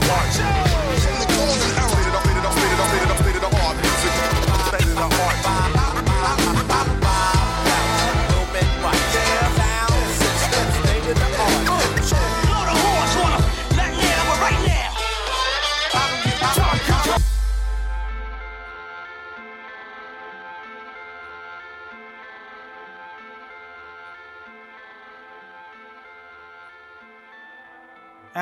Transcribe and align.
Lord 0.00 0.63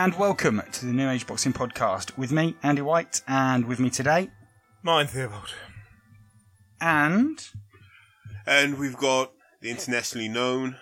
And 0.02 0.18
welcome 0.18 0.60
to 0.72 0.84
the 0.84 0.92
New 0.92 1.08
Age 1.08 1.28
Boxing 1.28 1.52
Podcast 1.52 2.18
with 2.18 2.32
me, 2.32 2.56
Andy 2.64 2.82
White, 2.82 3.22
and 3.28 3.66
with 3.66 3.78
me 3.78 3.88
today, 3.88 4.30
Mine, 4.82 5.06
Theobald. 5.06 5.54
and 6.80 7.38
And 8.44 8.80
we've 8.80 8.96
got 8.96 9.30
the 9.60 9.70
internationally 9.70 10.28
known 10.28 10.74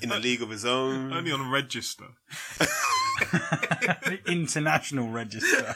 in 0.00 0.12
a 0.12 0.20
league 0.20 0.40
of 0.40 0.50
his 0.50 0.64
own. 0.64 1.12
Only 1.16 1.32
on 1.32 1.50
register. 1.50 2.04
the 2.60 4.20
International 4.28 5.08
Register. 5.08 5.74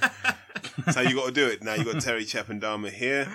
That's 0.84 0.96
how 0.96 1.02
you 1.02 1.16
got 1.16 1.26
to 1.26 1.32
do 1.32 1.48
it. 1.48 1.64
Now 1.64 1.74
you 1.74 1.84
got 1.84 2.00
Terry 2.00 2.24
Chapandama 2.24 2.92
here. 2.92 3.26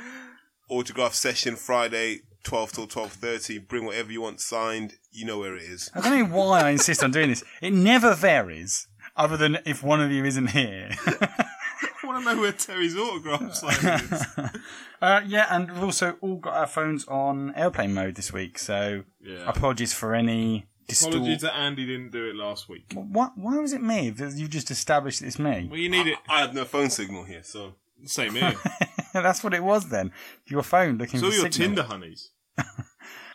Autograph 0.69 1.15
session 1.15 1.57
Friday, 1.57 2.21
twelve 2.45 2.71
till 2.71 2.87
twelve 2.87 3.11
thirty. 3.11 3.57
Bring 3.59 3.83
whatever 3.83 4.09
you 4.09 4.21
want 4.21 4.39
signed. 4.39 4.93
You 5.11 5.25
know 5.25 5.39
where 5.39 5.57
it 5.57 5.63
is. 5.63 5.91
I 5.93 5.99
don't 5.99 6.31
know 6.31 6.37
why 6.37 6.61
I 6.61 6.69
insist 6.69 7.03
on 7.03 7.11
doing 7.11 7.27
this. 7.27 7.43
It 7.61 7.73
never 7.73 8.15
varies, 8.15 8.87
other 9.15 9.37
than 9.37 9.59
if 9.65 9.83
one 9.83 10.01
of 10.01 10.11
you 10.11 10.25
isn't 10.25 10.47
here. 10.47 10.89
I 11.07 12.05
want 12.05 12.23
to 12.25 12.33
know 12.35 12.41
where 12.41 12.51
Terry's 12.51 12.95
autograph 12.97 13.53
sign 13.53 13.99
is. 14.01 14.25
uh, 15.01 15.21
yeah, 15.25 15.47
and 15.49 15.71
we've 15.71 15.83
also 15.83 16.17
all 16.21 16.37
got 16.37 16.53
our 16.55 16.67
phones 16.67 17.05
on 17.07 17.53
airplane 17.55 17.93
mode 17.93 18.15
this 18.15 18.33
week, 18.33 18.59
so 18.59 19.03
Yeah. 19.21 19.47
apologies 19.49 19.93
for 19.93 20.13
any 20.13 20.65
distort. 20.87 21.13
Apologies 21.15 21.41
that 21.41 21.55
Andy 21.55 21.85
didn't 21.85 22.11
do 22.11 22.29
it 22.29 22.35
last 22.35 22.67
week. 22.67 22.91
What, 22.93 23.31
why 23.37 23.57
was 23.59 23.71
it 23.73 23.81
me? 23.81 24.13
You 24.35 24.47
just 24.49 24.69
established 24.69 25.21
it's 25.21 25.39
me. 25.39 25.67
Well, 25.71 25.79
you 25.79 25.89
need 25.89 26.07
it. 26.07 26.17
I 26.27 26.41
have 26.41 26.53
no 26.53 26.65
phone 26.65 26.89
signal 26.89 27.23
here, 27.23 27.43
so 27.43 27.75
Same 28.05 28.35
here. 28.35 28.55
That's 29.13 29.43
what 29.43 29.53
it 29.53 29.63
was 29.63 29.87
then. 29.89 30.11
Your 30.47 30.63
phone 30.63 30.97
looking 30.97 31.15
It's 31.19 31.23
all 31.23 31.31
for 31.31 31.35
your 31.37 31.51
signal. 31.51 31.67
Tinder 31.67 31.83
honeys 31.83 32.31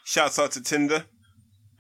shouts 0.05 0.39
out 0.39 0.51
to 0.53 0.63
Tinder. 0.63 1.05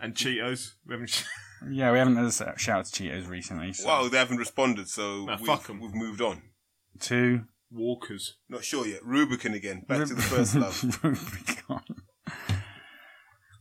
and 0.00 0.14
Cheetos. 0.14 0.72
We 0.86 0.94
haven't- 0.94 1.24
Yeah, 1.70 1.92
we 1.92 1.98
haven't 1.98 2.16
had 2.16 2.24
a 2.26 2.58
shout 2.58 2.78
out 2.80 2.86
to 2.86 3.02
Cheetos 3.02 3.28
recently. 3.28 3.72
So. 3.72 3.86
Well, 3.86 4.08
they 4.08 4.18
haven't 4.18 4.36
responded, 4.38 4.88
so 4.88 5.24
Nah, 5.24 5.36
we've, 5.36 5.46
fuck 5.46 5.68
'em. 5.70 5.80
we've 5.80 5.94
moved 5.94 6.20
on. 6.20 6.42
Two. 7.00 7.44
Walkers. 7.70 8.36
Not 8.48 8.64
sure 8.64 8.86
yet. 8.86 9.00
Rubicon 9.04 9.54
again. 9.54 9.84
Back 9.86 10.08
to 10.08 10.14
the 10.14 10.22
first 10.34 10.54
love. 10.54 10.82
Rubicon. 11.02 11.82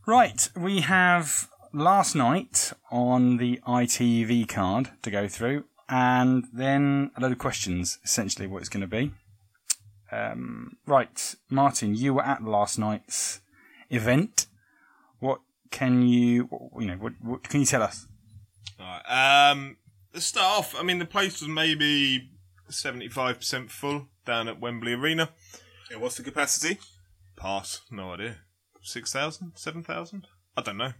Right, 0.05 0.47
we 0.55 0.81
have 0.81 1.49
last 1.73 2.15
night 2.15 2.71
on 2.89 3.37
the 3.37 3.59
ITV 3.67 4.47
card 4.47 4.91
to 5.03 5.11
go 5.11 5.27
through, 5.27 5.65
and 5.89 6.45
then 6.53 7.11
a 7.17 7.21
load 7.21 7.33
of 7.33 7.37
questions, 7.39 7.99
essentially 8.05 8.47
what 8.47 8.59
it's 8.59 8.69
going 8.69 8.81
to 8.81 8.87
be. 8.87 9.11
Um, 10.11 10.77
right, 10.85 11.35
Martin, 11.49 11.95
you 11.95 12.13
were 12.13 12.23
at 12.23 12.41
last 12.43 12.79
night's 12.79 13.41
event. 13.89 14.47
What 15.67 15.71
can 15.71 16.01
you, 16.01 16.47
you 16.79 16.85
know, 16.87 16.95
what, 16.95 17.14
what 17.21 17.43
can 17.43 17.59
you 17.59 17.65
tell 17.65 17.83
us? 17.83 18.08
Alright, 18.80 19.52
um, 19.52 19.75
to 20.14 20.21
start 20.21 20.59
off, 20.59 20.75
I 20.80 20.81
mean, 20.83 20.97
the 20.97 21.05
place 21.05 21.42
was 21.42 21.49
maybe 21.49 22.31
75% 22.71 23.69
full 23.69 24.08
down 24.25 24.47
at 24.47 24.61
Wembley 24.61 24.93
Arena. 24.93 25.30
Yeah, 25.92 25.97
what's 25.97 26.15
the 26.15 26.23
capacity? 26.23 26.80
Pass, 27.36 27.81
no 27.92 28.14
idea. 28.14 28.37
6,000? 28.81 29.52
7,000? 29.55 30.27
I 30.55 30.61
don't 30.61 30.77
know. 30.77 30.93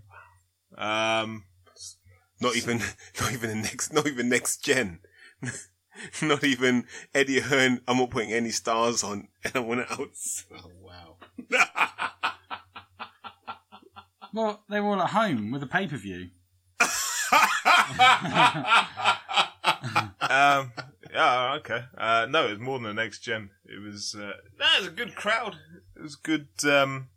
Um, 0.78 1.46
Not 2.42 2.58
even, 2.58 2.80
not 3.22 3.32
even 3.32 3.50
the 3.50 3.56
next, 3.56 3.94
not 3.94 4.06
even 4.06 4.28
next 4.28 4.66
gen. 4.66 5.00
not 6.22 6.44
even 6.44 6.88
Eddie 7.16 7.40
Hearn. 7.40 7.80
I'm 7.88 8.00
not 8.00 8.10
putting 8.10 8.34
any 8.34 8.52
stars 8.52 9.02
on, 9.02 9.30
and 9.46 9.56
I 9.56 9.60
want 9.60 9.80
it 9.80 9.92
out. 9.92 10.10
Oh 10.54 10.72
wow! 10.82 11.16
Well, 14.34 14.64
they 14.70 14.80
were 14.80 14.90
all 14.90 15.02
at 15.02 15.12
home 15.12 15.52
with 15.52 15.64
a 15.64 15.68
pay 15.68 15.88
per 15.88 15.98
view. 15.98 16.30
um, 20.22 20.72
yeah, 21.12 21.56
okay. 21.60 21.86
Uh, 21.98 22.28
no, 22.30 22.48
it 22.48 22.52
was 22.52 22.60
more 22.60 22.80
than 22.80 22.96
the 22.96 23.02
next 23.02 23.20
gen. 23.20 23.50
It 23.66 23.82
was, 23.82 24.16
uh, 24.18 24.34
it 24.60 24.80
was 24.80 24.88
a 24.88 24.92
good 24.92 25.16
crowd. 25.16 25.56
It 25.96 26.02
was 26.04 26.16
good, 26.16 26.48
um, 26.66 27.08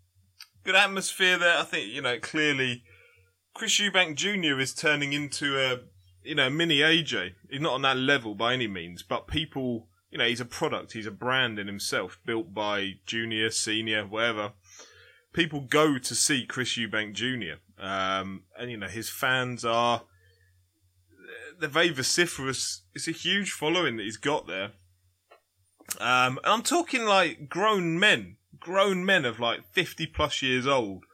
good 0.64 0.74
atmosphere 0.74 1.38
there. 1.38 1.58
I 1.58 1.64
think, 1.64 1.92
you 1.92 2.02
know, 2.02 2.18
clearly 2.18 2.82
Chris 3.54 3.78
Eubank 3.78 4.14
Jr. 4.14 4.58
is 4.58 4.74
turning 4.74 5.12
into 5.12 5.58
a, 5.58 5.80
you 6.22 6.34
know, 6.34 6.48
mini 6.50 6.78
AJ. 6.78 7.32
He's 7.50 7.60
not 7.60 7.74
on 7.74 7.82
that 7.82 7.96
level 7.96 8.34
by 8.34 8.54
any 8.54 8.68
means, 8.68 9.02
but 9.02 9.26
people, 9.26 9.88
you 10.10 10.18
know, 10.18 10.26
he's 10.26 10.40
a 10.40 10.46
product. 10.46 10.92
He's 10.92 11.06
a 11.06 11.10
brand 11.10 11.58
in 11.58 11.66
himself 11.66 12.18
built 12.24 12.54
by 12.54 12.94
junior, 13.06 13.50
senior, 13.50 14.06
whatever. 14.06 14.52
People 15.32 15.60
go 15.60 15.98
to 15.98 16.14
see 16.14 16.44
Chris 16.46 16.76
Eubank 16.76 17.12
Jr. 17.14 17.60
Um, 17.78 18.44
and 18.58 18.70
you 18.70 18.76
know, 18.76 18.88
his 18.88 19.08
fans 19.08 19.64
are, 19.64 20.02
they're 21.58 21.68
very 21.68 21.90
vociferous. 21.90 22.82
It's 22.94 23.08
a 23.08 23.12
huge 23.12 23.52
following 23.52 23.96
that 23.96 24.02
he's 24.02 24.16
got 24.16 24.46
there. 24.46 24.72
Um, 25.98 26.38
and 26.44 26.52
I'm 26.52 26.62
talking 26.62 27.04
like 27.04 27.48
grown 27.48 27.98
men, 27.98 28.36
grown 28.58 29.04
men 29.04 29.24
of 29.24 29.40
like 29.40 29.64
50 29.72 30.06
plus 30.06 30.42
years 30.42 30.66
old. 30.66 31.04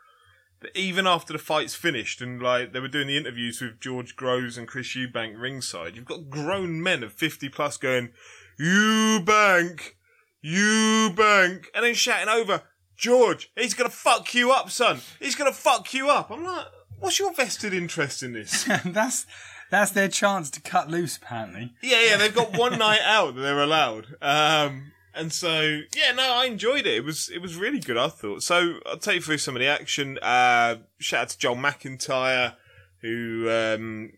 That 0.61 0.77
even 0.77 1.07
after 1.07 1.35
the 1.35 1.39
fight's 1.39 1.75
finished 1.75 2.23
and 2.23 2.41
like 2.41 2.73
they 2.73 2.81
were 2.81 2.89
doing 2.89 3.09
the 3.09 3.17
interviews 3.17 3.61
with 3.61 3.79
George 3.79 4.17
Groves 4.17 4.57
and 4.57 4.67
Chris 4.67 4.97
Eubank 4.97 5.39
ringside, 5.39 5.95
you've 5.95 6.07
got 6.07 6.31
grown 6.31 6.83
men 6.83 7.03
of 7.03 7.13
50 7.13 7.51
plus 7.51 7.77
going, 7.77 8.11
Eubank, 8.59 9.97
Eubank, 10.43 11.67
and 11.75 11.85
then 11.85 11.95
shouting 11.95 12.31
over, 12.31 12.63
George, 12.97 13.51
he's 13.57 13.75
gonna 13.75 13.91
fuck 13.91 14.35
you 14.35 14.53
up, 14.53 14.71
son. 14.71 15.01
He's 15.21 15.35
gonna 15.35 15.53
fuck 15.53 15.93
you 15.93 16.09
up. 16.09 16.31
I'm 16.31 16.45
like, 16.45 16.67
what's 16.99 17.19
your 17.19 17.33
vested 17.35 17.75
interest 17.75 18.23
in 18.23 18.33
this? 18.33 18.65
that's 18.85 19.27
that's 19.71 19.91
their 19.93 20.09
chance 20.09 20.51
to 20.51 20.61
cut 20.61 20.89
loose, 20.91 21.17
apparently. 21.17 21.75
Yeah, 21.83 22.03
yeah, 22.03 22.17
they've 22.17 22.35
got 22.35 22.57
one 22.57 22.79
night 22.79 23.01
out 23.03 23.35
that 23.35 23.41
they're 23.41 23.63
allowed. 23.63 24.07
Um, 24.23 24.93
and 25.15 25.33
so, 25.33 25.81
yeah, 25.97 26.13
no, 26.13 26.35
I 26.35 26.45
enjoyed 26.45 26.87
it. 26.87 26.95
It 26.95 27.05
was, 27.05 27.29
it 27.29 27.41
was 27.41 27.57
really 27.57 27.81
good, 27.81 27.97
I 27.97 28.09
thought. 28.09 28.43
So, 28.43 28.79
I'll 28.87 28.99
take 28.99 29.17
you 29.17 29.23
through 29.23 29.39
some 29.39 29.57
of 29.57 29.61
the 29.61 29.67
action. 29.67 30.19
Uh, 30.19 30.77
shout 30.99 31.23
out 31.23 31.29
to 31.31 31.39
Joel 31.39 31.57
McIntyre, 31.57 32.55
who, 33.01 33.51
um, 33.51 34.13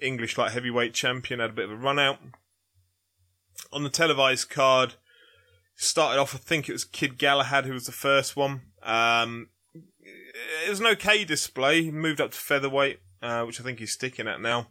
English 0.00 0.38
light 0.38 0.52
heavyweight 0.52 0.94
champion, 0.94 1.40
had 1.40 1.50
a 1.50 1.54
bit 1.54 1.66
of 1.66 1.72
a 1.72 1.76
run 1.76 1.98
out. 1.98 2.18
On 3.72 3.82
the 3.82 3.90
televised 3.90 4.48
card, 4.48 4.94
started 5.76 6.20
off, 6.20 6.34
I 6.34 6.38
think 6.38 6.68
it 6.68 6.72
was 6.72 6.84
Kid 6.84 7.18
Galahad 7.18 7.66
who 7.66 7.72
was 7.72 7.86
the 7.86 7.92
first 7.92 8.36
one. 8.36 8.62
Um, 8.82 9.48
it 10.04 10.68
was 10.68 10.80
an 10.80 10.86
okay 10.86 11.24
display. 11.24 11.82
He 11.82 11.90
moved 11.90 12.20
up 12.20 12.32
to 12.32 12.38
featherweight, 12.38 13.00
uh, 13.22 13.44
which 13.44 13.60
I 13.60 13.64
think 13.64 13.78
he's 13.78 13.92
sticking 13.92 14.28
at 14.28 14.40
now 14.40 14.68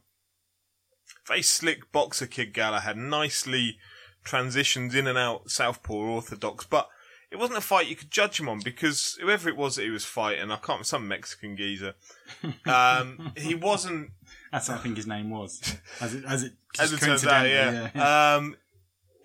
very 1.28 1.42
slick 1.42 1.92
boxer 1.92 2.28
kid 2.28 2.54
Galahad, 2.54 2.98
nicely 2.98 3.78
transitions 4.24 4.96
in 4.96 5.08
and 5.08 5.18
out 5.18 5.50
southpaw 5.50 5.94
orthodox, 5.94 6.66
but 6.66 6.90
it 7.32 7.38
wasn't 7.38 7.58
a 7.58 7.62
fight 7.62 7.88
you 7.88 7.96
could 7.96 8.12
judge 8.12 8.40
him 8.40 8.48
on 8.48 8.60
because 8.60 9.18
whoever 9.20 9.50
it 9.50 9.58
was 9.58 9.76
that 9.76 9.84
he 9.84 9.90
was 9.90 10.06
fighting, 10.06 10.52
I 10.52 10.58
can't 10.58 10.86
some 10.86 11.08
Mexican 11.08 11.58
geezer. 11.58 11.94
Um, 12.66 13.32
he 13.38 13.56
wasn't 13.56 14.12
That's 14.52 14.68
what 14.68 14.80
I 14.80 14.82
think 14.82 14.98
his 14.98 15.08
name 15.08 15.30
was. 15.30 15.78
As 16.02 16.14
it, 16.14 16.26
as 16.26 16.44
it, 16.44 16.54
as 16.80 16.92
it 16.92 17.00
turns 17.00 17.26
out, 17.26 17.44
coincidentally, 17.46 17.92
yeah. 17.96 18.36
Um, 18.36 18.58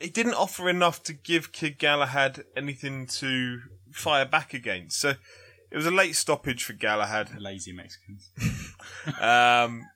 he 0.00 0.10
didn't 0.10 0.34
offer 0.34 0.68
enough 0.68 1.02
to 1.04 1.12
give 1.12 1.52
Kid 1.52 1.78
Galahad 1.78 2.44
anything 2.56 3.06
to 3.06 3.60
fire 3.92 4.24
back 4.24 4.54
against. 4.54 5.00
So 5.00 5.14
it 5.70 5.76
was 5.76 5.86
a 5.86 5.90
late 5.90 6.16
stoppage 6.16 6.64
for 6.64 6.72
Galahad. 6.72 7.40
Lazy 7.40 7.72
Mexicans. 7.72 8.30
Um, 9.20 9.86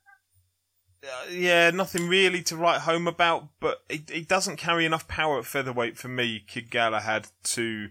uh, 1.05 1.31
yeah, 1.31 1.71
nothing 1.71 2.09
really 2.09 2.43
to 2.43 2.57
write 2.57 2.83
home 2.83 3.07
about, 3.07 3.49
but 3.61 3.83
it, 3.89 4.09
he 4.09 4.23
doesn't 4.23 4.57
carry 4.57 4.85
enough 4.85 5.09
power 5.09 5.39
at 5.39 5.45
featherweight 5.45 5.99
for 5.99 6.09
me, 6.09 6.45
Kid 6.47 6.71
Galahad, 6.71 7.27
to 7.45 7.89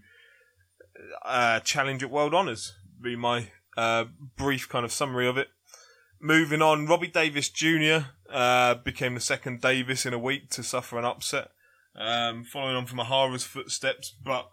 uh, 1.26 1.60
challenge 1.62 2.04
at 2.04 2.10
World 2.10 2.34
Honours. 2.34 2.74
Be 3.02 3.16
my 3.16 3.48
uh, 3.76 4.06
brief 4.38 4.70
kind 4.70 4.86
of 4.86 4.92
summary 4.92 5.28
of 5.28 5.38
it. 5.38 5.50
Moving 6.22 6.62
on, 6.62 6.86
Robbie 6.86 7.08
Davies 7.08 7.50
Jr. 7.50 8.08
Uh, 8.30 8.76
became 8.76 9.16
the 9.16 9.20
second 9.20 9.60
Davies 9.60 10.06
in 10.06 10.14
a 10.14 10.20
week 10.20 10.50
to 10.52 10.64
suffer 10.64 10.98
an 10.98 11.06
upset, 11.06 11.50
um, 11.96 12.44
following 12.44 12.76
on 12.76 12.86
from 12.86 13.00
Ohara's 13.00 13.44
footsteps. 13.44 14.14
But 14.24 14.48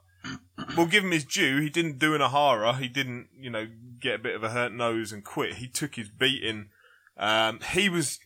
we'll 0.77 0.87
give 0.87 1.05
him 1.05 1.13
his 1.13 1.25
due. 1.25 1.61
He 1.61 1.71
didn't 1.71 1.99
do 1.99 2.15
an 2.15 2.21
Ahara. 2.21 2.79
He 2.79 2.89
didn't, 2.89 3.29
you 3.39 3.51
know, 3.51 3.67
get 4.01 4.17
a 4.17 4.19
bit 4.19 4.35
of 4.37 4.43
a 4.45 4.51
hurt 4.51 4.73
nose 4.73 5.13
and 5.13 5.25
quit. 5.25 5.55
He 5.55 5.69
took 5.69 5.95
his 5.97 6.09
beating 6.09 6.69
Um, 7.17 7.61
he 7.73 7.89
was 7.89 8.19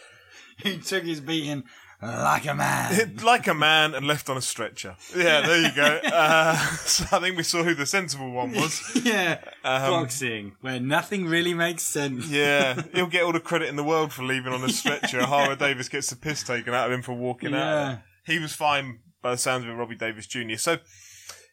He 0.62 0.78
took 0.78 1.04
his 1.04 1.20
beating 1.20 1.64
like 2.02 2.46
a 2.46 2.54
man. 2.54 3.16
like 3.24 3.46
a 3.46 3.54
man 3.54 3.94
and 3.94 4.06
left 4.06 4.28
on 4.28 4.36
a 4.36 4.42
stretcher. 4.42 4.94
Yeah, 5.16 5.40
there 5.40 5.62
you 5.62 5.74
go. 5.74 6.00
Uh, 6.12 6.54
so 6.76 7.04
I 7.16 7.20
think 7.20 7.36
we 7.36 7.42
saw 7.42 7.62
who 7.62 7.74
the 7.74 7.86
sensible 7.86 8.30
one 8.30 8.52
was. 8.52 9.00
yeah. 9.04 9.38
Um, 9.64 9.90
Boxing, 9.90 10.52
where 10.60 10.78
nothing 10.78 11.26
really 11.26 11.54
makes 11.54 11.82
sense. 11.82 12.28
Yeah, 12.28 12.82
he'll 12.94 13.06
get 13.06 13.22
all 13.22 13.32
the 13.32 13.40
credit 13.40 13.68
in 13.68 13.76
the 13.76 13.82
world 13.84 14.12
for 14.12 14.22
leaving 14.22 14.52
on 14.52 14.62
a 14.62 14.68
stretcher. 14.68 15.24
Hara 15.24 15.56
Davies 15.56 15.88
gets 15.88 16.10
the 16.10 16.16
piss 16.16 16.42
taken 16.42 16.74
out 16.74 16.86
of 16.86 16.92
him 16.92 17.02
for 17.02 17.14
walking 17.14 17.52
Yeah. 17.52 17.88
out. 17.92 17.98
He 18.24 18.38
was 18.38 18.52
fine 18.54 19.00
by 19.22 19.32
the 19.32 19.38
sounds 19.38 19.64
of 19.64 19.70
it, 19.70 19.74
Robbie 19.74 19.96
Davies 19.96 20.26
Jr. 20.26 20.56
So 20.56 20.78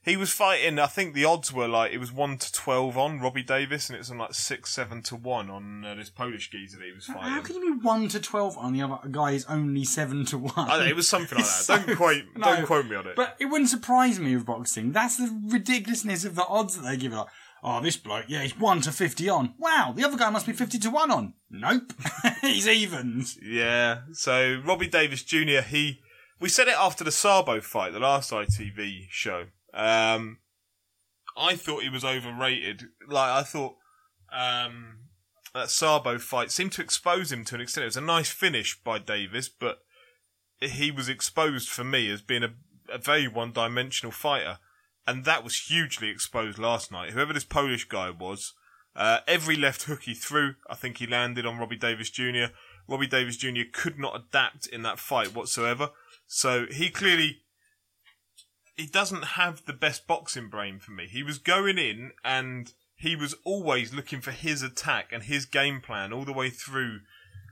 he 0.03 0.18
was 0.18 0.31
fighting. 0.31 0.79
I 0.79 0.88
think 0.88 1.13
the 1.13 1.25
odds 1.25 1.53
were 1.53 1.68
like 1.68 1.91
it 1.91 2.00
was 2.00 2.12
one 2.12 2.38
to 2.39 2.51
twelve 2.51 2.97
on 2.97 3.19
Robbie 3.19 3.44
Davies, 3.44 3.88
and 3.88 3.95
it 3.95 4.00
was 4.00 4.09
on 4.09 4.18
like 4.18 4.33
six, 4.33 4.71
seven 4.73 5.03
to 5.03 5.15
one 5.15 5.50
on 5.50 5.85
uh, 5.85 5.94
this 5.95 6.09
Polish 6.09 6.50
geezer 6.50 6.77
that 6.77 6.85
he 6.85 6.91
was 6.91 7.06
fighting. 7.06 7.21
How 7.21 7.41
can 7.41 7.57
you 7.57 7.75
be 7.75 7.81
one 7.85 8.07
to 8.09 8.19
twelve 8.19 8.57
on 8.57 8.73
the 8.73 8.81
other 8.81 8.97
guy 9.09 9.31
is 9.31 9.45
only 9.45 9.83
seven 9.83 10.25
to 10.25 10.39
one? 10.39 10.53
I 10.57 10.79
know, 10.79 10.85
it 10.85 10.95
was 10.95 11.07
something 11.07 11.38
like 11.38 11.45
that. 11.45 11.51
It's 11.59 11.68
Don't 11.68 11.95
quote, 11.95 12.23
no, 12.35 12.56
don't 12.56 12.65
quote 12.65 12.88
me 12.88 12.95
on 12.95 13.07
it. 13.07 13.15
But 13.15 13.35
it 13.39 13.45
wouldn't 13.45 13.69
surprise 13.69 14.19
me 14.19 14.35
with 14.35 14.45
boxing. 14.45 14.91
That's 14.91 15.18
the 15.18 15.39
ridiculousness 15.50 16.25
of 16.25 16.35
the 16.35 16.45
odds 16.45 16.77
that 16.77 16.83
they 16.83 16.97
give 16.97 17.13
it. 17.13 17.18
Like, 17.18 17.27
oh, 17.63 17.81
this 17.81 17.97
bloke, 17.97 18.25
yeah, 18.27 18.41
he's 18.41 18.57
one 18.57 18.81
to 18.81 18.91
fifty 18.91 19.29
on. 19.29 19.53
Wow, 19.59 19.94
the 19.95 20.03
other 20.03 20.18
guy 20.18 20.31
must 20.31 20.47
be 20.47 20.53
fifty 20.53 20.79
to 20.79 20.89
one 20.89 21.12
on. 21.12 21.33
Nope, 21.51 21.94
he's 22.41 22.68
evens. 22.68 23.38
Yeah. 23.39 24.00
So 24.13 24.62
Robbie 24.65 24.88
Davies 24.88 25.21
Jr. 25.23 25.62
He 25.62 26.01
we 26.42 26.50
said 26.50 26.68
it 26.68 26.76
after 26.78 27.04
the 27.04 27.12
Sabo 27.12 27.62
fight, 27.62 27.94
the 27.94 28.00
last 28.00 28.32
ITV 28.32 29.06
show. 29.10 29.46
Um, 29.74 30.40
I 31.38 31.56
thought 31.56 31.84
he 31.84 31.90
was 31.90 32.04
overrated. 32.04 32.86
Like 33.08 33.30
I 33.30 33.44
thought 33.44 33.76
um, 34.34 34.98
that 35.54 35.70
Sabo 35.70 36.18
fight 36.18 36.52
seemed 36.52 36.72
to 36.74 36.82
expose 36.82 37.32
him 37.32 37.46
to 37.46 37.56
an 37.56 37.62
extent. 37.62 37.84
It 37.84 37.86
was 37.86 37.98
a 37.98 38.02
nice 38.02 38.32
finish 38.32 38.82
by 38.84 38.98
Davies, 38.98 39.50
but 39.50 39.84
he 40.60 40.90
was 40.90 41.08
exposed 41.08 41.70
for 41.70 41.84
me 41.84 42.10
as 42.12 42.24
being 42.24 42.44
a, 42.44 42.54
a 42.92 42.98
very 42.98 43.28
one-dimensional 43.28 44.12
fighter, 44.12 44.58
and 45.06 45.26
that 45.26 45.44
was 45.44 45.68
hugely 45.68 46.10
exposed 46.10 46.58
last 46.58 46.92
night. 46.92 47.12
Whoever 47.12 47.34
this 47.34 47.46
Polish 47.46 47.86
guy 47.86 48.10
was. 48.10 48.54
Uh, 48.94 49.20
every 49.26 49.56
left 49.56 49.84
hook 49.84 50.02
he 50.04 50.14
threw, 50.14 50.56
I 50.70 50.76
think 50.76 50.98
he 50.98 51.08
landed 51.08 51.46
on 51.46 51.58
Robbie 51.58 51.78
Davies 51.78 52.10
Jr. 52.10 52.48
Robbie 52.90 53.08
Davies 53.08 53.38
Jr. 53.38 53.62
could 53.72 53.98
not 53.98 54.20
adapt 54.20 54.68
in 54.68 54.82
that 54.82 55.00
fight 55.00 55.34
whatsoever. 55.34 55.92
So 56.33 56.66
he 56.72 56.89
clearly 56.89 57.42
he 58.78 58.88
doesn't 58.88 59.36
have 59.36 59.66
the 59.66 59.74
best 59.74 60.07
boxing 60.07 60.48
brain 60.48 60.80
for 60.80 60.92
me. 60.92 61.07
He 61.12 61.24
was 61.24 61.38
going 61.38 61.78
in 61.78 62.12
and 62.24 62.72
he 62.95 63.18
was 63.18 63.36
always 63.44 63.94
looking 63.94 64.22
for 64.22 64.31
his 64.31 64.63
attack 64.63 65.10
and 65.12 65.24
his 65.24 65.45
game 65.45 65.81
plan 65.81 66.13
all 66.13 66.24
the 66.24 66.31
way 66.31 66.50
through 66.50 67.01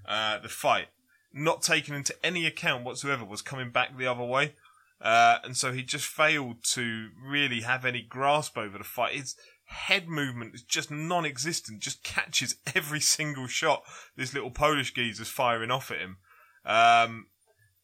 uh, 0.07 0.39
the 0.39 0.47
fight, 0.47 0.87
not 1.33 1.61
taking 1.61 1.93
into 1.93 2.15
any 2.23 2.45
account 2.45 2.85
whatsoever 2.85 3.25
was 3.25 3.41
coming 3.41 3.69
back 3.69 3.97
the 3.97 4.07
other 4.07 4.23
way. 4.23 4.55
Uh, 5.01 5.39
and 5.43 5.57
so 5.57 5.73
he 5.73 5.83
just 5.83 6.05
failed 6.05 6.63
to 6.71 7.09
really 7.21 7.61
have 7.61 7.83
any 7.83 8.01
grasp 8.01 8.57
over 8.57 8.77
the 8.77 8.85
fight. 8.85 9.13
His 9.13 9.35
head 9.65 10.07
movement 10.07 10.55
is 10.55 10.63
just 10.63 10.89
non-existent. 10.89 11.81
Just 11.81 12.01
catches 12.01 12.55
every 12.73 13.01
single 13.01 13.47
shot 13.47 13.83
this 14.15 14.33
little 14.33 14.51
Polish 14.51 14.93
geezer's 14.93 15.27
firing 15.27 15.69
off 15.69 15.91
at 15.91 15.99
him. 15.99 16.17
Um, 16.65 17.25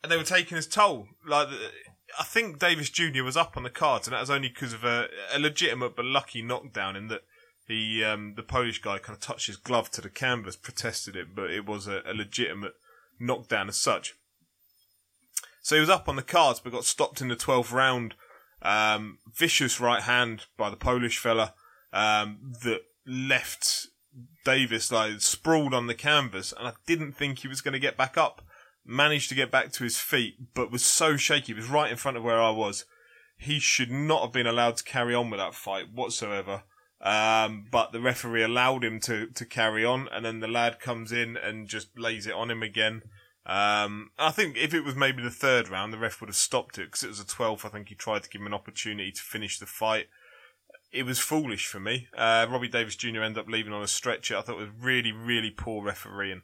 and 0.06 0.12
they 0.12 0.18
were 0.18 0.24
taking 0.24 0.56
his 0.56 0.68
toll. 0.68 1.08
Like 1.28 1.48
I 2.20 2.24
think 2.24 2.60
Davies 2.60 2.90
Jr. 2.90 3.24
was 3.24 3.36
up 3.36 3.58
on 3.58 3.64
the 3.64 3.70
cards, 3.70 4.08
and 4.08 4.14
that 4.14 4.22
was 4.22 4.30
only 4.30 4.50
because 4.50 4.74
of 4.74 4.84
a, 4.84 5.08
a 5.34 5.40
legitimate 5.40 5.96
but 5.96 6.06
lucky 6.06 6.42
knockdown 6.42 6.96
in 6.96 7.08
that 7.08 7.24
he, 7.68 8.04
um, 8.04 8.36
the 8.36 8.44
Polish 8.44 8.80
guy, 8.82 9.00
kind 9.00 9.18
of 9.18 9.22
touched 9.22 9.48
his 9.48 9.58
glove 9.58 9.90
to 9.92 10.02
the 10.02 10.10
canvas, 10.10 10.56
protested 10.56 11.16
it, 11.16 11.36
but 11.36 11.50
it 11.50 11.66
was 11.66 11.88
a, 11.88 12.02
a 12.06 12.14
legitimate 12.14 12.74
knockdown 13.20 13.68
as 13.68 13.78
such. 13.78 14.14
So 15.62 15.76
he 15.76 15.82
was 15.82 15.90
up 15.90 16.08
on 16.08 16.16
the 16.16 16.22
cards, 16.22 16.60
but 16.60 16.74
got 16.74 16.86
stopped 16.86 17.22
in 17.22 17.28
the 17.28 17.36
twelfth 17.36 17.72
round. 17.72 18.14
Um, 18.62 19.20
vicious 19.34 19.80
right 19.80 20.04
hand 20.04 20.46
by 20.58 20.70
the 20.70 20.76
Polish 20.76 21.18
fella 21.18 21.54
um, 21.92 22.54
that 22.64 22.82
left 23.06 23.88
Davies 24.44 24.92
like 24.92 25.22
sprawled 25.22 25.74
on 25.74 25.88
the 25.88 25.96
canvas, 25.96 26.54
and 26.58 26.68
I 26.68 26.74
didn't 26.86 27.14
think 27.14 27.40
he 27.40 27.48
was 27.48 27.62
going 27.62 27.74
to 27.74 27.80
get 27.80 27.98
back 27.98 28.18
up. 28.18 28.44
Managed 28.86 29.30
to 29.30 29.36
get 29.36 29.52
back 29.52 29.72
to 29.74 29.84
his 29.84 29.98
feet, 29.98 30.54
but 30.54 30.72
was 30.72 30.86
so 30.86 31.18
shaky. 31.18 31.48
He 31.48 31.54
was 31.54 31.70
right 31.70 31.92
in 31.92 31.98
front 31.98 32.18
of 32.18 32.24
where 32.24 32.42
I 32.42 32.52
was. 32.52 32.86
He 33.38 33.60
should 33.60 33.92
not 33.92 34.22
have 34.22 34.32
been 34.32 34.48
allowed 34.48 34.78
to 34.78 34.84
carry 34.84 35.16
on 35.16 35.30
with 35.30 35.40
that 35.40 35.56
fight 35.56 35.92
whatsoever. 35.92 36.64
Um, 37.02 37.66
but 37.70 37.92
the 37.92 38.00
referee 38.00 38.44
allowed 38.44 38.84
him 38.84 39.00
to, 39.02 39.28
to 39.28 39.46
carry 39.46 39.84
on, 39.84 40.08
and 40.12 40.26
then 40.26 40.40
the 40.40 40.48
lad 40.48 40.80
comes 40.80 41.12
in 41.12 41.38
and 41.38 41.68
just 41.68 41.98
lays 41.98 42.26
it 42.26 42.34
on 42.34 42.50
him 42.50 42.64
again. 42.64 43.02
Um, 43.46 44.10
I 44.18 44.32
think 44.32 44.58
if 44.58 44.74
it 44.74 44.84
was 44.84 44.96
maybe 44.96 45.22
the 45.22 45.30
third 45.30 45.70
round, 45.70 45.94
the 45.94 46.00
ref 46.00 46.20
would 46.20 46.30
have 46.30 46.36
stopped 46.36 46.80
it 46.80 46.86
because 46.88 47.04
it 47.04 47.10
was 47.10 47.20
a 47.20 47.26
12th. 47.26 47.66
I 47.66 47.70
think 47.70 47.90
he 47.90 47.96
tried 47.96 48.24
to 48.24 48.30
give 48.30 48.42
him 48.42 48.48
an 48.48 48.54
opportunity 48.54 49.12
to 49.12 49.22
finish 49.22 49.60
the 49.60 49.68
fight. 49.68 50.08
It 50.92 51.04
was 51.04 51.20
foolish 51.20 51.68
for 51.68 51.80
me. 51.80 52.08
Uh, 52.18 52.48
Robbie 52.50 52.70
Davies 52.70 52.96
Jr. 52.96 53.22
ended 53.22 53.38
up 53.38 53.50
leaving 53.50 53.74
on 53.74 53.84
a 53.84 53.88
stretcher. 53.88 54.38
I 54.38 54.42
thought 54.42 54.60
it 54.60 54.72
was 54.72 54.82
really, 54.82 55.12
really 55.12 55.52
poor 55.52 55.84
refereeing. 55.84 56.42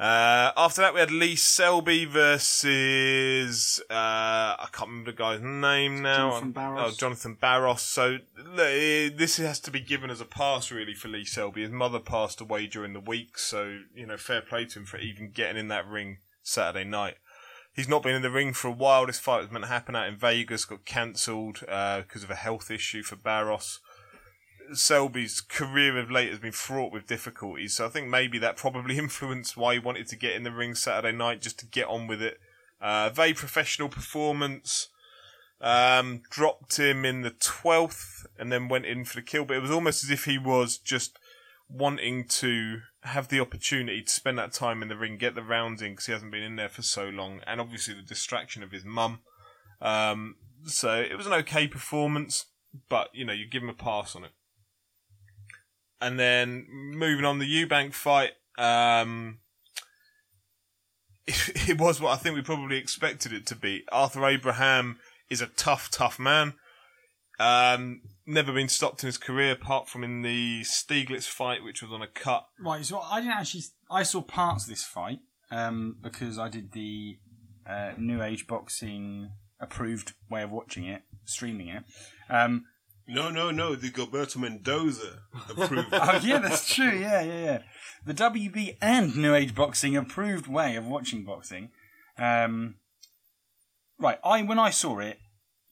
Uh, 0.00 0.50
after 0.56 0.80
that, 0.80 0.94
we 0.94 1.00
had 1.00 1.10
Lee 1.10 1.36
Selby 1.36 2.06
versus 2.06 3.82
uh, 3.90 3.92
I 3.92 4.66
can't 4.72 4.88
remember 4.88 5.10
the 5.10 5.16
guy's 5.16 5.42
name 5.42 6.00
now. 6.00 6.30
Jonathan 6.30 6.52
Barros. 6.52 6.80
Oh, 6.82 6.96
Jonathan 6.96 7.34
Barros. 7.34 7.82
So 7.82 8.18
this 8.56 9.36
has 9.36 9.60
to 9.60 9.70
be 9.70 9.80
given 9.80 10.08
as 10.08 10.22
a 10.22 10.24
pass, 10.24 10.70
really, 10.70 10.94
for 10.94 11.08
Lee 11.08 11.26
Selby. 11.26 11.60
His 11.60 11.70
mother 11.70 11.98
passed 11.98 12.40
away 12.40 12.66
during 12.66 12.94
the 12.94 13.00
week, 13.00 13.36
so 13.36 13.80
you 13.94 14.06
know, 14.06 14.16
fair 14.16 14.40
play 14.40 14.64
to 14.64 14.78
him 14.78 14.86
for 14.86 14.96
even 14.96 15.32
getting 15.32 15.58
in 15.58 15.68
that 15.68 15.86
ring 15.86 16.20
Saturday 16.42 16.88
night. 16.88 17.16
He's 17.74 17.88
not 17.88 18.02
been 18.02 18.14
in 18.14 18.22
the 18.22 18.30
ring 18.30 18.54
for 18.54 18.68
a 18.68 18.72
while. 18.72 19.04
This 19.04 19.18
fight 19.18 19.42
was 19.42 19.50
meant 19.50 19.66
to 19.66 19.70
happen 19.70 19.94
out 19.94 20.08
in 20.08 20.16
Vegas, 20.16 20.64
got 20.64 20.86
cancelled 20.86 21.60
uh, 21.68 22.00
because 22.00 22.24
of 22.24 22.30
a 22.30 22.36
health 22.36 22.70
issue 22.70 23.02
for 23.02 23.16
Barros. 23.16 23.80
Selby's 24.74 25.40
career 25.40 25.98
of 25.98 26.10
late 26.10 26.30
has 26.30 26.38
been 26.38 26.52
fraught 26.52 26.92
with 26.92 27.06
difficulties, 27.06 27.76
so 27.76 27.86
I 27.86 27.88
think 27.88 28.08
maybe 28.08 28.38
that 28.38 28.56
probably 28.56 28.98
influenced 28.98 29.56
why 29.56 29.74
he 29.74 29.78
wanted 29.78 30.08
to 30.08 30.16
get 30.16 30.34
in 30.34 30.42
the 30.42 30.52
ring 30.52 30.74
Saturday 30.74 31.16
night 31.16 31.40
just 31.40 31.58
to 31.60 31.66
get 31.66 31.88
on 31.88 32.06
with 32.06 32.22
it. 32.22 32.38
Uh, 32.80 33.10
very 33.10 33.34
professional 33.34 33.88
performance. 33.88 34.88
Um, 35.62 36.22
dropped 36.30 36.78
him 36.78 37.04
in 37.04 37.20
the 37.20 37.32
12th 37.32 38.24
and 38.38 38.50
then 38.50 38.68
went 38.68 38.86
in 38.86 39.04
for 39.04 39.16
the 39.16 39.22
kill, 39.22 39.44
but 39.44 39.58
it 39.58 39.62
was 39.62 39.70
almost 39.70 40.02
as 40.02 40.08
if 40.08 40.24
he 40.24 40.38
was 40.38 40.78
just 40.78 41.18
wanting 41.68 42.26
to 42.28 42.80
have 43.02 43.28
the 43.28 43.40
opportunity 43.40 44.02
to 44.02 44.10
spend 44.10 44.38
that 44.38 44.52
time 44.52 44.82
in 44.82 44.88
the 44.88 44.96
ring, 44.96 45.18
get 45.18 45.34
the 45.34 45.42
rounds 45.42 45.82
in 45.82 45.92
because 45.92 46.06
he 46.06 46.12
hasn't 46.12 46.32
been 46.32 46.42
in 46.42 46.56
there 46.56 46.68
for 46.68 46.82
so 46.82 47.08
long, 47.08 47.40
and 47.46 47.60
obviously 47.60 47.94
the 47.94 48.02
distraction 48.02 48.62
of 48.62 48.72
his 48.72 48.84
mum. 48.84 49.20
Um, 49.80 50.36
so 50.64 51.00
it 51.00 51.16
was 51.16 51.26
an 51.26 51.32
okay 51.34 51.66
performance, 51.66 52.46
but 52.88 53.08
you 53.12 53.24
know, 53.24 53.32
you 53.32 53.46
give 53.46 53.62
him 53.62 53.68
a 53.68 53.74
pass 53.74 54.14
on 54.16 54.24
it. 54.24 54.32
And 56.00 56.18
then 56.18 56.66
moving 56.70 57.24
on 57.24 57.38
the 57.38 57.46
Eubank 57.46 57.92
fight, 57.92 58.32
um, 58.58 59.38
it, 61.26 61.68
it 61.70 61.78
was 61.78 62.00
what 62.00 62.12
I 62.12 62.16
think 62.16 62.34
we 62.34 62.42
probably 62.42 62.76
expected 62.76 63.32
it 63.32 63.46
to 63.46 63.54
be. 63.54 63.84
Arthur 63.92 64.26
Abraham 64.26 64.98
is 65.28 65.40
a 65.40 65.46
tough, 65.46 65.90
tough 65.90 66.18
man. 66.18 66.54
Um, 67.38 68.02
never 68.26 68.52
been 68.52 68.68
stopped 68.68 69.02
in 69.02 69.06
his 69.06 69.16
career 69.16 69.52
apart 69.52 69.88
from 69.88 70.04
in 70.04 70.22
the 70.22 70.60
Stieglitz 70.62 71.26
fight, 71.26 71.64
which 71.64 71.82
was 71.82 71.90
on 71.90 72.02
a 72.02 72.06
cut. 72.06 72.46
Right, 72.62 72.84
so 72.84 73.00
I 73.00 73.20
didn't 73.20 73.32
actually. 73.32 73.64
I 73.90 74.02
saw 74.02 74.20
parts 74.20 74.64
of 74.64 74.70
this 74.70 74.84
fight 74.84 75.20
um, 75.50 75.96
because 76.02 76.38
I 76.38 76.48
did 76.48 76.72
the 76.72 77.16
uh, 77.66 77.92
New 77.96 78.22
Age 78.22 78.46
Boxing 78.46 79.30
approved 79.58 80.12
way 80.28 80.42
of 80.42 80.50
watching 80.50 80.84
it, 80.84 81.02
streaming 81.24 81.68
it. 81.68 81.84
Um, 82.28 82.64
No, 83.10 83.28
no, 83.28 83.50
no. 83.50 83.74
The 83.74 83.90
Gilberto 83.90 84.36
Mendoza 84.36 85.22
approved. 85.48 85.88
oh 85.92 86.20
yeah, 86.22 86.38
that's 86.38 86.72
true. 86.72 86.92
Yeah, 86.92 87.20
yeah, 87.22 87.44
yeah. 87.44 87.58
The 88.06 88.14
WB 88.14 88.76
and 88.80 89.16
New 89.16 89.34
Age 89.34 89.54
Boxing 89.54 89.96
approved 89.96 90.46
way 90.46 90.76
of 90.76 90.86
watching 90.86 91.24
boxing. 91.24 91.70
Um, 92.16 92.76
right, 93.98 94.18
I 94.24 94.42
when 94.42 94.60
I 94.60 94.70
saw 94.70 95.00
it, 95.00 95.18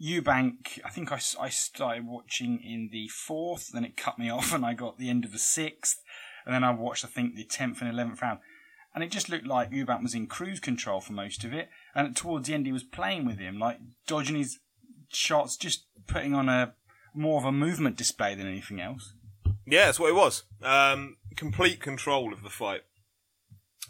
Eubank. 0.02 0.80
I 0.84 0.90
think 0.90 1.12
I 1.12 1.18
started 1.18 2.06
watching 2.06 2.60
in 2.62 2.88
the 2.90 3.08
fourth, 3.08 3.68
then 3.72 3.84
it 3.84 3.96
cut 3.96 4.18
me 4.18 4.28
off, 4.30 4.52
and 4.52 4.66
I 4.66 4.74
got 4.74 4.98
the 4.98 5.08
end 5.08 5.24
of 5.24 5.32
the 5.32 5.38
sixth, 5.38 6.02
and 6.44 6.52
then 6.52 6.64
I 6.64 6.72
watched 6.72 7.04
I 7.04 7.08
think 7.08 7.36
the 7.36 7.44
tenth 7.44 7.80
and 7.80 7.88
eleventh 7.88 8.20
round, 8.20 8.40
and 8.94 9.04
it 9.04 9.12
just 9.12 9.28
looked 9.28 9.46
like 9.46 9.70
Eubank 9.70 10.02
was 10.02 10.14
in 10.14 10.26
cruise 10.26 10.58
control 10.58 11.00
for 11.00 11.12
most 11.12 11.44
of 11.44 11.52
it, 11.54 11.68
and 11.94 12.16
towards 12.16 12.48
the 12.48 12.54
end 12.54 12.66
he 12.66 12.72
was 12.72 12.82
playing 12.82 13.26
with 13.26 13.38
him, 13.38 13.60
like 13.60 13.78
dodging 14.08 14.36
his 14.36 14.58
shots, 15.08 15.56
just 15.56 15.86
putting 16.08 16.34
on 16.34 16.48
a 16.48 16.74
more 17.18 17.38
of 17.38 17.44
a 17.44 17.52
movement 17.52 17.96
display 17.96 18.34
than 18.34 18.46
anything 18.46 18.80
else. 18.80 19.12
Yeah, 19.66 19.86
that's 19.86 20.00
what 20.00 20.10
it 20.10 20.14
was. 20.14 20.44
Um, 20.62 21.16
complete 21.36 21.80
control 21.80 22.32
of 22.32 22.42
the 22.42 22.50
fight. 22.50 22.82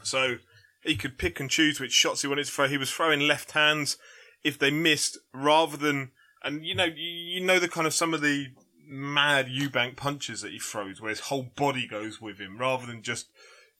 So 0.02 0.36
he 0.82 0.96
could 0.96 1.18
pick 1.18 1.38
and 1.38 1.50
choose 1.50 1.78
which 1.78 1.92
shots 1.92 2.22
he 2.22 2.28
wanted 2.28 2.46
to 2.46 2.52
throw. 2.52 2.68
He 2.68 2.78
was 2.78 2.90
throwing 2.90 3.20
left 3.20 3.52
hands 3.52 3.96
if 4.42 4.58
they 4.58 4.70
missed, 4.70 5.18
rather 5.32 5.76
than 5.76 6.12
and 6.42 6.64
you 6.64 6.74
know 6.74 6.86
you, 6.96 7.40
know 7.40 7.58
the 7.58 7.68
kind 7.68 7.86
of 7.86 7.94
some 7.94 8.14
of 8.14 8.20
the 8.20 8.46
mad 8.86 9.46
Eubank 9.46 9.96
punches 9.96 10.40
that 10.40 10.52
he 10.52 10.58
throws, 10.58 11.00
where 11.00 11.10
his 11.10 11.20
whole 11.20 11.50
body 11.56 11.86
goes 11.86 12.20
with 12.20 12.38
him, 12.38 12.58
rather 12.58 12.86
than 12.86 13.02
just 13.02 13.28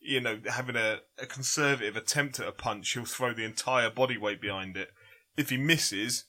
you 0.01 0.21
know, 0.21 0.39
having 0.47 0.77
a, 0.77 1.01
a 1.19 1.27
conservative 1.27 1.97
attempt 1.97 2.41
at 2.41 2.49
a 2.49 2.53
punch, 2.53 2.93
he'll 2.93 3.05
throw 3.05 3.33
the 3.33 3.45
entire 3.45 3.91
body 3.91 4.17
weight 4.17 4.41
behind 4.41 4.77
it. 4.77 4.91
If 5.37 5.51
he 5.51 5.57
misses, 5.57 6.25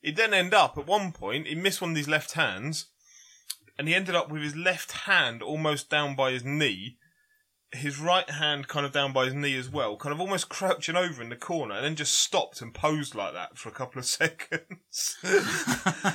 he'd 0.00 0.16
then 0.16 0.34
end 0.34 0.54
up 0.54 0.76
at 0.78 0.86
one 0.86 1.12
point, 1.12 1.46
he 1.46 1.54
missed 1.54 1.80
one 1.80 1.90
of 1.90 1.96
these 1.96 2.08
left 2.08 2.32
hands, 2.32 2.86
and 3.78 3.88
he 3.88 3.94
ended 3.94 4.14
up 4.14 4.30
with 4.30 4.42
his 4.42 4.56
left 4.56 4.92
hand 4.92 5.42
almost 5.42 5.88
down 5.88 6.14
by 6.14 6.32
his 6.32 6.44
knee, 6.44 6.98
his 7.72 8.00
right 8.00 8.28
hand 8.28 8.66
kind 8.66 8.84
of 8.84 8.92
down 8.92 9.12
by 9.12 9.26
his 9.26 9.34
knee 9.34 9.56
as 9.56 9.68
well, 9.68 9.96
kind 9.96 10.12
of 10.12 10.20
almost 10.20 10.48
crouching 10.48 10.96
over 10.96 11.22
in 11.22 11.28
the 11.28 11.36
corner, 11.36 11.76
and 11.76 11.84
then 11.84 11.96
just 11.96 12.14
stopped 12.14 12.60
and 12.60 12.74
posed 12.74 13.14
like 13.14 13.32
that 13.32 13.56
for 13.56 13.68
a 13.68 13.72
couple 13.72 13.98
of 13.98 14.04
seconds. 14.06 15.16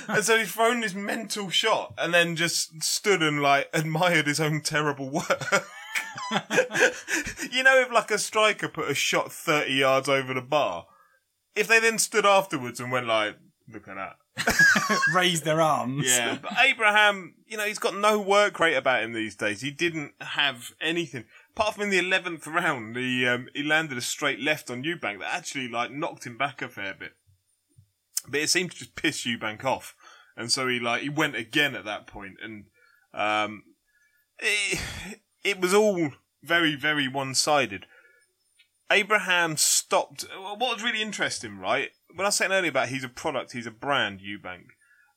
and 0.07 0.23
so 0.23 0.37
he's 0.37 0.51
thrown 0.51 0.81
this 0.81 0.93
mental 0.93 1.49
shot, 1.49 1.93
and 1.97 2.13
then 2.13 2.35
just 2.35 2.83
stood 2.83 3.23
and 3.23 3.41
like 3.41 3.69
admired 3.73 4.27
his 4.27 4.39
own 4.39 4.61
terrible 4.61 5.09
work. 5.09 5.65
you 7.51 7.63
know, 7.63 7.79
if 7.79 7.91
like 7.91 8.11
a 8.11 8.17
striker 8.17 8.67
put 8.67 8.89
a 8.89 8.95
shot 8.95 9.31
30 9.31 9.73
yards 9.73 10.09
over 10.09 10.33
the 10.33 10.41
bar, 10.41 10.87
if 11.55 11.67
they 11.67 11.79
then 11.79 11.97
stood 11.97 12.25
afterwards 12.25 12.79
and 12.79 12.91
went 12.91 13.07
like, 13.07 13.37
look 13.71 13.87
at 13.87 13.95
that. 13.95 14.17
Raise 15.13 15.41
their 15.41 15.61
arms. 15.61 16.05
Yeah, 16.05 16.37
but 16.41 16.53
Abraham, 16.59 17.35
you 17.47 17.57
know, 17.57 17.65
he's 17.65 17.79
got 17.79 17.95
no 17.95 18.19
work 18.19 18.59
rate 18.59 18.75
about 18.75 19.03
him 19.03 19.13
these 19.13 19.35
days. 19.35 19.61
He 19.61 19.71
didn't 19.71 20.13
have 20.21 20.73
anything. 20.81 21.25
Apart 21.55 21.75
from 21.75 21.83
in 21.83 21.89
the 21.89 21.99
11th 21.99 22.45
round, 22.47 22.95
he, 22.95 23.25
um, 23.25 23.47
he 23.53 23.63
landed 23.63 23.97
a 23.97 24.01
straight 24.01 24.39
left 24.39 24.69
on 24.69 24.83
Eubank 24.83 25.19
that 25.19 25.33
actually, 25.33 25.67
like, 25.67 25.91
knocked 25.91 26.25
him 26.25 26.37
back 26.37 26.61
a 26.61 26.69
fair 26.69 26.93
bit. 26.93 27.13
But 28.27 28.41
it 28.41 28.49
seemed 28.49 28.71
to 28.71 28.77
just 28.77 28.95
piss 28.95 29.25
Eubank 29.25 29.63
off. 29.63 29.95
And 30.35 30.51
so 30.51 30.67
he, 30.67 30.79
like, 30.79 31.01
he 31.01 31.09
went 31.09 31.35
again 31.35 31.75
at 31.75 31.85
that 31.85 32.07
point 32.07 32.35
and, 32.43 32.65
um, 33.13 33.63
it, 34.39 34.79
it 35.43 35.61
was 35.61 35.73
all 35.73 36.11
very, 36.43 36.75
very 36.75 37.07
one-sided. 37.07 37.85
Abraham 38.91 39.57
stopped. 39.57 40.25
What 40.37 40.59
was 40.59 40.83
really 40.83 41.01
interesting, 41.01 41.57
right? 41.57 41.89
When 42.15 42.25
I 42.25 42.29
was 42.29 42.35
saying 42.35 42.51
earlier 42.51 42.69
about 42.71 42.89
he's 42.89 43.03
a 43.03 43.09
product, 43.09 43.51
he's 43.51 43.67
a 43.67 43.71
brand, 43.71 44.21
Eubank. 44.21 44.67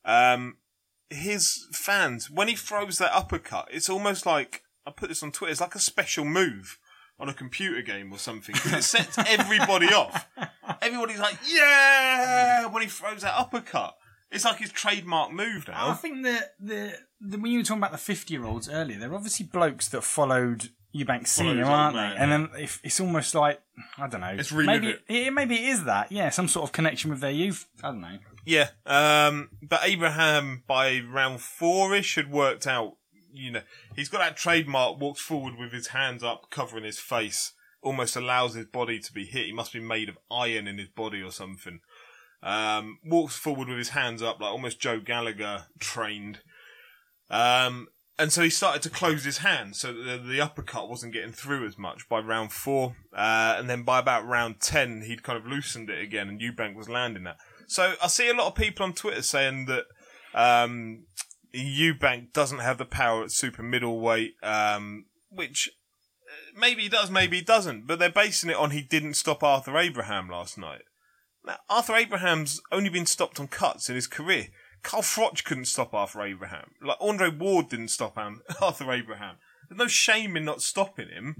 Um, 0.05 0.57
his 1.09 1.67
fans, 1.71 2.29
when 2.29 2.47
he 2.47 2.55
throws 2.55 2.97
that 2.97 3.15
uppercut, 3.15 3.69
it's 3.71 3.89
almost 3.89 4.25
like 4.25 4.63
I 4.85 4.91
put 4.91 5.09
this 5.09 5.23
on 5.23 5.31
Twitter. 5.31 5.51
It's 5.51 5.61
like 5.61 5.75
a 5.75 5.79
special 5.79 6.25
move 6.25 6.77
on 7.19 7.29
a 7.29 7.33
computer 7.33 7.81
game 7.81 8.11
or 8.11 8.17
something. 8.17 8.55
it 8.55 8.83
sets 8.83 9.17
everybody 9.27 9.87
off. 9.87 10.27
Everybody's 10.81 11.19
like, 11.19 11.37
"Yeah!" 11.47 12.67
when 12.67 12.83
he 12.83 12.89
throws 12.89 13.21
that 13.21 13.33
uppercut. 13.35 13.95
It's 14.31 14.45
like 14.45 14.57
his 14.57 14.71
trademark 14.71 15.33
move 15.33 15.67
I 15.73 15.93
think 15.95 16.23
that 16.23 16.53
the, 16.59 16.93
the 17.19 17.39
when 17.39 17.51
you 17.51 17.59
were 17.59 17.63
talking 17.63 17.81
about 17.81 17.91
the 17.91 17.97
fifty 17.97 18.35
year 18.35 18.45
olds 18.45 18.69
earlier, 18.69 18.99
they're 18.99 19.13
obviously 19.13 19.47
blokes 19.47 19.87
that 19.89 20.03
followed 20.03 20.69
Eubank 20.93 21.27
Senior, 21.27 21.65
aren't 21.65 21.95
man, 21.95 22.15
they? 22.15 22.17
And 22.17 22.31
then 22.31 22.49
if, 22.59 22.81
it's 22.83 22.99
almost 22.99 23.35
like 23.35 23.61
I 23.97 24.07
don't 24.07 24.21
know. 24.21 24.35
It's 24.37 24.51
maybe 24.51 24.95
it. 25.07 25.33
maybe 25.33 25.55
it 25.55 25.69
is 25.69 25.83
that. 25.85 26.11
Yeah, 26.11 26.29
some 26.29 26.47
sort 26.47 26.67
of 26.67 26.71
connection 26.71 27.11
with 27.11 27.19
their 27.19 27.31
youth. 27.31 27.67
I 27.83 27.87
don't 27.89 28.01
know. 28.01 28.17
Yeah, 28.45 28.69
um, 28.85 29.49
but 29.61 29.81
Abraham 29.83 30.63
by 30.65 30.99
round 30.99 31.41
four-ish 31.41 32.15
had 32.15 32.31
worked 32.31 32.65
out. 32.65 32.95
You 33.31 33.51
know, 33.51 33.61
he's 33.95 34.09
got 34.09 34.19
that 34.19 34.37
trademark. 34.37 34.99
Walks 34.99 35.21
forward 35.21 35.55
with 35.59 35.71
his 35.71 35.87
hands 35.87 36.23
up, 36.23 36.49
covering 36.49 36.83
his 36.83 36.99
face. 36.99 37.53
Almost 37.81 38.15
allows 38.15 38.55
his 38.55 38.65
body 38.65 38.99
to 38.99 39.13
be 39.13 39.25
hit. 39.25 39.45
He 39.45 39.53
must 39.53 39.71
be 39.71 39.79
made 39.79 40.09
of 40.09 40.17
iron 40.31 40.67
in 40.67 40.79
his 40.79 40.89
body 40.89 41.21
or 41.21 41.31
something. 41.31 41.79
Um, 42.41 42.99
walks 43.05 43.35
forward 43.35 43.67
with 43.67 43.77
his 43.77 43.89
hands 43.89 44.23
up, 44.23 44.39
like 44.39 44.51
almost 44.51 44.79
Joe 44.79 44.99
Gallagher 44.99 45.67
trained. 45.79 46.39
Um, 47.29 47.87
and 48.19 48.33
so 48.33 48.43
he 48.43 48.49
started 48.49 48.81
to 48.81 48.89
close 48.89 49.23
his 49.23 49.37
hand 49.37 49.77
so 49.77 49.93
the, 49.93 50.17
the 50.17 50.41
uppercut 50.41 50.89
wasn't 50.89 51.13
getting 51.13 51.31
through 51.31 51.65
as 51.65 51.77
much 51.77 52.07
by 52.09 52.19
round 52.19 52.51
four. 52.51 52.97
Uh, 53.15 53.55
and 53.57 53.69
then 53.69 53.83
by 53.83 53.97
about 53.97 54.27
round 54.27 54.59
10, 54.59 55.03
he'd 55.03 55.23
kind 55.23 55.37
of 55.37 55.47
loosened 55.47 55.89
it 55.89 56.03
again 56.03 56.27
and 56.27 56.41
Eubank 56.41 56.75
was 56.75 56.89
landing 56.89 57.23
that. 57.23 57.37
So 57.67 57.93
I 58.03 58.07
see 58.07 58.29
a 58.29 58.33
lot 58.33 58.47
of 58.47 58.55
people 58.55 58.85
on 58.85 58.93
Twitter 58.93 59.21
saying 59.21 59.67
that, 59.67 59.85
um, 60.33 61.05
Eubank 61.55 62.33
doesn't 62.33 62.59
have 62.59 62.77
the 62.77 62.85
power 62.85 63.23
at 63.23 63.31
super 63.31 63.63
middleweight, 63.63 64.33
um, 64.43 65.05
which 65.29 65.69
uh, 66.29 66.59
maybe 66.59 66.83
he 66.83 66.89
does, 66.89 67.09
maybe 67.09 67.37
he 67.37 67.43
doesn't, 67.43 67.87
but 67.87 67.99
they're 67.99 68.09
basing 68.09 68.49
it 68.49 68.57
on 68.57 68.71
he 68.71 68.81
didn't 68.81 69.13
stop 69.15 69.43
Arthur 69.43 69.77
Abraham 69.77 70.29
last 70.29 70.57
night. 70.57 70.81
Now, 71.45 71.55
Arthur 71.69 71.95
Abraham's 71.95 72.61
only 72.69 72.89
been 72.89 73.05
stopped 73.05 73.39
on 73.39 73.47
cuts 73.47 73.89
in 73.89 73.95
his 73.95 74.07
career. 74.07 74.47
Carl 74.83 75.03
Froch 75.03 75.43
couldn't 75.43 75.65
stop 75.65 75.93
Arthur 75.93 76.23
Abraham. 76.23 76.71
Like 76.81 76.97
Andre 76.99 77.29
Ward 77.29 77.69
didn't 77.69 77.89
stop 77.89 78.17
Arthur 78.61 78.91
Abraham. 78.91 79.35
There's 79.67 79.77
no 79.77 79.87
shame 79.87 80.35
in 80.35 80.45
not 80.45 80.61
stopping 80.61 81.09
him. 81.09 81.35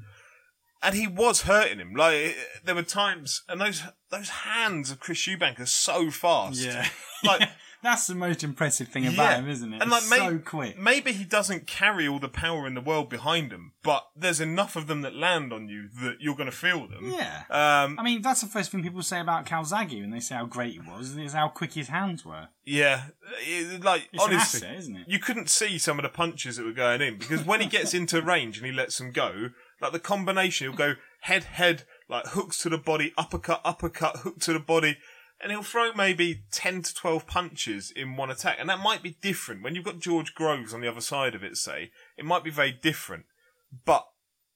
And 0.81 0.96
he 0.96 1.08
was 1.08 1.41
hurting 1.41 1.79
him. 1.79 1.93
Like 1.93 2.38
there 2.63 2.75
were 2.75 2.84
times, 2.84 3.43
and 3.50 3.60
those 3.60 3.84
those 4.12 4.29
hands 4.29 4.91
of 4.91 5.00
Chris 5.00 5.27
Eubank 5.27 5.60
are 5.60 5.65
so 5.65 6.10
fast. 6.10 6.62
Yeah, 6.62 6.88
like 7.24 7.50
that's 7.81 8.07
the 8.07 8.15
most 8.15 8.43
impressive 8.43 8.89
thing 8.89 9.05
about 9.07 9.31
Yeah. 9.31 9.38
him, 9.39 9.50
isn't 9.50 9.74
it? 9.74 9.81
And 9.81 9.91
It's 9.91 10.09
like, 10.09 10.19
so 10.19 10.38
quick. 10.39 10.77
maybe 10.77 11.12
he 11.13 11.24
doesn't 11.24 11.65
carry 11.67 12.07
all 12.07 12.19
the 12.19 12.27
power 12.29 12.67
in 12.67 12.74
the 12.74 12.81
world 12.81 13.09
behind 13.09 13.51
him, 13.51 13.74
but 13.83 14.07
there's 14.15 14.39
enough 14.41 14.75
of 14.75 14.88
them 14.88 15.01
that 15.01 15.15
land 15.15 15.53
on 15.53 15.69
you 15.69 15.88
that 16.01 16.17
you're 16.19 16.36
going 16.36 16.50
to 16.50 16.55
feel 16.55 16.88
them. 16.88 17.12
Yeah. 17.12 17.43
Um, 17.50 17.98
I 18.00 18.03
mean, 18.03 18.21
that's 18.21 18.41
the 18.41 18.48
first 18.48 18.71
thing 18.71 18.83
people 18.83 19.01
say 19.01 19.19
about 19.19 19.45
Calzaghe 19.45 20.01
when 20.01 20.09
they 20.12 20.19
say 20.19 20.36
how 20.36 20.45
great 20.45 20.74
he 20.74 20.79
was, 20.79 21.15
is 21.17 21.33
how 21.33 21.48
quick 21.48 21.74
his 21.74 21.88
hands 21.89 22.25
were. 22.25 22.50
yeah. 22.65 23.05
It- 23.41 23.83
like 23.83 24.09
It's 24.12 24.24
an 24.25 24.33
honestly, 24.33 24.67
asset, 24.67 24.77
isn't 24.79 24.95
it? 24.95 25.07
you 25.07 25.19
couldn't 25.19 25.50
see 25.50 25.77
some 25.77 26.00
of 26.00 26.03
the 26.03 26.09
punches 26.09 26.57
that 26.57 26.65
were 26.65 26.71
going 26.71 27.01
in 27.01 27.17
because 27.17 27.43
when 27.45 27.62
he 27.62 27.67
gets 27.67 27.93
into 27.93 28.21
range 28.21 28.57
and 28.57 28.65
he 28.65 28.71
lets 28.71 28.98
them 28.98 29.12
go, 29.12 29.50
like 29.81 29.91
the 29.91 30.00
combination, 30.00 30.67
he'll 30.67 30.75
go 30.75 30.95
head, 31.21 31.43
head, 31.45 31.83
like 32.09 32.25
hooks 32.27 32.57
to 32.63 32.69
the 32.69 32.77
body, 32.77 33.13
uppercut, 33.17 33.62
uppercut, 33.63 34.17
hook 34.17 34.39
to 34.41 34.53
the 34.53 34.59
body, 34.59 34.98
and 35.41 35.51
he'll 35.51 35.63
throw 35.63 35.93
maybe 35.93 36.43
10 36.51 36.81
to 36.84 36.93
12 36.93 37.25
punches 37.27 37.91
in 37.96 38.15
one 38.17 38.29
attack. 38.29 38.58
And 38.60 38.69
that 38.69 38.79
might 38.79 39.01
be 39.03 39.17
different. 39.22 39.63
When 39.63 39.75
you've 39.75 39.86
got 39.86 40.00
George 40.00 40.34
Groves 40.36 40.74
on 40.74 40.81
the 40.81 40.89
other 40.91 41.01
side 41.01 41.36
of 41.36 41.43
it, 41.43 41.55
say, 41.58 41.91
it 42.17 42.25
might 42.25 42.43
be 42.43 42.50
very 42.51 42.72
different. 42.72 43.25
But 43.86 44.08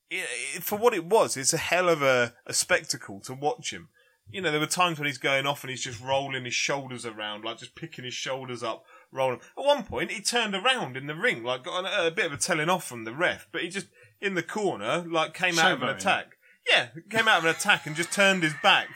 it, 0.09 0.27
it- 0.55 0.63
for 0.63 0.77
what 0.77 0.93
it 0.93 1.05
was, 1.05 1.37
it's 1.37 1.53
a 1.53 1.57
hell 1.57 1.89
of 1.89 2.01
a, 2.01 2.33
a 2.45 2.53
spectacle 2.53 3.19
to 3.21 3.33
watch 3.33 3.71
him. 3.71 3.89
You 4.29 4.41
know, 4.41 4.51
there 4.51 4.59
were 4.59 4.65
times 4.67 4.99
when 4.99 5.05
he's 5.07 5.17
going 5.17 5.45
off 5.45 5.63
and 5.63 5.69
he's 5.69 5.83
just 5.83 6.01
rolling 6.01 6.45
his 6.45 6.53
shoulders 6.53 7.05
around, 7.05 7.43
like 7.43 7.57
just 7.57 7.75
picking 7.75 8.05
his 8.05 8.13
shoulders 8.13 8.63
up, 8.63 8.83
rolling. 9.11 9.39
At 9.57 9.65
one 9.65 9.83
point, 9.83 10.11
he 10.11 10.21
turned 10.21 10.55
around 10.55 10.95
in 10.95 11.07
the 11.07 11.15
ring, 11.15 11.43
like 11.43 11.63
got 11.65 11.83
a, 11.85 12.07
a 12.07 12.11
bit 12.11 12.25
of 12.27 12.31
a 12.33 12.37
telling 12.37 12.69
off 12.69 12.85
from 12.87 13.03
the 13.03 13.13
ref, 13.13 13.47
but 13.51 13.61
he 13.63 13.69
just, 13.69 13.87
in 14.21 14.33
the 14.35 14.41
corner, 14.41 15.03
like 15.05 15.33
came 15.33 15.59
out 15.59 15.73
of 15.73 15.81
an 15.81 15.89
attack. 15.97 16.27
Yeah, 16.69 16.87
came 17.09 17.27
out 17.27 17.39
of 17.39 17.43
an 17.43 17.51
attack 17.51 17.85
and 17.85 17.95
just 17.97 18.13
turned 18.13 18.43
his 18.43 18.53
back. 18.63 18.87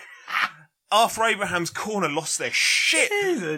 Arthur 0.92 1.26
Abraham's 1.26 1.70
corner 1.70 2.10
lost 2.10 2.40
their 2.40 2.52
shit. 2.52 3.10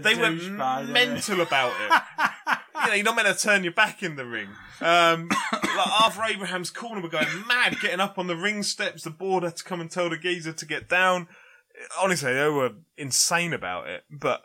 They 0.03 0.15
went 0.15 0.39
douchebag, 0.39 0.89
mental 0.89 1.41
about 1.41 1.74
it. 1.79 2.01
you 2.81 2.88
know, 2.88 2.93
you're 2.95 3.03
not 3.03 3.15
meant 3.15 3.27
to 3.27 3.43
turn 3.43 3.63
your 3.63 3.74
back 3.74 4.01
in 4.01 4.15
the 4.15 4.25
ring. 4.25 4.50
Um, 4.81 5.29
like 5.53 6.01
Arthur 6.01 6.24
Abraham's 6.24 6.71
corner 6.71 7.01
were 7.01 7.09
going 7.09 7.27
mad, 7.48 7.77
getting 7.81 8.00
up 8.00 8.17
on 8.17 8.27
the 8.27 8.36
ring 8.36 8.63
steps. 8.63 9.03
The 9.03 9.12
board 9.12 9.43
had 9.43 9.57
to 9.57 9.63
come 9.63 9.79
and 9.81 9.91
tell 9.91 10.09
the 10.09 10.17
geezer 10.17 10.53
to 10.53 10.65
get 10.65 10.89
down. 10.89 11.27
Honestly, 12.00 12.33
they 12.33 12.50
were 12.50 12.71
insane 12.98 13.53
about 13.53 13.88
it. 13.88 14.05
But 14.09 14.41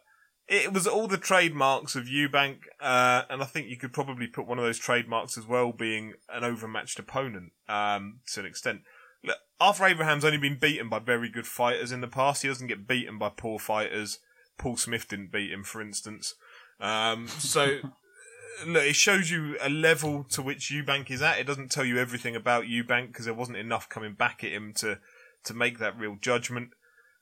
it 0.46 0.72
was 0.72 0.86
all 0.86 1.06
the 1.06 1.16
trademarks 1.16 1.96
of 1.96 2.04
Eubank, 2.04 2.58
uh, 2.80 3.22
and 3.30 3.42
I 3.42 3.46
think 3.46 3.68
you 3.68 3.78
could 3.78 3.94
probably 3.94 4.26
put 4.26 4.46
one 4.46 4.58
of 4.58 4.64
those 4.64 4.78
trademarks 4.78 5.38
as 5.38 5.46
well 5.46 5.72
being 5.72 6.14
an 6.28 6.44
overmatched 6.44 6.98
opponent 6.98 7.52
um, 7.68 8.20
to 8.32 8.40
an 8.40 8.46
extent. 8.46 8.82
Look, 9.24 9.38
Arthur 9.60 9.86
Abraham's 9.86 10.24
only 10.24 10.38
been 10.38 10.58
beaten 10.58 10.88
by 10.88 10.98
very 10.98 11.28
good 11.28 11.46
fighters 11.46 11.90
in 11.90 12.00
the 12.00 12.08
past. 12.08 12.42
He 12.42 12.48
doesn't 12.48 12.66
get 12.66 12.86
beaten 12.86 13.18
by 13.18 13.30
poor 13.30 13.58
fighters. 13.58 14.18
Paul 14.58 14.76
Smith 14.76 15.08
didn't 15.08 15.32
beat 15.32 15.50
him, 15.50 15.64
for 15.64 15.80
instance. 15.80 16.34
Um, 16.80 17.26
so, 17.28 17.78
look, 18.66 18.84
it 18.84 18.96
shows 18.96 19.30
you 19.30 19.56
a 19.60 19.70
level 19.70 20.24
to 20.30 20.42
which 20.42 20.70
Eubank 20.70 21.10
is 21.10 21.22
at. 21.22 21.38
It 21.38 21.46
doesn't 21.46 21.70
tell 21.70 21.84
you 21.84 21.98
everything 21.98 22.36
about 22.36 22.64
Eubank 22.64 23.08
because 23.08 23.24
there 23.24 23.34
wasn't 23.34 23.58
enough 23.58 23.88
coming 23.88 24.12
back 24.12 24.44
at 24.44 24.52
him 24.52 24.72
to 24.76 24.98
to 25.44 25.54
make 25.54 25.78
that 25.78 25.98
real 25.98 26.16
judgment. 26.20 26.70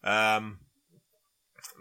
Um, 0.05 0.61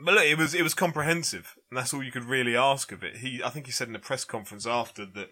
but 0.03 0.13
look, 0.15 0.23
it 0.23 0.37
was 0.37 0.53
it 0.53 0.63
was 0.63 0.73
comprehensive, 0.73 1.55
and 1.69 1.77
that's 1.77 1.93
all 1.93 2.03
you 2.03 2.11
could 2.11 2.25
really 2.25 2.55
ask 2.55 2.91
of 2.91 3.03
it. 3.03 3.17
He, 3.17 3.41
I 3.43 3.49
think 3.49 3.65
he 3.65 3.71
said 3.71 3.87
in 3.87 3.93
the 3.93 3.99
press 3.99 4.23
conference 4.23 4.65
after 4.65 5.05
that 5.05 5.29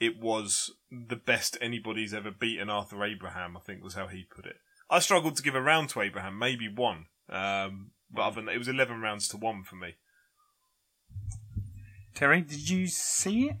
it 0.00 0.20
was 0.20 0.72
the 0.90 1.16
best 1.16 1.56
anybody's 1.60 2.14
ever 2.14 2.30
beaten 2.30 2.70
Arthur 2.70 3.04
Abraham. 3.04 3.56
I 3.56 3.60
think 3.60 3.82
was 3.82 3.94
how 3.94 4.06
he 4.06 4.24
put 4.24 4.46
it. 4.46 4.56
I 4.90 5.00
struggled 5.00 5.36
to 5.36 5.42
give 5.42 5.54
a 5.54 5.60
round 5.60 5.90
to 5.90 6.00
Abraham, 6.00 6.38
maybe 6.38 6.68
one, 6.68 7.06
um, 7.28 7.90
but 8.10 8.22
other 8.22 8.36
than 8.36 8.46
that, 8.46 8.54
it 8.54 8.58
was 8.58 8.68
eleven 8.68 9.00
rounds 9.00 9.28
to 9.28 9.36
one 9.36 9.64
for 9.64 9.76
me. 9.76 9.96
Terry, 12.14 12.40
did 12.40 12.68
you 12.68 12.86
see 12.88 13.50
it? 13.50 13.56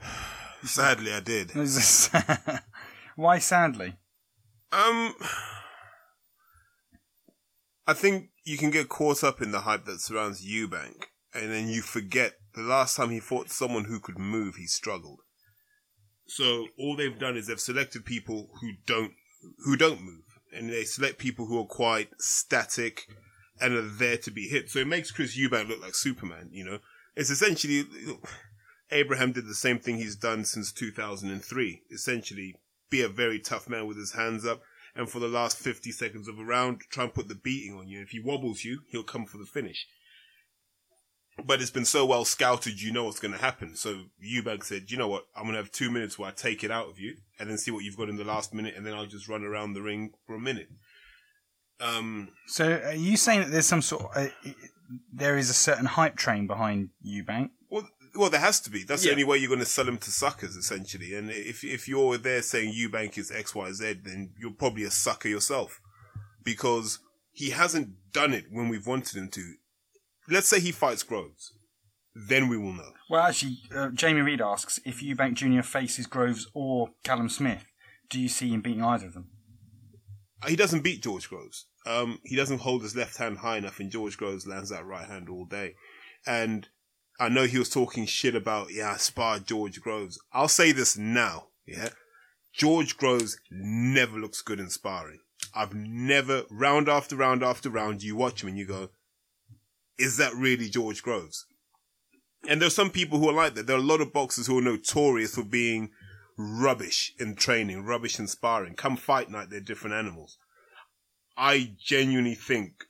Sadly, 0.64 1.12
I 1.12 1.20
did. 1.20 1.52
Why 3.16 3.38
sadly? 3.38 3.94
Um, 4.72 5.14
I 7.86 7.92
think 7.92 8.30
you 8.44 8.58
can 8.58 8.70
get 8.70 8.88
caught 8.88 9.22
up 9.22 9.40
in 9.40 9.52
the 9.52 9.60
hype 9.60 9.84
that 9.84 10.00
surrounds 10.00 10.44
Eubank, 10.44 11.04
and 11.32 11.52
then 11.52 11.68
you 11.68 11.82
forget 11.82 12.34
the 12.54 12.62
last 12.62 12.96
time 12.96 13.10
he 13.10 13.20
fought 13.20 13.50
someone 13.50 13.84
who 13.84 14.00
could 14.00 14.18
move, 14.18 14.56
he 14.56 14.66
struggled. 14.66 15.20
So 16.26 16.68
all 16.78 16.96
they've 16.96 17.18
done 17.18 17.36
is 17.36 17.46
they've 17.46 17.60
selected 17.60 18.04
people 18.04 18.50
who 18.60 18.72
don't 18.86 19.12
who 19.64 19.76
don't 19.76 20.02
move, 20.02 20.24
and 20.52 20.70
they 20.70 20.84
select 20.84 21.18
people 21.18 21.46
who 21.46 21.60
are 21.60 21.66
quite 21.66 22.08
static 22.18 23.06
and 23.60 23.74
are 23.74 23.82
there 23.82 24.16
to 24.18 24.30
be 24.30 24.48
hit. 24.48 24.70
So 24.70 24.80
it 24.80 24.86
makes 24.86 25.10
Chris 25.10 25.38
Eubank 25.38 25.68
look 25.68 25.82
like 25.82 25.94
Superman. 25.94 26.48
You 26.50 26.64
know, 26.64 26.78
it's 27.14 27.30
essentially 27.30 27.84
Abraham 28.90 29.32
did 29.32 29.46
the 29.46 29.54
same 29.54 29.78
thing 29.78 29.96
he's 29.96 30.16
done 30.16 30.44
since 30.44 30.72
2003. 30.72 31.82
Essentially, 31.90 32.56
be 32.90 33.02
a 33.02 33.08
very 33.08 33.38
tough 33.38 33.68
man 33.68 33.86
with 33.86 33.96
his 33.96 34.12
hands 34.12 34.46
up, 34.46 34.62
and 34.94 35.08
for 35.08 35.18
the 35.18 35.28
last 35.28 35.58
50 35.58 35.90
seconds 35.92 36.28
of 36.28 36.38
a 36.38 36.44
round, 36.44 36.80
try 36.90 37.04
and 37.04 37.14
put 37.14 37.28
the 37.28 37.34
beating 37.34 37.76
on 37.76 37.88
you. 37.88 38.00
If 38.02 38.10
he 38.10 38.20
wobbles 38.20 38.64
you, 38.64 38.80
he'll 38.88 39.02
come 39.02 39.26
for 39.26 39.38
the 39.38 39.46
finish. 39.46 39.86
But 41.42 41.60
it's 41.60 41.70
been 41.70 41.84
so 41.84 42.06
well 42.06 42.24
scouted, 42.24 42.80
you 42.80 42.92
know 42.92 43.04
what's 43.04 43.18
going 43.18 43.32
to 43.34 43.40
happen. 43.40 43.74
So 43.74 44.04
Eubank 44.24 44.62
said, 44.64 44.90
you 44.90 44.96
know 44.96 45.08
what, 45.08 45.24
I'm 45.36 45.42
going 45.42 45.54
to 45.54 45.60
have 45.62 45.72
two 45.72 45.90
minutes 45.90 46.18
where 46.18 46.28
I 46.28 46.32
take 46.32 46.62
it 46.62 46.70
out 46.70 46.88
of 46.88 47.00
you, 47.00 47.16
and 47.38 47.50
then 47.50 47.58
see 47.58 47.70
what 47.72 47.82
you've 47.82 47.96
got 47.96 48.08
in 48.08 48.16
the 48.16 48.24
last 48.24 48.54
minute, 48.54 48.74
and 48.76 48.86
then 48.86 48.94
I'll 48.94 49.06
just 49.06 49.28
run 49.28 49.44
around 49.44 49.72
the 49.74 49.82
ring 49.82 50.12
for 50.26 50.36
a 50.36 50.40
minute. 50.40 50.68
Um, 51.80 52.28
So 52.46 52.80
are 52.84 52.94
you 52.94 53.16
saying 53.16 53.40
that 53.40 53.50
there's 53.50 53.66
some 53.66 53.82
sort 53.82 54.04
of, 54.04 54.16
uh, 54.16 54.50
there 55.12 55.36
is 55.36 55.50
a 55.50 55.54
certain 55.54 55.86
hype 55.86 56.16
train 56.16 56.46
behind 56.46 56.90
Eubank? 57.04 57.50
Well, 57.68 57.88
well, 58.14 58.30
there 58.30 58.40
has 58.40 58.60
to 58.60 58.70
be. 58.70 58.84
That's 58.84 59.02
Yeah. 59.04 59.08
the 59.08 59.14
only 59.14 59.24
way 59.24 59.38
you're 59.38 59.48
going 59.48 59.58
to 59.58 59.66
sell 59.66 59.86
them 59.86 59.98
to 59.98 60.10
suckers, 60.12 60.54
essentially. 60.54 61.14
And 61.14 61.30
if 61.30 61.64
if 61.64 61.88
you're 61.88 62.16
there 62.16 62.42
saying 62.42 62.72
Eubank 62.72 63.18
is 63.18 63.32
X 63.32 63.56
Y 63.56 63.72
Z, 63.72 63.94
then 64.04 64.34
you're 64.38 64.52
probably 64.52 64.84
a 64.84 64.90
sucker 64.92 65.28
yourself, 65.28 65.80
because 66.44 67.00
he 67.32 67.50
hasn't 67.50 68.12
done 68.12 68.32
it 68.32 68.44
when 68.52 68.68
we've 68.68 68.86
wanted 68.86 69.16
him 69.16 69.30
to. 69.30 69.54
Let's 70.28 70.48
say 70.48 70.60
he 70.60 70.72
fights 70.72 71.02
Groves, 71.02 71.52
then 72.14 72.48
we 72.48 72.56
will 72.56 72.72
know. 72.72 72.92
Well, 73.10 73.22
actually, 73.22 73.58
uh, 73.74 73.90
Jamie 73.90 74.22
Reed 74.22 74.40
asks 74.40 74.80
if 74.84 75.02
Eubank 75.02 75.34
Jr. 75.34 75.62
faces 75.62 76.06
Groves 76.06 76.48
or 76.54 76.90
Callum 77.02 77.28
Smith, 77.28 77.66
do 78.08 78.20
you 78.20 78.28
see 78.28 78.50
him 78.50 78.60
beating 78.60 78.82
either 78.82 79.06
of 79.06 79.14
them? 79.14 79.28
He 80.46 80.56
doesn't 80.56 80.84
beat 80.84 81.02
George 81.02 81.28
Groves. 81.28 81.66
Um, 81.86 82.20
he 82.24 82.36
doesn't 82.36 82.60
hold 82.60 82.82
his 82.82 82.96
left 82.96 83.16
hand 83.16 83.38
high 83.38 83.58
enough, 83.58 83.80
and 83.80 83.90
George 83.90 84.16
Groves 84.16 84.46
lands 84.46 84.70
that 84.70 84.86
right 84.86 85.06
hand 85.06 85.28
all 85.28 85.44
day. 85.44 85.74
And 86.26 86.68
I 87.20 87.28
know 87.28 87.44
he 87.44 87.58
was 87.58 87.68
talking 87.68 88.06
shit 88.06 88.34
about, 88.34 88.72
yeah, 88.72 88.92
I 88.92 88.96
sparred 88.96 89.46
George 89.46 89.80
Groves. 89.80 90.18
I'll 90.32 90.48
say 90.48 90.72
this 90.72 90.96
now, 90.96 91.48
yeah. 91.66 91.90
George 92.52 92.96
Groves 92.96 93.38
never 93.50 94.18
looks 94.18 94.40
good 94.40 94.60
in 94.60 94.70
sparring. 94.70 95.20
I've 95.54 95.74
never, 95.74 96.44
round 96.50 96.88
after 96.88 97.16
round 97.16 97.42
after 97.42 97.68
round, 97.68 98.02
you 98.02 98.16
watch 98.16 98.42
him 98.42 98.48
and 98.48 98.58
you 98.58 98.66
go, 98.66 98.90
is 99.98 100.16
that 100.16 100.34
really 100.34 100.68
George 100.68 101.02
Groves? 101.02 101.46
And 102.48 102.60
there 102.60 102.66
are 102.66 102.70
some 102.70 102.90
people 102.90 103.18
who 103.18 103.28
are 103.28 103.34
like 103.34 103.54
that. 103.54 103.66
There 103.66 103.76
are 103.76 103.80
a 103.80 103.82
lot 103.82 104.00
of 104.00 104.12
boxers 104.12 104.46
who 104.46 104.58
are 104.58 104.62
notorious 104.62 105.34
for 105.34 105.44
being 105.44 105.90
rubbish 106.36 107.12
in 107.18 107.36
training, 107.36 107.84
rubbish 107.84 108.18
in 108.18 108.26
sparring. 108.26 108.74
Come 108.74 108.96
fight 108.96 109.30
night, 109.30 109.50
they're 109.50 109.60
different 109.60 109.96
animals. 109.96 110.36
I 111.36 111.74
genuinely 111.78 112.34
think 112.34 112.84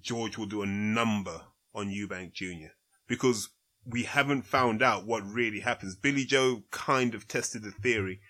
George 0.00 0.36
will 0.36 0.46
do 0.46 0.62
a 0.62 0.66
number 0.66 1.42
on 1.74 1.88
Eubank 1.88 2.32
Jr. 2.32 2.72
because 3.08 3.48
we 3.84 4.04
haven't 4.04 4.42
found 4.42 4.82
out 4.82 5.06
what 5.06 5.24
really 5.26 5.60
happens. 5.60 5.96
Billy 5.96 6.24
Joe 6.24 6.62
kind 6.70 7.14
of 7.14 7.26
tested 7.26 7.62
the 7.62 7.72
theory, 7.72 8.20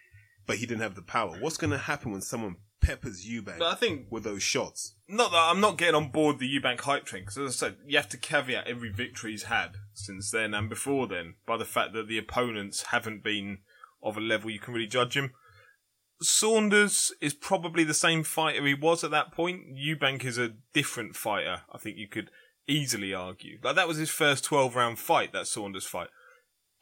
but 0.47 0.57
he 0.57 0.67
didn't 0.67 0.83
have 0.83 0.95
the 0.95 1.03
power. 1.03 1.37
What's 1.39 1.59
going 1.59 1.73
to 1.73 1.79
happen 1.79 2.13
when 2.13 2.23
someone 2.23 2.57
peppers 2.83 3.25
Eubank 3.27 3.59
But 3.59 3.73
I 3.73 3.75
think 3.75 4.07
with 4.11 4.25
those 4.25 4.43
shots? 4.43 4.95
not 5.09 5.31
that 5.31 5.49
I'm 5.51 5.61
not 5.61 5.79
getting 5.79 5.95
on 5.95 6.09
board 6.09 6.39
the 6.39 6.49
Eubank 6.49 6.81
hype 6.81 7.05
train 7.05 7.23
because, 7.23 7.39
as 7.39 7.49
I 7.49 7.67
said, 7.67 7.77
you 7.87 7.97
have 7.97 8.09
to 8.11 8.17
caveat 8.17 8.67
every 8.67 8.91
victory 8.91 9.33
he's 9.33 9.45
had 9.45 9.77
since 9.93 10.31
then 10.31 10.55
and 10.55 10.69
before 10.69 11.07
then 11.07 11.35
by 11.47 11.57
the 11.57 11.65
fact 11.65 11.93
that 11.93 12.09
the 12.09 12.19
opponents 12.19 12.85
haven't 12.85 13.23
been 13.23 13.59
of 14.03 14.17
a 14.17 14.21
level 14.21 14.51
you 14.51 14.59
can 14.59 14.75
really 14.75 14.87
judge 14.87 15.17
him. 15.17 15.33
Saunders 16.21 17.13
is 17.21 17.35
probably 17.35 17.85
the 17.85 17.95
same 17.95 18.23
fighter 18.23 18.65
he 18.65 18.75
was 18.75 19.03
at 19.05 19.11
that 19.11 19.33
point. 19.33 19.77
Eubank 19.77 20.25
is 20.25 20.39
a 20.39 20.53
different 20.73 21.17
fighter. 21.17 21.63
I 21.73 21.79
think 21.79 21.97
you 21.97 22.09
could 22.09 22.31
easily 22.67 23.13
argue. 23.13 23.59
Like 23.63 23.77
that 23.77 23.89
was 23.89 23.97
his 23.99 24.11
first 24.11 24.45
12 24.45 24.77
round 24.77 24.99
fight, 24.99 25.33
that 25.33 25.47
Saunders 25.47 25.87
fight. 25.87 26.09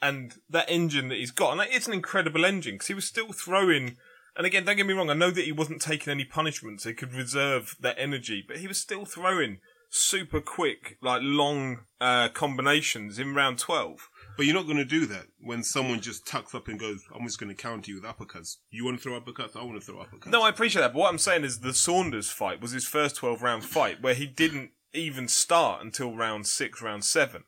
And 0.02 0.34
that 0.48 0.70
engine 0.70 1.08
that 1.08 1.18
he's 1.18 1.30
got, 1.30 1.52
and 1.52 1.68
it's 1.70 1.86
an 1.86 1.92
incredible 1.92 2.44
engine 2.44 2.74
because 2.74 2.88
he 2.88 2.94
was 2.94 3.06
still 3.06 3.32
throwing. 3.32 3.96
And 4.36 4.46
again, 4.46 4.64
don't 4.64 4.76
get 4.76 4.86
me 4.86 4.94
wrong, 4.94 5.10
I 5.10 5.14
know 5.14 5.30
that 5.30 5.44
he 5.44 5.52
wasn't 5.52 5.82
taking 5.82 6.10
any 6.10 6.24
punishment, 6.24 6.80
so 6.80 6.90
he 6.90 6.94
could 6.94 7.14
reserve 7.14 7.76
that 7.80 7.96
energy, 7.98 8.44
but 8.46 8.58
he 8.58 8.68
was 8.68 8.78
still 8.78 9.04
throwing 9.04 9.58
super 9.90 10.40
quick, 10.40 10.96
like 11.02 11.20
long 11.22 11.80
uh, 12.00 12.28
combinations 12.28 13.18
in 13.18 13.34
round 13.34 13.58
12. 13.58 14.08
But 14.36 14.46
you're 14.46 14.54
not 14.54 14.66
going 14.66 14.78
to 14.78 14.84
do 14.84 15.06
that 15.06 15.26
when 15.40 15.62
someone 15.62 16.00
just 16.00 16.26
tucks 16.26 16.54
up 16.54 16.68
and 16.68 16.78
goes, 16.78 17.04
I'm 17.14 17.26
just 17.26 17.38
going 17.38 17.54
to 17.54 17.60
counter 17.60 17.90
you 17.90 18.00
with 18.00 18.04
uppercuts. 18.04 18.56
You 18.70 18.84
want 18.84 18.98
to 18.98 19.02
throw 19.02 19.20
uppercuts? 19.20 19.56
I 19.56 19.64
want 19.64 19.80
to 19.80 19.84
throw 19.84 19.96
uppercuts. 19.96 20.30
No, 20.30 20.42
I 20.42 20.48
appreciate 20.48 20.82
that, 20.82 20.92
but 20.92 21.00
what 21.00 21.10
I'm 21.10 21.18
saying 21.18 21.44
is 21.44 21.58
the 21.58 21.74
Saunders 21.74 22.30
fight 22.30 22.60
was 22.60 22.70
his 22.70 22.86
first 22.86 23.16
12 23.16 23.42
round 23.42 23.64
fight 23.64 24.00
where 24.00 24.14
he 24.14 24.26
didn't 24.26 24.70
even 24.92 25.28
start 25.28 25.82
until 25.82 26.16
round 26.16 26.46
six, 26.46 26.80
round 26.80 27.04
seven. 27.04 27.44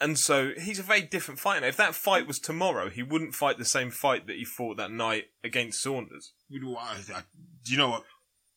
And 0.00 0.16
so 0.16 0.52
he's 0.56 0.78
a 0.78 0.84
very 0.84 1.02
different 1.02 1.40
fighter. 1.40 1.66
If 1.66 1.76
that 1.76 1.94
fight 1.94 2.26
was 2.26 2.38
tomorrow, 2.38 2.88
he 2.88 3.02
wouldn't 3.02 3.34
fight 3.34 3.58
the 3.58 3.64
same 3.64 3.90
fight 3.90 4.26
that 4.28 4.36
he 4.36 4.44
fought 4.44 4.76
that 4.76 4.92
night 4.92 5.26
against 5.42 5.82
Saunders. 5.82 6.32
You 6.48 6.60
know, 6.60 6.76
I, 6.76 6.96
I, 7.14 7.22
do 7.64 7.72
you 7.72 7.78
know 7.78 7.90
what? 7.90 8.04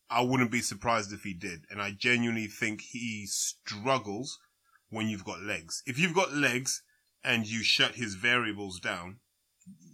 I 0.09 0.21
wouldn't 0.21 0.51
be 0.51 0.61
surprised 0.61 1.11
if 1.13 1.23
he 1.23 1.33
did. 1.33 1.61
And 1.71 1.81
I 1.81 1.91
genuinely 1.97 2.47
think 2.47 2.81
he 2.81 3.25
struggles 3.25 4.39
when 4.89 5.07
you've 5.07 5.25
got 5.25 5.41
legs. 5.41 5.81
If 5.87 5.97
you've 5.97 6.13
got 6.13 6.33
legs 6.33 6.83
and 7.23 7.47
you 7.47 7.63
shut 7.63 7.95
his 7.95 8.15
variables 8.15 8.79
down, 8.79 9.17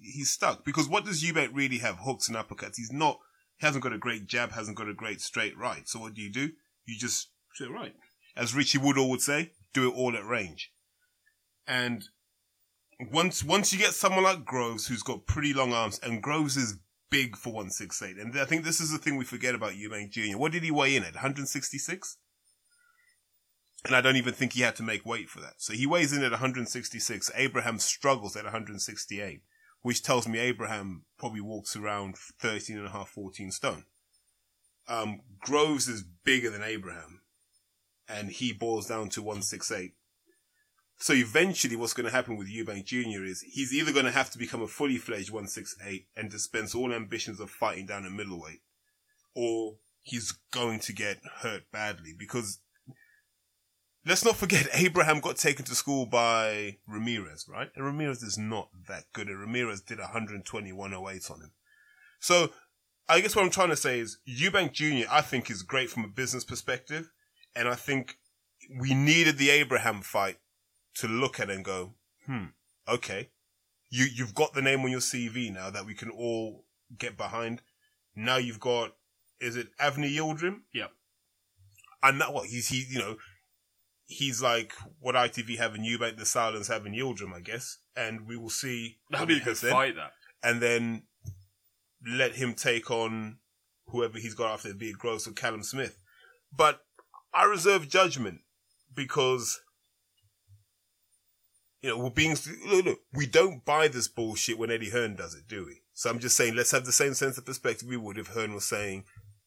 he's 0.01 0.31
stuck. 0.31 0.65
Because 0.65 0.89
what 0.89 1.05
does 1.05 1.23
Eubank 1.23 1.51
really 1.53 1.77
have? 1.77 1.99
Hooks 1.99 2.27
and 2.27 2.35
uppercuts. 2.35 2.75
He's 2.75 2.91
not, 2.91 3.19
he 3.57 3.65
hasn't 3.65 3.83
got 3.83 3.93
a 3.93 3.97
great 3.97 4.27
jab, 4.27 4.51
hasn't 4.51 4.77
got 4.77 4.89
a 4.89 4.93
great 4.93 5.21
straight 5.21 5.57
right. 5.57 5.87
So 5.87 5.99
what 5.99 6.13
do 6.13 6.21
you 6.21 6.31
do? 6.31 6.49
You 6.85 6.97
just 6.97 7.29
sit 7.53 7.71
right. 7.71 7.93
As 8.35 8.53
Richie 8.53 8.79
Woodall 8.79 9.09
would 9.09 9.21
say, 9.21 9.51
do 9.73 9.87
it 9.89 9.95
all 9.95 10.15
at 10.15 10.25
range. 10.25 10.71
And 11.67 12.07
once 13.11 13.43
once 13.43 13.73
you 13.73 13.79
get 13.79 13.93
someone 13.93 14.23
like 14.23 14.45
Groves 14.45 14.87
who's 14.87 15.03
got 15.03 15.25
pretty 15.25 15.53
long 15.53 15.73
arms, 15.73 15.99
and 16.01 16.23
Groves 16.23 16.57
is 16.57 16.79
big 17.09 17.35
for 17.35 17.49
168, 17.49 18.17
and 18.17 18.39
I 18.39 18.45
think 18.45 18.63
this 18.63 18.79
is 18.79 18.91
the 18.91 18.97
thing 18.97 19.17
we 19.17 19.25
forget 19.25 19.55
about 19.55 19.73
Eubank 19.73 20.11
Jr. 20.11 20.37
What 20.37 20.51
did 20.51 20.63
he 20.63 20.71
weigh 20.71 20.95
in 20.95 21.03
at? 21.03 21.15
166? 21.15 22.17
And 23.85 23.95
I 23.95 24.01
don't 24.01 24.15
even 24.15 24.33
think 24.33 24.53
he 24.53 24.61
had 24.61 24.75
to 24.77 24.83
make 24.83 25.05
weight 25.05 25.29
for 25.29 25.39
that. 25.39 25.55
So 25.57 25.73
he 25.73 25.85
weighs 25.85 26.11
in 26.11 26.23
at 26.23 26.31
166. 26.31 27.31
Abraham 27.35 27.79
struggles 27.79 28.35
at 28.35 28.43
168, 28.43 29.41
which 29.81 30.03
tells 30.03 30.27
me 30.27 30.39
Abraham 30.39 31.03
probably 31.17 31.41
walks 31.41 31.75
around 31.75 32.17
13 32.17 32.77
and 32.77 32.87
a 32.87 32.89
half, 32.89 33.09
14 33.09 33.51
stone. 33.51 33.85
Um, 34.87 35.21
Groves 35.39 35.87
is 35.87 36.03
bigger 36.23 36.49
than 36.49 36.63
Abraham, 36.63 37.21
and 38.09 38.31
he 38.31 38.51
boils 38.51 38.87
down 38.87 39.09
to 39.09 39.21
168. 39.21 39.93
So 40.99 41.13
eventually 41.13 41.75
what's 41.75 41.93
going 41.93 42.07
to 42.07 42.11
happen 42.11 42.37
with 42.37 42.51
Eubank 42.51 42.85
Jr. 42.85 43.23
is 43.23 43.41
he's 43.41 43.73
either 43.73 43.93
going 43.93 44.05
to 44.05 44.11
have 44.11 44.31
to 44.31 44.37
become 44.37 44.63
a 44.63 44.67
fully 44.67 44.97
fledged 44.97 45.29
168 45.29 46.07
and 46.15 46.29
dispense 46.29 46.73
all 46.73 46.91
ambitions 46.91 47.39
of 47.39 47.51
fighting 47.51 47.85
down 47.85 48.05
a 48.05 48.09
middleweight, 48.09 48.61
or 49.35 49.75
he's 50.01 50.33
going 50.51 50.79
to 50.79 50.93
get 50.93 51.19
hurt 51.41 51.63
badly 51.71 52.15
because 52.17 52.59
let's 54.07 54.25
not 54.25 54.37
forget 54.37 54.67
Abraham 54.73 55.19
got 55.19 55.37
taken 55.37 55.65
to 55.65 55.75
school 55.75 56.07
by 56.07 56.77
Ramirez, 56.87 57.45
right? 57.47 57.69
And 57.75 57.85
Ramirez 57.85 58.23
is 58.23 58.37
not 58.37 58.69
that 58.87 59.03
good. 59.13 59.27
And 59.27 59.39
Ramirez 59.39 59.81
did 59.81 59.99
120, 59.99 60.73
108 60.73 61.31
on 61.31 61.41
him. 61.41 61.51
So 62.19 62.49
I 63.07 63.21
guess 63.21 63.35
what 63.35 63.45
I'm 63.45 63.51
trying 63.51 63.69
to 63.69 63.75
say 63.75 63.99
is 63.99 64.17
Eubank 64.27 64.71
Jr. 64.71 65.07
I 65.11 65.21
think 65.21 65.51
is 65.51 65.61
great 65.61 65.91
from 65.91 66.05
a 66.05 66.09
business 66.09 66.43
perspective. 66.43 67.11
And 67.55 67.67
I 67.67 67.75
think 67.75 68.17
we 68.79 68.93
needed 68.95 69.37
the 69.37 69.51
Abraham 69.51 70.01
fight 70.01 70.37
to 70.99 71.07
look 71.07 71.39
at 71.39 71.49
and 71.49 71.63
go, 71.63 71.93
hmm, 72.25 72.45
okay. 72.87 73.29
You, 73.89 74.05
you've 74.13 74.33
got 74.35 74.53
the 74.53 74.61
name 74.61 74.81
on 74.81 74.91
your 74.91 74.99
CV 74.99 75.53
now 75.53 75.69
that 75.69 75.85
we 75.85 75.93
can 75.93 76.09
all 76.09 76.65
get 76.97 77.17
behind. 77.17 77.61
Now 78.15 78.37
you've 78.37 78.59
got, 78.59 78.95
is 79.39 79.55
it 79.55 79.67
Avni 79.77 80.13
Yildirim? 80.13 80.61
Yep. 80.73 80.91
And 82.03 82.19
that 82.21 82.33
what 82.33 82.47
he's, 82.47 82.67
he, 82.67 82.85
you 82.89 82.99
know, 82.99 83.17
he's 84.05 84.41
like 84.41 84.73
what 84.99 85.15
ITV 85.15 85.57
have 85.57 85.75
in 85.75 85.83
Eubank, 85.83 86.17
the 86.17 86.25
Sauerlands 86.25 86.67
have 86.67 86.85
in 86.85 86.93
Yildirim, 86.93 87.33
I 87.33 87.41
guess. 87.41 87.77
And 87.95 88.27
we 88.27 88.37
will 88.37 88.49
see 88.49 88.97
That'd 89.09 89.27
be 89.27 89.37
a 89.37 89.43
good 89.43 89.57
fight, 89.57 89.95
that. 89.95 90.11
And 90.43 90.61
then 90.61 91.03
let 92.05 92.35
him 92.35 92.53
take 92.53 92.91
on 92.91 93.37
whoever 93.87 94.17
he's 94.19 94.35
got 94.35 94.53
after, 94.53 94.73
be 94.73 94.89
it 94.89 94.97
Groves 94.97 95.27
or 95.27 95.31
Callum 95.31 95.63
Smith. 95.63 95.97
But 96.55 96.81
I 97.33 97.45
reserve 97.45 97.89
judgment 97.89 98.41
because 98.93 99.59
you 101.81 101.89
know, 101.89 101.97
we're 101.97 102.09
being, 102.09 102.35
look, 102.67 102.85
look, 102.85 102.99
we 103.13 103.25
don't 103.27 103.63
buy 103.65 103.87
this 103.87 104.07
bullshit 104.07 104.57
when 104.57 104.71
Eddie 104.71 104.89
Hearn 104.89 105.15
does 105.15 105.35
it, 105.35 105.47
do 105.47 105.65
we? 105.65 105.81
So 105.93 106.09
I'm 106.09 106.19
just 106.19 106.35
saying, 106.35 106.55
let's 106.55 106.71
have 106.71 106.85
the 106.85 106.91
same 106.91 107.13
sense 107.13 107.37
of 107.37 107.45
perspective 107.45 107.87
we 107.87 107.97
would 107.97 108.17
if 108.17 108.27
Hearn 108.27 108.53
was 108.53 108.65
saying 108.65 109.03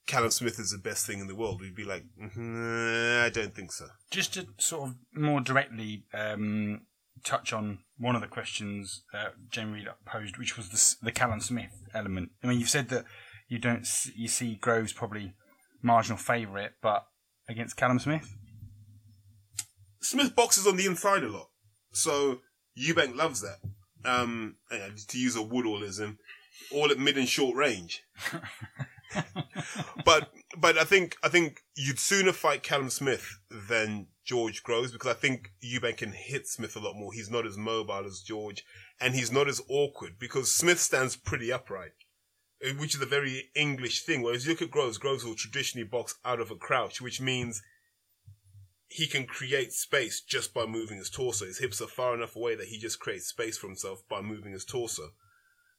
Callum 0.07 0.31
Smith 0.31 0.59
is 0.59 0.71
the 0.73 0.79
best 0.79 1.07
thing 1.07 1.21
in 1.21 1.27
the 1.29 1.35
world. 1.37 1.61
We'd 1.61 1.75
be 1.77 1.85
like, 1.85 2.05
mm, 2.21 3.23
I 3.25 3.31
don't 3.31 3.55
think 3.55 3.73
so. 3.73 3.87
Just 4.11 4.35
to 4.35 4.47
sort 4.59 4.89
of 4.89 4.97
more 5.15 5.41
directly 5.41 6.05
um, 6.15 6.83
touch 7.25 7.53
on 7.53 7.81
one 7.99 8.15
of 8.17 8.21
the 8.21 8.27
questions 8.27 9.03
uh, 9.15 9.29
Jamie 9.51 9.73
Reed 9.75 9.89
posed, 10.07 10.39
which 10.39 10.57
was 10.57 10.69
the, 10.71 11.07
the 11.07 11.13
Callum 11.13 11.41
Smith 11.41 11.71
element. 11.95 12.31
I 12.43 12.49
mean, 12.49 12.59
you've 12.59 12.71
said 12.71 12.89
that 12.89 13.05
you 13.49 13.59
don't 13.59 13.81
s- 13.81 14.11
you 14.17 14.27
see 14.27 14.57
Groves 14.57 14.93
probably 14.93 15.35
marginal 15.83 16.19
favourite, 16.19 16.73
but 16.83 17.07
against 17.49 17.77
Callum 17.77 17.99
Smith. 17.99 18.35
Smith 20.03 20.35
boxes 20.35 20.67
on 20.67 20.77
the 20.77 20.87
inside 20.87 21.23
a 21.23 21.29
lot, 21.29 21.50
so 21.93 22.41
Eubank 22.79 23.17
loves 23.17 23.43
that. 23.43 23.59
Um, 24.03 24.57
to 25.09 25.19
use 25.19 25.37
a 25.37 25.43
Woodallism, 25.43 26.19
all 26.73 26.91
at 26.91 26.99
mid 26.99 27.19
and 27.19 27.29
short 27.29 27.55
range. 27.55 28.03
but 30.05 30.31
but 30.57 30.79
I 30.79 30.85
think 30.85 31.17
I 31.23 31.29
think 31.29 31.61
you'd 31.75 31.99
sooner 31.99 32.33
fight 32.33 32.63
Callum 32.63 32.91
Smith 32.91 33.39
than 33.51 34.07
George 34.25 34.63
Groves 34.63 34.93
because 34.93 35.11
I 35.11 35.19
think 35.19 35.53
Eubank 35.63 35.99
can 35.99 36.13
hit 36.13 36.47
Smith 36.47 36.77
a 36.77 36.81
lot 36.81 36.95
more. 36.95 37.13
He's 37.13 37.31
not 37.31 37.47
as 37.47 37.57
mobile 37.57 38.07
as 38.07 38.21
George, 38.21 38.65
and 39.01 39.15
he's 39.15 39.33
not 39.33 39.49
as 39.49 39.61
awkward 39.69 40.19
because 40.19 40.55
Smith 40.55 40.81
stands 40.81 41.17
pretty 41.17 41.53
upright, 41.53 41.93
eh, 42.63 42.73
which 42.79 42.95
is 42.95 43.03
a 43.03 43.07
very 43.07 43.51
English 43.55 44.05
thing. 44.05 44.23
Whereas 44.23 44.47
you 44.47 44.53
look 44.53 44.63
at 44.63 44.71
Groves, 44.71 44.99
Groves 44.99 45.25
will 45.25 45.35
traditionally 45.35 45.87
box 45.87 46.15
out 46.25 46.41
of 46.41 46.51
a 46.51 46.57
crouch, 46.57 47.01
which 47.01 47.21
means 47.21 47.63
he 48.91 49.07
can 49.07 49.25
create 49.25 49.73
space 49.73 50.21
just 50.21 50.53
by 50.53 50.67
moving 50.67 50.99
his 50.99 51.09
torso. 51.09 51.47
His 51.47 51.59
hips 51.59 51.81
are 51.81 51.87
far 51.87 52.13
enough 52.13 52.35
away 52.35 52.57
that 52.57 52.67
he 52.67 52.77
just 52.77 52.99
creates 52.99 53.29
space 53.29 53.57
for 53.57 53.69
himself 53.69 54.03
by 54.09 54.21
moving 54.21 54.53
his 54.53 54.65
torso. 54.65 55.11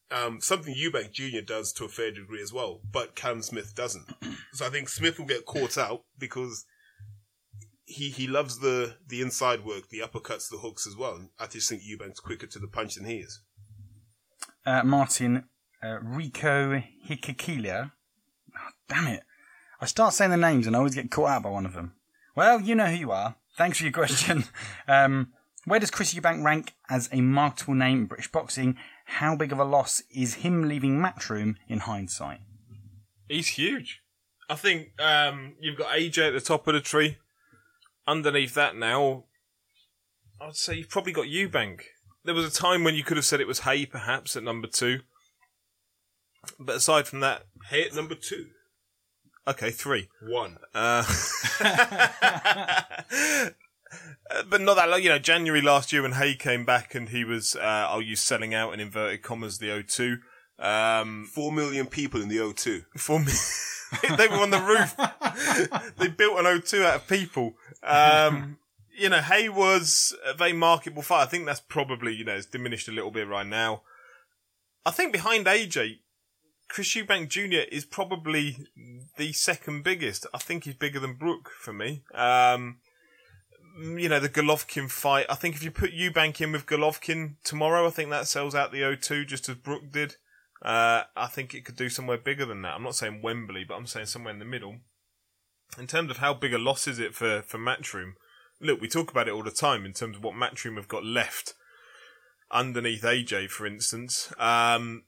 Um, 0.10 0.40
something 0.40 0.74
Eubank 0.74 1.12
Jr. 1.12 1.42
does 1.46 1.74
to 1.74 1.86
a 1.86 1.90
fair 1.90 2.12
degree 2.12 2.42
as 2.42 2.54
well, 2.54 2.80
but 2.90 3.16
Cam 3.16 3.42
Smith 3.42 3.76
doesn't. 3.76 4.12
So 4.54 4.66
I 4.66 4.70
think 4.70 4.90
Smith 4.90 5.18
will 5.18 5.28
get 5.28 5.46
caught 5.46 5.78
out 5.78 6.04
because 6.20 6.66
he 7.86 8.10
he 8.10 8.28
loves 8.28 8.60
the 8.60 8.98
the 9.08 9.22
inside 9.22 9.64
work, 9.64 9.88
the 9.88 10.00
uppercuts, 10.00 10.50
the 10.50 10.58
hooks 10.58 10.86
as 10.86 10.98
well. 10.98 11.30
I 11.40 11.48
just 11.48 11.70
think 11.70 11.84
Eubank's 11.84 12.20
quicker 12.20 12.48
to 12.48 12.60
the 12.60 12.68
punch 12.68 12.96
than 12.96 13.06
he 13.06 13.20
is. 13.20 13.40
Uh, 14.66 14.84
Martin 14.84 15.46
uh, 15.82 16.00
Rico 16.02 16.84
Hikakilia. 17.08 17.94
Oh, 18.54 18.70
damn 18.90 19.08
it. 19.08 19.24
I 19.80 19.86
start 19.86 20.14
saying 20.14 20.32
the 20.32 20.38
names 20.38 20.68
and 20.68 20.76
I 20.76 20.80
always 20.80 20.96
get 20.96 21.10
caught 21.10 21.30
out 21.30 21.44
by 21.44 21.50
one 21.50 21.66
of 21.66 21.74
them. 21.74 21.94
Well, 22.36 22.62
you 22.62 22.76
know 22.76 22.86
who 22.86 22.96
you 22.96 23.12
are. 23.12 23.36
Thanks 23.58 23.78
for 23.78 23.84
your 23.84 23.94
question. 23.94 24.46
um, 24.88 25.34
where 25.66 25.80
does 25.80 25.92
Chris 25.92 26.14
Eubank 26.14 26.44
rank 26.44 26.74
as 26.90 27.10
a 27.12 27.22
marketable 27.22 27.76
name 27.76 28.00
in 28.00 28.06
British 28.06 28.32
boxing? 28.32 28.78
How 29.06 29.36
big 29.36 29.52
of 29.52 29.60
a 29.60 29.64
loss 29.64 30.02
is 30.10 30.36
him 30.36 30.68
leaving 30.68 30.98
Matchroom 30.98 31.56
in 31.68 31.80
hindsight? 31.80 32.40
He's 33.28 33.50
huge. 33.50 34.02
I 34.50 34.56
think 34.56 34.90
um, 35.00 35.56
you've 35.60 35.78
got 35.78 35.96
AJ 35.96 36.28
at 36.28 36.34
the 36.34 36.42
top 36.42 36.68
of 36.68 36.74
the 36.74 36.82
tree. 36.82 37.18
Underneath 38.08 38.54
that 38.56 38.76
now, 38.76 39.26
I'd 40.42 40.56
say 40.56 40.76
you've 40.76 40.90
probably 40.90 41.14
got 41.14 41.28
Eubank. 41.28 41.82
There 42.26 42.34
was 42.34 42.46
a 42.46 42.52
time 42.52 42.84
when 42.84 42.96
you 42.96 43.04
could 43.04 43.18
have 43.18 43.26
said 43.26 43.40
it 43.40 43.48
was 43.48 43.60
Haye, 43.60 43.86
perhaps, 43.86 44.36
at 44.36 44.44
number 44.44 44.68
two. 44.68 45.02
But 46.60 46.78
aside 46.78 47.08
from 47.08 47.20
that, 47.20 47.44
Haye 47.70 47.86
at 47.86 47.96
number 47.96 48.16
two, 48.16 48.48
okay, 49.48 49.72
three. 49.72 50.10
one. 50.22 50.58
Uh, 50.74 51.04
but 54.50 54.62
not 54.62 54.76
that 54.76 54.90
long. 54.90 55.02
You 55.02 55.10
know, 55.10 55.20
January 55.20 55.62
last 55.62 55.92
year 55.92 56.02
when 56.02 56.14
Haye 56.14 56.36
came 56.36 56.66
back 56.66 56.96
and 56.96 57.10
he 57.10 57.24
was, 57.24 57.56
uh, 57.56 57.88
I'll 57.90 58.02
use 58.02 58.22
selling 58.22 58.54
out 58.54 58.74
in 58.74 58.80
inverted 58.80 59.22
commas 59.22 59.58
the 59.58 59.68
O2. 59.68 60.18
Um, 60.60 61.26
Four 61.26 61.52
million 61.52 61.88
people 61.88 62.22
in 62.22 62.30
the 62.30 62.38
O2. 62.38 62.86
for 62.98 63.20
me, 63.20 63.34
they 64.18 64.28
were 64.28 64.36
on 64.36 64.52
the 64.52 64.60
roof. 64.60 64.96
they 65.98 66.08
built 66.08 66.40
an 66.40 66.46
O2 66.46 66.86
out 66.86 66.96
of 66.98 67.08
people. 67.08 67.56
Um, 67.84 68.58
you 68.96 69.10
know, 69.10 69.22
Haye 69.22 69.50
was 69.50 70.16
a 70.26 70.34
very 70.34 70.54
marketable 70.54 71.02
fight. 71.02 71.24
I 71.24 71.26
think 71.26 71.46
that's 71.46 71.62
probably, 71.62 72.14
you 72.14 72.24
know, 72.24 72.36
it's 72.36 72.46
diminished 72.46 72.88
a 72.88 72.92
little 72.92 73.12
bit 73.12 73.28
right 73.28 73.48
now. 73.48 73.82
I 74.86 74.92
think 74.92 75.12
behind 75.12 75.46
AJ, 75.46 76.00
Chris 76.72 76.96
Eubank 76.96 77.28
Jr. 77.28 77.68
is 77.70 77.84
probably 77.84 78.66
the 79.18 79.34
second 79.34 79.84
biggest. 79.84 80.26
I 80.34 80.38
think 80.38 80.64
he's 80.64 80.74
bigger 80.74 81.02
than 81.02 81.16
Brook 81.16 81.50
for 81.60 81.74
me. 81.74 82.04
Um, 82.14 82.78
you 83.78 84.08
know, 84.08 84.22
the 84.22 84.30
Golovkin 84.30 84.90
fight. 84.90 85.26
I 85.30 85.36
think 85.36 85.56
if 85.56 85.64
you 85.64 85.72
put 85.72 85.92
Eubank 85.92 86.40
in 86.40 86.54
with 86.54 86.68
Golovkin 86.68 87.36
tomorrow, 87.44 87.86
I 87.86 87.90
think 87.90 88.10
that 88.10 88.30
sells 88.30 88.56
out 88.56 88.72
the 88.72 88.84
O2 88.84 89.28
just 89.28 89.50
as 89.50 89.56
Brook 89.56 89.92
did. 89.92 90.16
Uh, 90.62 91.04
I 91.18 91.28
think 91.28 91.54
it 91.54 91.66
could 91.66 91.76
do 91.76 91.90
somewhere 91.90 92.18
bigger 92.18 92.46
than 92.46 92.62
that. 92.62 92.76
I'm 92.76 92.84
not 92.84 92.96
saying 92.96 93.22
Wembley, 93.22 93.66
but 93.66 93.76
I'm 93.76 93.86
saying 93.86 94.06
somewhere 94.06 94.34
in 94.34 94.40
the 94.40 94.46
middle. 94.46 94.78
In 95.78 95.88
terms 95.88 96.10
of 96.10 96.18
how 96.18 96.34
big 96.34 96.54
a 96.54 96.58
loss 96.58 96.88
is 96.88 97.00
it 97.00 97.14
for, 97.14 97.42
for 97.42 97.58
Matchroom, 97.58 98.14
look, 98.62 98.80
we 98.80 98.88
talk 98.88 99.12
about 99.12 99.28
it 99.28 99.34
all 99.34 99.44
the 99.44 99.52
time 99.52 99.86
in 99.86 99.92
terms 99.92 100.16
of 100.16 100.24
what 100.24 100.36
Matchroom 100.36 100.78
have 100.78 100.88
got 100.88 101.04
left 101.04 101.54
underneath 102.50 103.02
AJ, 103.02 103.50
for 103.50 103.66
instance. 103.68 104.32
Um, 104.40 105.04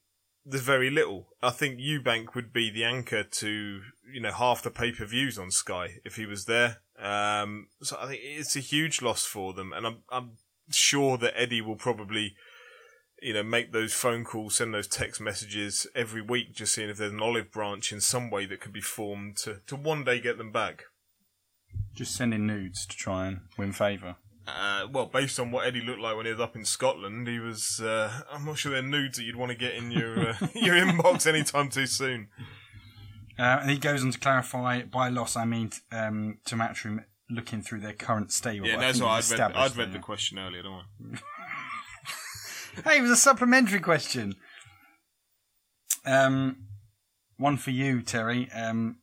there's 0.45 0.63
very 0.63 0.89
little. 0.89 1.27
I 1.41 1.51
think 1.51 1.79
Eubank 1.79 2.35
would 2.35 2.51
be 2.51 2.69
the 2.69 2.83
anchor 2.83 3.23
to, 3.23 3.81
you 4.11 4.21
know, 4.21 4.31
half 4.31 4.61
the 4.61 4.71
pay-per-views 4.71 5.37
on 5.37 5.51
Sky 5.51 5.99
if 6.03 6.15
he 6.15 6.25
was 6.25 6.45
there. 6.45 6.81
Um, 6.99 7.67
so 7.81 7.97
I 7.99 8.07
think 8.07 8.21
it's 8.23 8.55
a 8.55 8.61
huge 8.61 9.01
loss 9.01 9.25
for 9.25 9.53
them, 9.53 9.73
and 9.73 9.85
I'm, 9.85 9.97
I'm 10.09 10.31
sure 10.69 11.17
that 11.17 11.39
Eddie 11.39 11.61
will 11.61 11.75
probably, 11.75 12.35
you 13.21 13.33
know, 13.33 13.43
make 13.43 13.71
those 13.71 13.93
phone 13.93 14.23
calls, 14.23 14.55
send 14.55 14.73
those 14.73 14.87
text 14.87 15.19
messages 15.19 15.87
every 15.95 16.21
week, 16.21 16.53
just 16.53 16.73
seeing 16.73 16.89
if 16.89 16.97
there's 16.97 17.13
an 17.13 17.21
olive 17.21 17.51
branch 17.51 17.91
in 17.91 18.01
some 18.01 18.29
way 18.29 18.45
that 18.45 18.59
could 18.59 18.73
be 18.73 18.81
formed 18.81 19.37
to, 19.37 19.61
to 19.67 19.75
one 19.75 20.03
day 20.03 20.19
get 20.19 20.37
them 20.37 20.51
back. 20.51 20.83
Just 21.95 22.15
sending 22.15 22.45
nudes 22.45 22.85
to 22.85 22.95
try 22.95 23.27
and 23.27 23.41
win 23.57 23.71
favour. 23.71 24.17
Uh, 24.45 24.87
well, 24.91 25.05
based 25.05 25.39
on 25.39 25.51
what 25.51 25.65
Eddie 25.65 25.81
looked 25.81 26.01
like 26.01 26.17
when 26.17 26.25
he 26.25 26.31
was 26.31 26.41
up 26.41 26.55
in 26.55 26.65
Scotland, 26.65 27.27
he 27.27 27.39
was. 27.39 27.79
Uh, 27.79 28.21
I'm 28.31 28.45
not 28.45 28.57
sure 28.57 28.71
they're 28.71 28.81
nudes 28.81 29.17
that 29.17 29.23
you'd 29.23 29.37
want 29.37 29.51
to 29.51 29.57
get 29.57 29.73
in 29.73 29.91
your 29.91 30.29
uh, 30.29 30.35
your 30.53 30.75
inbox 30.75 31.25
anytime 31.25 31.69
too 31.69 31.85
soon. 31.85 32.27
Uh, 33.39 33.59
and 33.61 33.69
he 33.69 33.77
goes 33.77 34.03
on 34.03 34.11
to 34.11 34.19
clarify 34.19 34.81
by 34.83 35.09
loss, 35.09 35.35
I 35.35 35.45
mean 35.45 35.71
um, 35.91 36.39
to 36.45 36.55
Matchroom 36.55 37.03
looking 37.29 37.61
through 37.61 37.79
their 37.79 37.93
current 37.93 38.31
stable. 38.31 38.67
Yeah, 38.67 38.77
that's 38.77 39.01
what 39.01 39.09
I'd 39.09 39.29
read. 39.31 39.51
I'd 39.55 39.75
read 39.77 39.93
the 39.93 39.99
question 39.99 40.37
earlier, 40.37 40.63
don't 40.63 40.83
I? 41.13 41.19
Hey, 42.83 42.97
it 42.97 43.01
was 43.01 43.11
a 43.11 43.15
supplementary 43.15 43.79
question. 43.79 44.33
Um, 46.07 46.65
one 47.37 47.55
for 47.57 47.69
you, 47.69 48.01
Terry. 48.01 48.49
Um, 48.51 48.97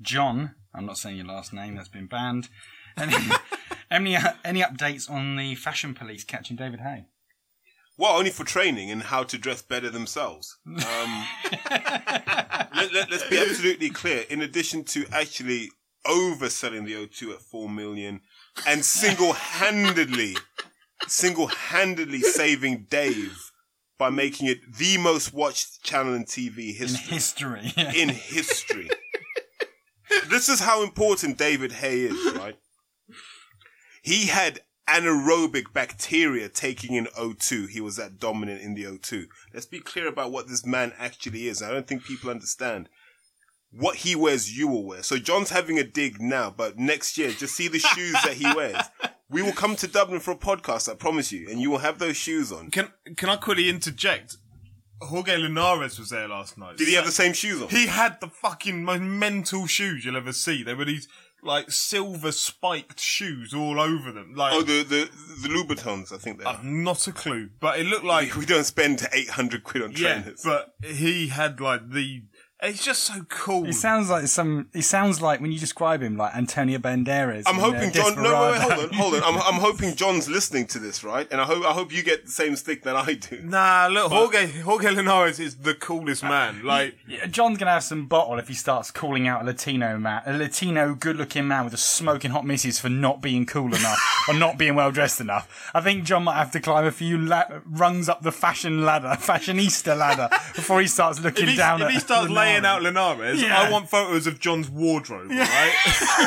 John, 0.00 0.54
I'm 0.72 0.86
not 0.86 0.98
saying 0.98 1.16
your 1.16 1.26
last 1.26 1.52
name, 1.52 1.74
that's 1.74 1.88
been 1.88 2.06
banned. 2.06 2.48
Any, 2.96 3.16
any, 3.90 4.16
any 4.44 4.62
updates 4.62 5.10
on 5.10 5.36
the 5.36 5.54
fashion 5.54 5.94
police 5.94 6.24
catching 6.24 6.56
David 6.56 6.80
Haye? 6.80 7.06
Well, 7.98 8.16
only 8.16 8.30
for 8.30 8.44
training 8.44 8.92
and 8.92 9.02
how 9.02 9.24
to 9.24 9.36
dress 9.36 9.60
better 9.60 9.90
themselves. 9.90 10.56
Um, 10.66 11.26
let, 11.70 12.92
let, 12.92 13.12
us 13.12 13.28
be 13.28 13.38
absolutely 13.38 13.90
clear. 13.90 14.24
In 14.30 14.40
addition 14.40 14.84
to 14.84 15.04
actually 15.10 15.70
overselling 16.06 16.86
the 16.86 16.94
O2 16.94 17.34
at 17.34 17.40
four 17.40 17.68
million 17.68 18.20
and 18.66 18.84
single-handedly, 18.84 20.36
single-handedly 21.08 22.20
saving 22.20 22.86
Dave 22.88 23.50
by 23.98 24.10
making 24.10 24.46
it 24.46 24.58
the 24.76 24.96
most 24.98 25.34
watched 25.34 25.82
channel 25.82 26.14
in 26.14 26.24
TV 26.24 26.72
history. 26.74 27.02
In 27.08 27.14
history. 27.14 27.60
history. 27.62 28.00
in 28.00 28.08
history. 28.10 28.90
this 30.30 30.48
is 30.48 30.60
how 30.60 30.84
important 30.84 31.36
David 31.36 31.72
Haye 31.72 32.02
is, 32.02 32.36
right? 32.36 32.56
He 34.02 34.26
had 34.26 34.60
anaerobic 34.88 35.72
bacteria 35.72 36.48
taking 36.48 36.94
in 36.94 37.06
O2. 37.18 37.68
He 37.68 37.80
was 37.80 37.96
that 37.96 38.18
dominant 38.18 38.62
in 38.62 38.74
the 38.74 38.84
O2. 38.84 39.26
Let's 39.52 39.66
be 39.66 39.80
clear 39.80 40.08
about 40.08 40.32
what 40.32 40.48
this 40.48 40.64
man 40.64 40.92
actually 40.98 41.46
is. 41.48 41.62
I 41.62 41.70
don't 41.70 41.86
think 41.86 42.04
people 42.04 42.30
understand. 42.30 42.88
What 43.70 43.96
he 43.96 44.16
wears, 44.16 44.56
you 44.56 44.66
will 44.66 44.86
wear. 44.86 45.02
So 45.02 45.18
John's 45.18 45.50
having 45.50 45.78
a 45.78 45.84
dig 45.84 46.22
now, 46.22 46.48
but 46.50 46.78
next 46.78 47.18
year, 47.18 47.30
just 47.32 47.54
see 47.54 47.68
the 47.68 47.78
shoes 47.78 48.14
that 48.24 48.34
he 48.34 48.52
wears. 48.54 48.82
We 49.30 49.42
will 49.42 49.52
come 49.52 49.76
to 49.76 49.86
Dublin 49.86 50.20
for 50.20 50.30
a 50.30 50.36
podcast, 50.36 50.90
I 50.90 50.94
promise 50.94 51.32
you, 51.32 51.48
and 51.50 51.60
you 51.60 51.70
will 51.70 51.78
have 51.78 51.98
those 51.98 52.16
shoes 52.16 52.50
on. 52.50 52.70
Can 52.70 52.90
Can 53.18 53.28
I 53.28 53.36
quickly 53.36 53.68
interject? 53.68 54.38
Jorge 55.02 55.36
Linares 55.36 55.98
was 55.98 56.10
there 56.10 56.26
last 56.28 56.58
night. 56.58 56.76
Did 56.76 56.88
he 56.88 56.94
have 56.94 57.04
the 57.04 57.12
same 57.12 57.32
shoes 57.32 57.62
on? 57.62 57.68
He 57.68 57.86
had 57.86 58.20
the 58.20 58.28
fucking 58.28 58.82
most 58.82 59.02
mental 59.02 59.66
shoes 59.66 60.04
you'll 60.04 60.16
ever 60.16 60.32
see. 60.32 60.62
They 60.62 60.74
were 60.74 60.86
these 60.86 61.08
like 61.42 61.70
silver 61.70 62.32
spiked 62.32 63.00
shoes 63.00 63.54
all 63.54 63.80
over 63.80 64.12
them. 64.12 64.34
Like, 64.34 64.52
Oh, 64.54 64.62
the, 64.62 64.82
the, 64.82 65.10
the 65.42 65.48
Louboutins, 65.48 66.12
I 66.12 66.18
think 66.18 66.38
they 66.38 66.44
are. 66.44 66.54
I've 66.54 66.64
not 66.64 67.06
a 67.06 67.12
clue, 67.12 67.50
but 67.60 67.78
it 67.78 67.86
looked 67.86 68.04
like 68.04 68.36
we 68.36 68.46
don't 68.46 68.64
spend 68.64 69.06
800 69.12 69.64
quid 69.64 69.82
on 69.82 69.92
yeah. 69.92 70.20
trainers. 70.20 70.42
But 70.44 70.74
he 70.82 71.28
had 71.28 71.60
like 71.60 71.90
the. 71.90 72.22
It's 72.60 72.84
just 72.84 73.04
so 73.04 73.22
cool. 73.28 73.66
He 73.66 73.72
sounds 73.72 74.10
like 74.10 74.26
some. 74.26 74.68
He 74.72 74.82
sounds 74.82 75.22
like 75.22 75.40
when 75.40 75.52
you 75.52 75.60
describe 75.60 76.02
him, 76.02 76.16
like 76.16 76.34
Antonio 76.34 76.78
Banderas. 76.78 77.44
I'm 77.46 77.54
hoping 77.54 77.90
uh, 77.90 77.92
John. 77.92 78.20
No, 78.20 78.50
wait, 78.50 78.50
wait, 78.50 78.60
hold 78.60 78.72
on, 78.72 78.92
hold 78.94 79.14
on. 79.14 79.22
I'm, 79.24 79.40
I'm 79.42 79.60
hoping 79.60 79.94
John's 79.94 80.28
listening 80.28 80.66
to 80.68 80.80
this, 80.80 81.04
right? 81.04 81.28
And 81.30 81.40
I 81.40 81.44
hope 81.44 81.64
I 81.64 81.72
hope 81.72 81.92
you 81.92 82.02
get 82.02 82.26
the 82.26 82.32
same 82.32 82.56
stick 82.56 82.82
that 82.82 82.96
I 82.96 83.14
do. 83.14 83.42
Nah, 83.42 83.86
look, 83.88 84.10
Jorge 84.10 84.48
Jorge 84.48 84.90
Linares 84.90 85.38
is 85.38 85.58
the 85.58 85.72
coolest 85.72 86.24
man. 86.24 86.64
Like, 86.64 86.98
Yeah, 87.06 87.26
John's 87.26 87.58
gonna 87.58 87.70
have 87.70 87.84
some 87.84 88.06
bottle 88.06 88.36
if 88.40 88.48
he 88.48 88.54
starts 88.54 88.90
calling 88.90 89.28
out 89.28 89.42
a 89.42 89.44
Latino 89.44 89.96
man, 89.96 90.22
a 90.26 90.32
Latino 90.36 90.96
good-looking 90.96 91.46
man 91.46 91.64
with 91.64 91.74
a 91.74 91.78
smoking 91.78 92.32
hot 92.32 92.44
missus 92.44 92.80
for 92.80 92.88
not 92.88 93.22
being 93.22 93.46
cool 93.46 93.72
enough 93.72 94.24
or 94.28 94.34
not 94.34 94.58
being 94.58 94.74
well 94.74 94.90
dressed 94.90 95.20
enough. 95.20 95.70
I 95.74 95.80
think 95.80 96.02
John 96.02 96.24
might 96.24 96.38
have 96.38 96.50
to 96.50 96.60
climb 96.60 96.86
a 96.86 96.90
few 96.90 97.18
la- 97.18 97.60
rungs 97.64 98.08
up 98.08 98.22
the 98.22 98.32
fashion 98.32 98.84
ladder, 98.84 99.08
fashionista 99.20 99.96
ladder, 99.96 100.28
before 100.56 100.80
he 100.80 100.88
starts 100.88 101.20
looking 101.20 101.44
if 101.44 101.50
he, 101.50 101.56
down 101.56 101.80
if 101.82 101.86
at 101.86 101.92
he 101.92 102.00
starts 102.00 102.26
the 102.26 102.34
laying 102.34 102.47
laying 102.52 102.64
out 102.64 102.82
Linares, 102.82 103.40
Yeah. 103.42 103.58
I 103.60 103.70
want 103.70 103.88
photos 103.88 104.26
of 104.26 104.38
John's 104.40 104.68
wardrobe, 104.68 105.30
right? 105.30 105.74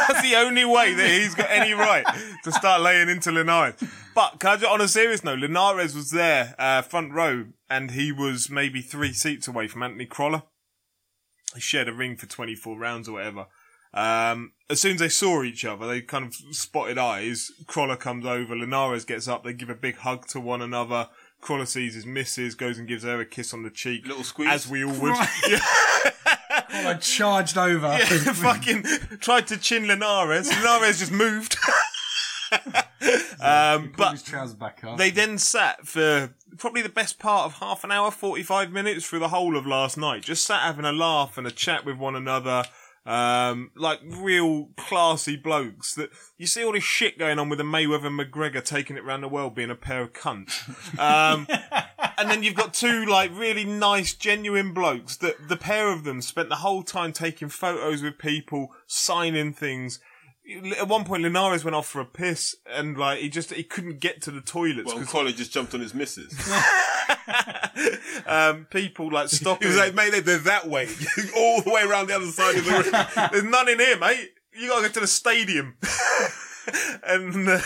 That's 0.07 0.21
the 0.21 0.36
only 0.38 0.65
way 0.65 0.93
that 0.93 1.10
he's 1.10 1.36
got 1.36 1.49
any 1.49 1.73
right 1.73 2.05
to 2.43 2.51
start 2.51 2.81
laying 2.81 3.10
into 3.10 3.31
Linares. 3.31 3.75
But 4.15 4.39
can 4.39 4.49
I 4.51 4.55
just, 4.57 4.65
on 4.71 4.81
a 4.81 4.88
serious 4.88 5.23
note, 5.23 5.39
Linares 5.39 5.95
was 5.95 6.12
there, 6.12 6.55
uh, 6.60 6.81
front 6.81 7.13
row, 7.13 7.45
and 7.69 7.91
he 7.91 8.12
was 8.12 8.49
maybe 8.49 8.81
three 8.81 9.13
seats 9.13 9.47
away 9.47 9.67
from 9.67 9.84
Anthony 9.84 10.05
Crolla. 10.05 10.43
They 11.53 11.60
shared 11.60 11.88
a 11.89 11.93
ring 11.93 12.15
for 12.17 12.27
24 12.27 12.77
rounds 12.77 13.10
or 13.10 13.13
whatever. 13.13 13.47
Um, 13.93 14.53
as 14.69 14.79
soon 14.79 14.93
as 14.93 14.99
they 15.01 15.10
saw 15.10 15.43
each 15.43 15.65
other, 15.65 15.86
they 15.86 16.01
kind 16.01 16.25
of 16.25 16.34
spotted 16.55 16.97
eyes. 16.97 17.51
Crolla 17.67 17.97
comes 17.97 18.25
over, 18.25 18.55
Linares 18.55 19.03
gets 19.03 19.27
up, 19.27 19.43
they 19.43 19.51
give 19.53 19.69
a 19.69 19.75
big 19.75 19.97
hug 19.97 20.27
to 20.27 20.39
one 20.39 20.62
another. 20.62 21.10
Crolla 21.41 21.65
sees 21.65 21.95
his 21.95 22.05
missus, 22.05 22.55
goes 22.55 22.77
and 22.77 22.88
gives 22.88 23.03
her 23.03 23.19
a 23.19 23.25
kiss 23.25 23.53
on 23.53 23.63
the 23.63 23.69
cheek. 23.69 24.05
Little 24.07 24.23
squeeze. 24.23 24.47
As 24.49 24.69
we 24.69 24.86
all 24.86 24.93
would. 24.93 25.15
I 26.73 26.93
charged 26.95 27.57
over. 27.57 27.88
Yeah, 27.88 28.05
fucking 28.34 28.84
tried 29.19 29.47
to 29.47 29.57
chin 29.57 29.88
Linares. 29.88 30.49
Linares 30.49 30.99
just 30.99 31.12
moved. 31.12 31.57
um, 33.41 33.93
but 33.95 34.23
they 34.97 35.10
then 35.10 35.38
sat 35.38 35.88
for 35.88 36.34
probably 36.57 36.81
the 36.81 36.89
best 36.89 37.19
part 37.19 37.45
of 37.45 37.53
half 37.55 37.84
an 37.84 37.91
hour, 37.91 38.12
45 38.12 38.71
minutes 38.71 39.05
through 39.05 39.19
the 39.19 39.29
whole 39.29 39.55
of 39.55 39.65
last 39.65 39.97
night. 39.97 40.23
Just 40.23 40.45
sat 40.45 40.62
having 40.62 40.86
a 40.86 40.91
laugh 40.91 41.38
and 41.38 41.47
a 41.47 41.51
chat 41.51 41.86
with 41.86 41.97
one 41.97 42.15
another. 42.15 42.65
Um, 43.04 43.72
like 43.76 44.00
real 44.06 44.70
classy 44.78 45.36
blokes 45.36 45.96
that 45.96 46.12
you 46.38 46.46
see 46.46 46.64
all 46.64 46.74
this 46.74 46.84
shit 46.84 47.18
going 47.18 47.40
on 47.40 47.50
with 47.50 47.58
the 47.58 47.64
Mayweather 47.64 48.16
McGregor 48.16 48.64
taking 48.64 48.96
it 48.96 49.04
around 49.04 49.22
the 49.22 49.28
world 49.28 49.56
being 49.56 49.72
a 49.72 49.76
pair 49.76 50.02
of 50.02 50.14
cunts. 50.14 50.70
Um, 51.00 51.48
and 52.18 52.30
then 52.30 52.44
you've 52.44 52.54
got 52.54 52.76
two 52.76 53.06
like 53.06 53.32
really 53.34 53.66
nice, 53.66 54.14
genuine 54.14 54.72
blokes 54.72 55.18
that 55.18 55.50
the 55.50 55.58
pair 55.58 55.92
of 55.92 56.04
them 56.04 56.22
spent 56.22 56.50
the 56.50 56.58
whole 56.58 56.84
time 56.84 57.12
taking 57.12 57.50
photos 57.50 58.04
with 58.04 58.20
people, 58.20 58.72
signing 58.86 59.52
things. 59.52 60.00
At 60.80 60.88
one 60.88 61.06
point, 61.06 61.23
Linares 61.23 61.63
went 61.63 61.75
off 61.75 61.88
for 61.88 62.01
a 62.01 62.06
piss, 62.06 62.56
and 62.65 62.97
like 62.97 63.19
he 63.19 63.30
just 63.30 63.54
he 63.54 63.63
couldn't 63.63 63.99
get 63.99 64.21
to 64.23 64.32
the 64.32 64.41
toilets 64.41 64.88
Well, 64.88 64.97
'cause, 64.97 65.08
Colin 65.10 65.34
just 65.36 65.51
jumped 65.54 65.73
on 65.73 65.80
his 65.82 65.93
missus. 65.93 66.34
um, 68.25 68.65
people 68.69 69.12
like 69.12 69.30
he 69.30 69.36
stopping. 69.38 69.67
was 69.67 69.77
like, 69.77 69.93
mate, 69.93 70.23
they're 70.23 70.38
that 70.39 70.67
way. 70.67 70.88
All 71.38 71.62
the 71.62 71.71
way 71.71 71.84
around 71.84 72.08
the 72.08 72.15
other 72.15 72.25
side 72.27 72.56
of 72.58 72.65
the 72.65 72.71
ring. 72.71 73.30
There's 73.32 73.43
none 73.43 73.69
in 73.69 73.80
here, 73.80 73.97
mate. 73.97 74.32
You 74.54 74.67
gotta 74.69 74.88
go 74.88 74.93
to 74.93 74.99
the 75.01 75.08
stadium. 75.08 75.77
and 77.04 77.47
uh, 77.47 77.60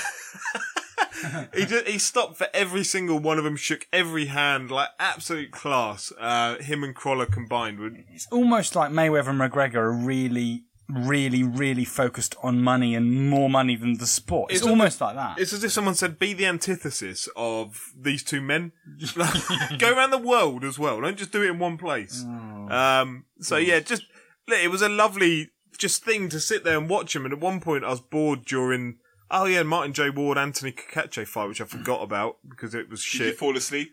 he 1.55 1.65
just, 1.65 1.87
he 1.87 1.97
stopped 1.97 2.37
for 2.37 2.47
every 2.53 2.83
single 2.83 3.19
one 3.19 3.37
of 3.37 3.43
them, 3.43 3.55
shook 3.55 3.87
every 3.91 4.25
hand, 4.27 4.69
like 4.69 4.89
absolute 4.99 5.51
class. 5.51 6.11
Uh, 6.19 6.57
him 6.59 6.83
and 6.83 6.95
Crolla 6.95 7.25
combined 7.25 7.79
would. 7.79 8.03
It's 8.13 8.27
almost 8.31 8.75
like 8.75 8.91
Mayweather 8.91 9.29
and 9.29 9.39
McGregor 9.39 9.75
are 9.75 9.91
really, 9.91 10.65
really, 10.87 11.43
really 11.43 11.85
focused 11.85 12.35
on 12.43 12.61
money 12.61 12.93
and 12.95 13.29
more 13.29 13.49
money 13.49 13.75
than 13.75 13.97
the 13.97 14.05
sport. 14.07 14.51
It's, 14.51 14.59
It's 14.61 14.67
a- 14.67 14.69
almost 14.69 15.01
like 15.01 15.15
that. 15.15 15.39
It's 15.39 15.53
as 15.53 15.63
if 15.63 15.71
someone 15.71 15.95
said, 15.95 16.19
"Be 16.19 16.33
the 16.33 16.45
antithesis 16.45 17.27
of 17.35 17.79
these 17.99 18.23
two 18.23 18.41
men. 18.41 18.71
Go 19.79 19.91
around 19.95 20.11
the 20.11 20.17
world 20.17 20.63
as 20.63 20.77
well. 20.77 21.01
Don't 21.01 21.17
just 21.17 21.31
do 21.31 21.41
it 21.43 21.49
in 21.49 21.59
one 21.59 21.77
place." 21.77 22.23
Um, 22.23 23.25
so 23.39 23.57
yeah, 23.57 23.79
just 23.79 24.03
it 24.47 24.69
was 24.71 24.81
a 24.81 24.89
lovely 24.89 25.51
just 25.77 26.03
thing 26.05 26.29
to 26.29 26.39
sit 26.39 26.63
there 26.63 26.77
and 26.77 26.89
watch 26.89 27.15
him. 27.15 27.25
And 27.25 27.33
at 27.33 27.39
one 27.39 27.59
point, 27.59 27.83
I 27.83 27.89
was 27.89 28.01
bored 28.01 28.45
during. 28.45 28.97
Oh 29.31 29.45
yeah, 29.45 29.63
Martin 29.63 29.91
J. 29.93 30.11
Ward, 30.11 30.37
Anthony 30.37 30.71
Cacace 30.71 31.27
fight, 31.27 31.47
which 31.47 31.59
I 31.59 31.65
forgot 31.65 32.03
about 32.03 32.37
because 32.47 32.75
it 32.75 32.89
was 32.89 33.03
Did 33.03 33.13
you 33.19 33.25
shit. 33.27 33.37
fall 33.39 33.57
asleep? 33.57 33.91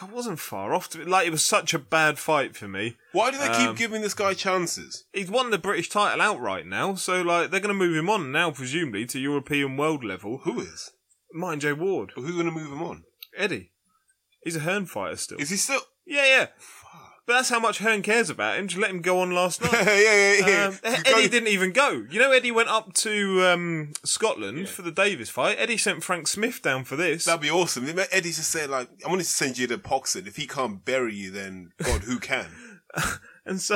I 0.00 0.06
wasn't 0.06 0.38
far 0.40 0.74
off. 0.74 0.88
To, 0.90 1.04
like 1.04 1.26
it 1.26 1.30
was 1.30 1.42
such 1.42 1.74
a 1.74 1.78
bad 1.78 2.18
fight 2.18 2.56
for 2.56 2.68
me. 2.68 2.96
Why 3.12 3.30
do 3.30 3.38
they 3.38 3.48
keep 3.48 3.68
Um, 3.70 3.74
giving 3.76 4.02
this 4.02 4.14
guy 4.14 4.34
chances? 4.34 5.04
He's 5.12 5.30
won 5.30 5.50
the 5.50 5.58
British 5.58 5.88
title 5.88 6.20
outright 6.20 6.66
now, 6.66 6.94
so 6.94 7.22
like 7.22 7.50
they're 7.50 7.60
going 7.60 7.74
to 7.76 7.78
move 7.86 7.96
him 7.96 8.10
on 8.10 8.32
now, 8.32 8.50
presumably 8.50 9.06
to 9.06 9.18
European 9.18 9.76
world 9.76 10.04
level. 10.04 10.38
Who 10.44 10.60
is? 10.60 10.90
Martin 11.32 11.60
J. 11.60 11.72
Ward, 11.72 12.12
But 12.14 12.22
Who's 12.22 12.32
going 12.34 12.46
to 12.46 12.52
move 12.52 12.70
him 12.72 12.82
on? 12.82 13.04
Eddie. 13.36 13.70
He's 14.44 14.56
a 14.56 14.60
Hearn 14.60 14.86
fighter 14.86 15.16
still. 15.16 15.38
Is 15.38 15.50
he 15.50 15.56
still? 15.56 15.80
Yeah, 16.06 16.26
yeah. 16.26 16.46
But 17.24 17.34
that's 17.34 17.50
how 17.50 17.60
much 17.60 17.78
Hearn 17.78 18.02
cares 18.02 18.30
about 18.30 18.58
him. 18.58 18.66
Just 18.66 18.80
let 18.80 18.90
him 18.90 19.00
go 19.00 19.20
on 19.20 19.30
last 19.30 19.62
night. 19.62 19.72
yeah, 19.72 19.92
yeah, 19.94 20.46
yeah. 20.46 20.66
Um, 20.66 20.78
Eddie 20.82 21.28
didn't 21.28 21.48
even 21.48 21.72
go. 21.72 22.04
You 22.10 22.18
know, 22.18 22.32
Eddie 22.32 22.50
went 22.50 22.68
up 22.68 22.92
to 22.94 23.42
um, 23.46 23.92
Scotland 24.04 24.68
for 24.68 24.82
the 24.82 24.90
Davies 24.90 25.30
fight. 25.30 25.56
Eddie 25.58 25.76
sent 25.76 26.02
Frank 26.02 26.26
Smith 26.26 26.60
down 26.62 26.84
for 26.84 26.96
this. 26.96 27.24
That'd 27.24 27.40
be 27.40 27.50
awesome. 27.50 27.86
Eddie 27.88 28.30
just 28.32 28.50
said, 28.50 28.70
like, 28.70 28.88
I 29.06 29.08
wanted 29.08 29.22
to 29.24 29.28
send 29.30 29.56
you 29.56 29.68
to 29.68 29.78
Poxon. 29.78 30.26
If 30.26 30.36
he 30.36 30.48
can't 30.48 30.84
bury 30.84 31.14
you, 31.14 31.30
then 31.30 31.70
God, 31.82 32.02
who 32.02 32.18
can? 32.18 32.46
And 33.44 33.60
so, 33.60 33.74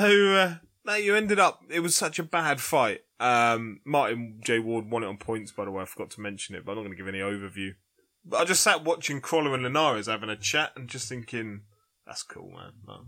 uh, 0.89 0.95
you 0.95 1.17
ended 1.17 1.41
up, 1.41 1.63
it 1.71 1.81
was 1.81 1.97
such 1.97 2.21
a 2.21 2.23
bad 2.23 2.61
fight. 2.61 3.01
Um, 3.19 3.81
Martin 3.85 4.41
J. 4.45 4.61
Ward 4.61 4.89
won 4.91 5.03
it 5.03 5.07
on 5.07 5.17
points, 5.17 5.51
by 5.51 5.65
the 5.65 5.73
way. 5.73 5.83
I 5.83 5.87
forgot 5.87 6.11
to 6.11 6.21
mention 6.21 6.55
it, 6.55 6.65
but 6.65 6.73
I'm 6.73 6.77
not 6.77 6.83
going 6.83 6.93
to 6.93 6.97
give 6.97 7.09
any 7.09 7.19
overview. 7.19 7.75
But 8.25 8.41
I 8.43 8.45
just 8.45 8.63
sat 8.63 8.85
watching 8.85 9.21
Crolla 9.21 9.53
and 9.55 9.63
Linares 9.63 10.07
having 10.07 10.29
a 10.29 10.37
chat 10.37 10.73
and 10.77 10.89
just 10.89 11.09
thinking, 11.09 11.63
that's 12.07 12.23
cool, 12.23 12.51
man. 12.51 13.07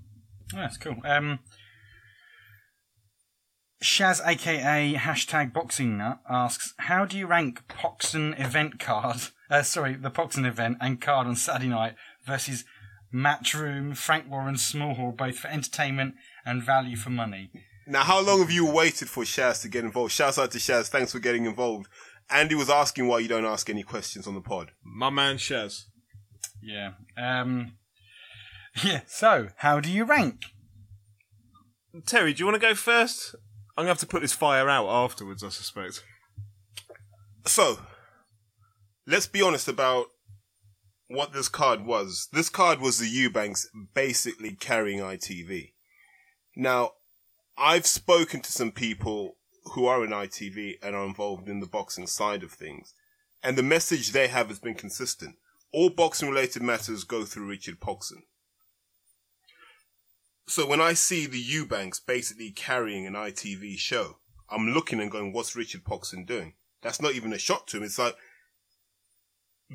Oh, 0.54 0.58
that's 0.58 0.78
cool. 0.78 0.96
Um, 1.04 1.40
Shaz, 3.82 4.20
aka 4.26 4.94
hashtag 4.94 5.52
Boxing 5.52 5.98
Nut, 5.98 6.20
asks, 6.28 6.74
"How 6.78 7.04
do 7.04 7.16
you 7.16 7.26
rank 7.26 7.66
Poxon 7.68 8.38
event 8.38 8.78
card? 8.78 9.18
Uh, 9.50 9.62
sorry, 9.62 9.94
the 9.94 10.10
Poxon 10.10 10.44
event 10.46 10.76
and 10.78 11.00
card 11.00 11.26
on 11.26 11.34
Saturday 11.34 11.70
night 11.70 11.94
versus 12.26 12.66
Matchroom, 13.14 13.96
Frank 13.96 14.30
Warren, 14.30 14.58
Small 14.58 14.92
Hall, 14.92 15.10
both 15.10 15.38
for 15.38 15.48
entertainment 15.48 16.16
and 16.44 16.62
value 16.62 16.96
for 16.96 17.08
money." 17.08 17.50
Now, 17.86 18.02
how 18.02 18.20
long 18.20 18.40
have 18.40 18.50
you 18.50 18.70
waited 18.70 19.08
for 19.08 19.24
Shaz 19.24 19.62
to 19.62 19.68
get 19.70 19.84
involved? 19.84 20.12
Shouts 20.12 20.38
out 20.38 20.50
to 20.50 20.58
Shaz. 20.58 20.88
Thanks 20.88 21.12
for 21.12 21.18
getting 21.18 21.46
involved. 21.46 21.88
Andy 22.28 22.54
was 22.54 22.68
asking 22.68 23.08
why 23.08 23.20
you 23.20 23.28
don't 23.28 23.46
ask 23.46 23.70
any 23.70 23.82
questions 23.82 24.26
on 24.26 24.34
the 24.34 24.42
pod. 24.42 24.72
My 24.84 25.08
man 25.08 25.36
Shaz. 25.36 25.84
Yeah. 26.62 26.90
Um, 27.16 27.78
yeah. 28.84 29.00
So, 29.06 29.48
how 29.56 29.80
do 29.80 29.90
you 29.90 30.04
rank? 30.04 30.42
Terry, 32.06 32.32
do 32.32 32.40
you 32.40 32.46
want 32.46 32.60
to 32.60 32.66
go 32.66 32.74
first? 32.74 33.34
I'm 33.76 33.84
going 33.84 33.86
to 33.86 33.92
have 33.92 33.98
to 34.00 34.06
put 34.06 34.22
this 34.22 34.32
fire 34.32 34.68
out 34.68 34.88
afterwards, 34.88 35.42
I 35.42 35.48
suspect. 35.48 36.02
So, 37.46 37.78
let's 39.06 39.26
be 39.26 39.42
honest 39.42 39.68
about 39.68 40.06
what 41.08 41.32
this 41.32 41.48
card 41.48 41.86
was. 41.86 42.28
This 42.32 42.50
card 42.50 42.80
was 42.80 42.98
the 42.98 43.08
Eubanks 43.08 43.68
basically 43.94 44.52
carrying 44.52 45.00
ITV. 45.00 45.72
Now, 46.56 46.92
I've 47.56 47.86
spoken 47.86 48.40
to 48.40 48.52
some 48.52 48.72
people 48.72 49.36
who 49.74 49.86
are 49.86 50.04
in 50.04 50.10
ITV 50.10 50.74
and 50.82 50.94
are 50.94 51.06
involved 51.06 51.48
in 51.48 51.60
the 51.60 51.66
boxing 51.66 52.06
side 52.06 52.42
of 52.42 52.52
things, 52.52 52.94
and 53.42 53.56
the 53.56 53.62
message 53.62 54.12
they 54.12 54.28
have 54.28 54.48
has 54.48 54.58
been 54.58 54.74
consistent. 54.74 55.36
All 55.72 55.90
boxing 55.90 56.28
related 56.28 56.62
matters 56.62 57.04
go 57.04 57.24
through 57.24 57.48
Richard 57.48 57.80
Poxon. 57.80 58.22
So 60.48 60.66
when 60.66 60.80
I 60.80 60.94
see 60.94 61.26
the 61.26 61.38
Eubanks 61.38 62.00
basically 62.00 62.50
carrying 62.50 63.06
an 63.06 63.12
ITV 63.12 63.76
show, 63.76 64.16
I'm 64.48 64.70
looking 64.70 64.98
and 64.98 65.10
going, 65.10 65.34
what's 65.34 65.54
Richard 65.54 65.84
Poxon 65.84 66.26
doing? 66.26 66.54
That's 66.80 67.02
not 67.02 67.12
even 67.12 67.34
a 67.34 67.38
shot 67.38 67.66
to 67.68 67.76
him. 67.76 67.82
It's 67.82 67.98
like, 67.98 68.16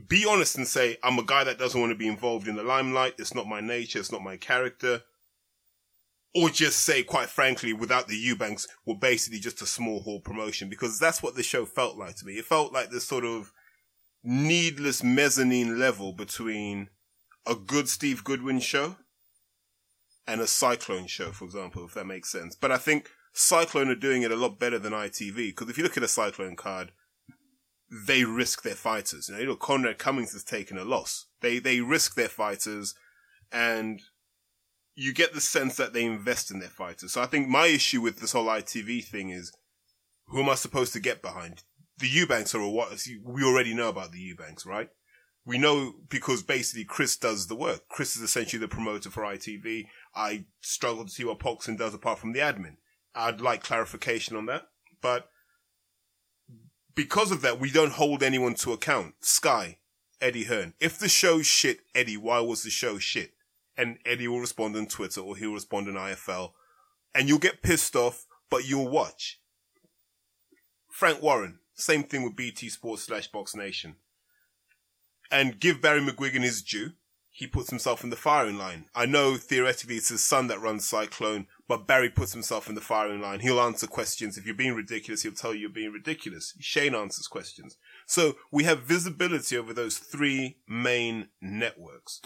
be 0.08 0.26
honest 0.28 0.58
and 0.58 0.68
say, 0.68 0.98
I'm 1.04 1.20
a 1.20 1.24
guy 1.24 1.44
that 1.44 1.60
doesn't 1.60 1.80
want 1.80 1.92
to 1.92 1.98
be 1.98 2.08
involved 2.08 2.48
in 2.48 2.56
the 2.56 2.64
limelight. 2.64 3.14
It's 3.20 3.36
not 3.36 3.46
my 3.46 3.62
nature. 3.62 4.00
It's 4.00 4.12
not 4.12 4.24
my 4.24 4.36
character. 4.36 5.04
Or 6.34 6.50
just 6.50 6.80
say, 6.80 7.04
quite 7.04 7.30
frankly, 7.30 7.74
without 7.74 8.08
the 8.08 8.18
Eubanks, 8.18 8.68
we're 8.84 8.96
basically 8.96 9.40
just 9.40 9.62
a 9.62 9.68
small 9.68 10.02
hall 10.02 10.22
promotion 10.22 10.70
because 10.70 10.98
that's 10.98 11.22
what 11.22 11.36
the 11.36 11.44
show 11.44 11.66
felt 11.66 11.98
like 11.98 12.16
to 12.16 12.26
me. 12.26 12.34
It 12.40 12.46
felt 12.46 12.74
like 12.74 12.90
this 12.90 13.08
sort 13.08 13.26
of 13.26 13.52
needless 14.24 15.04
mezzanine 15.04 15.78
level 15.78 16.14
between 16.14 16.90
a 17.46 17.54
good 17.54 17.88
Steve 17.88 18.24
Goodwin 18.24 18.60
show 18.60 18.96
and 20.28 20.42
a 20.42 20.48
Cyclone 20.48 21.08
show, 21.08 21.32
for 21.32 21.46
example, 21.46 21.86
if 21.86 21.94
that 21.94 22.06
makes 22.06 22.32
sense. 22.32 22.56
But 22.56 22.72
I 22.72 22.78
think 22.78 23.10
Cyclone 23.34 23.90
are 23.90 23.96
doing 23.96 24.22
it 24.22 24.32
a 24.32 24.36
lot 24.36 24.60
better 24.60 24.80
than 24.80 24.94
ITV 24.94 25.36
because 25.36 25.70
if 25.70 25.78
you 25.78 25.84
look 25.84 25.98
at 25.98 26.04
a 26.04 26.08
Cyclone 26.08 26.56
card, 26.56 26.92
they 28.08 28.24
risk 28.24 28.64
their 28.64 28.76
fighters. 28.76 29.30
You 29.30 29.46
know, 29.46 29.56
Conrad 29.56 30.00
Cummings 30.00 30.34
has 30.34 30.44
taken 30.44 30.78
a 30.78 30.84
loss. 30.84 31.28
They 31.42 31.60
they 31.60 31.82
risk 31.82 32.16
their 32.16 32.30
fighters, 32.30 32.96
and 33.52 34.02
you 34.96 35.14
get 35.14 35.34
the 35.34 35.42
sense 35.42 35.76
that 35.78 35.94
they 35.94 36.06
invest 36.06 36.52
in 36.52 36.60
their 36.60 36.70
fighters. 36.70 37.14
So 37.14 37.22
I 37.22 37.26
think 37.26 37.48
my 37.48 37.68
issue 37.68 38.02
with 38.02 38.20
this 38.20 38.32
whole 38.32 38.46
ITV 38.46 39.06
thing 39.06 39.30
is, 39.30 39.52
who 40.28 40.42
am 40.42 40.50
I 40.50 40.56
supposed 40.56 40.94
to 40.94 41.00
get 41.00 41.22
behind? 41.22 41.64
The 42.00 42.08
Eubanks 42.08 42.56
are 42.56 42.62
a 42.62 42.70
what? 42.70 42.98
We 43.24 43.44
already 43.44 43.74
know 43.74 43.90
about 43.90 44.12
the 44.12 44.20
Eubanks, 44.20 44.66
right? 44.66 44.90
We 45.46 45.58
know 45.58 45.96
because 46.10 46.42
basically 46.42 46.86
Chris 46.86 47.18
does 47.18 47.48
the 47.48 47.56
work. 47.56 47.90
Chris 47.90 48.16
is 48.16 48.22
essentially 48.22 48.60
the 48.60 48.68
promoter 48.68 49.10
for 49.10 49.24
ITV. 49.24 49.88
I 50.16 50.46
struggle 50.62 51.04
to 51.06 51.12
see 51.12 51.26
what 51.26 51.40
Poxon 51.40 51.78
does 51.78 51.94
apart 51.94 52.20
from 52.20 52.32
the 52.32 52.40
admin. 52.40 52.78
I'd 53.14 53.42
like 53.42 53.62
clarification 53.62 54.36
on 54.38 54.46
that, 54.48 54.64
but 55.02 55.30
because 56.96 57.32
of 57.32 57.42
that, 57.42 57.60
we 57.60 57.72
don't 57.72 57.94
hold 57.94 58.24
anyone 58.24 58.54
to 58.56 58.72
account. 58.72 59.16
Sky, 59.22 59.80
Eddie 60.22 60.46
Hearn. 60.46 60.74
If 60.80 60.98
the 60.98 61.10
show's 61.10 61.46
shit, 61.46 61.80
Eddie, 61.94 62.18
why 62.18 62.40
was 62.40 62.64
the 62.64 62.70
show 62.70 62.98
shit? 62.98 63.34
And 63.78 63.98
Eddie 64.06 64.28
will 64.28 64.40
respond 64.40 64.76
on 64.76 64.86
Twitter 64.88 65.22
or 65.22 65.36
he'll 65.36 65.54
respond 65.54 65.88
on 65.90 65.96
IFL. 65.96 66.52
and 67.16 67.30
you'll 67.30 67.40
get 67.40 67.62
pissed 67.62 67.96
off, 67.96 68.26
but 68.50 68.68
you'll 68.68 68.90
watch. 68.90 69.40
Frank 70.90 71.22
Warren, 71.22 71.60
same 71.74 72.04
thing 72.04 72.24
with 72.24 72.36
BT 72.36 72.70
Sports 72.70 73.04
slash 73.04 73.28
Box 73.28 73.56
Nation. 73.56 73.96
And 75.32 75.60
give 75.60 75.82
Barry 75.82 76.02
McGuigan 76.02 76.44
his 76.44 76.62
due. 76.62 76.92
He 77.36 77.48
puts 77.48 77.72
himself 77.72 78.04
in 78.04 78.12
the 78.12 78.16
firing 78.16 78.60
line. 78.60 78.86
I 78.94 79.08
know 79.08 79.38
theoretically 79.38 79.96
it's 79.96 80.10
his 80.10 80.24
son 80.24 80.48
that 80.48 80.62
runs 80.62 80.88
Cyclone, 80.88 81.48
but 81.68 81.88
Barry 81.88 82.12
puts 82.12 82.32
himself 82.32 82.70
in 82.70 82.76
the 82.76 82.82
firing 82.82 83.22
line. 83.22 83.40
He'll 83.40 83.60
answer 83.60 83.88
questions. 83.88 84.38
If 84.38 84.46
you're 84.46 84.54
being 84.54 84.76
ridiculous, 84.76 85.24
he'll 85.24 85.32
tell 85.32 85.52
you 85.52 85.62
you're 85.62 85.70
being 85.72 85.92
ridiculous. 85.92 86.54
Shane 86.60 86.94
answers 86.94 87.28
questions. 87.28 87.76
So 88.06 88.36
we 88.52 88.66
have 88.66 88.84
visibility 88.84 89.58
over 89.58 89.74
those 89.74 89.98
three 89.98 90.58
main 90.68 91.30
networks. 91.42 92.22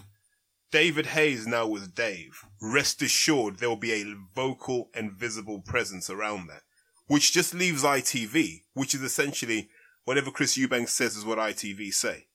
David 0.69 1.07
Haye's 1.07 1.47
now 1.47 1.65
with 1.65 1.95
Dave. 1.95 2.43
Rest 2.61 3.01
assured 3.01 3.59
there 3.59 3.69
will 3.69 3.77
be 3.77 3.93
a 3.93 4.15
vocal 4.35 4.89
and 4.93 5.13
visible 5.13 5.61
presence 5.61 6.09
around 6.09 6.47
that, 6.47 6.63
which 7.07 7.31
just 7.31 7.53
leaves 7.53 7.83
ITV, 7.83 8.63
which 8.73 8.93
is 8.93 9.01
essentially 9.01 9.69
whatever 10.03 10.31
Chris 10.31 10.57
Eubanks 10.57 10.91
says 10.91 11.15
is 11.15 11.23
what 11.23 11.37
ITV 11.37 11.93
say. 11.93 12.27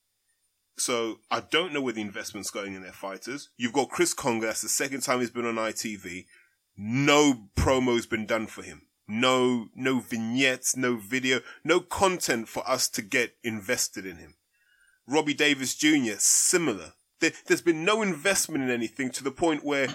So 0.76 1.20
I 1.30 1.40
don't 1.40 1.72
know 1.72 1.80
where 1.80 1.92
the 1.92 2.00
investment's 2.00 2.50
going 2.50 2.74
in 2.74 2.82
their 2.82 2.92
fighters. 2.92 3.50
You've 3.56 3.72
got 3.72 3.90
Chris 3.90 4.14
Conger. 4.14 4.46
That's 4.46 4.62
the 4.62 4.68
second 4.68 5.02
time 5.02 5.20
he's 5.20 5.30
been 5.30 5.46
on 5.46 5.56
ITV. 5.56 6.26
No 6.76 7.48
promo's 7.54 8.06
been 8.06 8.26
done 8.26 8.46
for 8.46 8.62
him. 8.62 8.82
No, 9.06 9.66
no 9.74 10.00
vignettes, 10.00 10.76
no 10.76 10.96
video, 10.96 11.40
no 11.64 11.80
content 11.80 12.48
for 12.48 12.68
us 12.68 12.88
to 12.90 13.02
get 13.02 13.34
invested 13.42 14.06
in 14.06 14.16
him. 14.16 14.36
Robbie 15.06 15.34
Davies 15.34 15.74
Jr., 15.74 16.14
similar. 16.18 16.94
There, 17.20 17.32
there's 17.46 17.62
been 17.62 17.84
no 17.84 18.02
investment 18.02 18.64
in 18.64 18.70
anything 18.70 19.10
to 19.10 19.24
the 19.24 19.30
point 19.30 19.64
where 19.64 19.88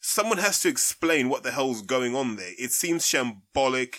someone 0.00 0.38
has 0.38 0.60
to 0.60 0.68
explain 0.68 1.28
what 1.28 1.42
the 1.42 1.50
hell's 1.50 1.82
going 1.82 2.14
on 2.14 2.36
there. 2.36 2.52
It 2.58 2.70
seems 2.70 3.04
shambolic. 3.04 3.96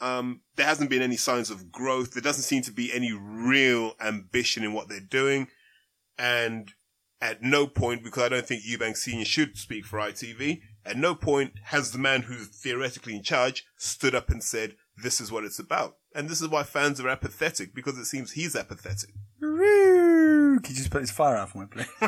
Um, 0.00 0.40
there 0.56 0.66
hasn't 0.66 0.90
been 0.90 1.02
any 1.02 1.16
signs 1.16 1.50
of 1.50 1.70
growth. 1.70 2.12
There 2.12 2.22
doesn't 2.22 2.44
seem 2.44 2.62
to 2.62 2.72
be 2.72 2.92
any 2.92 3.12
real 3.12 3.94
ambition 4.00 4.64
in 4.64 4.72
what 4.72 4.88
they're 4.88 5.00
doing. 5.00 5.48
And 6.18 6.72
at 7.20 7.42
no 7.42 7.66
point, 7.66 8.02
because 8.02 8.22
I 8.22 8.28
don't 8.28 8.46
think 8.46 8.64
Eubank 8.64 8.96
Senior 8.96 9.24
should 9.24 9.56
speak 9.58 9.84
for 9.84 9.98
ITV, 9.98 10.60
at 10.84 10.96
no 10.96 11.14
point 11.14 11.52
has 11.64 11.92
the 11.92 11.98
man 11.98 12.22
who's 12.22 12.48
theoretically 12.48 13.14
in 13.14 13.22
charge 13.22 13.66
stood 13.76 14.14
up 14.14 14.30
and 14.30 14.42
said, 14.42 14.76
this 15.02 15.20
is 15.20 15.30
what 15.30 15.44
it's 15.44 15.58
about. 15.58 15.96
And 16.14 16.28
this 16.28 16.40
is 16.40 16.48
why 16.48 16.62
fans 16.62 17.00
are 17.00 17.08
apathetic, 17.08 17.74
because 17.74 17.98
it 17.98 18.06
seems 18.06 18.32
he's 18.32 18.56
apathetic. 18.56 19.10
Woo! 19.40 20.58
Could 20.60 20.70
you 20.70 20.76
just 20.76 20.90
put 20.90 21.02
his 21.02 21.10
fire 21.10 21.36
out 21.36 21.50
for 21.50 21.58
me, 21.58 21.66
please? 21.70 21.86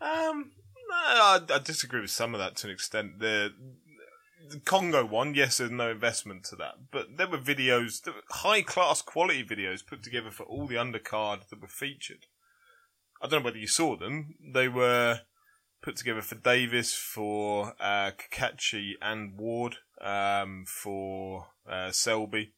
um, 0.00 0.52
no, 0.88 0.94
I, 0.94 1.40
I 1.50 1.58
disagree 1.58 2.00
with 2.00 2.10
some 2.10 2.34
of 2.34 2.40
that 2.40 2.56
to 2.56 2.68
an 2.68 2.72
extent. 2.72 3.18
The, 3.18 3.52
the 4.48 4.60
Congo 4.60 5.04
one, 5.04 5.34
yes, 5.34 5.58
there's 5.58 5.70
no 5.70 5.90
investment 5.90 6.44
to 6.44 6.56
that, 6.56 6.74
but 6.90 7.16
there 7.16 7.28
were 7.28 7.38
videos, 7.38 8.02
there 8.02 8.14
were 8.14 8.22
high 8.30 8.62
class 8.62 9.02
quality 9.02 9.44
videos 9.44 9.86
put 9.86 10.02
together 10.02 10.30
for 10.30 10.44
all 10.44 10.66
the 10.66 10.76
undercard 10.76 11.48
that 11.48 11.60
were 11.60 11.68
featured. 11.68 12.26
I 13.20 13.28
don't 13.28 13.40
know 13.40 13.46
whether 13.46 13.58
you 13.58 13.66
saw 13.66 13.96
them. 13.96 14.34
They 14.40 14.68
were 14.68 15.20
put 15.82 15.96
together 15.96 16.22
for 16.22 16.34
Davies, 16.34 16.94
for 16.94 17.74
uh, 17.80 18.10
Cacace 18.16 18.96
and 19.00 19.38
Ward, 19.38 19.76
um, 20.00 20.64
for 20.66 21.46
uh, 21.68 21.90
Selby. 21.92 22.52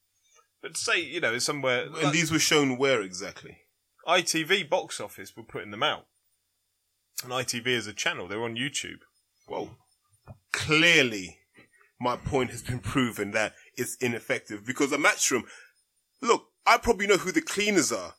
But 0.61 0.77
say, 0.77 1.01
you 1.01 1.21
know, 1.21 1.39
somewhere 1.39 1.85
And 1.85 1.95
like 1.95 2.13
these 2.13 2.33
were 2.33 2.39
shown 2.39 2.77
where 2.77 3.01
exactly? 3.03 3.59
ITV 4.07 4.69
box 4.69 5.01
office 5.01 5.37
were 5.37 5.45
putting 5.45 5.71
them 5.71 5.83
out, 5.83 6.07
and 7.23 7.33
ITV 7.33 7.67
is 7.69 7.87
a 7.87 7.93
channel. 7.93 8.27
They're 8.27 8.43
on 8.43 8.57
YouTube. 8.57 9.01
Well, 9.47 9.77
clearly 10.53 11.39
my 12.01 12.17
point 12.17 12.51
has 12.51 12.63
been 12.63 12.79
proven 12.79 13.33
that 13.33 13.55
it's 13.77 13.97
ineffective 13.97 14.65
because 14.65 14.93
a 14.93 14.99
Matchroom, 14.99 15.43
look, 16.23 16.47
I 16.67 16.79
probably 16.79 17.07
know 17.07 17.17
who 17.17 17.33
the 17.33 17.41
cleaners 17.41 17.91
are 17.93 18.15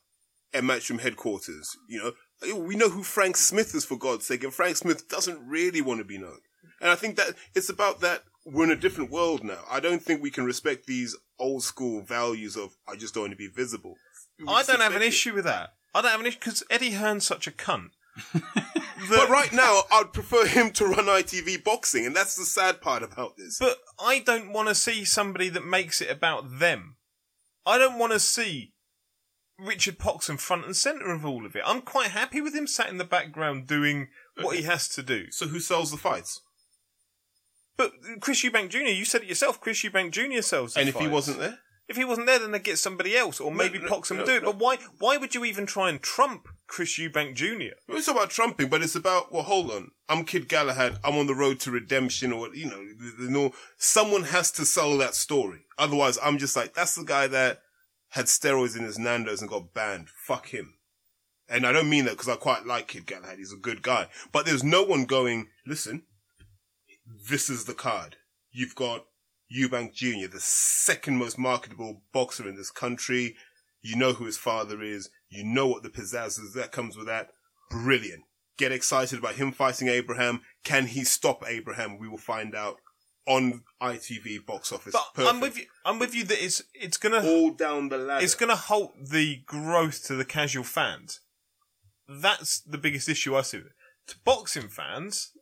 at 0.52 0.62
Matchroom 0.64 1.00
headquarters. 1.00 1.76
You 1.88 2.14
know, 2.42 2.56
we 2.56 2.76
know 2.76 2.88
who 2.88 3.02
Frank 3.02 3.36
Smith 3.36 3.74
is 3.74 3.84
for 3.84 3.96
God's 3.96 4.26
sake, 4.26 4.44
and 4.44 4.52
Frank 4.52 4.76
Smith 4.76 5.08
doesn't 5.08 5.46
really 5.46 5.80
want 5.80 6.00
to 6.00 6.04
be 6.04 6.18
known. 6.18 6.38
And 6.80 6.90
I 6.90 6.94
think 6.94 7.16
that 7.16 7.34
it's 7.54 7.68
about 7.68 8.00
that 8.00 8.24
we're 8.46 8.64
in 8.64 8.70
a 8.70 8.76
different 8.76 9.10
world 9.10 9.44
now. 9.44 9.60
I 9.70 9.80
don't 9.80 10.02
think 10.02 10.22
we 10.22 10.30
can 10.30 10.44
respect 10.44 10.86
these 10.86 11.16
old 11.38 11.62
school 11.62 12.02
values 12.02 12.56
of 12.56 12.76
I 12.88 12.96
just 12.96 13.14
don't 13.14 13.24
want 13.24 13.32
to 13.32 13.36
be 13.36 13.48
visible. 13.48 13.94
We 14.38 14.46
I 14.48 14.62
don't 14.62 14.80
have 14.80 14.96
an 14.96 15.02
it. 15.02 15.08
issue 15.08 15.34
with 15.34 15.44
that. 15.44 15.74
I 15.94 16.02
don't 16.02 16.10
have 16.10 16.20
an 16.20 16.26
issue 16.26 16.38
because 16.38 16.62
Eddie 16.70 16.92
Hearn's 16.92 17.26
such 17.26 17.46
a 17.46 17.50
cunt. 17.50 17.90
But 19.08 19.30
right 19.30 19.52
now, 19.52 19.82
I'd 19.90 20.12
prefer 20.12 20.46
him 20.46 20.70
to 20.72 20.86
run 20.86 21.06
ITV 21.06 21.64
boxing, 21.64 22.04
and 22.06 22.14
that's 22.14 22.36
the 22.36 22.44
sad 22.44 22.80
part 22.80 23.02
about 23.02 23.36
this. 23.36 23.58
But 23.58 23.78
I 23.98 24.20
don't 24.20 24.52
want 24.52 24.68
to 24.68 24.74
see 24.74 25.04
somebody 25.04 25.48
that 25.48 25.64
makes 25.64 26.00
it 26.00 26.10
about 26.10 26.58
them. 26.58 26.96
I 27.66 27.78
don't 27.78 27.98
want 27.98 28.12
to 28.12 28.20
see 28.20 28.72
Richard 29.58 29.98
Poxon 29.98 30.38
front 30.38 30.64
and 30.64 30.76
centre 30.76 31.10
of 31.10 31.24
all 31.24 31.46
of 31.46 31.56
it. 31.56 31.62
I'm 31.66 31.82
quite 31.82 32.10
happy 32.10 32.40
with 32.40 32.54
him 32.54 32.66
sat 32.66 32.88
in 32.88 32.98
the 32.98 33.04
background 33.04 33.66
doing 33.66 34.08
what 34.40 34.56
he 34.56 34.62
has 34.62 34.88
to 34.90 35.02
do. 35.02 35.30
so 35.30 35.48
who 35.48 35.60
sells 35.60 35.90
the 35.90 35.96
fights? 35.96 36.40
But 37.76 37.92
Chris 38.20 38.44
Eubank 38.44 38.68
Jr., 38.68 38.78
you 38.80 39.04
said 39.04 39.22
it 39.22 39.28
yourself, 39.28 39.60
Chris 39.60 39.82
Eubank 39.82 40.10
Jr. 40.12 40.42
sells 40.42 40.74
the 40.74 40.80
fights. 40.80 40.86
And 40.86 40.88
if 40.88 40.94
he 40.96 41.00
fights. 41.00 41.12
wasn't 41.12 41.38
there? 41.38 41.58
If 41.90 41.96
he 41.96 42.04
wasn't 42.04 42.28
there, 42.28 42.38
then 42.38 42.52
they'd 42.52 42.62
get 42.62 42.78
somebody 42.78 43.16
else, 43.16 43.40
or 43.40 43.50
maybe 43.50 43.78
no, 43.80 43.86
no, 43.86 43.96
would 43.98 44.24
do 44.24 44.36
it. 44.36 44.42
no. 44.44 44.52
But 44.52 44.58
why? 44.60 44.76
Why 45.00 45.16
would 45.16 45.34
you 45.34 45.44
even 45.44 45.66
try 45.66 45.88
and 45.90 46.00
trump 46.00 46.46
Chris 46.68 46.96
Eubank 47.00 47.34
Jr.? 47.34 47.74
It's 47.88 48.06
about 48.06 48.30
trumping, 48.30 48.68
but 48.68 48.80
it's 48.80 48.94
about, 48.94 49.32
well, 49.32 49.42
hold 49.42 49.72
on. 49.72 49.90
I'm 50.08 50.24
Kid 50.24 50.48
Galahad. 50.48 51.00
I'm 51.02 51.16
on 51.18 51.26
the 51.26 51.34
road 51.34 51.58
to 51.60 51.72
redemption 51.72 52.32
or, 52.32 52.54
you 52.54 52.66
know, 52.66 52.78
the- 52.78 53.24
the- 53.24 53.30
no, 53.30 53.52
someone 53.76 54.22
has 54.22 54.52
to 54.52 54.64
sell 54.64 54.96
that 54.98 55.16
story. 55.16 55.66
Otherwise, 55.78 56.16
I'm 56.22 56.38
just 56.38 56.54
like, 56.54 56.74
that's 56.74 56.94
the 56.94 57.02
guy 57.04 57.26
that 57.26 57.60
had 58.10 58.26
steroids 58.26 58.76
in 58.78 58.84
his 58.84 58.96
Nando's 58.98 59.40
and 59.40 59.50
got 59.50 59.74
banned. 59.74 60.10
Fuck 60.10 60.50
him. 60.50 60.74
And 61.48 61.66
I 61.66 61.72
don't 61.72 61.90
mean 61.90 62.04
that 62.04 62.12
because 62.12 62.28
I 62.28 62.36
quite 62.36 62.66
like 62.66 62.86
Kid 62.86 63.06
Galahad. 63.06 63.38
He's 63.38 63.52
a 63.52 63.56
good 63.56 63.82
guy. 63.82 64.06
But 64.30 64.46
there's 64.46 64.62
no 64.62 64.84
one 64.84 65.06
going, 65.06 65.48
listen, 65.66 66.04
this 67.28 67.50
is 67.50 67.64
the 67.64 67.74
card. 67.74 68.14
You've 68.52 68.76
got 68.76 69.06
Eubank 69.54 69.92
Jr., 69.92 70.28
the 70.30 70.40
second 70.40 71.16
most 71.16 71.38
marketable 71.38 72.02
boxer 72.12 72.48
in 72.48 72.56
this 72.56 72.70
country. 72.70 73.36
You 73.82 73.96
know 73.96 74.12
who 74.12 74.26
his 74.26 74.38
father 74.38 74.82
is. 74.82 75.10
You 75.28 75.44
know 75.44 75.66
what 75.66 75.82
the 75.82 75.88
pizzazz 75.88 76.38
is 76.40 76.52
that 76.54 76.72
comes 76.72 76.96
with 76.96 77.06
that. 77.06 77.30
Brilliant. 77.70 78.24
Get 78.58 78.72
excited 78.72 79.18
about 79.18 79.36
him 79.36 79.52
fighting 79.52 79.88
Abraham. 79.88 80.42
Can 80.64 80.86
he 80.86 81.02
stop 81.04 81.44
Abraham? 81.46 81.98
We 81.98 82.08
will 82.08 82.18
find 82.18 82.54
out 82.54 82.76
on 83.26 83.62
ITV 83.80 84.44
box 84.44 84.72
office. 84.72 84.92
But 84.92 85.14
Perfect. 85.14 85.34
I'm 85.34 85.40
with 85.40 85.58
you. 85.58 85.64
I'm 85.84 85.98
with 85.98 86.14
you 86.14 86.24
that 86.24 86.44
it's 86.44 86.62
it's 86.74 86.96
gonna 86.96 87.22
All 87.24 87.50
down 87.52 87.88
the 87.88 87.98
ladder. 87.98 88.24
it's 88.24 88.34
gonna 88.34 88.56
halt 88.56 88.92
the 89.00 89.42
growth 89.46 90.04
to 90.06 90.14
the 90.14 90.24
casual 90.24 90.64
fans. 90.64 91.20
That's 92.08 92.60
the 92.60 92.78
biggest 92.78 93.08
issue 93.08 93.36
I 93.36 93.42
see. 93.42 93.60
To 94.08 94.16
boxing 94.24 94.68
fans, 94.68 95.32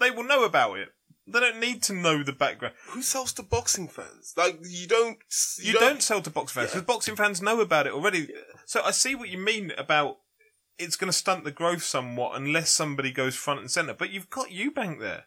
they 0.00 0.10
will 0.10 0.24
know 0.24 0.44
about 0.44 0.78
it. 0.78 0.88
They 1.26 1.40
don't 1.40 1.58
need 1.58 1.82
to 1.84 1.94
know 1.94 2.22
the 2.22 2.32
background. 2.32 2.74
Who 2.88 3.00
sells 3.00 3.32
to 3.34 3.42
boxing 3.42 3.88
fans? 3.88 4.34
Like 4.36 4.58
you 4.62 4.86
don't. 4.86 5.18
You, 5.58 5.72
don't, 5.72 6.02
sell 6.02 6.20
to 6.20 6.30
boxing 6.30 6.60
fans 6.60 6.70
Yeah. 6.74 6.80
because 6.80 6.86
boxing 6.94 7.16
fans 7.16 7.40
know 7.40 7.60
about 7.60 7.86
it 7.86 7.94
already. 7.94 8.28
So 8.66 8.82
I 8.82 8.90
see 8.90 9.14
what 9.14 9.30
you 9.30 9.38
mean 9.38 9.72
about 9.78 10.18
it's 10.78 10.96
going 10.96 11.08
to 11.08 11.16
stunt 11.16 11.44
the 11.44 11.50
growth 11.50 11.82
somewhat 11.82 12.36
unless 12.36 12.70
somebody 12.70 13.10
goes 13.10 13.36
front 13.36 13.60
and 13.60 13.70
center. 13.70 13.94
But 13.94 14.10
you've 14.10 14.28
got 14.30 14.48
Eubank 14.48 15.00
there. 15.00 15.24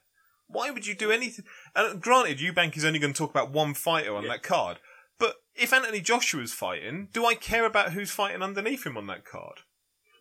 Why 0.47 0.69
would 0.71 0.85
you 0.85 0.93
do 0.95 1.11
anything? 1.11 1.45
And 1.75 2.01
granted, 2.01 2.39
Eubank 2.39 2.77
is 2.77 2.85
only 2.85 2.99
going 2.99 3.13
to 3.13 3.17
talk 3.17 3.31
about 3.31 3.51
one 3.51 3.73
fighter 3.73 4.15
on 4.15 4.27
that 4.27 4.43
card. 4.43 4.77
But 5.19 5.35
if 5.55 5.73
Anthony 5.73 5.99
Joshua's 5.99 6.53
fighting, 6.53 7.09
do 7.11 7.25
I 7.25 7.33
care 7.33 7.65
about 7.65 7.93
who's 7.93 8.11
fighting 8.11 8.43
underneath 8.43 8.85
him 8.85 8.97
on 8.97 9.07
that 9.07 9.25
card? 9.25 9.61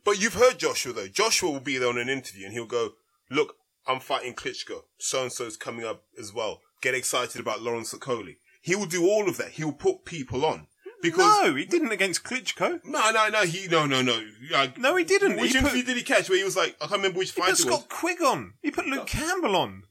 But 0.04 0.20
you've 0.20 0.34
heard 0.34 0.58
Joshua 0.58 0.92
though. 0.92 1.08
Joshua 1.08 1.50
will 1.50 1.60
be 1.60 1.76
there 1.78 1.88
on 1.88 1.98
an 1.98 2.08
interview 2.08 2.46
and 2.46 2.54
he'll 2.54 2.64
go, 2.66 2.90
"Look, 3.30 3.56
I'm 3.88 4.00
fighting 4.00 4.34
Klitschko. 4.34 4.82
So 4.98 5.22
and 5.22 5.32
so's 5.32 5.56
coming 5.56 5.84
up 5.84 6.04
as 6.18 6.32
well. 6.32 6.60
Get 6.82 6.94
excited 6.94 7.40
about 7.40 7.62
Lawrence 7.62 7.92
Okoli." 7.94 8.36
He 8.62 8.74
will 8.74 8.86
do 8.86 9.06
all 9.06 9.28
of 9.28 9.36
that. 9.38 9.50
He 9.52 9.64
will 9.64 9.72
put 9.72 10.04
people 10.04 10.44
on 10.44 10.66
because 11.00 11.42
No, 11.44 11.54
he 11.54 11.64
didn't 11.66 11.92
against 11.92 12.24
Klitschko. 12.24 12.80
no, 12.84 13.10
no, 13.12 13.28
no. 13.28 13.42
He 13.44 13.68
no, 13.68 13.86
no, 13.86 14.02
no. 14.02 14.20
Like, 14.50 14.76
No, 14.76 14.96
he 14.96 15.04
didn't. 15.04 15.36
Which 15.36 15.52
he 15.52 15.58
put, 15.60 15.66
interview 15.68 15.84
did 15.84 15.96
he 15.96 16.02
catch? 16.02 16.28
Where 16.28 16.38
he 16.38 16.44
was 16.44 16.56
like, 16.56 16.74
I 16.80 16.86
can't 16.86 16.98
remember 16.98 17.18
which 17.18 17.32
he 17.32 17.40
fight 17.40 17.50
put 17.50 17.60
it 17.60 17.66
was. 17.66 17.74
Scott 17.74 17.88
Quigg 17.88 18.22
on. 18.22 18.54
He 18.62 18.70
put 18.72 18.86
Luke 18.86 19.06
Campbell 19.06 19.54
on. 19.56 19.84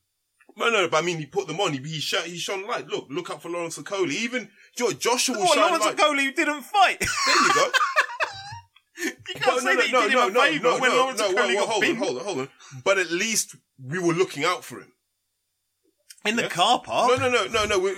No, 0.57 0.69
no, 0.69 0.87
but 0.89 1.03
I 1.03 1.05
mean, 1.05 1.17
he 1.17 1.25
put 1.25 1.47
them 1.47 1.59
on. 1.59 1.73
He 1.73 1.79
he, 1.79 1.99
sh- 1.99 2.15
he 2.25 2.37
shone 2.37 2.65
light. 2.67 2.87
Look, 2.87 3.07
look 3.09 3.29
up 3.29 3.41
for 3.41 3.49
Lawrence 3.49 3.77
Okoli. 3.77 4.11
Even 4.11 4.49
Jo- 4.77 4.91
Joshua 4.91 5.35
Oh, 5.37 5.53
Lawrence. 5.55 5.85
Okoli 5.85 6.33
didn't 6.35 6.61
fight. 6.63 6.99
There 6.99 7.43
you 7.47 7.53
go. 7.53 7.71
You 8.97 9.11
can't 9.35 9.61
say 9.61 9.75
that 9.75 9.85
he 9.85 9.91
did 9.91 10.11
him 10.11 10.19
a 10.19 10.31
favour 10.31 10.79
when 10.79 10.91
Lawrence 10.91 11.19
no, 11.19 11.29
Okoli 11.29 11.35
well, 11.35 11.47
well, 11.47 11.65
got 11.65 11.69
hold 11.69 11.83
on, 11.83 11.95
hold 11.95 12.17
on, 12.17 12.23
hold 12.23 12.39
on. 12.39 12.49
But 12.83 12.97
at 12.97 13.11
least 13.11 13.55
we 13.83 13.99
were 13.99 14.13
looking 14.13 14.45
out 14.45 14.63
for 14.63 14.79
him. 14.79 14.91
in 16.25 16.35
the 16.37 16.43
Yeah. 16.43 16.49
car 16.49 16.81
park. 16.81 17.19
No, 17.19 17.29
no, 17.29 17.29
no, 17.29 17.47
no, 17.47 17.65
no. 17.65 17.79
We're, 17.79 17.95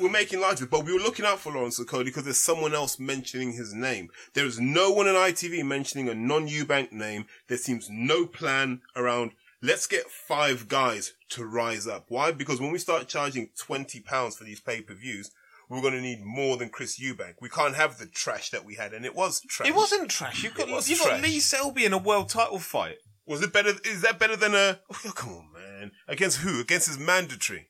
we're 0.00 0.10
making 0.10 0.40
light 0.40 0.60
of 0.60 0.62
it, 0.64 0.70
but 0.70 0.84
we 0.84 0.92
were 0.92 0.98
looking 1.00 1.26
out 1.26 1.40
for 1.40 1.52
Lawrence 1.52 1.78
Okoli 1.80 2.04
because 2.06 2.24
there's 2.24 2.38
someone 2.40 2.74
else 2.74 2.98
mentioning 2.98 3.52
his 3.52 3.74
name. 3.74 4.08
There 4.34 4.46
is 4.46 4.58
no 4.60 4.90
one 4.92 5.08
on 5.08 5.14
ITV 5.14 5.64
mentioning 5.64 6.08
a 6.08 6.14
non-Eubank 6.14 6.92
name. 6.92 7.26
There 7.48 7.58
seems 7.58 7.88
no 7.90 8.26
plan 8.26 8.80
around 8.94 9.32
let's 9.62 9.86
get 9.86 10.10
five 10.10 10.68
guys 10.68 11.14
to 11.30 11.44
rise 11.44 11.86
up. 11.86 12.06
Why? 12.08 12.30
Because 12.30 12.60
when 12.60 12.70
we 12.72 12.78
start 12.78 13.08
charging 13.08 13.50
twenty 13.58 14.00
pounds 14.00 14.36
for 14.36 14.44
these 14.44 14.60
pay 14.60 14.80
per 14.80 14.94
views, 14.94 15.30
we're 15.68 15.80
going 15.80 15.94
to 15.94 16.00
need 16.00 16.24
more 16.24 16.56
than 16.56 16.68
Chris 16.68 17.00
Eubank. 17.00 17.34
We 17.40 17.48
can't 17.48 17.74
have 17.74 17.98
the 17.98 18.06
trash 18.06 18.50
that 18.50 18.64
we 18.64 18.74
had, 18.74 18.92
and 18.92 19.04
it 19.04 19.14
was 19.14 19.40
trash. 19.48 19.68
It 19.68 19.74
wasn't 19.74 20.10
trash. 20.10 20.42
You've 20.42 20.54
got 20.54 20.68
you've 20.88 21.00
got. 21.00 21.22
Lee 21.22 21.40
Selby 21.40 21.84
in 21.84 21.92
a 21.92 21.98
world 21.98 22.28
title 22.28 22.58
fight. 22.58 22.96
Was 23.26 23.42
it 23.42 23.52
better? 23.52 23.72
Is 23.84 24.02
that 24.02 24.18
better 24.18 24.36
than 24.36 24.54
a? 24.54 24.80
Oh, 24.90 25.12
come 25.14 25.30
on, 25.30 25.52
man. 25.52 25.92
Against 26.06 26.38
who? 26.38 26.60
Against 26.60 26.86
his 26.86 26.98
mandatory. 26.98 27.68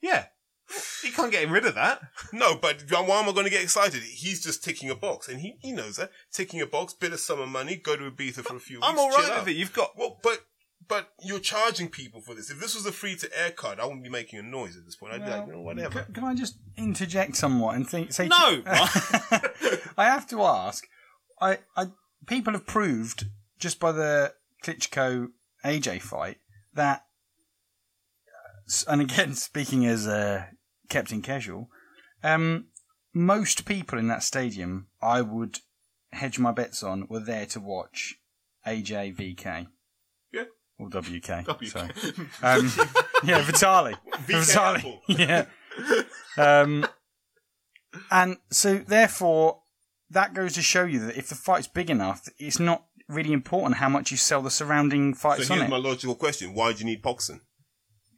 Yeah, 0.00 0.26
you 1.02 1.12
can't 1.12 1.32
get 1.32 1.48
rid 1.48 1.66
of 1.66 1.74
that. 1.74 2.00
No, 2.32 2.56
but 2.56 2.84
why 2.90 3.20
am 3.20 3.28
I 3.28 3.32
going 3.32 3.44
to 3.44 3.50
get 3.50 3.62
excited? 3.62 4.02
He's 4.02 4.42
just 4.42 4.62
ticking 4.62 4.88
a 4.90 4.94
box, 4.94 5.28
and 5.28 5.40
he, 5.40 5.56
he 5.60 5.72
knows 5.72 5.96
that. 5.96 6.10
Ticking 6.32 6.60
a 6.60 6.66
box, 6.66 6.94
bit 6.94 7.12
of 7.12 7.20
summer 7.20 7.46
money, 7.46 7.76
go 7.76 7.96
to 7.96 8.10
Ibiza 8.10 8.44
for 8.44 8.56
a 8.56 8.60
few 8.60 8.76
weeks. 8.78 8.88
I'm 8.88 8.98
all 8.98 9.10
chill 9.10 9.18
right 9.18 9.32
out. 9.32 9.40
with 9.40 9.48
it. 9.48 9.56
You've 9.58 9.72
got 9.72 9.96
Well, 9.98 10.18
but 10.22 10.38
but 10.88 11.10
you're 11.22 11.40
charging 11.40 11.88
people 11.88 12.20
for 12.20 12.34
this. 12.34 12.50
If 12.50 12.60
this 12.60 12.74
was 12.74 12.86
a 12.86 12.92
free 12.92 13.16
to 13.16 13.38
air 13.38 13.50
card, 13.50 13.78
I 13.78 13.84
wouldn't 13.84 14.02
be 14.02 14.10
making 14.10 14.38
a 14.38 14.42
noise 14.42 14.76
at 14.76 14.84
this 14.84 14.96
point. 14.96 15.14
I'd 15.14 15.24
be 15.24 15.30
like, 15.30 15.48
know, 15.48 15.60
whatever. 15.60 16.02
Can, 16.02 16.14
can 16.14 16.24
I 16.24 16.34
just 16.34 16.58
interject 16.76 17.36
somewhat 17.36 17.76
and 17.76 17.88
think? 17.88 18.12
Say 18.12 18.28
No! 18.28 18.62
I 18.66 20.04
have 20.04 20.26
to 20.28 20.42
ask. 20.42 20.86
I, 21.40 21.58
I 21.76 21.86
people 22.26 22.52
have 22.52 22.66
proved 22.66 23.26
just 23.58 23.78
by 23.78 23.92
the 23.92 24.34
Klitschko 24.64 25.28
AJ 25.64 26.02
fight 26.02 26.38
that, 26.74 27.04
and 28.88 29.00
again 29.00 29.34
speaking 29.36 29.86
as 29.86 30.06
a 30.06 30.50
Captain 30.88 31.22
Casual, 31.22 31.68
um, 32.22 32.66
most 33.12 33.64
people 33.64 33.98
in 33.98 34.08
that 34.08 34.22
stadium, 34.22 34.88
I 35.00 35.20
would 35.20 35.60
hedge 36.12 36.38
my 36.38 36.52
bets 36.52 36.82
on, 36.82 37.06
were 37.08 37.20
there 37.20 37.46
to 37.46 37.60
watch 37.60 38.16
AJ 38.66 39.16
VK. 39.16 39.68
Yeah. 40.80 40.86
Or 40.86 41.02
WK. 41.02 41.46
WK. 41.46 41.66
Sorry. 41.66 41.90
Um, 42.42 42.72
yeah, 43.24 43.42
Vitali. 43.42 43.94
VK 44.26 44.56
Apple. 44.56 45.02
Yeah. 45.08 45.44
Um, 46.36 46.86
and 48.10 48.36
so, 48.50 48.78
therefore, 48.78 49.62
that 50.10 50.34
goes 50.34 50.54
to 50.54 50.62
show 50.62 50.84
you 50.84 50.98
that 51.00 51.16
if 51.16 51.28
the 51.28 51.34
fight's 51.34 51.66
big 51.66 51.90
enough, 51.90 52.28
it's 52.38 52.58
not 52.60 52.84
really 53.08 53.32
important 53.32 53.76
how 53.78 53.88
much 53.88 54.10
you 54.10 54.16
sell 54.16 54.42
the 54.42 54.50
surrounding 54.50 55.14
fights 55.14 55.46
So 55.48 55.54
on 55.54 55.60
here's 55.60 55.68
it. 55.68 55.70
my 55.72 55.76
logical 55.78 56.14
question: 56.14 56.54
Why 56.54 56.72
do 56.72 56.80
you 56.80 56.84
need 56.86 57.02
Poxon? 57.02 57.40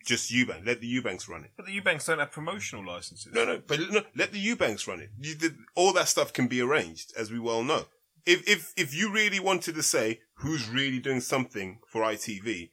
Just 0.05 0.33
Eubank. 0.33 0.67
Let 0.67 0.81
the 0.81 0.87
Eubanks 0.89 1.29
run 1.29 1.45
it. 1.45 1.53
but 1.57 1.65
the 1.67 1.73
Eubanks 1.73 2.07
don't 2.07 2.19
have 2.19 2.33
promotional 2.33 2.85
licenses. 2.85 3.33
No, 3.33 3.45
no, 3.45 3.63
but 3.67 3.79
no, 3.91 4.03
let 4.17 4.33
the 4.33 4.39
Eubanks 4.41 4.89
run 4.89 4.99
it. 5.01 5.11
You 5.19 5.37
did, 5.37 5.55
all 5.77 5.93
that 5.93 6.09
stuff 6.09 6.33
can 6.33 6.49
be 6.49 6.61
arranged, 6.61 7.13
as 7.17 7.31
we 7.31 7.39
well 7.39 7.63
know. 7.63 7.85
If 8.25 8.49
if 8.49 8.73
if 8.77 8.95
you 8.95 9.13
really 9.13 9.41
wanted 9.41 9.75
to 9.75 9.83
say 9.83 10.21
who's 10.35 10.69
really 10.69 10.99
doing 10.99 11.21
something 11.21 11.79
for 11.87 12.03
ITV, 12.03 12.71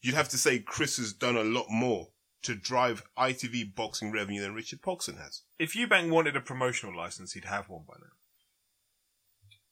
you'd 0.00 0.14
have 0.14 0.28
to 0.30 0.38
say 0.38 0.58
Chris 0.58 0.96
has 0.98 1.12
done 1.12 1.36
a 1.36 1.44
lot 1.44 1.66
more 1.70 2.08
to 2.42 2.54
drive 2.54 3.04
ITV 3.16 3.74
boxing 3.74 4.10
revenue 4.12 4.42
than 4.42 4.54
Richard 4.54 4.82
Poxon 4.82 5.16
has. 5.18 5.42
If 5.58 5.74
Eubank 5.74 6.10
wanted 6.10 6.36
a 6.36 6.40
promotional 6.40 6.96
license, 6.96 7.32
he'd 7.34 7.44
have 7.44 7.68
one 7.68 7.84
by 7.88 7.94
now. 8.00 8.06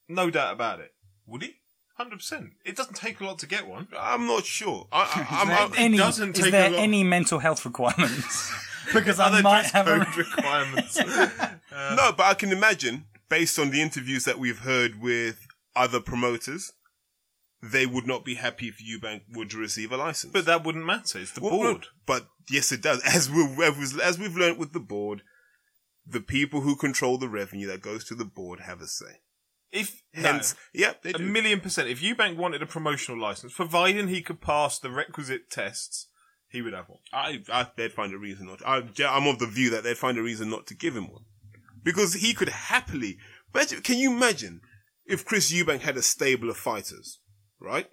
No 0.07 0.29
doubt 0.29 0.53
about 0.53 0.79
it. 0.79 0.93
Would 1.27 1.43
he? 1.43 1.55
Hundred 1.97 2.17
percent. 2.17 2.51
It 2.65 2.75
doesn't 2.75 2.95
take 2.95 3.19
a 3.19 3.25
lot 3.25 3.39
to 3.39 3.45
get 3.47 3.67
one. 3.67 3.87
I'm 3.97 4.25
not 4.25 4.45
sure. 4.45 4.87
I, 4.91 5.01
I, 5.29 5.41
I'm, 5.41 5.49
Is 5.51 5.59
I'm, 5.59 5.71
there 5.71 5.79
any, 5.79 5.97
doesn't 5.97 6.37
is 6.37 6.43
take 6.45 6.51
there 6.51 6.67
a 6.67 6.71
lot. 6.71 6.79
any 6.79 7.03
mental 7.03 7.39
health 7.39 7.63
requirements? 7.65 8.51
because 8.93 9.19
I 9.19 9.27
Other 9.27 9.41
might 9.43 9.61
dress 9.69 9.71
have 9.73 9.87
a. 9.87 10.05
code 10.05 10.17
requirements. 10.17 10.99
Uh, 11.73 11.95
no, 11.95 12.11
but 12.11 12.25
I 12.25 12.33
can 12.33 12.51
imagine, 12.51 13.05
based 13.31 13.57
on 13.57 13.71
the 13.71 13.81
interviews 13.81 14.25
that 14.25 14.37
we've 14.37 14.59
heard 14.59 15.01
with 15.01 15.47
other 15.75 15.99
promoters, 15.99 16.73
they 17.63 17.85
would 17.85 18.05
not 18.05 18.25
be 18.25 18.35
happy 18.35 18.67
if 18.67 18.77
Eubank 18.79 19.21
would 19.33 19.53
receive 19.53 19.91
a 19.91 19.97
license. 19.97 20.33
but 20.33 20.45
that 20.45 20.63
wouldn't 20.65 20.85
matter. 20.85 21.17
It's 21.19 21.31
the 21.31 21.41
Well, 21.41 21.51
board. 21.51 21.87
But 22.05 22.27
yes, 22.49 22.71
it 22.71 22.81
does. 22.81 23.01
As 23.05 23.29
we 23.29 23.43
as 24.03 24.19
we've 24.19 24.35
learned 24.35 24.57
with 24.59 24.73
the 24.73 24.79
board, 24.79 25.23
the 26.05 26.21
people 26.21 26.61
who 26.61 26.75
control 26.75 27.17
the 27.17 27.29
revenue 27.29 27.67
that 27.67 27.81
goes 27.81 28.03
to 28.05 28.15
the 28.15 28.25
board 28.25 28.59
have 28.61 28.81
a 28.81 28.87
say. 28.87 29.21
If 29.71 30.01
Hence, 30.13 30.53
yeah, 30.73 30.93
they 31.01 31.11
a 31.11 31.17
do. 31.17 31.23
million 31.23 31.61
percent. 31.61 31.87
If 31.87 32.01
Eubank 32.01 32.35
wanted 32.35 32.61
a 32.61 32.65
promotional 32.65 33.21
license, 33.21 33.53
providing 33.53 34.09
he 34.09 34.21
could 34.21 34.41
pass 34.41 34.77
the 34.77 34.91
requisite 34.91 35.49
tests, 35.49 36.07
he 36.49 36.61
would 36.61 36.73
have 36.73 36.89
one. 36.89 36.99
I, 37.13 37.41
I, 37.49 37.67
they'd 37.77 37.93
find 37.93 38.13
a 38.13 38.17
reason 38.17 38.47
not. 38.47 38.59
To, 38.59 38.67
I, 38.67 38.83
I'm 39.17 39.27
of 39.27 39.39
the 39.39 39.47
view 39.47 39.69
that 39.69 39.83
they'd 39.85 39.97
find 39.97 40.17
a 40.17 40.21
reason 40.21 40.49
not 40.49 40.67
to 40.67 40.75
give 40.75 40.93
him 40.97 41.07
one, 41.09 41.23
because 41.83 42.15
he 42.15 42.33
could 42.33 42.49
happily. 42.49 43.17
Imagine, 43.53 43.81
can 43.81 43.97
you 43.97 44.11
imagine 44.11 44.61
if 45.05 45.25
Chris 45.25 45.51
Eubank 45.51 45.81
had 45.81 45.97
a 45.97 46.01
stable 46.01 46.49
of 46.49 46.57
fighters, 46.57 47.19
right? 47.59 47.87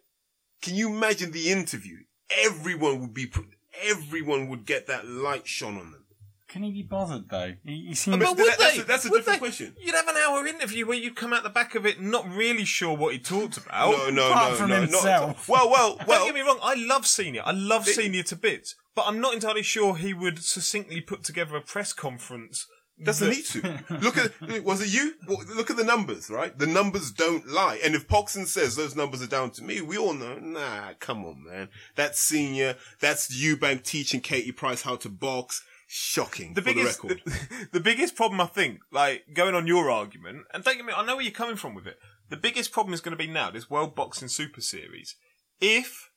Can 0.63 0.75
you 0.75 0.89
imagine 0.95 1.33
the 1.33 1.51
interview? 1.51 1.99
Everyone 2.45 3.01
would 3.01 3.15
be, 3.15 3.27
pr- 3.27 3.41
everyone 3.83 4.49
would 4.49 4.67
get 4.67 4.87
that 4.87 5.07
light 5.07 5.47
shone 5.47 5.77
on 5.79 5.93
them. 5.93 6.05
Can 6.49 6.63
he 6.63 6.73
be 6.73 6.83
bothered 6.83 7.29
though? 7.29 7.53
He, 7.63 7.89
he 7.89 7.95
seems. 7.95 8.17
But 8.17 8.29
would 8.31 8.39
that- 8.39 8.57
that's 8.59 8.77
they? 8.77 8.81
a- 8.81 8.85
that's 8.85 9.05
a 9.05 9.11
Would 9.11 9.19
different 9.19 9.41
they? 9.41 9.47
question. 9.47 9.75
You'd 9.79 9.95
have 9.95 10.09
an 10.09 10.17
hour 10.17 10.47
interview 10.47 10.87
where 10.87 10.97
you'd 10.97 11.15
come 11.15 11.35
out 11.35 11.43
the 11.43 11.51
back 11.51 11.75
of 11.75 11.85
it 11.85 12.01
not 12.01 12.27
really 12.27 12.65
sure 12.65 12.97
what 12.97 13.13
he 13.13 13.19
talked 13.19 13.59
about. 13.59 13.91
no, 13.91 14.09
no, 14.11 14.31
apart 14.31 14.53
no, 14.53 14.57
from 14.57 14.71
no, 14.71 14.81
himself. 14.81 15.47
Not, 15.47 15.49
well, 15.49 15.71
well, 15.71 15.97
Don't 15.97 16.09
well. 16.09 16.25
get 16.25 16.35
me 16.35 16.41
wrong, 16.41 16.59
I 16.63 16.75
love 16.75 17.07
Senior. 17.07 17.43
I 17.45 17.53
love 17.53 17.85
Senior 17.87 18.23
to 18.25 18.37
bits. 18.37 18.77
But 18.95 19.05
I'm 19.07 19.21
not 19.21 19.35
entirely 19.35 19.63
sure 19.63 19.95
he 19.97 20.15
would 20.15 20.43
succinctly 20.43 21.03
put 21.03 21.23
together 21.23 21.55
a 21.57 21.61
press 21.61 21.93
conference. 21.93 22.67
Doesn't 23.03 23.31
need 23.31 23.45
to. 23.47 23.85
Look 24.01 24.17
at, 24.19 24.65
was 24.65 24.81
it 24.81 24.89
you? 24.89 25.15
Look 25.29 25.71
at 25.71 25.77
the 25.77 25.85
numbers, 25.85 26.31
right? 26.31 26.57
The 26.57 26.67
numbers 26.67 27.13
don't 27.13 27.47
lie. 27.47 27.81
And 27.85 27.95
if 27.95 28.09
Poxon 28.09 28.47
says 28.47 28.75
those 28.75 28.97
numbers 28.97 29.23
are 29.23 29.29
down 29.29 29.51
to 29.53 29.65
me, 29.65 29.81
we 29.81 29.97
all 29.97 30.15
know, 30.15 30.39
nah, 30.39 30.95
come 30.99 31.25
on, 31.25 31.45
man. 31.45 31.69
That's 31.95 32.19
senior. 32.19 32.77
That's 33.01 33.35
Eubank 33.35 33.85
teaching 33.85 34.21
Katie 34.21 34.53
Price 34.53 34.83
how 34.83 34.97
to 34.97 35.09
box. 35.09 35.65
Shocking. 35.91 36.53
The 36.53 36.61
for 36.61 36.67
biggest, 36.67 37.01
the 37.01 37.09
record. 37.09 37.23
the, 37.25 37.69
the 37.73 37.81
biggest 37.81 38.15
problem 38.15 38.43
I 38.43 38.47
think, 38.47 38.81
like 38.93 39.25
going 39.33 39.55
on 39.55 39.67
your 39.67 39.91
argument, 39.91 40.45
and 40.53 40.63
don't 40.63 40.77
get 40.77 40.85
me, 40.85 40.93
I 40.95 41.05
know 41.05 41.17
where 41.17 41.25
you're 41.25 41.33
coming 41.33 41.57
from 41.57 41.75
with 41.75 41.87
it. 41.87 41.99
The 42.29 42.37
biggest 42.37 42.73
problem 42.73 42.93
is 42.93 43.01
going 43.01 43.17
to 43.17 43.25
be 43.25 43.31
now 43.31 43.51
this 43.51 43.71
World 43.71 43.95
Boxing 43.95 44.29
Super 44.29 44.61
Series. 44.61 45.15
If 45.63 46.11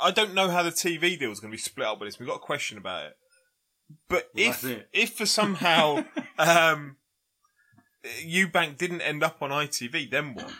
I 0.00 0.12
don't 0.12 0.34
know 0.34 0.48
how 0.48 0.62
the 0.62 0.70
TV 0.70 1.18
deal 1.18 1.32
is 1.32 1.40
going 1.40 1.50
to 1.50 1.56
be 1.56 1.60
split 1.60 1.88
up 1.88 1.98
with 1.98 2.08
this, 2.08 2.20
we've 2.20 2.28
got 2.28 2.36
a 2.36 2.40
question 2.40 2.78
about 2.78 3.06
it. 3.06 3.16
But 4.08 4.28
if 4.34 4.64
if 4.92 5.14
for 5.14 5.26
somehow 5.26 6.04
um, 6.38 6.96
Eubank 8.24 8.76
didn't 8.76 9.00
end 9.00 9.22
up 9.22 9.42
on 9.42 9.50
ITV, 9.50 10.10
then 10.10 10.34
what? 10.34 10.52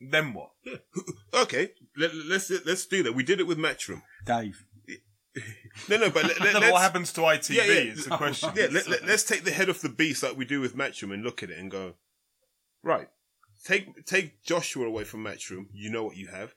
Then 0.00 0.34
what? 0.34 0.50
okay, 1.34 1.70
let, 1.96 2.14
let's 2.14 2.50
let's 2.64 2.86
do 2.86 3.02
that. 3.02 3.14
We 3.14 3.22
did 3.22 3.40
it 3.40 3.46
with 3.46 3.58
Matchroom. 3.58 4.02
Dave. 4.24 4.64
No, 5.88 5.98
no, 5.98 6.10
but 6.10 6.24
let, 6.24 6.40
let, 6.40 6.54
No, 6.54 6.60
let's, 6.60 6.72
what 6.72 6.82
happens 6.82 7.12
to 7.14 7.20
ITV 7.20 7.54
Yeah, 7.54 7.64
yeah. 7.64 7.92
is 7.92 8.06
the 8.06 8.16
question. 8.16 8.50
Yeah, 8.56 8.68
let, 8.70 8.88
let, 8.88 9.02
us 9.02 9.24
take 9.24 9.44
the 9.44 9.50
head 9.50 9.68
off 9.68 9.80
the 9.80 9.88
beast 9.88 10.22
like 10.22 10.36
we 10.36 10.44
do 10.44 10.60
with 10.60 10.76
Matchroom 10.76 11.12
and 11.12 11.22
look 11.22 11.42
at 11.42 11.50
it 11.50 11.58
and 11.58 11.70
go, 11.70 11.94
right, 12.82 13.08
take 13.64 14.06
take 14.06 14.42
Joshua 14.42 14.86
away 14.86 15.04
from 15.04 15.24
Matchroom, 15.24 15.66
you 15.72 15.90
know 15.90 16.04
what 16.04 16.16
you 16.16 16.28
have. 16.28 16.54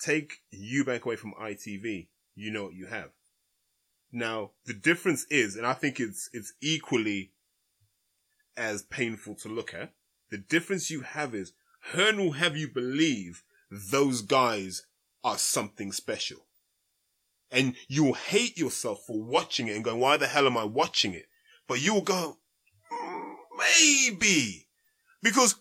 Take 0.00 0.38
Eubank 0.54 1.02
away 1.02 1.16
from 1.16 1.34
ITV, 1.40 2.08
you 2.34 2.50
know 2.50 2.64
what 2.64 2.74
you 2.74 2.86
have. 2.86 3.10
Now, 4.12 4.52
the 4.64 4.74
difference 4.74 5.24
is, 5.30 5.56
and 5.56 5.66
I 5.66 5.72
think 5.72 6.00
it's 6.00 6.28
it's 6.32 6.52
equally 6.60 7.32
as 8.56 8.82
painful 8.82 9.34
to 9.36 9.48
look 9.48 9.72
at, 9.72 9.92
the 10.30 10.38
difference 10.38 10.90
you 10.90 11.02
have 11.02 11.34
is 11.34 11.52
Hearn 11.92 12.18
will 12.18 12.32
have 12.32 12.56
you 12.56 12.68
believe 12.68 13.42
those 13.70 14.22
guys 14.22 14.86
are 15.24 15.38
something 15.38 15.92
special 15.92 16.46
and 17.50 17.74
you'll 17.88 18.14
hate 18.14 18.56
yourself 18.56 19.04
for 19.06 19.22
watching 19.22 19.68
it 19.68 19.74
and 19.74 19.84
going, 19.84 19.98
why 19.98 20.16
the 20.16 20.26
hell 20.26 20.46
am 20.46 20.56
I 20.56 20.64
watching 20.64 21.14
it? 21.14 21.26
But 21.66 21.80
you'll 21.82 22.02
go, 22.02 22.38
"Mm, 22.92 23.34
maybe. 23.58 24.68
Because 25.22 25.56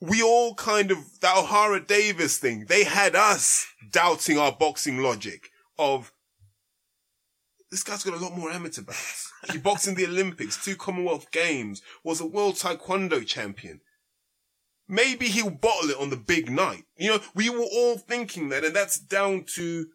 we 0.00 0.22
all 0.22 0.54
kind 0.54 0.90
of, 0.90 1.20
that 1.20 1.36
Ohara 1.36 1.86
Davies 1.86 2.38
thing, 2.38 2.66
they 2.66 2.84
had 2.84 3.14
us 3.14 3.66
doubting 3.90 4.38
our 4.38 4.52
boxing 4.52 4.98
logic 4.98 5.50
of, 5.78 6.12
this 7.70 7.82
guy's 7.82 8.02
got 8.02 8.14
a 8.14 8.22
lot 8.22 8.36
more 8.36 8.50
amateur 8.50 8.82
bouts. 8.82 9.32
He 9.52 9.58
boxed 9.58 9.86
in 9.86 9.94
the 9.94 10.06
Olympics, 10.06 10.62
two 10.62 10.76
Commonwealth 10.76 11.30
Games, 11.30 11.82
was 12.02 12.20
a 12.20 12.26
world 12.26 12.56
taekwondo 12.56 13.24
champion. 13.26 13.80
Maybe 14.88 15.26
he'll 15.26 15.50
bottle 15.50 15.90
it 15.90 15.98
on 15.98 16.10
the 16.10 16.16
big 16.16 16.50
night. 16.50 16.84
You 16.96 17.10
know, 17.10 17.20
we 17.34 17.48
were 17.48 17.60
all 17.60 17.96
thinking 17.96 18.48
that, 18.48 18.64
and 18.64 18.74
that's 18.74 18.98
down 18.98 19.44
to 19.54 19.86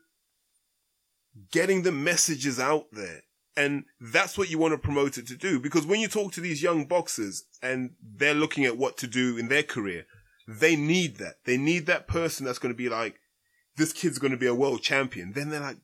getting 1.51 1.83
the 1.83 1.91
messages 1.91 2.59
out 2.59 2.85
there. 2.93 3.23
And 3.57 3.85
that's 3.99 4.37
what 4.37 4.49
you 4.49 4.57
want 4.57 4.73
a 4.73 4.77
promoter 4.77 5.21
to 5.21 5.35
do. 5.35 5.59
Because 5.59 5.85
when 5.85 5.99
you 5.99 6.07
talk 6.07 6.33
to 6.33 6.41
these 6.41 6.63
young 6.63 6.85
boxers 6.85 7.43
and 7.61 7.91
they're 8.01 8.33
looking 8.33 8.65
at 8.65 8.77
what 8.77 8.97
to 8.97 9.07
do 9.07 9.37
in 9.37 9.47
their 9.47 9.63
career, 9.63 10.05
they 10.47 10.75
need 10.75 11.17
that. 11.17 11.35
They 11.45 11.57
need 11.57 11.85
that 11.85 12.07
person 12.07 12.45
that's 12.45 12.59
going 12.59 12.73
to 12.73 12.77
be 12.77 12.89
like, 12.89 13.19
this 13.77 13.93
kid's 13.93 14.19
going 14.19 14.31
to 14.31 14.37
be 14.37 14.47
a 14.47 14.55
world 14.55 14.81
champion. 14.81 15.33
Then 15.33 15.49
they're 15.49 15.59
like, 15.59 15.77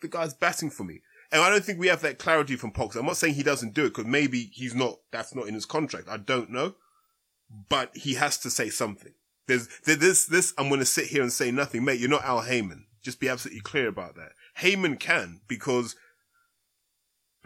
the 0.00 0.08
guy's 0.08 0.34
batting 0.34 0.70
for 0.70 0.84
me. 0.84 1.02
And 1.30 1.42
I 1.42 1.50
don't 1.50 1.64
think 1.64 1.78
we 1.78 1.88
have 1.88 2.00
that 2.02 2.18
clarity 2.18 2.56
from 2.56 2.70
Pox. 2.70 2.96
I'm 2.96 3.04
not 3.06 3.16
saying 3.18 3.34
he 3.34 3.42
doesn't 3.42 3.74
do 3.74 3.84
it 3.84 3.90
because 3.90 4.06
maybe 4.06 4.50
he's 4.52 4.74
not, 4.74 4.98
that's 5.10 5.34
not 5.34 5.46
in 5.46 5.54
his 5.54 5.66
contract. 5.66 6.08
I 6.08 6.16
don't 6.16 6.50
know. 6.50 6.74
But 7.68 7.96
he 7.96 8.14
has 8.14 8.38
to 8.38 8.50
say 8.50 8.70
something. 8.70 9.12
There's, 9.46 9.68
there- 9.84 9.96
this, 9.96 10.26
this, 10.26 10.54
I'm 10.56 10.68
going 10.68 10.80
to 10.80 10.86
sit 10.86 11.06
here 11.06 11.22
and 11.22 11.32
say 11.32 11.50
nothing. 11.50 11.84
Mate, 11.84 12.00
you're 12.00 12.08
not 12.08 12.24
Al 12.24 12.42
Haymon. 12.42 12.86
Just 13.02 13.20
be 13.20 13.28
absolutely 13.28 13.60
clear 13.60 13.88
about 13.88 14.16
that. 14.16 14.32
Haymon 14.56 14.96
can 14.96 15.40
because 15.48 15.96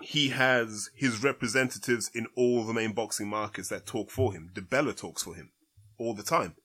he 0.01 0.31
has 0.31 0.91
his 0.95 1.23
representatives 1.23 2.11
in 2.15 2.27
all 2.37 2.65
the 2.65 2.73
main 2.73 2.93
boxing 2.93 3.29
markets 3.29 3.69
that 3.69 3.87
talk 3.87 4.11
for 4.11 4.33
him. 4.33 4.51
DiBella 4.55 4.97
talks 4.97 5.23
for 5.23 5.35
him 5.35 5.51
all 5.99 6.15
the 6.15 6.23
time. 6.23 6.57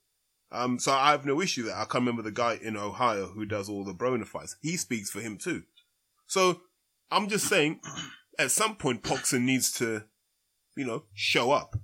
Um, 0.52 0.80
so 0.80 0.94
I 0.94 1.12
have 1.12 1.26
no 1.26 1.42
issue 1.42 1.64
there. 1.64 1.76
I 1.76 1.80
can't 1.82 1.96
remember 1.96 2.22
the 2.22 2.32
guy 2.32 2.58
in 2.62 2.78
Ohio 2.78 3.28
who 3.28 3.46
does 3.46 3.70
all 3.70 3.84
the 3.84 3.94
Broner 3.94 4.26
fights. 4.26 4.56
He 4.62 4.78
speaks 4.78 5.10
for 5.10 5.20
him 5.20 5.38
too. 5.38 5.64
So 6.26 6.62
I'm 7.12 7.28
just 7.28 7.48
saying, 7.48 7.80
at 8.38 8.52
some 8.52 8.76
point, 8.76 9.04
Poxon 9.04 9.42
needs 9.42 9.72
to, 9.74 10.04
you 10.76 10.86
know, 10.86 11.04
show 11.14 11.52
up. 11.52 11.76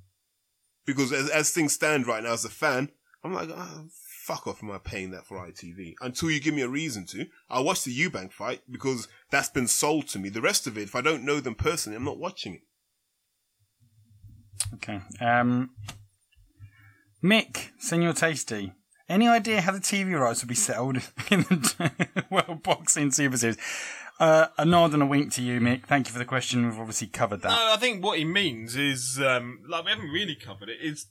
Because 0.86 1.14
as, 1.14 1.30
as 1.30 1.52
things 1.52 1.74
stand 1.74 2.08
right 2.08 2.24
now 2.24 2.34
as 2.34 2.46
a 2.46 2.50
fan, 2.50 2.90
I'm 3.24 3.34
like, 3.34 3.50
oh, 3.52 3.86
fuck 4.24 4.48
off, 4.48 4.64
am 4.64 4.72
I 4.72 4.78
paying 4.78 5.12
that 5.12 5.26
for 5.26 5.38
ITV? 5.38 5.96
Until 6.02 6.32
you 6.32 6.40
give 6.40 6.54
me 6.54 6.62
a 6.62 6.68
reason 6.68 7.06
to. 7.08 7.26
I'll 7.50 7.64
watch 7.64 7.84
the 7.84 7.98
Eubank 7.98 8.32
fight 8.34 8.62
because 8.70 9.08
that's 9.32 9.50
been 9.50 9.68
sold 9.68 10.08
to 10.10 10.20
me. 10.20 10.30
The 10.30 10.42
rest 10.42 10.68
of 10.68 10.78
it, 10.78 10.84
if 10.84 10.96
I 10.96 11.02
don't 11.02 11.26
know 11.26 11.40
them 11.40 11.56
personally, 11.56 11.96
I'm 11.96 12.06
not 12.06 12.20
watching 12.20 12.56
it. 12.56 12.62
Okay. 14.76 15.02
Um, 15.22 15.72
Mick, 17.24 17.70
Senor 17.80 18.14
Tasty. 18.14 18.74
Any 19.10 19.28
idea 19.28 19.62
how 19.62 19.74
the 19.74 19.80
TV 19.80 20.18
rights 20.20 20.42
will 20.42 20.50
be 20.50 20.56
settled 20.56 20.98
in 21.32 21.42
the 21.42 21.92
World 22.30 22.64
Boxing 22.64 23.12
Super 23.12 23.38
Series? 23.38 23.58
Uh, 24.24 24.48
a 24.58 24.64
nod 24.64 24.94
and 24.94 25.04
a 25.04 25.06
wink 25.06 25.34
to 25.34 25.42
you, 25.42 25.60
Mick. 25.60 25.86
Thank 25.86 26.08
you 26.08 26.14
for 26.14 26.20
the 26.20 26.24
question. 26.24 26.64
We've 26.66 26.80
obviously 26.80 27.08
covered 27.08 27.42
that. 27.42 27.50
No, 27.50 27.74
I 27.74 27.78
think 27.78 28.02
what 28.02 28.18
he 28.18 28.24
means 28.24 28.78
is, 28.78 29.20
um, 29.20 29.60
like, 29.68 29.84
we 29.84 29.92
haven't 29.92 30.12
really 30.12 30.36
covered 30.36 30.70
it. 30.70 30.78
Is 30.82 31.08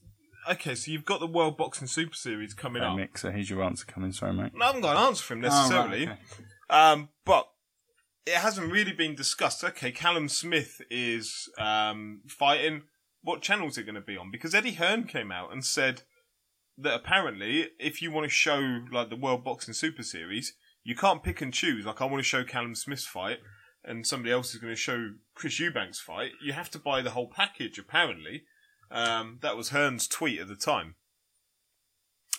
okay, 0.51 0.75
so 0.75 0.91
you've 0.91 1.05
got 1.05 1.21
the 1.21 1.27
World 1.27 1.59
Boxing 1.59 1.87
Super 1.89 2.15
Series 2.15 2.55
coming 2.55 2.83
up. 2.83 2.97
Mick, 2.97 3.19
so 3.19 3.31
here's 3.31 3.51
your 3.51 3.63
answer 3.63 3.85
coming. 3.85 4.13
Sorry, 4.13 4.33
mate. 4.33 4.53
I 4.59 4.65
haven't 4.65 4.81
got 4.81 4.97
an 4.97 5.03
answer 5.03 5.25
for 5.25 5.35
him 5.35 5.45
Oh, 5.45 5.49
right, 5.49 5.55
necessarily, 5.57 6.03
okay. 6.09 6.19
um, 6.71 7.11
but 7.27 7.49
it 8.25 8.37
hasn't 8.37 8.73
really 8.73 8.93
been 8.93 9.15
discussed. 9.15 9.63
Okay, 9.63 9.93
Callum 9.93 10.31
Smith 10.31 10.81
is 10.91 11.51
um, 11.59 12.23
fighting. 12.27 12.85
What 13.23 13.43
channel 13.43 13.69
is 13.69 13.77
it 13.77 13.83
going 13.83 13.95
to 13.95 14.01
be 14.01 14.17
on? 14.17 14.31
Because 14.31 14.55
Eddie 14.55 14.73
Hearn 14.73 15.05
came 15.05 15.31
out 15.31 15.53
and 15.53 15.63
said 15.63 16.01
that 16.79 16.95
apparently, 16.95 17.69
if 17.79 18.01
you 18.01 18.11
want 18.11 18.25
to 18.25 18.31
show 18.31 18.85
like 18.91 19.11
the 19.11 19.17
World 19.17 19.45
Boxing 19.45 19.75
Super 19.75 20.03
Series, 20.03 20.55
you 20.85 20.95
can't 20.95 21.23
pick 21.23 21.41
and 21.41 21.53
choose. 21.53 21.87
Like, 21.87 22.01
I 22.01 22.05
want 22.05 22.19
to 22.19 22.23
show 22.23 22.45
Callum 22.45 22.75
Smith's 22.75 23.07
fight, 23.07 23.39
and 23.85 24.07
somebody 24.07 24.33
else 24.33 24.55
is 24.55 24.61
going 24.61 24.73
to 24.73 24.77
show 24.77 25.13
Chris 25.35 25.59
Eubanks' 25.59 26.01
fight. 26.01 26.33
You 26.43 26.53
have 26.53 26.71
to 26.71 26.79
buy 26.79 27.03
the 27.03 27.11
whole 27.11 27.29
package. 27.29 27.79
Apparently, 27.79 28.45
um, 28.91 29.39
that 29.43 29.57
was 29.57 29.71
Hearn's 29.71 30.07
tweet 30.07 30.41
at 30.41 30.49
the 30.49 30.57
time. 30.57 30.97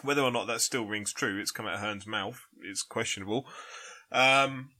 Whether 0.01 0.21
or 0.21 0.31
not 0.31 0.47
that 0.47 0.61
still 0.61 0.85
rings 0.85 1.13
true, 1.13 1.39
it's 1.39 1.51
come 1.51 1.65
out 1.65 1.75
of 1.75 1.79
Hearn's 1.79 2.07
mouth. 2.07 2.41
It's 2.61 2.83
questionable. 2.83 3.45
Um, 4.11 4.71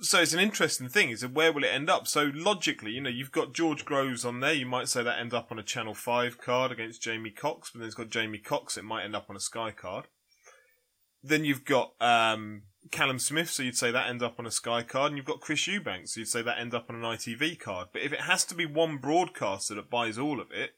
so 0.00 0.20
it's 0.20 0.32
an 0.32 0.40
interesting 0.40 0.88
thing. 0.88 1.10
Is 1.10 1.26
where 1.26 1.52
will 1.52 1.64
it 1.64 1.72
end 1.72 1.90
up? 1.90 2.06
So 2.06 2.30
logically, 2.34 2.92
you 2.92 3.00
know, 3.00 3.10
you've 3.10 3.32
got 3.32 3.52
George 3.52 3.84
Groves 3.84 4.24
on 4.24 4.40
there. 4.40 4.52
You 4.52 4.66
might 4.66 4.88
say 4.88 5.02
that 5.02 5.18
end 5.18 5.34
up 5.34 5.50
on 5.50 5.58
a 5.58 5.62
Channel 5.62 5.94
Five 5.94 6.38
card 6.38 6.72
against 6.72 7.02
Jamie 7.02 7.30
Cox, 7.30 7.70
but 7.70 7.80
then 7.80 7.86
it's 7.86 7.96
got 7.96 8.10
Jamie 8.10 8.38
Cox. 8.38 8.76
It 8.76 8.84
might 8.84 9.04
end 9.04 9.16
up 9.16 9.26
on 9.28 9.36
a 9.36 9.40
Sky 9.40 9.70
card. 9.70 10.06
Then 11.22 11.44
you've 11.44 11.64
got 11.64 11.92
um, 12.00 12.62
Callum 12.90 13.18
Smith, 13.18 13.50
so 13.50 13.62
you'd 13.62 13.76
say 13.76 13.90
that 13.90 14.08
end 14.08 14.22
up 14.22 14.38
on 14.38 14.46
a 14.46 14.50
Sky 14.50 14.82
card, 14.82 15.10
and 15.10 15.16
you've 15.16 15.26
got 15.26 15.40
Chris 15.40 15.66
Eubanks, 15.66 16.14
so 16.14 16.20
you'd 16.20 16.28
say 16.28 16.42
that 16.42 16.58
end 16.58 16.74
up 16.74 16.86
on 16.88 16.96
an 16.96 17.02
ITV 17.02 17.58
card. 17.58 17.88
But 17.92 18.02
if 18.02 18.12
it 18.12 18.22
has 18.22 18.44
to 18.46 18.54
be 18.54 18.66
one 18.66 18.98
broadcaster 18.98 19.74
that 19.74 19.90
buys 19.90 20.18
all 20.18 20.40
of 20.40 20.50
it, 20.52 20.70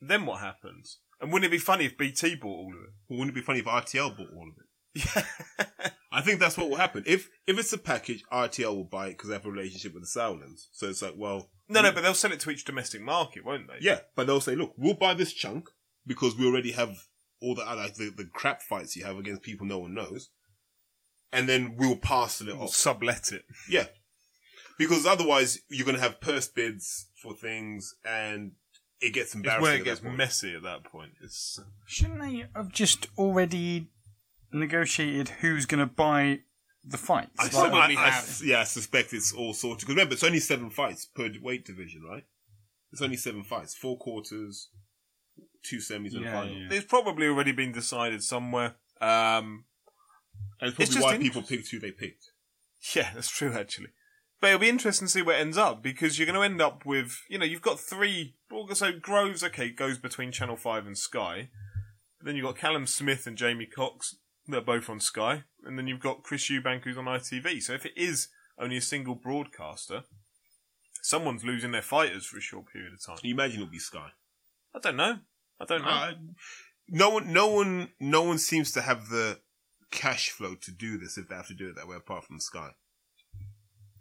then 0.00 0.26
what 0.26 0.40
happens? 0.40 0.98
And 1.20 1.32
wouldn't 1.32 1.52
it 1.52 1.56
be 1.56 1.58
funny 1.58 1.86
if 1.86 1.98
BT 1.98 2.36
bought 2.36 2.58
all 2.58 2.72
of 2.74 2.82
it? 2.82 2.90
Well, 3.08 3.18
wouldn't 3.18 3.36
it 3.36 3.40
be 3.40 3.44
funny 3.44 3.60
if 3.60 3.64
RTL 3.64 4.16
bought 4.16 4.32
all 4.34 4.48
of 4.48 4.58
it? 4.58 4.68
Yeah. 4.94 5.90
I 6.12 6.22
think 6.22 6.40
that's 6.40 6.56
what 6.56 6.70
will 6.70 6.76
happen. 6.76 7.04
If 7.06 7.28
if 7.46 7.58
it's 7.58 7.72
a 7.72 7.78
package, 7.78 8.24
RTL 8.32 8.74
will 8.74 8.84
buy 8.84 9.08
it 9.08 9.10
because 9.10 9.28
they 9.28 9.34
have 9.34 9.46
a 9.46 9.50
relationship 9.50 9.94
with 9.94 10.04
the 10.04 10.08
Sauerlands. 10.08 10.68
So 10.72 10.88
it's 10.88 11.02
like, 11.02 11.14
well, 11.16 11.50
no, 11.68 11.82
no, 11.82 11.92
but 11.92 12.02
they'll 12.02 12.14
sell 12.14 12.32
it 12.32 12.40
to 12.40 12.50
each 12.50 12.64
domestic 12.64 13.02
market, 13.02 13.44
won't 13.44 13.68
they? 13.68 13.78
yeah, 13.80 14.00
but 14.16 14.26
they'll 14.26 14.40
say, 14.40 14.56
look, 14.56 14.72
we'll 14.76 14.94
buy 14.94 15.14
this 15.14 15.32
chunk 15.32 15.68
because 16.06 16.36
we 16.36 16.46
already 16.46 16.72
have 16.72 16.96
all 17.40 17.54
the 17.54 17.64
like 17.64 17.94
the, 17.94 18.10
the 18.16 18.24
crap 18.32 18.62
fights 18.62 18.96
you 18.96 19.04
have 19.04 19.18
against 19.18 19.42
people 19.42 19.66
no 19.66 19.78
one 19.78 19.94
knows, 19.94 20.30
and 21.32 21.48
then 21.48 21.76
we'll 21.76 21.96
parcel 21.96 22.48
it 22.48 22.52
Or 22.56 22.64
off. 22.64 22.74
sublet 22.74 23.32
it. 23.32 23.44
Yeah, 23.68 23.86
because 24.78 25.06
otherwise 25.06 25.60
you're 25.68 25.84
going 25.86 25.96
to 25.96 26.02
have 26.02 26.20
purse 26.20 26.48
bids 26.48 27.06
for 27.22 27.34
things, 27.34 27.94
and 28.04 28.52
it 29.00 29.10
gets 29.12 29.28
It's 29.28 29.34
embarrassing. 29.36 29.62
where 29.62 29.74
it 29.76 29.84
gets 29.84 30.00
point. 30.00 30.16
messy 30.16 30.54
at 30.54 30.62
that 30.62 30.84
point. 30.84 31.12
It's 31.22 31.60
Shouldn't 31.86 32.20
they 32.20 32.44
have 32.54 32.72
just 32.72 33.06
already 33.16 33.90
negotiated 34.52 35.28
who's 35.40 35.66
going 35.66 35.80
to 35.86 35.92
buy 35.92 36.40
the 36.84 36.96
fights? 36.98 37.30
I, 37.38 37.44
Like- 37.68 37.96
I- 37.96 38.02
I- 38.06 38.10
have. 38.10 38.40
yeah, 38.44 38.60
I 38.60 38.64
suspect 38.64 39.12
it's 39.12 39.32
all 39.32 39.52
sorted. 39.54 39.80
Because 39.80 39.94
remember, 39.94 40.14
it's 40.14 40.24
only 40.24 40.40
seven 40.40 40.70
fights 40.70 41.06
per 41.06 41.30
weight 41.40 41.64
division, 41.64 42.02
right? 42.02 42.24
It's 42.92 43.02
only 43.02 43.16
seven 43.16 43.44
fights, 43.44 43.74
four 43.74 43.98
quarters, 43.98 44.70
two 45.62 45.76
semis, 45.78 46.14
and 46.14 46.22
a 46.24 46.28
Yeah, 46.28 46.32
final. 46.40 46.54
yeah. 46.54 46.68
it's 46.72 46.86
probably 46.86 47.26
already 47.26 47.52
been 47.52 47.72
decided 47.72 48.22
somewhere. 48.22 48.76
Um, 49.00 49.64
And 50.60 50.74
it's 50.78 50.94
probably 50.94 51.02
why 51.02 51.18
people 51.18 51.42
picked 51.42 51.70
who 51.70 51.78
they 51.78 51.90
picked. 51.90 52.32
yeah, 52.94 53.10
that's 53.14 53.30
true 53.30 53.52
actually. 53.52 53.88
But 54.40 54.48
it'll 54.48 54.60
be 54.60 54.68
interesting 54.68 55.06
to 55.06 55.12
see 55.12 55.22
where 55.22 55.36
it 55.36 55.40
ends 55.40 55.58
up 55.58 55.82
because 55.82 56.18
you're 56.18 56.26
going 56.26 56.38
to 56.38 56.44
end 56.44 56.62
up 56.62 56.86
with, 56.86 57.22
you 57.28 57.38
know, 57.38 57.44
you've 57.44 57.62
got 57.62 57.80
three. 57.80 58.36
So 58.72 58.92
Groves, 58.92 59.42
okay, 59.42 59.70
goes 59.70 59.98
between 59.98 60.30
Channel 60.30 60.56
Five 60.56 60.86
and 60.86 60.96
Sky. 60.96 61.48
But 62.18 62.26
then 62.26 62.36
you've 62.36 62.46
got 62.46 62.56
Callum 62.56 62.86
Smith 62.86 63.26
and 63.26 63.36
Jamie 63.36 63.66
Cox. 63.66 64.16
They're 64.46 64.60
both 64.60 64.88
on 64.88 65.00
Sky, 65.00 65.44
and 65.64 65.76
then 65.78 65.86
you've 65.86 66.00
got 66.00 66.22
Chris 66.22 66.48
Eubank 66.50 66.84
who's 66.84 66.96
on 66.96 67.04
ITV. 67.04 67.62
So 67.62 67.74
if 67.74 67.84
it 67.84 67.92
is 67.96 68.28
only 68.58 68.76
a 68.76 68.80
single 68.80 69.14
broadcaster, 69.14 70.04
someone's 71.02 71.44
losing 71.44 71.72
their 71.72 71.82
fighters 71.82 72.24
for 72.24 72.38
a 72.38 72.40
short 72.40 72.66
period 72.72 72.92
of 72.92 73.04
time. 73.04 73.18
Can 73.18 73.28
you 73.28 73.34
imagine 73.34 73.60
it'll 73.60 73.70
be 73.70 73.78
Sky? 73.78 74.10
I 74.74 74.78
don't 74.78 74.96
know. 74.96 75.18
I 75.60 75.64
don't 75.64 75.82
know. 75.82 75.88
Uh, 75.88 76.12
no 76.88 77.10
one, 77.10 77.32
no 77.32 77.48
one, 77.48 77.90
no 78.00 78.22
one 78.22 78.38
seems 78.38 78.72
to 78.72 78.80
have 78.80 79.08
the 79.08 79.40
cash 79.90 80.30
flow 80.30 80.54
to 80.54 80.70
do 80.70 80.98
this 80.98 81.18
if 81.18 81.28
they 81.28 81.34
have 81.34 81.48
to 81.48 81.54
do 81.54 81.68
it 81.68 81.76
that 81.76 81.88
way, 81.88 81.96
apart 81.96 82.24
from 82.24 82.40
Sky. 82.40 82.70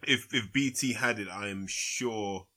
If 0.03 0.27
if 0.33 0.51
BT 0.53 0.93
had 0.93 1.19
it, 1.19 1.27
I 1.27 1.47
am 1.47 1.65
sure 1.67 2.47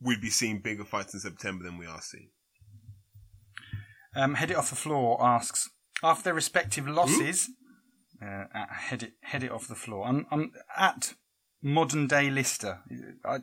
we'd 0.00 0.20
be 0.20 0.30
seeing 0.30 0.60
bigger 0.60 0.84
fights 0.84 1.14
in 1.14 1.20
September 1.20 1.64
than 1.64 1.78
we 1.78 1.86
are 1.86 2.00
seeing. 2.00 2.30
Um, 4.14 4.34
Head 4.34 4.50
It 4.50 4.56
Off 4.56 4.70
the 4.70 4.76
Floor 4.76 5.22
asks, 5.22 5.68
after 6.02 6.24
their 6.24 6.34
respective 6.34 6.88
losses, 6.88 7.50
uh, 8.22 8.44
at 8.54 8.70
head, 8.70 9.02
it, 9.02 9.12
head 9.22 9.42
It 9.42 9.50
Off 9.50 9.68
the 9.68 9.74
Floor, 9.74 10.06
I'm, 10.06 10.26
I'm 10.30 10.52
at 10.74 11.14
Modern 11.62 12.06
Day 12.06 12.30
Lister. 12.30 12.80
I, 13.24 13.38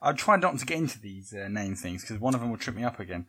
I 0.00 0.12
try 0.12 0.36
not 0.36 0.58
to 0.58 0.66
get 0.66 0.78
into 0.78 1.00
these 1.00 1.34
uh, 1.34 1.48
name 1.48 1.74
things 1.74 2.02
because 2.02 2.20
one 2.20 2.34
of 2.34 2.40
them 2.40 2.50
will 2.50 2.58
trip 2.58 2.76
me 2.76 2.84
up 2.84 3.00
again. 3.00 3.26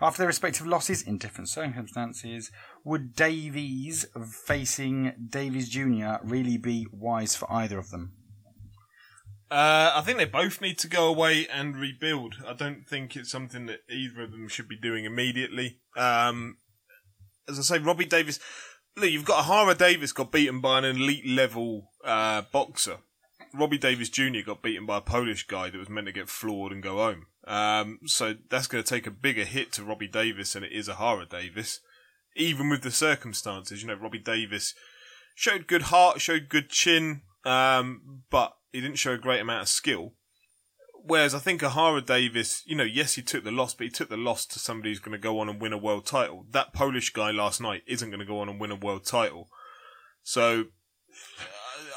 After 0.00 0.18
their 0.18 0.26
respective 0.26 0.66
losses 0.66 1.02
in 1.02 1.18
different 1.18 1.48
circumstances, 1.48 2.50
would 2.84 3.14
Davies 3.14 4.06
facing 4.46 5.12
Davies 5.28 5.68
Jr. 5.68 6.14
really 6.22 6.56
be 6.56 6.86
wise 6.92 7.36
for 7.36 7.50
either 7.52 7.78
of 7.78 7.90
them? 7.90 8.12
Uh, 9.50 9.92
I 9.94 10.00
think 10.00 10.16
they 10.16 10.24
both 10.24 10.62
need 10.62 10.78
to 10.78 10.88
go 10.88 11.08
away 11.08 11.46
and 11.46 11.76
rebuild. 11.76 12.36
I 12.46 12.54
don't 12.54 12.88
think 12.88 13.14
it's 13.14 13.30
something 13.30 13.66
that 13.66 13.80
either 13.90 14.22
of 14.22 14.30
them 14.30 14.48
should 14.48 14.66
be 14.66 14.78
doing 14.78 15.04
immediately. 15.04 15.80
Um, 15.94 16.56
as 17.46 17.58
I 17.58 17.62
say, 17.62 17.78
Robbie 17.78 18.06
Davies. 18.06 18.40
Look, 18.96 19.10
you've 19.10 19.24
got 19.24 19.44
Ohara 19.44 19.76
Davies 19.76 20.12
got 20.12 20.32
beaten 20.32 20.60
by 20.60 20.78
an 20.78 20.84
elite 20.84 21.26
level 21.26 21.90
uh, 22.04 22.42
boxer. 22.50 22.98
Robbie 23.54 23.78
Davies 23.78 24.10
Jr. 24.10 24.40
got 24.44 24.62
beaten 24.62 24.86
by 24.86 24.98
a 24.98 25.02
Polish 25.02 25.46
guy 25.46 25.70
that 25.70 25.78
was 25.78 25.88
meant 25.88 26.06
to 26.06 26.12
get 26.12 26.28
floored 26.28 26.72
and 26.72 26.82
go 26.82 26.96
home. 26.96 27.26
Um, 27.46 27.98
so 28.06 28.34
that's 28.48 28.66
going 28.66 28.82
to 28.82 28.88
take 28.88 29.06
a 29.06 29.10
bigger 29.10 29.44
hit 29.44 29.72
to 29.72 29.84
Robbie 29.84 30.08
Davies 30.08 30.52
than 30.52 30.64
it 30.64 30.72
is 30.72 30.88
Ohara 30.88 31.28
Davies. 31.28 31.80
Even 32.34 32.70
with 32.70 32.82
the 32.82 32.90
circumstances, 32.90 33.82
you 33.82 33.88
know, 33.88 33.94
Robbie 33.94 34.18
Davies 34.18 34.74
showed 35.34 35.66
good 35.66 35.82
heart, 35.82 36.20
showed 36.20 36.48
good 36.48 36.70
chin, 36.70 37.22
um, 37.44 38.22
but 38.30 38.56
he 38.72 38.80
didn't 38.80 38.98
show 38.98 39.12
a 39.12 39.18
great 39.18 39.40
amount 39.40 39.62
of 39.62 39.68
skill. 39.68 40.14
Whereas 41.04 41.34
I 41.34 41.40
think 41.40 41.62
Ohara 41.62 42.04
Davies, 42.04 42.62
you 42.64 42.76
know, 42.76 42.84
yes, 42.84 43.14
he 43.14 43.22
took 43.22 43.44
the 43.44 43.50
loss, 43.50 43.74
but 43.74 43.84
he 43.84 43.90
took 43.90 44.08
the 44.08 44.16
loss 44.16 44.46
to 44.46 44.58
somebody 44.58 44.90
who's 44.90 45.00
going 45.00 45.12
to 45.12 45.18
go 45.18 45.40
on 45.40 45.48
and 45.48 45.60
win 45.60 45.72
a 45.72 45.78
world 45.78 46.06
title. 46.06 46.46
That 46.50 46.72
Polish 46.72 47.10
guy 47.10 47.32
last 47.32 47.60
night 47.60 47.82
isn't 47.86 48.08
going 48.08 48.20
to 48.20 48.26
go 48.26 48.38
on 48.38 48.48
and 48.48 48.60
win 48.60 48.70
a 48.70 48.76
world 48.76 49.04
title. 49.04 49.48
So 50.22 50.66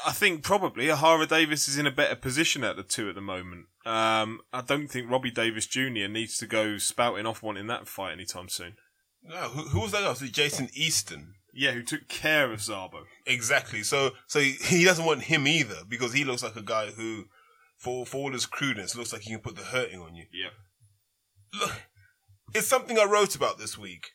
I 0.06 0.12
think 0.12 0.44
probably 0.44 0.86
Ohara 0.86 1.26
Davies 1.26 1.66
is 1.66 1.78
in 1.78 1.86
a 1.86 1.90
better 1.90 2.14
position 2.14 2.62
at 2.62 2.76
the 2.76 2.84
two 2.84 3.08
at 3.08 3.16
the 3.16 3.20
moment. 3.20 3.66
Um, 3.84 4.40
I 4.52 4.60
don't 4.60 4.86
think 4.86 5.10
Robbie 5.10 5.32
Davies 5.32 5.66
Jr. 5.66 6.06
needs 6.08 6.38
to 6.38 6.46
go 6.46 6.78
spouting 6.78 7.26
off 7.26 7.42
wanting 7.42 7.66
that 7.66 7.88
fight 7.88 8.12
anytime 8.12 8.48
soon. 8.48 8.76
No, 9.24 9.34
who, 9.34 9.62
who 9.62 9.80
was 9.80 9.90
that 9.90 10.02
guy? 10.02 10.08
Was 10.08 10.22
it 10.22 10.30
Jason 10.30 10.68
Easton? 10.74 11.34
Yeah, 11.52 11.72
who 11.72 11.82
took 11.82 12.06
care 12.06 12.52
of 12.52 12.60
Zabo. 12.60 13.02
Exactly. 13.26 13.82
So, 13.82 14.12
so 14.28 14.38
he, 14.38 14.52
he 14.52 14.84
doesn't 14.84 15.04
want 15.04 15.24
him 15.24 15.48
either 15.48 15.78
because 15.88 16.12
he 16.12 16.24
looks 16.24 16.44
like 16.44 16.54
a 16.54 16.62
guy 16.62 16.92
who, 16.92 17.24
for 17.76 18.06
for 18.06 18.18
all 18.18 18.32
his 18.32 18.46
crudeness, 18.46 18.94
looks 18.94 19.12
like 19.12 19.22
he 19.22 19.30
can 19.30 19.40
put 19.40 19.56
the 19.56 19.62
hurting 19.62 20.00
on 20.00 20.14
you. 20.14 20.26
Yeah. 20.32 20.50
Look, 21.58 21.72
it's 22.54 22.68
something 22.68 22.96
I 22.96 23.04
wrote 23.04 23.34
about 23.34 23.58
this 23.58 23.76
week, 23.76 24.10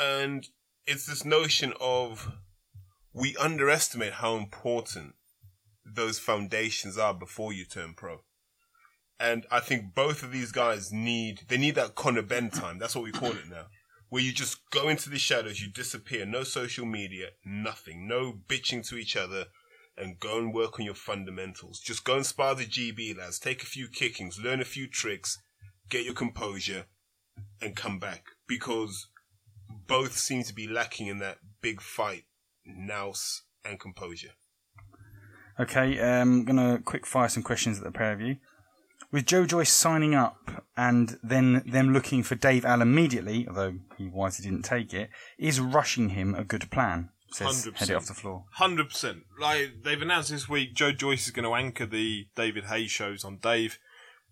and 0.00 0.46
it's 0.86 1.06
this 1.06 1.24
notion 1.24 1.72
of 1.80 2.30
we 3.12 3.36
underestimate 3.36 4.14
how 4.14 4.36
important 4.36 5.14
those 5.84 6.18
foundations 6.18 6.98
are 6.98 7.14
before 7.14 7.52
you 7.52 7.64
turn 7.64 7.94
pro. 7.94 8.22
And 9.20 9.46
I 9.50 9.60
think 9.60 9.94
both 9.94 10.22
of 10.22 10.30
these 10.30 10.52
guys 10.52 10.92
need, 10.92 11.42
they 11.48 11.56
need 11.56 11.74
that 11.74 11.94
Conor 11.94 12.22
Benn 12.22 12.50
time. 12.50 12.78
That's 12.78 12.94
what 12.94 13.04
we 13.04 13.10
call 13.10 13.30
it 13.30 13.48
now. 13.50 13.66
Where 14.10 14.22
you 14.22 14.32
just 14.32 14.70
go 14.70 14.88
into 14.88 15.10
the 15.10 15.18
shadows, 15.18 15.60
you 15.60 15.70
disappear, 15.70 16.24
no 16.24 16.44
social 16.44 16.86
media, 16.86 17.30
nothing, 17.44 18.06
no 18.06 18.32
bitching 18.48 18.86
to 18.88 18.96
each 18.96 19.16
other, 19.16 19.46
and 19.96 20.20
go 20.20 20.38
and 20.38 20.54
work 20.54 20.78
on 20.78 20.86
your 20.86 20.94
fundamentals. 20.94 21.80
Just 21.80 22.04
go 22.04 22.16
and 22.16 22.24
spar 22.24 22.54
the 22.54 22.64
GB 22.64 23.18
lads, 23.18 23.38
take 23.38 23.62
a 23.62 23.66
few 23.66 23.88
kickings, 23.88 24.38
learn 24.38 24.60
a 24.60 24.64
few 24.64 24.86
tricks, 24.86 25.38
get 25.90 26.04
your 26.04 26.14
composure, 26.14 26.86
and 27.60 27.74
come 27.74 27.98
back. 27.98 28.24
Because 28.46 29.08
both 29.86 30.16
seem 30.16 30.44
to 30.44 30.54
be 30.54 30.68
lacking 30.68 31.08
in 31.08 31.18
that 31.18 31.38
big 31.60 31.80
fight, 31.80 32.24
nous 32.68 33.42
and 33.64 33.80
composure. 33.80 34.32
Okay, 35.60 36.00
I'm 36.00 36.22
um, 36.22 36.44
gonna 36.44 36.80
quick 36.84 37.04
fire 37.04 37.28
some 37.28 37.42
questions 37.42 37.78
at 37.78 37.84
the 37.84 37.90
pair 37.90 38.12
of 38.12 38.20
you. 38.20 38.36
With 39.10 39.26
Joe 39.26 39.46
Joyce 39.46 39.72
signing 39.72 40.14
up 40.14 40.64
and 40.76 41.18
then 41.22 41.62
them 41.66 41.92
looking 41.92 42.22
for 42.22 42.34
Dave 42.34 42.64
Allen 42.64 42.82
immediately, 42.82 43.46
although 43.48 43.74
he 43.96 44.06
wisely 44.06 44.44
didn't 44.48 44.64
take 44.64 44.92
it, 44.92 45.08
is 45.38 45.60
rushing 45.60 46.10
him 46.10 46.34
a 46.34 46.44
good 46.44 46.70
plan? 46.70 47.10
Says 47.32 47.66
100%. 47.66 47.76
head 47.76 47.90
it 47.90 47.94
off 47.94 48.06
the 48.06 48.14
floor. 48.14 48.44
Hundred 48.52 48.88
percent. 48.88 49.24
Like 49.38 49.82
they've 49.82 50.00
announced 50.00 50.30
this 50.30 50.48
week, 50.48 50.74
Joe 50.74 50.92
Joyce 50.92 51.26
is 51.26 51.30
going 51.30 51.44
to 51.44 51.54
anchor 51.54 51.86
the 51.86 52.28
David 52.36 52.64
Haye's 52.64 52.90
shows 52.90 53.24
on 53.24 53.38
Dave. 53.38 53.78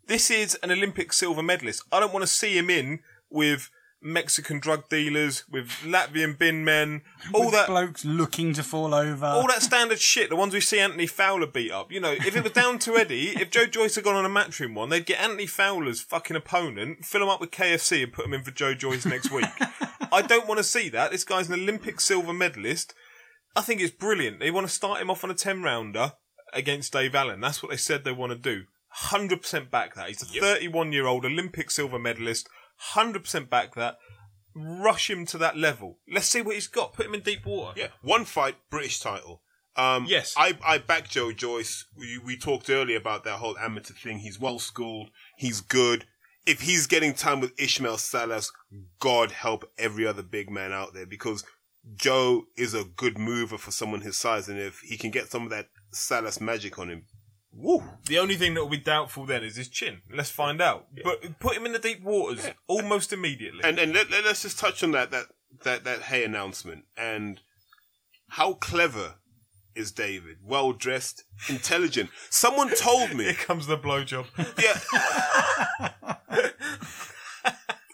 This 0.07 0.30
is 0.30 0.55
an 0.62 0.70
Olympic 0.70 1.12
silver 1.12 1.43
medalist. 1.43 1.82
I 1.91 2.01
don't 2.01 2.12
want 2.12 2.22
to 2.22 2.28
see 2.28 2.57
him 2.57 2.70
in 2.70 3.01
with 3.28 3.70
Mexican 4.03 4.61
drug 4.61 4.88
dealers, 4.88 5.44
with 5.51 5.68
Latvian 5.82 6.38
bin 6.38 6.64
men, 6.64 7.03
all 7.32 7.47
With 7.47 7.55
that. 7.55 7.66
blokes 7.66 8.05
looking 8.05 8.53
to 8.55 8.62
fall 8.62 8.94
over. 8.94 9.26
all 9.26 9.47
that 9.49 9.62
standard 9.62 9.99
shit, 9.99 10.28
the 10.28 10.36
ones 10.36 10.55
we 10.55 10.61
see 10.61 10.78
Anthony 10.78 11.07
Fowler 11.07 11.47
beat 11.47 11.72
up. 11.72 11.90
You 11.90 12.01
know, 12.01 12.12
if 12.12 12.36
it 12.36 12.42
was 12.42 12.53
down 12.53 12.78
to 12.80 12.97
Eddie, 12.97 13.30
if 13.30 13.51
Joe 13.51 13.66
Joyce 13.66 13.94
had 13.97 14.05
gone 14.05 14.14
on 14.14 14.24
a 14.24 14.28
matchroom 14.28 14.74
one, 14.74 14.90
they'd 14.90 15.07
get 15.07 15.20
Anthony 15.20 15.47
Fowler's 15.47 16.01
fucking 16.01 16.36
opponent, 16.36 17.05
fill 17.05 17.22
him 17.22 17.28
up 17.28 17.40
with 17.40 17.51
KFC 17.51 18.03
and 18.05 18.12
put 18.12 18.26
him 18.26 18.34
in 18.34 18.42
for 18.44 18.51
Joe 18.53 18.74
Joyce 18.74 19.07
next 19.07 19.30
week. 19.32 19.47
I 20.12 20.22
don't 20.22 20.47
want 20.47 20.59
to 20.59 20.64
see 20.64 20.88
that. 20.90 21.11
This 21.11 21.24
guy's 21.24 21.49
an 21.49 21.55
Olympic 21.55 22.01
silver 22.01 22.32
medalist. 22.32 22.94
I 23.57 23.62
think 23.62 23.80
it's 23.80 23.94
brilliant. 23.94 24.38
They 24.38 24.51
want 24.51 24.66
to 24.68 24.72
start 24.72 25.01
him 25.01 25.11
off 25.11 25.24
on 25.24 25.30
a 25.30 25.34
10 25.34 25.62
rounder 25.62 26.12
against 26.53 26.92
Dave 26.92 27.14
Allen. 27.14 27.40
That's 27.40 27.62
what 27.62 27.70
they 27.70 27.76
said 27.76 28.05
they 28.05 28.12
want 28.12 28.30
to 28.32 28.38
do. 28.38 28.64
100% 29.07 29.70
back 29.70 29.94
that. 29.94 30.09
He's 30.09 30.22
a 30.22 30.26
31 30.26 30.92
year 30.92 31.07
old 31.07 31.24
Olympic 31.24 31.70
silver 31.70 31.99
medalist. 31.99 32.49
100% 32.94 33.48
back 33.50 33.74
that. 33.74 33.98
Rush 34.54 35.10
him 35.10 35.26
to 35.26 35.38
that 35.38 35.56
level. 35.56 35.98
Let's 36.10 36.28
see 36.28 36.40
what 36.40 36.54
he's 36.54 36.66
got. 36.66 36.94
Put 36.94 37.06
him 37.06 37.14
in 37.14 37.20
deep 37.20 37.44
water. 37.44 37.78
Yeah, 37.78 37.88
one 38.00 38.24
fight, 38.24 38.56
British 38.70 39.00
title. 39.00 39.42
Um, 39.76 40.06
Yes. 40.08 40.34
I, 40.36 40.56
I 40.64 40.78
back 40.78 41.08
Joe 41.10 41.32
Joyce. 41.32 41.84
We, 41.94 42.18
we 42.18 42.38
talked 42.38 42.70
earlier 42.70 42.96
about 42.96 43.24
that 43.24 43.38
whole 43.38 43.58
amateur 43.58 43.92
thing. 43.92 44.20
He's 44.20 44.40
well 44.40 44.58
schooled. 44.58 45.10
He's 45.36 45.60
good. 45.60 46.06
If 46.46 46.62
he's 46.62 46.86
getting 46.86 47.12
time 47.12 47.40
with 47.40 47.52
Ismael 47.58 47.98
Salas, 47.98 48.50
God 48.98 49.32
help 49.32 49.70
every 49.78 50.06
other 50.06 50.22
big 50.22 50.48
man 50.48 50.72
out 50.72 50.94
there 50.94 51.04
because 51.06 51.44
Joe 51.94 52.44
is 52.56 52.72
a 52.72 52.84
good 52.84 53.18
mover 53.18 53.58
for 53.58 53.70
someone 53.72 54.00
his 54.00 54.16
size. 54.16 54.48
And 54.48 54.58
if 54.58 54.80
he 54.80 54.96
can 54.96 55.10
get 55.10 55.28
some 55.30 55.42
of 55.42 55.50
that 55.50 55.68
Salas 55.92 56.40
magic 56.40 56.78
on 56.78 56.88
him, 56.88 57.04
woo. 57.57 57.82
The 58.07 58.18
only 58.18 58.36
thing 58.36 58.54
that 58.54 58.62
will 58.62 58.70
be 58.70 58.78
doubtful 58.78 59.26
then 59.26 59.42
is 59.42 59.57
his 59.57 59.68
chin. 59.68 60.02
Let's 60.12 60.30
find 60.30 60.61
out. 60.61 60.86
But 61.02 61.38
put 61.40 61.57
him 61.57 61.66
in 61.66 61.72
the 61.72 61.78
deep 61.78 62.02
waters 62.02 62.48
almost 62.66 63.12
immediately. 63.12 63.61
And 63.64 63.78
and 63.78 63.92
let, 63.92 64.11
let, 64.11 64.24
us 64.24 64.42
just 64.42 64.59
touch 64.59 64.82
on 64.82 64.92
that 64.92 65.11
that 65.11 65.26
that 65.64 65.84
that 65.84 66.02
Haye 66.02 66.24
announcement 66.24 66.84
and 66.96 67.40
how 68.28 68.54
clever 68.54 69.14
is 69.74 69.92
David? 69.92 70.38
Well 70.42 70.72
dressed, 70.72 71.24
intelligent. 71.48 72.11
Someone 72.30 72.74
told 72.74 73.14
me. 73.14 73.24
Here 73.24 73.34
comes 73.34 73.66
the 73.66 73.76
blowjob. 73.78 74.26
Yeah. 74.62 75.90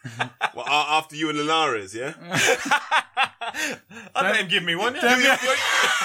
well, 0.55 0.66
after 0.68 1.14
you 1.16 1.28
and 1.30 1.38
Linares, 1.38 1.94
yeah. 1.94 2.14
I 4.14 4.22
let 4.22 4.36
him 4.36 4.48
give 4.48 4.62
me 4.64 4.74
one. 4.74 4.94
You're, 4.94 5.05
Yeah. 5.20 5.38
you're- 5.42 5.57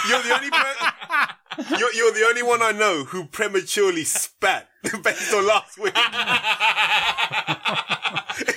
you're 0.10 0.22
the 0.24 0.36
only 0.36 0.50
per- 0.50 1.78
you're, 1.80 1.94
you're 1.94 2.12
the 2.14 2.26
only 2.28 2.44
one 2.44 2.62
I 2.62 2.72
know 2.72 3.04
who 3.06 3.26
prematurely 3.26 4.04
spat 4.04 4.70
based 5.04 5.34
on 5.34 5.48
last 5.48 5.80
week. 5.80 5.98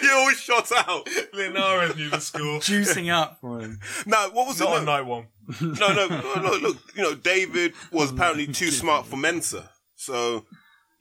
he 0.00 0.10
all 0.10 0.30
shot 0.32 0.70
out. 0.88 1.08
Linares 1.32 1.96
knew 1.96 2.10
the 2.10 2.20
score. 2.20 2.60
Juicing 2.60 3.10
up 3.12 3.38
for 3.40 3.60
him. 3.60 3.80
No, 4.06 4.30
what 4.32 4.46
was 4.48 4.60
Not 4.60 4.68
it? 4.70 4.76
on 4.80 4.84
No, 4.84 4.92
night 4.96 5.06
one. 5.06 5.26
no, 5.60 5.70
no, 5.94 6.06
no, 6.08 6.34
no, 6.42 6.52
look, 6.60 6.76
you 6.94 7.02
know, 7.02 7.14
David 7.14 7.72
was 7.90 8.10
apparently 8.12 8.46
too 8.46 8.70
smart 8.70 9.06
for 9.06 9.16
Mensa. 9.16 9.70
So, 9.96 10.44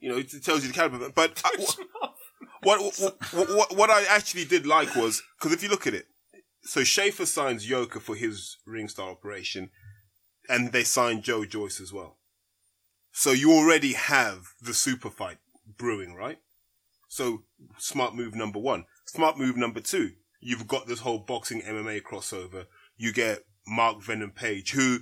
you 0.00 0.08
know, 0.10 0.16
it 0.18 0.30
tells 0.42 0.62
you 0.62 0.68
the 0.68 0.74
caliber. 0.74 1.10
But 1.14 1.42
uh, 1.44 1.50
I- 2.02 2.08
what, 2.62 2.80
what, 3.32 3.76
what, 3.76 3.90
I 3.90 4.04
actually 4.08 4.44
did 4.44 4.66
like 4.66 4.94
was, 4.94 5.22
because 5.38 5.52
if 5.52 5.62
you 5.62 5.68
look 5.68 5.86
at 5.86 5.94
it, 5.94 6.06
so 6.62 6.84
Schaefer 6.84 7.26
signs 7.26 7.68
Yoka 7.68 8.00
for 8.00 8.14
his 8.14 8.58
Ringstar 8.68 9.10
operation, 9.10 9.70
and 10.48 10.72
they 10.72 10.84
signed 10.84 11.22
Joe 11.22 11.44
Joyce 11.44 11.80
as 11.80 11.92
well. 11.92 12.18
So 13.12 13.32
you 13.32 13.52
already 13.52 13.94
have 13.94 14.54
the 14.60 14.74
super 14.74 15.10
fight 15.10 15.38
brewing, 15.76 16.14
right? 16.14 16.38
So 17.08 17.42
smart 17.78 18.14
move 18.14 18.34
number 18.34 18.58
one. 18.58 18.84
Smart 19.06 19.38
move 19.38 19.56
number 19.56 19.80
two. 19.80 20.12
You've 20.40 20.68
got 20.68 20.86
this 20.86 21.00
whole 21.00 21.18
boxing 21.18 21.62
MMA 21.62 22.02
crossover. 22.02 22.66
You 22.96 23.12
get 23.12 23.44
Mark 23.66 24.02
Venom 24.02 24.30
Page, 24.30 24.72
who 24.72 25.00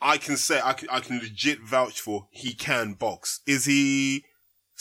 I 0.00 0.16
can 0.16 0.36
say 0.36 0.60
I 0.62 0.72
can, 0.72 0.88
I 0.90 1.00
can 1.00 1.18
legit 1.18 1.60
vouch 1.60 2.00
for. 2.00 2.28
He 2.30 2.54
can 2.54 2.94
box. 2.94 3.40
Is 3.46 3.64
he 3.64 4.24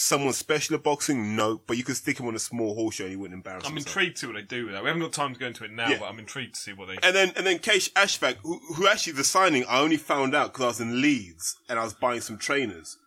someone 0.02 0.32
special 0.34 0.76
at 0.76 0.84
boxing? 0.84 1.36
No, 1.36 1.62
but 1.68 1.78
you 1.78 1.84
can 1.84 1.94
stick 1.96 2.20
him 2.20 2.28
on 2.28 2.36
a 2.36 2.40
small 2.40 2.74
horse 2.74 2.96
show 2.96 3.04
and 3.04 3.12
he 3.12 3.18
wouldn't 3.18 3.36
embarrass 3.38 3.66
I'm 3.66 3.74
himself. 3.74 3.88
intrigued 3.98 4.16
to 4.16 4.20
see 4.22 4.28
what 4.28 4.36
they 4.38 4.42
do 4.44 4.66
with 4.66 4.74
that. 4.74 4.82
We 4.84 4.88
haven't 4.88 5.02
got 5.04 5.12
time 5.14 5.34
to 5.34 5.40
go 5.40 5.48
into 5.48 5.66
it 5.66 5.72
now, 5.72 5.90
Yeah. 5.90 6.00
but 6.00 6.06
I'm 6.06 6.20
intrigued 6.20 6.56
to 6.56 6.60
see 6.62 6.74
what 6.74 6.88
they. 6.88 6.98
And 7.04 7.16
then 7.16 7.34
and 7.36 7.46
then 7.46 7.60
Qais 7.60 7.92
Ashfaq, 7.94 8.38
who, 8.44 8.60
who 8.76 8.88
actually 8.88 9.14
the 9.14 9.24
signing 9.24 9.66
I 9.68 9.80
only 9.82 9.98
found 9.98 10.34
out 10.34 10.54
because 10.54 10.64
I 10.64 10.68
was 10.68 10.80
in 10.82 11.02
Leeds 11.02 11.58
and 11.68 11.78
I 11.78 11.84
was 11.84 11.94
buying 11.94 12.22
some 12.22 12.38
trainers, 12.38 12.98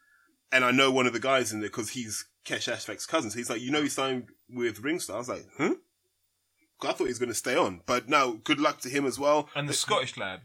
and 0.53 0.65
I 0.65 0.71
know 0.71 0.91
one 0.91 1.07
of 1.07 1.13
the 1.15 1.21
guys 1.21 1.53
in 1.53 1.61
there 1.61 1.71
because 1.71 1.91
he's 1.91 2.27
Qais 2.47 2.71
Ashfaq's 2.71 3.07
cousin. 3.07 3.31
So 3.31 3.39
he's 3.39 3.49
like, 3.51 3.61
you 3.63 3.71
know, 3.71 3.83
he 3.83 3.89
signed 3.89 4.29
with 4.51 4.83
Ringstar. 4.83 5.15
I 5.15 5.19
was 5.19 5.29
like, 5.29 5.47
huh? 5.59 5.75
'Cause 6.81 6.91
I 6.91 6.93
thought 6.95 7.05
he 7.05 7.11
was 7.11 7.19
going 7.21 7.29
to 7.29 7.35
stay 7.35 7.57
on, 7.57 7.81
but 7.87 8.09
no. 8.09 8.35
Good 8.43 8.59
luck 8.59 8.81
to 8.81 8.89
him 8.89 9.07
as 9.07 9.17
well. 9.19 9.49
And 9.55 9.69
the 9.69 9.73
Scottish 9.73 10.17
lad, 10.17 10.41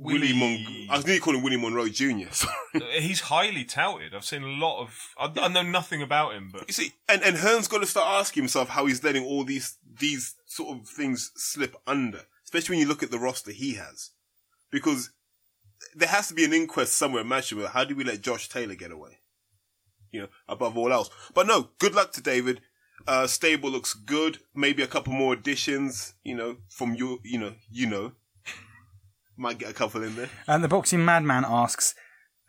Willie 0.00 0.32
Mon- 0.32 0.86
I 0.90 0.96
was 0.96 1.04
going 1.04 1.18
to 1.18 1.22
call 1.24 1.34
him 1.34 1.42
Willie 1.42 1.56
Monroe 1.56 1.88
Jr. 1.88 2.26
Sorry. 2.30 2.52
he's 3.00 3.20
highly 3.22 3.64
touted. 3.64 4.14
I've 4.14 4.24
seen 4.24 4.42
a 4.42 4.48
lot 4.48 4.80
of. 4.80 4.96
I, 5.18 5.32
I 5.40 5.48
know 5.48 5.62
nothing 5.62 6.02
about 6.02 6.34
him, 6.34 6.50
but 6.52 6.64
You 6.68 6.72
see, 6.72 6.92
and, 7.08 7.22
and 7.22 7.36
Hearn's 7.36 7.68
got 7.68 7.78
to 7.80 7.86
start 7.86 8.06
asking 8.06 8.44
himself 8.44 8.68
how 8.68 8.86
he's 8.86 9.02
letting 9.02 9.24
all 9.24 9.44
these 9.44 9.76
these 9.98 10.34
sort 10.46 10.76
of 10.78 10.86
things 10.86 11.32
slip 11.34 11.76
under, 11.86 12.20
especially 12.44 12.74
when 12.74 12.80
you 12.80 12.88
look 12.88 13.02
at 13.02 13.10
the 13.10 13.18
roster 13.18 13.50
he 13.50 13.74
has, 13.74 14.10
because 14.70 15.10
there 15.94 16.08
has 16.08 16.28
to 16.28 16.34
be 16.34 16.44
an 16.44 16.52
inquest 16.52 16.92
somewhere. 16.96 17.22
Imagine 17.22 17.64
how 17.66 17.84
do 17.84 17.96
we 17.96 18.04
let 18.04 18.20
Josh 18.20 18.48
Taylor 18.48 18.74
get 18.76 18.92
away? 18.92 19.18
You 20.12 20.22
know, 20.22 20.28
above 20.48 20.78
all 20.78 20.92
else. 20.92 21.10
But 21.34 21.46
no, 21.46 21.70
good 21.78 21.94
luck 21.94 22.12
to 22.12 22.22
David. 22.22 22.60
Uh, 23.06 23.26
stable 23.26 23.70
looks 23.70 23.94
good. 23.94 24.38
Maybe 24.54 24.82
a 24.82 24.86
couple 24.86 25.12
more 25.12 25.32
additions. 25.32 26.14
You 26.22 26.36
know, 26.36 26.56
from 26.68 26.94
you, 26.94 27.18
you 27.24 27.38
know, 27.38 27.54
you 27.70 27.86
know, 27.86 28.12
might 29.38 29.58
get 29.58 29.70
a 29.70 29.74
couple 29.74 30.02
in 30.02 30.16
there. 30.16 30.28
And 30.46 30.62
the 30.62 30.68
boxing 30.68 31.04
madman 31.04 31.44
asks, 31.46 31.94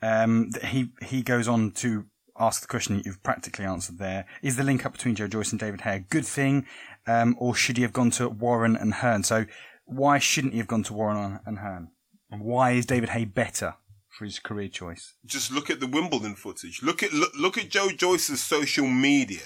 um, 0.01 0.51
he 0.63 0.89
he 1.03 1.21
goes 1.21 1.47
on 1.47 1.71
to 1.71 2.05
ask 2.39 2.61
the 2.61 2.67
question 2.67 2.97
that 2.97 3.05
you've 3.05 3.21
practically 3.21 3.65
answered 3.65 3.97
there. 3.97 4.25
Is 4.41 4.55
the 4.55 4.63
link 4.63 4.85
up 4.85 4.93
between 4.93 5.15
Joe 5.15 5.27
Joyce 5.27 5.51
and 5.51 5.59
David 5.59 5.81
Haye 5.81 5.97
a 5.97 5.99
good 5.99 6.25
thing, 6.25 6.65
um, 7.05 7.35
or 7.37 7.53
should 7.53 7.77
he 7.77 7.83
have 7.83 7.93
gone 7.93 8.11
to 8.11 8.29
Warren 8.29 8.75
and 8.75 8.95
Hearn? 8.95 9.23
So 9.23 9.45
why 9.85 10.19
shouldn't 10.19 10.53
he 10.53 10.59
have 10.59 10.67
gone 10.67 10.83
to 10.83 10.93
Warren 10.93 11.39
and 11.45 11.59
Hearn? 11.59 11.89
And 12.31 12.41
why 12.41 12.71
is 12.71 12.85
David 12.85 13.09
Haye 13.09 13.25
better 13.25 13.75
for 14.09 14.25
his 14.25 14.39
career 14.39 14.69
choice? 14.69 15.15
just 15.25 15.51
look 15.51 15.69
at 15.69 15.79
the 15.79 15.87
Wimbledon 15.87 16.35
footage. 16.35 16.81
Look 16.81 17.03
at 17.03 17.11
look, 17.13 17.31
look 17.37 17.57
at 17.57 17.69
Joe 17.69 17.89
Joyce's 17.89 18.41
social 18.41 18.87
media. 18.87 19.41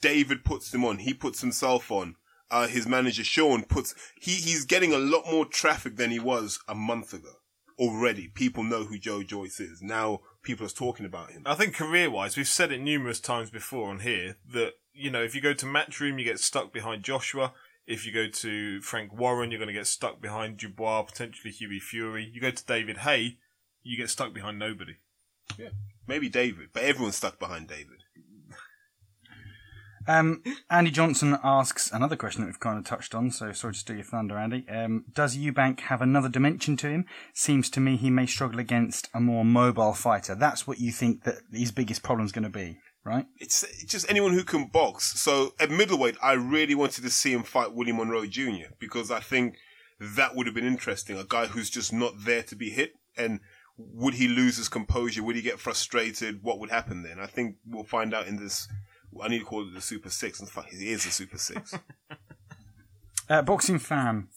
David 0.00 0.44
puts 0.44 0.74
him 0.74 0.84
on. 0.84 0.98
He 0.98 1.14
puts 1.14 1.40
himself 1.40 1.90
on. 1.90 2.16
Uh, 2.54 2.68
his 2.68 2.86
manager 2.86 3.24
Sean 3.24 3.64
puts. 3.64 3.96
He 4.14 4.30
he's 4.30 4.64
getting 4.64 4.92
a 4.92 4.98
lot 4.98 5.24
more 5.28 5.44
traffic 5.44 5.96
than 5.96 6.12
he 6.12 6.20
was 6.20 6.60
a 6.68 6.74
month 6.74 7.12
ago. 7.12 7.32
Already, 7.80 8.28
people 8.28 8.62
know 8.62 8.84
who 8.84 8.96
Joe 8.96 9.24
Joyce 9.24 9.58
is. 9.58 9.82
Now 9.82 10.20
people 10.44 10.64
are 10.64 10.70
talking 10.70 11.04
about 11.04 11.32
him. 11.32 11.42
I 11.46 11.56
think 11.56 11.74
career 11.74 12.08
wise, 12.08 12.36
we've 12.36 12.46
said 12.46 12.70
it 12.70 12.80
numerous 12.80 13.18
times 13.18 13.50
before 13.50 13.90
on 13.90 13.98
here 14.00 14.36
that, 14.52 14.74
you 14.92 15.10
know, 15.10 15.24
if 15.24 15.34
you 15.34 15.40
go 15.40 15.52
to 15.52 15.66
Matchroom, 15.66 16.16
you 16.16 16.24
get 16.24 16.38
stuck 16.38 16.72
behind 16.72 17.02
Joshua. 17.02 17.54
If 17.88 18.06
you 18.06 18.12
go 18.12 18.28
to 18.28 18.80
Frank 18.82 19.12
Warren, 19.12 19.50
you're 19.50 19.58
going 19.58 19.66
to 19.66 19.74
get 19.74 19.88
stuck 19.88 20.22
behind 20.22 20.58
Dubois, 20.58 21.02
potentially 21.02 21.52
Hughie 21.52 21.80
Fury. 21.80 22.30
You 22.32 22.40
go 22.40 22.52
to 22.52 22.64
David 22.64 22.98
Haye, 22.98 23.38
you 23.82 23.96
get 23.96 24.10
stuck 24.10 24.32
behind 24.32 24.60
nobody. 24.60 24.98
Yeah, 25.58 25.70
maybe 26.06 26.28
David, 26.28 26.68
but 26.72 26.84
everyone's 26.84 27.16
stuck 27.16 27.40
behind 27.40 27.66
David. 27.66 28.03
Um, 30.06 30.42
Andy 30.70 30.90
Johnson 30.90 31.38
asks 31.42 31.90
another 31.90 32.16
question 32.16 32.42
that 32.42 32.48
we've 32.48 32.60
kind 32.60 32.78
of 32.78 32.84
touched 32.84 33.14
on, 33.14 33.30
so 33.30 33.52
sorry 33.52 33.74
to 33.74 33.78
steal 33.78 33.96
your 33.96 34.04
thunder, 34.04 34.36
Andy. 34.36 34.66
Um, 34.68 35.04
does 35.12 35.36
Eubank 35.36 35.80
have 35.80 36.02
another 36.02 36.28
dimension 36.28 36.76
to 36.78 36.88
him? 36.88 37.06
Seems 37.32 37.70
to 37.70 37.80
me 37.80 37.96
he 37.96 38.10
may 38.10 38.26
struggle 38.26 38.60
against 38.60 39.08
a 39.14 39.20
more 39.20 39.44
mobile 39.44 39.94
fighter. 39.94 40.34
That's 40.34 40.66
what 40.66 40.78
you 40.78 40.92
think 40.92 41.24
that 41.24 41.36
his 41.52 41.72
biggest 41.72 42.02
problem's 42.02 42.32
going 42.32 42.44
to 42.44 42.50
be, 42.50 42.78
right? 43.04 43.26
It's, 43.38 43.62
it's 43.62 43.84
just 43.84 44.10
anyone 44.10 44.32
who 44.32 44.44
can 44.44 44.66
box. 44.66 45.18
So 45.20 45.54
at 45.58 45.70
middleweight, 45.70 46.16
I 46.22 46.32
really 46.32 46.74
wanted 46.74 47.02
to 47.02 47.10
see 47.10 47.32
him 47.32 47.42
fight 47.42 47.72
Willie 47.74 47.92
Monroe 47.92 48.26
Jr. 48.26 48.72
because 48.78 49.10
I 49.10 49.20
think 49.20 49.56
that 50.00 50.34
would 50.34 50.46
have 50.46 50.54
been 50.54 50.66
interesting. 50.66 51.18
A 51.18 51.24
guy 51.24 51.46
who's 51.46 51.70
just 51.70 51.92
not 51.92 52.12
there 52.24 52.42
to 52.44 52.56
be 52.56 52.70
hit. 52.70 52.92
And 53.16 53.40
would 53.76 54.14
he 54.14 54.28
lose 54.28 54.56
his 54.56 54.68
composure? 54.68 55.22
Would 55.22 55.36
he 55.36 55.42
get 55.42 55.58
frustrated? 55.58 56.42
What 56.42 56.58
would 56.60 56.70
happen 56.70 57.02
then? 57.02 57.18
I 57.18 57.26
think 57.26 57.56
we'll 57.66 57.84
find 57.84 58.14
out 58.14 58.26
in 58.26 58.36
this. 58.36 58.68
I 59.22 59.28
need 59.28 59.40
to 59.40 59.44
call 59.44 59.66
it 59.66 59.74
the 59.74 59.80
Super 59.80 60.10
Six. 60.10 60.40
In 60.40 60.46
fact, 60.46 60.72
he 60.72 60.90
is 60.90 61.06
a 61.06 61.10
Super 61.10 61.38
Six. 61.38 61.74
Uh, 63.26 63.40
Boxing 63.40 63.78
fan 63.78 64.28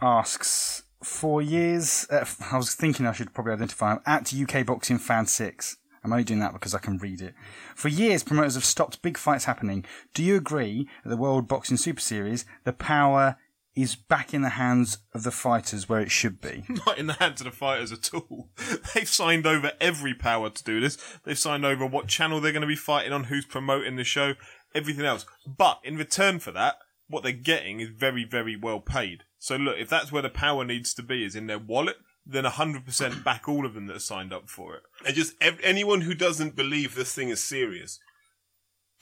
asks 0.00 0.84
for 1.02 1.42
years. 1.42 2.06
Uh, 2.10 2.24
I 2.50 2.56
was 2.56 2.74
thinking 2.74 3.06
I 3.06 3.12
should 3.12 3.34
probably 3.34 3.52
identify 3.52 3.92
him 3.92 4.00
at 4.06 4.32
UK 4.32 4.64
Boxing 4.64 4.98
Fan 4.98 5.26
Six. 5.26 5.76
I'm 6.02 6.12
only 6.12 6.24
doing 6.24 6.40
that 6.40 6.52
because 6.52 6.74
I 6.74 6.78
can 6.78 6.98
read 6.98 7.20
it. 7.20 7.34
For 7.76 7.88
years, 7.88 8.22
promoters 8.22 8.54
have 8.54 8.64
stopped 8.64 9.02
big 9.02 9.16
fights 9.18 9.44
happening. 9.44 9.84
Do 10.14 10.24
you 10.24 10.36
agree 10.36 10.88
that 11.04 11.10
the 11.10 11.16
World 11.16 11.46
Boxing 11.46 11.76
Super 11.76 12.00
Series, 12.00 12.44
the 12.64 12.72
power 12.72 13.36
is 13.74 13.96
back 13.96 14.34
in 14.34 14.42
the 14.42 14.50
hands 14.50 14.98
of 15.14 15.22
the 15.22 15.30
fighters 15.30 15.88
where 15.88 16.00
it 16.00 16.10
should 16.10 16.40
be? 16.40 16.64
Not 16.86 16.98
in 16.98 17.06
the 17.06 17.14
hands 17.14 17.40
of 17.40 17.46
the 17.46 17.50
fighters 17.50 17.92
at 17.92 18.12
all. 18.12 18.50
They've 18.94 19.08
signed 19.08 19.46
over 19.46 19.72
every 19.80 20.14
power 20.14 20.50
to 20.50 20.64
do 20.64 20.80
this. 20.80 20.98
They've 21.24 21.38
signed 21.38 21.64
over 21.64 21.86
what 21.86 22.06
channel 22.08 22.40
they're 22.40 22.52
going 22.52 22.62
to 22.62 22.66
be 22.66 22.76
fighting 22.76 23.12
on, 23.12 23.24
who's 23.24 23.46
promoting 23.46 23.96
the 23.96 24.04
show, 24.04 24.34
everything 24.74 25.04
else. 25.04 25.24
But 25.46 25.80
in 25.84 25.96
return 25.96 26.38
for 26.38 26.52
that, 26.52 26.76
what 27.08 27.22
they're 27.22 27.32
getting 27.32 27.80
is 27.80 27.88
very, 27.88 28.24
very 28.24 28.56
well 28.56 28.80
paid. 28.80 29.24
So 29.38 29.56
look, 29.56 29.76
if 29.78 29.88
that's 29.88 30.12
where 30.12 30.22
the 30.22 30.30
power 30.30 30.64
needs 30.64 30.94
to 30.94 31.02
be, 31.02 31.24
is 31.24 31.34
in 31.34 31.46
their 31.46 31.58
wallet, 31.58 31.96
then 32.24 32.44
100% 32.44 33.24
back 33.24 33.48
all 33.48 33.66
of 33.66 33.74
them 33.74 33.86
that 33.86 33.96
are 33.96 34.00
signed 34.00 34.32
up 34.32 34.48
for 34.48 34.76
it. 34.76 34.82
and 35.04 35.14
just 35.14 35.34
ev- 35.40 35.58
anyone 35.62 36.02
who 36.02 36.14
doesn't 36.14 36.54
believe 36.54 36.94
this 36.94 37.14
thing 37.14 37.30
is 37.30 37.42
serious, 37.42 37.98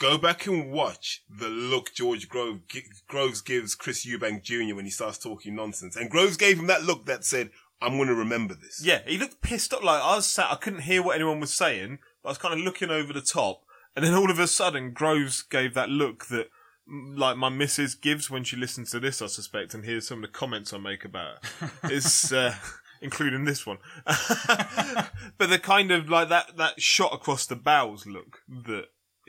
go 0.00 0.18
back 0.18 0.46
and 0.46 0.72
watch 0.72 1.22
the 1.30 1.48
look 1.48 1.94
George 1.94 2.28
Grove, 2.28 2.60
Groves 3.06 3.42
gives 3.42 3.76
Chris 3.76 4.04
Eubank 4.04 4.42
Jr. 4.42 4.74
when 4.74 4.86
he 4.86 4.90
starts 4.90 5.18
talking 5.18 5.54
nonsense. 5.54 5.94
And 5.94 6.10
Groves 6.10 6.36
gave 6.36 6.58
him 6.58 6.66
that 6.66 6.82
look 6.82 7.06
that 7.06 7.24
said, 7.24 7.50
I'm 7.80 7.96
going 7.96 8.08
to 8.08 8.14
remember 8.14 8.54
this. 8.54 8.82
Yeah, 8.84 9.00
he 9.06 9.18
looked 9.18 9.42
pissed 9.42 9.72
off. 9.72 9.84
Like 9.84 10.02
I 10.02 10.16
was 10.16 10.26
sat, 10.26 10.50
I 10.50 10.56
couldn't 10.56 10.80
hear 10.80 11.02
what 11.02 11.14
anyone 11.14 11.38
was 11.38 11.54
saying, 11.54 11.98
but 12.22 12.28
I 12.28 12.32
was 12.32 12.38
kind 12.38 12.54
of 12.54 12.60
looking 12.60 12.90
over 12.90 13.12
the 13.12 13.20
top, 13.20 13.62
and 13.94 14.04
then 14.04 14.14
all 14.14 14.30
of 14.30 14.38
a 14.38 14.46
sudden, 14.46 14.92
Groves 14.92 15.42
gave 15.42 15.74
that 15.74 15.88
look 15.88 16.26
that, 16.26 16.48
like 16.86 17.36
my 17.36 17.48
missus 17.48 17.94
gives 17.94 18.30
when 18.30 18.44
she 18.44 18.56
listens 18.56 18.90
to 18.90 19.00
this, 19.00 19.22
I 19.22 19.26
suspect, 19.26 19.72
and 19.72 19.84
hears 19.84 20.06
some 20.06 20.18
of 20.18 20.22
the 20.22 20.38
comments 20.38 20.72
I 20.72 20.78
make 20.78 21.04
about 21.04 21.36
it. 21.42 21.70
It's 21.84 22.30
uh, 22.32 22.54
including 23.00 23.44
this 23.44 23.66
one, 23.66 23.78
but 24.06 25.48
the 25.48 25.58
kind 25.62 25.90
of 25.90 26.10
like 26.10 26.28
that 26.28 26.58
that 26.58 26.82
shot 26.82 27.14
across 27.14 27.46
the 27.46 27.56
bows 27.56 28.06
look 28.06 28.40
that. 28.48 28.86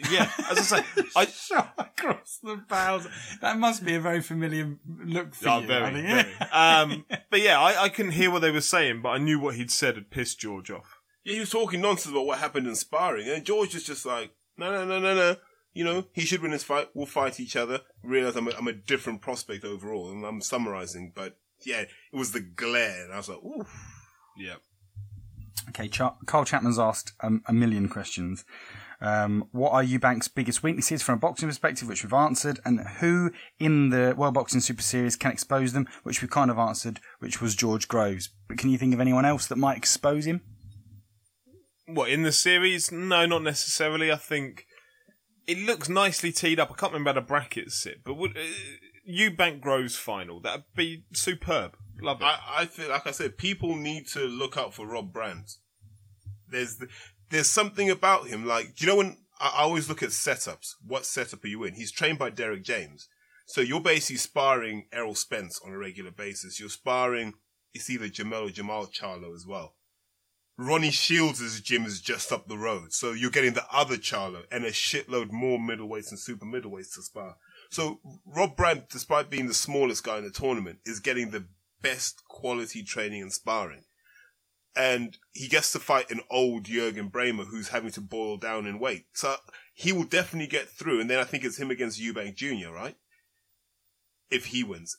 Yeah, 0.09 0.31
as 0.49 0.71
I 0.71 0.81
say, 0.81 0.85
I, 1.15 1.25
Shot 1.25 1.73
across 1.77 2.39
the 2.41 2.55
bows. 2.67 3.07
That 3.41 3.57
must 3.57 3.83
be 3.85 3.95
a 3.95 3.99
very 3.99 4.21
familiar 4.21 4.77
look 5.05 5.35
for 5.35 5.49
Oh, 5.49 5.59
you. 5.59 5.67
very, 5.67 5.83
I 5.85 5.91
think. 5.93 6.07
very. 6.07 6.49
Um, 6.51 7.05
but 7.29 7.41
yeah, 7.41 7.59
I, 7.59 7.83
I 7.83 7.89
couldn't 7.89 8.11
hear 8.13 8.31
what 8.31 8.39
they 8.41 8.51
were 8.51 8.61
saying, 8.61 9.01
but 9.01 9.09
I 9.09 9.17
knew 9.17 9.39
what 9.39 9.55
he'd 9.55 9.71
said 9.71 9.95
had 9.95 10.09
pissed 10.09 10.39
George 10.39 10.71
off. 10.71 10.99
Yeah, 11.23 11.33
he 11.35 11.39
was 11.41 11.49
talking 11.51 11.81
nonsense 11.81 12.11
about 12.13 12.25
what 12.25 12.39
happened 12.39 12.67
in 12.67 12.75
sparring. 12.75 13.27
And 13.29 13.45
George 13.45 13.75
is 13.75 13.83
just 13.83 14.05
like, 14.05 14.31
no, 14.57 14.71
no, 14.71 14.85
no, 14.85 14.99
no, 14.99 15.13
no. 15.13 15.35
You 15.73 15.83
know, 15.85 16.05
he 16.13 16.21
should 16.21 16.41
win 16.41 16.51
this 16.51 16.63
fight. 16.63 16.89
We'll 16.93 17.05
fight 17.05 17.39
each 17.39 17.55
other. 17.55 17.81
Realize 18.03 18.35
I'm 18.35 18.47
a, 18.47 18.51
I'm 18.51 18.67
a 18.67 18.73
different 18.73 19.21
prospect 19.21 19.63
overall. 19.63 20.09
And 20.11 20.25
I'm 20.25 20.41
summarizing, 20.41 21.13
but 21.15 21.37
yeah, 21.65 21.81
it 21.81 21.89
was 22.11 22.31
the 22.31 22.41
glare. 22.41 23.03
And 23.05 23.13
I 23.13 23.17
was 23.17 23.29
like, 23.29 23.37
ooh. 23.43 23.65
Yeah. 24.35 24.55
Okay, 25.69 25.87
Char- 25.87 26.17
Carl 26.25 26.43
Chapman's 26.43 26.79
asked 26.79 27.13
um, 27.21 27.43
a 27.47 27.53
million 27.53 27.87
questions. 27.87 28.43
Um, 29.01 29.47
what 29.51 29.71
are 29.71 29.83
Eubank's 29.83 30.27
biggest 30.27 30.61
weaknesses 30.61 31.01
from 31.01 31.15
a 31.15 31.19
boxing 31.19 31.49
perspective, 31.49 31.87
which 31.87 32.03
we've 32.03 32.13
answered, 32.13 32.59
and 32.63 32.79
who 32.99 33.31
in 33.59 33.89
the 33.89 34.13
World 34.15 34.35
Boxing 34.35 34.61
Super 34.61 34.83
Series 34.83 35.15
can 35.15 35.31
expose 35.31 35.73
them, 35.73 35.87
which 36.03 36.21
we 36.21 36.27
kind 36.27 36.51
of 36.51 36.59
answered, 36.59 36.99
which 37.19 37.41
was 37.41 37.55
George 37.55 37.87
Groves. 37.87 38.29
But 38.47 38.59
can 38.59 38.69
you 38.69 38.77
think 38.77 38.93
of 38.93 38.99
anyone 38.99 39.25
else 39.25 39.47
that 39.47 39.57
might 39.57 39.77
expose 39.77 40.25
him? 40.25 40.41
What 41.87 42.09
in 42.09 42.21
the 42.21 42.31
series? 42.31 42.91
No, 42.91 43.25
not 43.25 43.41
necessarily. 43.41 44.11
I 44.11 44.17
think 44.17 44.65
it 45.47 45.57
looks 45.57 45.89
nicely 45.89 46.31
teed 46.31 46.59
up. 46.59 46.71
I 46.71 46.75
can't 46.75 46.93
remember 46.93 47.09
how 47.09 47.15
the 47.15 47.21
brackets 47.21 47.81
sit, 47.81 48.03
but 48.05 48.13
would 48.13 48.37
uh, 48.37 48.41
Eubank 49.09 49.61
Groves 49.61 49.95
final? 49.95 50.39
That'd 50.39 50.65
be 50.75 51.05
superb. 51.13 51.75
Love 52.01 52.21
it. 52.21 52.25
I, 52.25 52.37
I 52.59 52.65
feel 52.65 52.89
like 52.89 53.07
I 53.07 53.11
said, 53.11 53.37
people 53.37 53.75
need 53.75 54.07
to 54.09 54.19
look 54.21 54.57
out 54.57 54.73
for 54.75 54.85
Rob 54.85 55.11
Brandt. 55.11 55.57
There's 56.47 56.77
the, 56.77 56.87
there's 57.31 57.49
something 57.49 57.89
about 57.89 58.27
him. 58.27 58.45
Like, 58.45 58.79
you 58.79 58.87
know 58.87 58.97
when 58.97 59.17
I, 59.39 59.63
always 59.63 59.89
look 59.89 60.03
at 60.03 60.09
setups? 60.09 60.75
What 60.85 61.05
setup 61.05 61.43
are 61.43 61.47
you 61.47 61.63
in? 61.63 61.73
He's 61.73 61.91
trained 61.91 62.19
by 62.19 62.29
Derek 62.29 62.63
James, 62.63 63.07
so 63.47 63.61
you're 63.61 63.81
basically 63.81 64.17
sparring 64.17 64.87
Errol 64.91 65.15
Spence 65.15 65.59
on 65.65 65.71
a 65.71 65.77
regular 65.77 66.11
basis. 66.11 66.59
You're 66.59 66.69
sparring. 66.69 67.33
It's 67.73 67.89
either 67.89 68.09
Jamel 68.09 68.49
or 68.49 68.51
Jamal 68.51 68.85
Charlo 68.87 69.33
as 69.33 69.47
well. 69.47 69.75
Ronnie 70.57 70.91
Shields' 70.91 71.61
gym 71.61 71.85
is 71.85 72.01
just 72.01 72.31
up 72.31 72.47
the 72.47 72.57
road, 72.57 72.93
so 72.93 73.13
you're 73.13 73.31
getting 73.31 73.53
the 73.53 73.65
other 73.71 73.95
Charlo 73.95 74.43
and 74.51 74.65
a 74.65 74.71
shitload 74.71 75.31
more 75.31 75.57
middleweights 75.57 76.09
and 76.09 76.19
super 76.19 76.45
middleweights 76.45 76.93
to 76.95 77.01
spar. 77.01 77.37
So 77.71 77.99
Rob 78.25 78.57
Brandt, 78.57 78.89
despite 78.89 79.29
being 79.29 79.47
the 79.47 79.53
smallest 79.53 80.03
guy 80.03 80.17
in 80.17 80.25
the 80.25 80.29
tournament, 80.29 80.79
is 80.85 80.99
getting 80.99 81.31
the 81.31 81.45
best 81.81 82.23
quality 82.27 82.83
training 82.83 83.21
and 83.21 83.33
sparring. 83.33 83.85
And 84.75 85.17
he 85.33 85.47
gets 85.47 85.71
to 85.73 85.79
fight 85.79 86.11
an 86.11 86.21
old 86.29 86.63
Jürgen 86.63 87.11
Brähmer 87.11 87.45
who's 87.45 87.69
having 87.69 87.91
to 87.91 88.01
boil 88.01 88.37
down 88.37 88.65
in 88.65 88.79
weight. 88.79 89.05
So 89.13 89.35
he 89.73 89.91
will 89.91 90.05
definitely 90.05 90.47
get 90.47 90.69
through. 90.69 91.01
And 91.01 91.09
then 91.09 91.19
I 91.19 91.25
think 91.25 91.43
it's 91.43 91.57
him 91.57 91.71
against 91.71 92.01
Eubank 92.01 92.35
Jr., 92.35 92.71
right? 92.71 92.95
If 94.29 94.45
he 94.45 94.63
wins. 94.63 94.97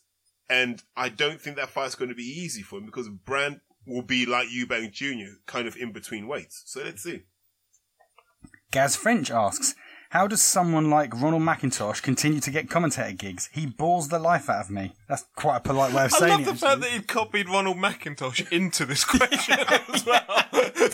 And 0.51 0.83
I 0.95 1.09
don't 1.09 1.41
think 1.41 1.57
that 1.57 1.71
fight's 1.71 1.95
going 1.95 2.11
to 2.11 2.15
be 2.15 2.23
easy 2.23 2.63
for 2.63 2.79
him 2.79 2.87
because 2.87 3.09
Brandt 3.09 3.61
will 3.87 4.03
be 4.03 4.27
like 4.27 4.49
Eubank 4.49 4.93
Jr., 4.93 5.39
kind 5.47 5.67
of 5.67 5.77
in 5.77 5.93
between 5.93 6.29
weights. 6.29 6.63
So 6.67 6.83
let's 6.83 7.03
see. 7.03 7.23
Gaz 8.71 8.97
French 8.97 9.31
asks, 9.31 9.75
how 10.13 10.27
does 10.27 10.43
someone 10.43 10.91
like 10.91 11.19
Ronald 11.19 11.41
McIntosh 11.41 12.03
continue 12.03 12.39
to 12.41 12.51
get 12.51 12.69
commentator 12.69 13.13
gigs? 13.13 13.49
He 13.51 13.65
bores 13.65 14.09
the 14.09 14.19
life 14.19 14.51
out 14.51 14.67
of 14.67 14.71
me. 14.71 14.93
That's 15.09 15.25
quite 15.37 15.57
a 15.57 15.61
polite 15.61 15.95
way 15.95 16.05
of 16.05 16.13
I 16.13 16.19
saying 16.19 16.33
it. 16.33 16.35
I 16.35 16.37
love 16.37 16.45
the 16.45 16.67
fact 16.67 16.81
that 16.83 16.91
he 16.91 17.01
copied 17.01 17.49
Ronald 17.49 17.79
McIntosh 17.79 18.53
into 18.53 18.85
this 18.85 19.07
question 19.07 19.57
as 19.95 20.05
well. 20.05 20.25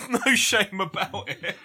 no 0.24 0.34
shame 0.36 0.80
about 0.80 1.28
it. 1.28 1.56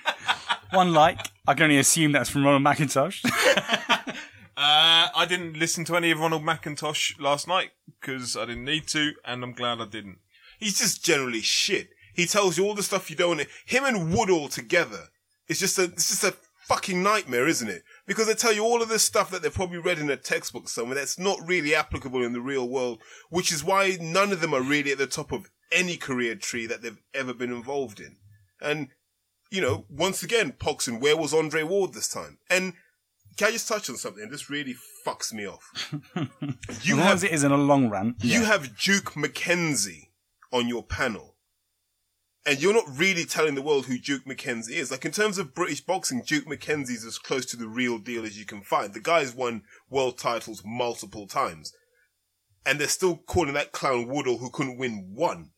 One 0.71 0.93
like, 0.93 1.19
I 1.47 1.53
can 1.53 1.65
only 1.65 1.77
assume 1.77 2.11
that's 2.13 2.31
from 2.31 2.43
Ronald 2.43 2.63
McIntosh. 2.63 3.23
Uh, 4.55 5.09
I 5.15 5.25
didn't 5.27 5.57
listen 5.57 5.83
to 5.85 5.95
any 5.95 6.11
of 6.11 6.19
Ronald 6.19 6.43
McIntosh 6.43 7.19
last 7.19 7.47
night 7.47 7.71
because 7.99 8.37
I 8.37 8.45
didn't 8.45 8.65
need 8.65 8.87
to, 8.89 9.13
and 9.25 9.43
I'm 9.43 9.53
glad 9.53 9.81
I 9.81 9.85
didn't. 9.85 10.19
He's 10.59 10.77
just 10.77 11.03
generally 11.03 11.41
shit. 11.41 11.89
He 12.13 12.27
tells 12.27 12.55
you 12.55 12.65
all 12.65 12.75
the 12.75 12.83
stuff 12.83 13.09
you 13.09 13.15
don't 13.15 13.37
want. 13.37 13.47
Him 13.65 13.83
and 13.83 14.13
Woodhall 14.15 14.49
together. 14.49 15.07
It's 15.47 15.59
just 15.59 15.79
a, 15.79 15.85
it's 15.85 16.09
just 16.09 16.23
a 16.23 16.35
fucking 16.67 17.03
nightmare, 17.03 17.47
isn't 17.47 17.69
it? 17.69 17.83
Because 18.05 18.27
they 18.27 18.33
tell 18.33 18.53
you 18.53 18.63
all 18.63 18.81
of 18.81 18.89
this 18.89 19.03
stuff 19.03 19.29
that 19.31 19.41
they've 19.41 19.53
probably 19.53 19.77
read 19.77 19.99
in 19.99 20.09
a 20.09 20.17
textbook 20.17 20.69
somewhere 20.69 20.95
that's 20.95 21.19
not 21.19 21.39
really 21.45 21.75
applicable 21.75 22.23
in 22.23 22.33
the 22.33 22.41
real 22.41 22.67
world, 22.67 23.01
which 23.29 23.51
is 23.51 23.63
why 23.63 23.97
none 23.99 24.31
of 24.31 24.41
them 24.41 24.53
are 24.53 24.61
really 24.61 24.91
at 24.91 24.97
the 24.97 25.07
top 25.07 25.31
of 25.31 25.49
any 25.71 25.97
career 25.97 26.35
tree 26.35 26.65
that 26.65 26.81
they've 26.81 27.01
ever 27.13 27.33
been 27.33 27.51
involved 27.51 27.99
in. 27.99 28.17
And, 28.61 28.89
you 29.51 29.61
know, 29.61 29.85
once 29.89 30.23
again, 30.23 30.53
Poxon, 30.53 31.01
where 31.01 31.17
was 31.17 31.33
Andre 31.33 31.63
Ward 31.63 31.93
this 31.93 32.07
time? 32.07 32.37
And 32.49 32.73
can 33.37 33.47
I 33.47 33.51
just 33.51 33.67
touch 33.67 33.89
on 33.89 33.97
something? 33.97 34.29
This 34.29 34.49
really 34.49 34.75
fucks 35.05 35.33
me 35.33 35.47
off. 35.47 35.95
You 36.83 36.95
as 36.95 36.99
long 36.99 36.99
have 36.99 37.15
as 37.15 37.23
it 37.23 37.31
is 37.31 37.43
in 37.43 37.51
a 37.51 37.57
long 37.57 37.89
run. 37.89 38.15
you 38.21 38.41
yeah. 38.41 38.45
have 38.45 38.77
Duke 38.77 39.13
McKenzie 39.13 40.09
on 40.51 40.67
your 40.67 40.83
panel. 40.83 41.32
And 42.45 42.61
you're 42.61 42.73
not 42.73 42.97
really 42.97 43.23
telling 43.23 43.55
the 43.55 43.61
world 43.61 43.85
who 43.85 43.97
Duke 43.97 44.25
McKenzie 44.25 44.71
is. 44.71 44.91
Like 44.91 45.05
in 45.05 45.11
terms 45.11 45.37
of 45.37 45.53
British 45.53 45.81
boxing, 45.81 46.23
Duke 46.25 46.45
McKenzie's 46.45 47.05
as 47.05 47.17
close 47.17 47.45
to 47.47 47.57
the 47.57 47.67
real 47.67 47.97
deal 47.97 48.25
as 48.25 48.37
you 48.37 48.45
can 48.45 48.61
find. 48.61 48.93
The 48.93 48.99
guy's 48.99 49.33
won 49.33 49.63
world 49.89 50.17
titles 50.17 50.61
multiple 50.65 51.25
times. 51.25 51.71
And 52.65 52.79
they're 52.79 52.87
still 52.87 53.17
calling 53.17 53.53
that 53.53 53.71
clown 53.71 54.07
Woodhall 54.07 54.39
who 54.39 54.49
couldn't 54.49 54.77
win 54.77 55.11
one. 55.13 55.51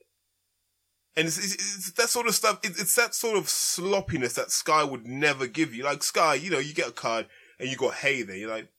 And 1.16 1.28
it's, 1.28 1.38
it's, 1.38 1.54
it's 1.56 1.92
that 1.94 2.10
sort 2.10 2.28
of 2.28 2.36
stuff. 2.36 2.60
It's, 2.64 2.80
it's 2.80 2.96
that 2.96 3.16
sort 3.16 3.38
of 3.38 3.50
sloppiness 3.50 4.34
that 4.34 4.52
Sky 4.52 4.84
would 4.84 5.08
never 5.08 5.48
give 5.48 5.74
you. 5.74 5.84
Like 5.84 6.04
Sky, 6.04 6.36
you 6.36 6.52
know, 6.52 6.60
you 6.60 6.74
get 6.74 6.90
a 6.90 6.94
card 6.94 7.28
and 7.60 7.70
you 7.70 7.78
got 7.78 7.96
Haye 7.96 8.22
there. 8.22 8.36
You're 8.36 8.50
like, 8.50 8.70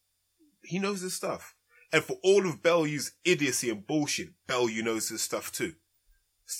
he 0.63 0.79
knows 0.79 1.01
his 1.01 1.15
stuff. 1.15 1.55
And 1.93 2.05
for 2.05 2.19
all 2.23 2.47
of 2.47 2.63
Bellew's 2.63 3.13
idiocy 3.25 3.71
and 3.71 3.87
bullshit, 3.87 4.29
Bellew 4.47 4.83
knows 4.83 5.09
his 5.09 5.23
stuff 5.23 5.51
too. 5.51 5.75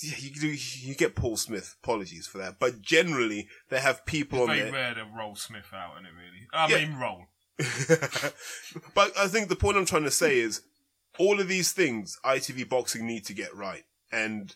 Yeah, 0.03 0.15
you, 0.17 0.29
do, 0.31 0.47
you 0.81 0.95
get 0.95 1.15
Paul 1.15 1.37
Smith. 1.37 1.75
Apologies 1.83 2.27
for 2.27 2.39
that. 2.39 2.59
But 2.59 2.81
generally, 2.81 3.47
they 3.69 3.79
have 3.79 4.05
people 4.05 4.41
on 4.41 4.47
Very 4.47 4.61
there. 4.63 4.71
rare 4.73 4.93
to 4.95 5.05
roll 5.17 5.35
Smith 5.35 5.73
out 5.73 5.97
in 5.97 6.05
it, 6.05 6.11
really. 6.11 6.47
I 6.53 6.67
Yeah. 6.67 6.87
mean, 6.87 6.99
roll. 6.99 7.27
but 8.93 9.17
I 9.17 9.27
think 9.27 9.49
the 9.49 9.55
point 9.55 9.77
I'm 9.77 9.85
trying 9.85 10.03
to 10.03 10.11
say 10.11 10.39
is 10.39 10.61
all 11.17 11.39
of 11.39 11.47
these 11.47 11.71
things 11.71 12.19
ITV 12.23 12.67
Boxing 12.69 13.05
need 13.07 13.25
to 13.25 13.33
get 13.33 13.55
right. 13.55 13.85
And 14.11 14.55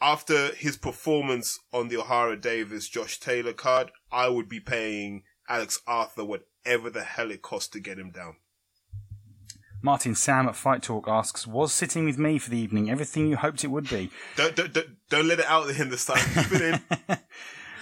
after 0.00 0.48
his 0.54 0.76
performance 0.76 1.58
on 1.72 1.88
the 1.88 1.96
Ohara 1.96 2.40
Davies 2.40 2.88
Josh 2.88 3.18
Taylor 3.18 3.52
card, 3.52 3.90
I 4.12 4.28
would 4.28 4.48
be 4.48 4.60
paying 4.60 5.22
Alex 5.48 5.80
Arthur 5.86 6.24
whatever 6.24 6.90
the 6.90 7.02
hell 7.04 7.30
it 7.30 7.42
costs 7.42 7.68
to 7.70 7.80
get 7.80 7.98
him 7.98 8.10
down. 8.10 8.36
Martin 9.82 10.14
Sam 10.14 10.48
at 10.48 10.56
Fight 10.56 10.82
Talk 10.82 11.06
asks, 11.08 11.46
"Was 11.46 11.72
sitting 11.72 12.04
with 12.04 12.18
me 12.18 12.38
for 12.38 12.50
the 12.50 12.58
evening 12.58 12.90
everything 12.90 13.28
you 13.28 13.36
hoped 13.36 13.64
it 13.64 13.68
would 13.68 13.88
be?" 13.88 14.10
Don't 14.36 14.54
don't 14.56 14.72
don't, 14.72 14.88
don't 15.08 15.28
let 15.28 15.38
it 15.38 15.46
out 15.46 15.68
of 15.68 15.76
him 15.76 15.90
this 15.90 16.04
time. 16.04 16.18
Keep 16.34 16.52
it 16.52 16.62
in. 16.62 17.18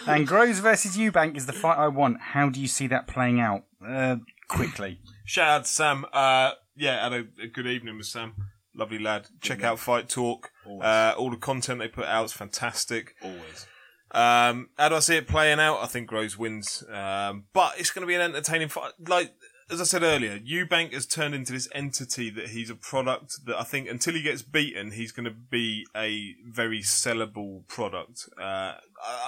And 0.06 0.26
Groves 0.26 0.60
versus 0.60 0.96
Eubank 0.96 1.36
is 1.36 1.46
the 1.46 1.52
fight 1.52 1.78
I 1.78 1.88
want. 1.88 2.20
How 2.20 2.48
do 2.48 2.60
you 2.60 2.68
see 2.68 2.86
that 2.86 3.08
playing 3.08 3.40
out? 3.40 3.64
Uh, 3.84 4.16
quickly. 4.46 5.00
Shout 5.24 5.48
out 5.48 5.64
to 5.64 5.68
Sam. 5.68 6.06
Uh, 6.12 6.52
yeah, 6.76 7.02
had 7.02 7.12
a, 7.12 7.24
a 7.42 7.46
good 7.48 7.66
evening 7.66 7.96
with 7.96 8.06
Sam. 8.06 8.34
Lovely 8.72 9.00
lad. 9.00 9.26
Check 9.40 9.64
out 9.64 9.80
Fight 9.80 10.08
Talk. 10.08 10.52
Uh, 10.80 11.14
all 11.18 11.30
the 11.30 11.36
content 11.36 11.80
they 11.80 11.88
put 11.88 12.04
out 12.04 12.26
is 12.26 12.32
fantastic. 12.32 13.16
Always. 13.20 13.66
Um, 14.12 14.68
how 14.78 14.90
do 14.90 14.94
I 14.94 15.00
see 15.00 15.16
it 15.16 15.26
playing 15.26 15.58
out? 15.58 15.82
I 15.82 15.86
think 15.86 16.06
Groves 16.06 16.38
wins. 16.38 16.84
Um, 16.88 17.44
but 17.52 17.74
it's 17.78 17.90
going 17.90 18.02
to 18.02 18.06
be 18.06 18.14
an 18.14 18.20
entertaining 18.20 18.68
fight. 18.68 18.92
Like, 19.08 19.34
as 19.70 19.80
I 19.80 19.84
said 19.84 20.02
earlier, 20.02 20.38
Eubank 20.38 20.92
has 20.92 21.06
turned 21.06 21.34
into 21.34 21.52
this 21.52 21.68
entity 21.74 22.30
that 22.30 22.50
he's 22.50 22.70
a 22.70 22.76
product 22.76 23.46
that 23.46 23.58
I 23.58 23.64
think 23.64 23.88
until 23.88 24.14
he 24.14 24.22
gets 24.22 24.42
beaten, 24.42 24.92
he's 24.92 25.10
going 25.10 25.24
to 25.24 25.32
be 25.32 25.84
a 25.96 26.34
very 26.48 26.80
sellable 26.80 27.66
product. 27.66 28.28
Uh, 28.40 28.74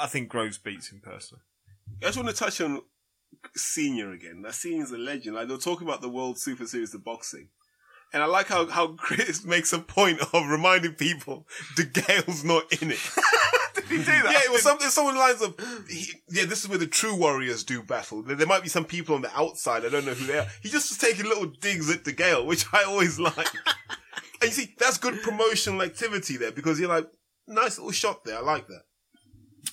I, 0.01 0.07
think 0.07 0.29
Groves 0.29 0.59
beats 0.59 0.93
him 0.93 1.01
personally. 1.03 1.43
I 2.01 2.07
just 2.07 2.17
want 2.17 2.29
to 2.29 2.35
touch 2.35 2.61
on 2.61 2.83
Senior 3.57 4.13
again. 4.13 4.43
That 4.43 4.55
Senior's 4.55 4.93
a 4.93 4.99
legend. 4.99 5.35
Like 5.35 5.49
they're 5.49 5.59
talking 5.59 5.89
about 5.89 6.03
the 6.03 6.09
World 6.09 6.39
Super 6.39 6.67
Series 6.67 6.95
of 6.95 7.05
boxing. 7.05 7.49
And 8.13 8.23
I 8.23 8.27
like 8.27 8.47
how, 8.47 8.67
how 8.67 8.93
Chris 8.97 9.45
makes 9.45 9.73
a 9.73 9.81
point 9.81 10.21
of 10.33 10.49
reminding 10.49 10.95
people 10.95 11.47
DeGale's 11.77 12.45
not 12.45 12.73
in 12.81 12.93
it. 12.93 13.01
Did 13.89 14.01
he 14.01 14.05
do 14.05 14.23
that? 14.23 14.33
Yeah, 14.33 14.41
it 14.45 14.53
was 14.53 14.63
something, 14.63 14.89
someone 14.89 15.17
lines 15.17 15.43
of, 15.43 15.55
he, 15.89 16.13
yeah, 16.31 16.45
this 16.45 16.63
is 16.63 16.69
where 16.69 16.79
the 16.79 16.87
true 16.87 17.15
warriors 17.15 17.65
do 17.65 17.83
battle. 17.83 18.23
There, 18.23 18.37
there 18.37 18.47
might 18.47 18.63
be 18.63 18.69
some 18.69 18.85
people 18.85 19.15
on 19.15 19.23
the 19.23 19.37
outside, 19.39 19.85
I 19.85 19.89
don't 19.89 20.05
know 20.05 20.15
who 20.15 20.27
they 20.27 20.39
are. 20.39 20.47
He 20.63 20.69
just 20.69 20.91
was 20.91 20.99
taking 20.99 21.25
little 21.27 21.47
digs 21.47 21.91
at 21.91 22.05
DeGale, 22.05 22.45
which 22.47 22.67
I 22.73 22.85
always 22.85 23.19
like. 23.21 23.37
and 24.41 24.45
you 24.45 24.51
see, 24.51 24.75
that's 24.79 24.99
good 24.99 25.23
promotional 25.23 25.83
activity 25.83 26.37
there 26.37 26.53
because 26.53 26.79
you're 26.79 26.89
like, 26.89 27.07
nice 27.47 27.79
little 27.79 27.93
shot 27.93 28.25
there, 28.25 28.39
I 28.39 28.43
like 28.43 28.67
that. 28.69 28.83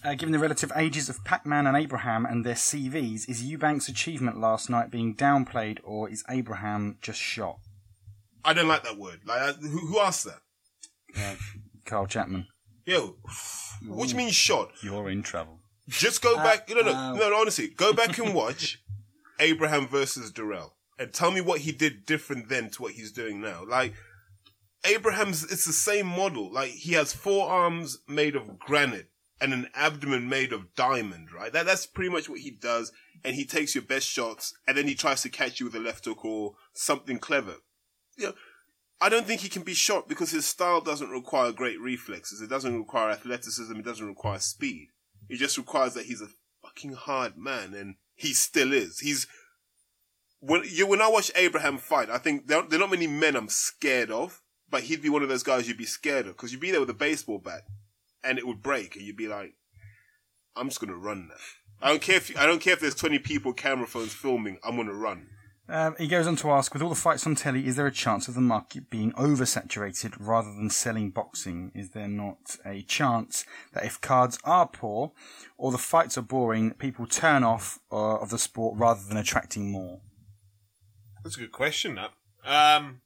Uh, 0.04 0.14
given 0.14 0.32
the 0.32 0.40
relative 0.40 0.72
ages 0.76 1.10
of 1.10 1.24
Pac-Man 1.24 1.68
and 1.68 1.76
Abraham 1.78 2.26
and 2.26 2.46
their 2.46 2.56
CVs, 2.56 3.30
is 3.30 3.44
Eubank's 3.44 3.90
achievement 3.90 4.40
last 4.40 4.70
night 4.70 4.92
being 4.92 5.16
downplayed, 5.16 5.80
or 5.84 6.10
is 6.10 6.24
Abraham 6.30 6.98
just 7.02 7.20
shot? 7.20 7.58
I 8.44 8.54
don't 8.54 8.68
like 8.68 8.84
that 8.84 8.98
word. 8.98 9.22
Like, 9.26 9.56
who, 9.58 9.88
who 9.88 10.00
asked 10.00 10.26
that? 10.26 10.40
Uh, 11.18 11.36
Carl 11.86 12.08
Chapman, 12.08 12.48
Yo, 12.86 13.16
what 13.88 14.06
do 14.06 14.12
you 14.12 14.18
mean 14.18 14.30
shot? 14.30 14.72
you're 14.82 15.10
in 15.10 15.24
trouble. 15.24 15.60
Just 15.88 16.22
go 16.22 16.36
back. 16.36 16.70
No, 16.70 16.82
no, 16.82 16.92
uh, 16.92 17.14
no, 17.14 17.30
no. 17.30 17.36
Honestly, 17.36 17.68
go 17.68 17.94
back 17.94 18.18
and 18.18 18.34
watch 18.34 18.82
Abraham 19.40 19.88
versus 19.88 20.32
Dirrell, 20.32 20.72
and 20.98 21.12
tell 21.12 21.32
me 21.32 21.42
what 21.42 21.62
he 21.62 21.72
did 21.72 22.06
different 22.06 22.50
then 22.50 22.70
to 22.72 22.82
what 22.82 22.94
he's 22.94 23.12
doing 23.12 23.42
now. 23.42 23.64
Like 23.68 23.94
Abraham's, 24.86 25.44
it's 25.44 25.66
the 25.66 25.74
same 25.74 26.06
model. 26.06 26.52
Like 26.52 26.72
he 26.72 26.94
has 26.94 27.14
forearms 27.14 28.00
made 28.08 28.36
of 28.36 28.60
granite 28.60 29.10
and 29.42 29.54
an 29.54 29.68
abdomen 29.76 30.30
made 30.30 30.54
of 30.54 30.74
diamond. 30.76 31.32
Right. 31.32 31.52
That 31.52 31.66
that's 31.66 31.86
pretty 31.86 32.10
much 32.10 32.30
what 32.30 32.40
he 32.40 32.52
does, 32.52 32.92
and 33.24 33.36
he 33.36 33.46
takes 33.46 33.76
your 33.76 33.84
best 33.84 34.08
shots, 34.08 34.54
and 34.68 34.78
then 34.78 34.88
he 34.88 34.96
tries 34.96 35.22
to 35.24 35.30
catch 35.30 35.60
you 35.60 35.66
with 35.66 35.76
a 35.76 35.80
left 35.80 36.06
hook 36.06 36.24
or 36.24 36.56
something 36.74 37.20
clever. 37.20 37.56
You 38.18 38.28
know, 38.28 38.34
I 39.02 39.10
don't 39.10 39.26
think 39.26 39.42
he 39.42 39.50
can 39.50 39.64
be 39.64 39.74
shot 39.74 40.08
because 40.08 40.32
his 40.32 40.46
style 40.46 40.82
doesn't 40.82 41.10
require 41.10 41.52
great 41.52 41.80
reflexes. 41.80 42.42
It 42.42 42.50
doesn't 42.50 42.78
require 42.78 43.12
athleticism. 43.12 43.76
It 43.76 43.86
doesn't 43.86 44.08
require 44.08 44.40
speed. 44.40 44.90
It 45.30 45.38
just 45.38 45.58
requires 45.58 45.94
that 45.96 46.06
he's 46.06 46.22
a 46.22 46.30
fucking 46.64 46.94
hard 46.94 47.38
man, 47.38 47.74
and 47.74 47.96
he 48.14 48.34
still 48.34 48.74
is. 48.74 49.00
He's 49.00 49.28
when 50.40 50.62
you 50.66 50.88
when 50.88 51.02
I 51.02 51.08
watch 51.08 51.32
Abraham 51.36 51.78
fight, 51.78 52.10
I 52.10 52.18
think 52.18 52.48
there, 52.48 52.62
there 52.62 52.78
are 52.78 52.82
not 52.82 52.92
many 52.92 53.08
men 53.08 53.36
I'm 53.36 53.50
scared 53.50 54.12
of, 54.12 54.42
but 54.70 54.84
he'd 54.84 55.02
be 55.02 55.10
one 55.10 55.24
of 55.24 55.30
those 55.30 55.44
guys 55.44 55.68
you'd 55.68 55.78
be 55.78 55.86
scared 55.86 56.28
of 56.28 56.34
because 56.34 56.52
you'd 56.52 56.62
be 56.62 56.72
there 56.72 56.80
with 56.80 56.90
a 56.90 56.94
baseball 56.94 57.40
bat, 57.40 57.64
and 58.24 58.38
it 58.38 58.48
would 58.48 58.62
break, 58.62 58.96
and 58.96 59.06
you'd 59.06 59.18
be 59.18 59.28
like, 59.28 59.56
"I'm 60.56 60.70
just 60.70 60.80
gonna 60.80 60.96
run 60.96 61.28
now." 61.30 61.36
I 61.82 61.90
don't 61.90 62.02
care 62.02 62.18
if 62.18 62.38
I 62.38 62.46
don't 62.46 62.62
care 62.62 62.74
if 62.74 62.80
there's 62.80 62.96
20 62.96 63.20
people, 63.20 63.54
camera 63.54 63.88
phones 63.88 64.14
filming. 64.14 64.58
I'm 64.64 64.78
gonna 64.78 64.94
run. 64.94 65.30
Um, 65.68 65.96
he 65.98 66.08
goes 66.08 66.28
on 66.28 66.36
to 66.38 66.52
ask, 66.52 66.74
with 66.74 66.84
all 66.84 66.90
the 66.90 66.96
fights 66.96 67.26
on 67.26 67.34
telly, 67.34 67.66
is 67.66 67.76
there 67.76 67.88
a 67.88 67.92
chance 67.92 68.28
of 68.28 68.36
the 68.36 68.42
market 68.42 68.90
being 68.92 69.12
oversaturated 69.14 70.14
rather 70.20 70.54
than 70.54 70.70
selling 70.70 71.10
boxing? 71.10 71.72
Is 71.74 71.90
there 71.90 72.08
not 72.08 72.58
a 72.64 72.84
chance 72.84 73.46
that 73.74 73.84
if 73.84 74.00
cards 74.00 74.38
are 74.44 74.68
poor 74.68 75.12
or 75.58 75.72
the 75.72 75.80
fights 75.80 76.20
are 76.20 76.22
boring, 76.22 76.72
people 76.76 77.08
turn 77.08 77.44
off 77.44 77.80
uh, 77.92 78.18
of 78.18 78.30
the 78.30 78.38
sport 78.38 78.78
rather 78.78 79.02
than 79.08 79.18
attracting 79.18 79.72
more? 79.72 80.02
That's 81.24 81.36
a 81.36 81.40
good 81.40 81.52
question, 81.52 81.96
that. 81.96 82.12
Um, 82.46 83.02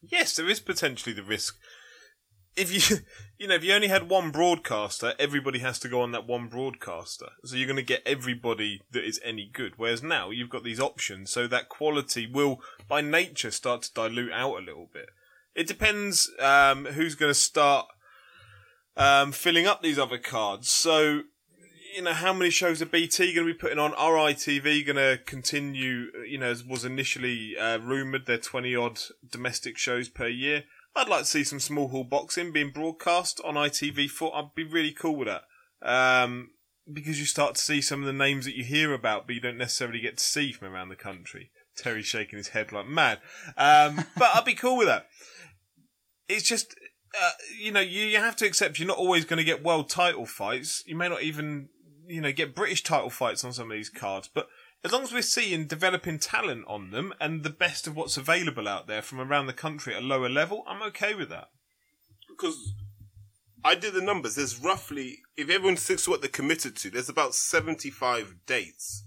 yes, 0.00 0.36
there 0.36 0.48
is 0.48 0.60
potentially 0.60 1.14
the 1.14 1.24
risk. 1.24 1.56
If 2.56 2.72
you, 2.72 2.98
you 3.44 3.48
know, 3.48 3.56
if 3.56 3.62
you 3.62 3.74
only 3.74 3.88
had 3.88 4.08
one 4.08 4.30
broadcaster, 4.30 5.12
everybody 5.18 5.58
has 5.58 5.78
to 5.80 5.88
go 5.90 6.00
on 6.00 6.12
that 6.12 6.26
one 6.26 6.48
broadcaster. 6.48 7.28
So 7.44 7.56
you're 7.56 7.66
going 7.66 7.76
to 7.76 7.82
get 7.82 8.00
everybody 8.06 8.80
that 8.92 9.06
is 9.06 9.20
any 9.22 9.50
good. 9.52 9.74
Whereas 9.76 10.02
now 10.02 10.30
you've 10.30 10.48
got 10.48 10.64
these 10.64 10.80
options, 10.80 11.28
so 11.28 11.46
that 11.48 11.68
quality 11.68 12.26
will, 12.26 12.62
by 12.88 13.02
nature, 13.02 13.50
start 13.50 13.82
to 13.82 13.92
dilute 13.92 14.32
out 14.32 14.56
a 14.56 14.64
little 14.64 14.88
bit. 14.90 15.10
It 15.54 15.66
depends 15.66 16.30
um, 16.40 16.86
who's 16.86 17.14
going 17.14 17.28
to 17.28 17.38
start 17.38 17.86
um, 18.96 19.30
filling 19.30 19.66
up 19.66 19.82
these 19.82 19.98
other 19.98 20.16
cards. 20.16 20.70
So 20.70 21.24
you 21.94 22.00
know, 22.00 22.14
how 22.14 22.32
many 22.32 22.50
shows 22.50 22.80
are 22.80 22.86
BT 22.86 23.34
going 23.34 23.46
to 23.46 23.52
be 23.52 23.58
putting 23.58 23.78
on? 23.78 23.92
Are 23.92 24.14
ITV 24.14 24.86
going 24.86 24.96
to 24.96 25.22
continue, 25.26 26.06
you 26.26 26.38
know, 26.38 26.50
as 26.50 26.64
was 26.64 26.86
initially 26.86 27.58
uh, 27.58 27.78
rumoured, 27.78 28.24
their 28.24 28.38
20 28.38 28.74
odd 28.74 28.98
domestic 29.30 29.76
shows 29.76 30.08
per 30.08 30.28
year? 30.28 30.64
I'd 30.96 31.08
like 31.08 31.20
to 31.20 31.26
see 31.26 31.44
some 31.44 31.60
small 31.60 31.88
hall 31.88 32.04
boxing 32.04 32.52
being 32.52 32.70
broadcast 32.70 33.40
on 33.44 33.54
ITV4. 33.54 34.34
I'd 34.34 34.54
be 34.54 34.64
really 34.64 34.92
cool 34.92 35.16
with 35.16 35.28
that. 35.28 35.42
Um, 35.82 36.50
because 36.90 37.18
you 37.18 37.26
start 37.26 37.56
to 37.56 37.60
see 37.60 37.80
some 37.80 38.00
of 38.00 38.06
the 38.06 38.12
names 38.12 38.44
that 38.44 38.56
you 38.56 38.64
hear 38.64 38.92
about, 38.92 39.26
but 39.26 39.34
you 39.34 39.40
don't 39.40 39.58
necessarily 39.58 40.00
get 40.00 40.18
to 40.18 40.24
see 40.24 40.52
from 40.52 40.72
around 40.72 40.90
the 40.90 40.96
country. 40.96 41.50
Terry's 41.76 42.06
shaking 42.06 42.36
his 42.36 42.48
head 42.48 42.72
like 42.72 42.86
mad. 42.86 43.18
Um, 43.56 44.04
but 44.16 44.30
I'd 44.34 44.44
be 44.44 44.54
cool 44.54 44.76
with 44.76 44.86
that. 44.86 45.06
It's 46.28 46.46
just, 46.46 46.74
uh, 47.20 47.30
you 47.58 47.72
know, 47.72 47.80
you, 47.80 48.04
you 48.04 48.18
have 48.18 48.36
to 48.36 48.46
accept 48.46 48.78
you're 48.78 48.88
not 48.88 48.98
always 48.98 49.24
going 49.24 49.38
to 49.38 49.44
get 49.44 49.64
world 49.64 49.88
title 49.88 50.26
fights. 50.26 50.82
You 50.86 50.96
may 50.96 51.08
not 51.08 51.22
even, 51.22 51.68
you 52.06 52.20
know, 52.20 52.32
get 52.32 52.54
British 52.54 52.82
title 52.82 53.10
fights 53.10 53.44
on 53.44 53.52
some 53.52 53.70
of 53.70 53.76
these 53.76 53.90
cards, 53.90 54.30
but 54.32 54.48
as 54.84 54.92
long 54.92 55.02
as 55.02 55.12
we're 55.12 55.22
seeing 55.22 55.66
developing 55.66 56.18
talent 56.18 56.64
on 56.68 56.90
them 56.90 57.14
and 57.18 57.42
the 57.42 57.50
best 57.50 57.86
of 57.86 57.96
what's 57.96 58.18
available 58.18 58.68
out 58.68 58.86
there 58.86 59.00
from 59.00 59.18
around 59.18 59.46
the 59.46 59.54
country 59.54 59.94
at 59.94 60.02
a 60.02 60.06
lower 60.06 60.28
level, 60.28 60.62
I'm 60.66 60.82
okay 60.82 61.14
with 61.14 61.30
that. 61.30 61.48
because 62.28 62.74
I 63.64 63.74
did 63.74 63.94
the 63.94 64.02
numbers. 64.02 64.34
There's 64.34 64.60
roughly, 64.60 65.20
if 65.38 65.48
everyone 65.48 65.78
sticks 65.78 66.04
to 66.04 66.10
what 66.10 66.20
they're 66.20 66.28
committed 66.28 66.76
to, 66.76 66.90
there's 66.90 67.08
about 67.08 67.34
75 67.34 68.36
dates 68.46 69.04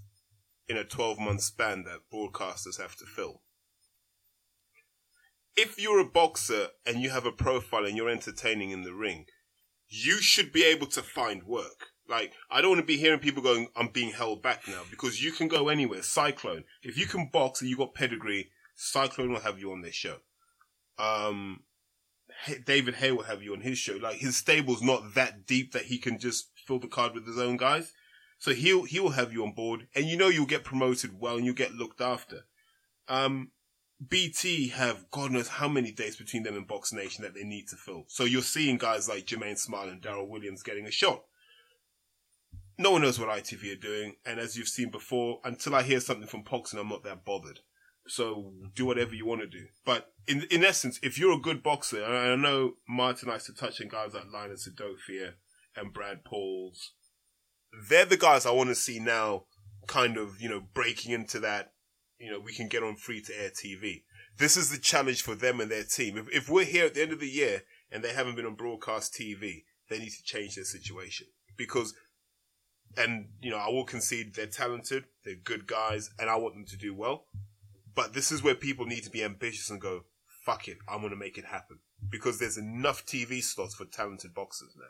in 0.67 0.77
a 0.77 0.83
12 0.83 1.19
month 1.19 1.41
span 1.41 1.83
that 1.83 2.09
broadcasters 2.11 2.81
have 2.81 2.95
to 2.95 3.05
fill. 3.05 3.43
If 5.55 5.79
you're 5.79 5.99
a 5.99 6.05
boxer 6.05 6.69
and 6.87 7.01
you 7.01 7.11
have 7.11 7.25
a 7.25 7.31
profile 7.31 7.85
and 7.85 7.95
you're 7.95 8.09
entertaining 8.09 8.71
in 8.71 8.81
the 8.81 8.93
ring, 8.93 9.25
you 9.87 10.21
should 10.21 10.51
be 10.51 10.63
able 10.63 10.87
to 10.87 11.03
find 11.03 11.43
work. 11.43 11.89
Like, 12.09 12.33
I 12.49 12.61
don't 12.61 12.71
want 12.71 12.81
to 12.81 12.85
be 12.85 12.97
hearing 12.97 13.19
people 13.19 13.43
going, 13.43 13.67
I'm 13.75 13.89
being 13.89 14.11
held 14.11 14.41
back 14.41 14.67
now 14.67 14.81
because 14.89 15.23
you 15.23 15.31
can 15.31 15.47
go 15.47 15.69
anywhere. 15.69 16.03
Cyclone. 16.03 16.63
If 16.83 16.97
you 16.97 17.05
can 17.05 17.29
box 17.31 17.61
and 17.61 17.69
you 17.69 17.77
got 17.77 17.93
pedigree, 17.93 18.49
Cyclone 18.75 19.33
will 19.33 19.41
have 19.41 19.59
you 19.59 19.71
on 19.71 19.81
their 19.81 19.91
show. 19.91 20.17
Um, 20.97 21.61
David 22.65 22.95
Haye 22.95 23.11
will 23.11 23.23
have 23.23 23.41
you 23.43 23.53
on 23.53 23.61
his 23.61 23.77
show. 23.77 23.97
Like 23.97 24.17
his 24.17 24.37
stable's 24.37 24.81
not 24.81 25.15
that 25.15 25.45
deep 25.45 25.73
that 25.73 25.85
he 25.85 25.97
can 25.97 26.19
just 26.19 26.49
fill 26.65 26.79
the 26.79 26.87
card 26.87 27.13
with 27.13 27.25
his 27.25 27.37
own 27.37 27.57
guys. 27.57 27.93
So 28.39 28.53
he'll 28.53 28.83
he'll 28.83 29.09
have 29.09 29.33
you 29.33 29.43
on 29.43 29.53
board, 29.53 29.87
and 29.95 30.05
you 30.05 30.15
know 30.15 30.27
you'll 30.27 30.45
get 30.45 30.63
promoted 30.63 31.19
well, 31.19 31.37
and 31.37 31.45
you'll 31.45 31.55
get 31.55 31.73
looked 31.73 32.01
after. 32.01 32.45
Um, 33.07 33.51
BT 34.05 34.69
have 34.69 35.09
God 35.09 35.31
knows 35.31 35.47
how 35.47 35.67
many 35.67 35.91
days 35.91 36.15
between 36.15 36.43
them 36.43 36.55
and 36.55 36.67
Box 36.67 36.93
Nation 36.93 37.23
that 37.23 37.33
they 37.33 37.43
need 37.43 37.67
to 37.69 37.75
fill. 37.75 38.05
So 38.07 38.25
you're 38.25 38.43
seeing 38.43 38.77
guys 38.77 39.09
like 39.09 39.25
Jermaine 39.25 39.57
Smile 39.57 39.89
and 39.89 40.01
Daryl 40.01 40.27
Williams 40.27 40.61
getting 40.61 40.85
a 40.85 40.91
shot. 40.91 41.23
No 42.77 42.91
one 42.91 43.01
knows 43.01 43.19
what 43.19 43.29
ITV 43.29 43.73
are 43.73 43.81
doing, 43.81 44.15
and 44.25 44.39
as 44.39 44.55
you've 44.55 44.67
seen 44.67 44.91
before, 44.91 45.39
until 45.43 45.75
I 45.75 45.83
hear 45.83 45.99
something 45.99 46.27
from 46.27 46.43
Poxon, 46.43 46.79
I'm 46.79 46.89
not 46.89 47.03
that 47.03 47.25
bothered. 47.25 47.59
So 48.07 48.53
do 48.75 48.85
whatever 48.85 49.15
you 49.15 49.25
want 49.25 49.41
to 49.41 49.47
do. 49.47 49.65
But 49.85 50.11
in 50.27 50.43
in 50.51 50.63
essence, 50.63 50.99
if 51.01 51.17
you're 51.17 51.33
a 51.33 51.41
good 51.41 51.63
boxer, 51.63 52.03
and 52.03 52.15
I 52.15 52.35
know 52.35 52.73
Martin 52.87 53.29
likes 53.29 53.45
to 53.47 53.53
touch 53.53 53.81
on 53.81 53.87
guys 53.87 54.13
like 54.13 54.31
Linus 54.31 54.69
Udofia 54.69 55.33
and 55.75 55.93
Brad 55.93 56.23
Pauls, 56.23 56.93
they're 57.89 58.05
the 58.05 58.17
guys 58.17 58.45
I 58.45 58.51
want 58.51 58.69
to 58.69 58.75
see 58.75 58.99
now, 58.99 59.45
kind 59.87 60.17
of 60.17 60.39
you 60.39 60.47
know 60.47 60.61
breaking 60.73 61.11
into 61.11 61.39
that 61.39 61.73
you 62.19 62.31
know, 62.31 62.39
we 62.39 62.53
can 62.53 62.67
get 62.67 62.83
on 62.83 62.95
free 62.95 63.21
to 63.21 63.33
air 63.39 63.49
TV. 63.49 64.03
This 64.37 64.57
is 64.57 64.69
the 64.69 64.77
challenge 64.77 65.21
for 65.21 65.35
them 65.35 65.59
and 65.59 65.69
their 65.69 65.83
team. 65.83 66.17
If, 66.17 66.27
if 66.31 66.49
we're 66.49 66.65
here 66.65 66.85
at 66.85 66.93
the 66.93 67.01
end 67.01 67.11
of 67.11 67.19
the 67.19 67.29
year 67.29 67.63
and 67.91 68.03
they 68.03 68.13
haven't 68.13 68.35
been 68.35 68.45
on 68.45 68.55
broadcast 68.55 69.13
TV, 69.13 69.63
they 69.89 69.99
need 69.99 70.11
to 70.11 70.23
change 70.23 70.55
their 70.55 70.65
situation 70.65 71.27
because, 71.55 71.93
and 72.95 73.27
you 73.41 73.51
know, 73.51 73.57
I 73.57 73.69
will 73.69 73.83
concede 73.83 74.35
they're 74.35 74.47
talented, 74.47 75.05
they're 75.25 75.35
good 75.35 75.67
guys, 75.67 76.09
and 76.19 76.29
I 76.29 76.35
want 76.35 76.55
them 76.55 76.65
to 76.65 76.77
do 76.77 76.93
well. 76.93 77.25
But 77.95 78.13
this 78.13 78.31
is 78.31 78.43
where 78.43 78.55
people 78.55 78.85
need 78.85 79.03
to 79.03 79.09
be 79.09 79.23
ambitious 79.23 79.69
and 79.69 79.81
go, 79.81 80.05
fuck 80.45 80.67
it, 80.67 80.77
I'm 80.87 81.01
to 81.01 81.15
make 81.15 81.37
it 81.37 81.45
happen 81.45 81.79
because 82.09 82.39
there's 82.39 82.57
enough 82.57 83.05
TV 83.05 83.41
slots 83.43 83.75
for 83.75 83.85
talented 83.85 84.33
boxers 84.33 84.75
now. 84.77 84.85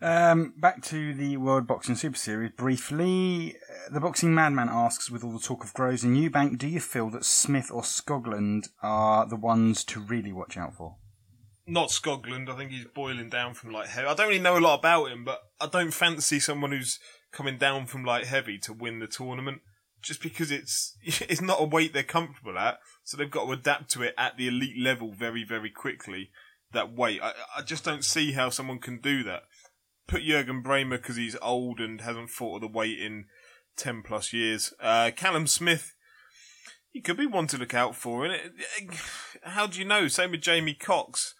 Um, 0.00 0.54
back 0.56 0.82
to 0.84 1.12
the 1.12 1.36
World 1.38 1.66
Boxing 1.66 1.96
Super 1.96 2.16
Series 2.16 2.52
briefly. 2.56 3.56
Uh, 3.56 3.92
The 3.92 4.00
Boxing 4.00 4.32
Madman 4.32 4.68
asks, 4.70 5.10
with 5.10 5.24
all 5.24 5.32
the 5.32 5.40
talk 5.40 5.64
of 5.64 5.74
Groves 5.74 6.04
and 6.04 6.16
Eubank, 6.16 6.56
do 6.56 6.68
you 6.68 6.78
feel 6.78 7.10
that 7.10 7.24
Smith 7.24 7.68
or 7.72 7.82
Skoglund 7.82 8.68
are 8.80 9.26
the 9.26 9.36
ones 9.36 9.82
to 9.84 10.00
really 10.00 10.32
watch 10.32 10.56
out 10.56 10.74
for? 10.74 10.96
Not 11.68 11.90
Skoglund. 11.90 12.48
I 12.48 12.56
think 12.56 12.70
he's 12.70 12.86
boiling 12.86 13.28
down 13.28 13.52
from 13.52 13.70
light 13.70 13.88
heavy. 13.88 14.06
I 14.06 14.14
don't 14.14 14.28
really 14.28 14.40
know 14.40 14.56
a 14.56 14.58
lot 14.58 14.78
about 14.78 15.10
him, 15.10 15.22
but 15.22 15.40
I 15.60 15.66
don't 15.66 15.92
fancy 15.92 16.40
someone 16.40 16.72
who's 16.72 16.98
coming 17.30 17.58
down 17.58 17.86
from 17.86 18.04
light 18.04 18.26
heavy 18.26 18.56
to 18.60 18.72
win 18.72 19.00
the 19.00 19.06
tournament. 19.06 19.60
Just 20.00 20.22
because 20.22 20.50
it's 20.50 20.96
it's 21.02 21.42
not 21.42 21.60
a 21.60 21.64
weight 21.64 21.92
they're 21.92 22.02
comfortable 22.02 22.58
at, 22.58 22.78
so 23.04 23.16
they've 23.16 23.30
got 23.30 23.44
to 23.44 23.52
adapt 23.52 23.90
to 23.92 24.02
it 24.02 24.14
at 24.16 24.38
the 24.38 24.48
elite 24.48 24.78
level 24.78 25.12
very 25.12 25.44
very 25.44 25.70
quickly. 25.70 26.30
That 26.72 26.94
weight, 26.94 27.20
I, 27.22 27.32
I 27.56 27.62
just 27.62 27.84
don't 27.84 28.04
see 28.04 28.32
how 28.32 28.50
someone 28.50 28.78
can 28.78 29.00
do 29.00 29.22
that. 29.24 29.42
Put 30.06 30.22
Jürgen 30.22 30.62
Brähmer 30.62 30.92
because 30.92 31.16
he's 31.16 31.36
old 31.42 31.80
and 31.80 32.00
hasn't 32.00 32.30
fought 32.30 32.56
at 32.56 32.60
the 32.62 32.78
weight 32.78 32.98
in 32.98 33.26
ten 33.76 34.02
plus 34.02 34.32
years. 34.32 34.72
Uh, 34.80 35.10
Callum 35.14 35.46
Smith, 35.46 35.94
he 36.90 37.02
could 37.02 37.16
be 37.16 37.26
one 37.26 37.46
to 37.48 37.58
look 37.58 37.74
out 37.74 37.94
for. 37.94 38.24
And 38.24 38.52
how 39.42 39.66
do 39.66 39.78
you 39.78 39.84
know? 39.84 40.08
Same 40.08 40.30
with 40.30 40.40
Jamie 40.40 40.74
Cox. 40.74 41.34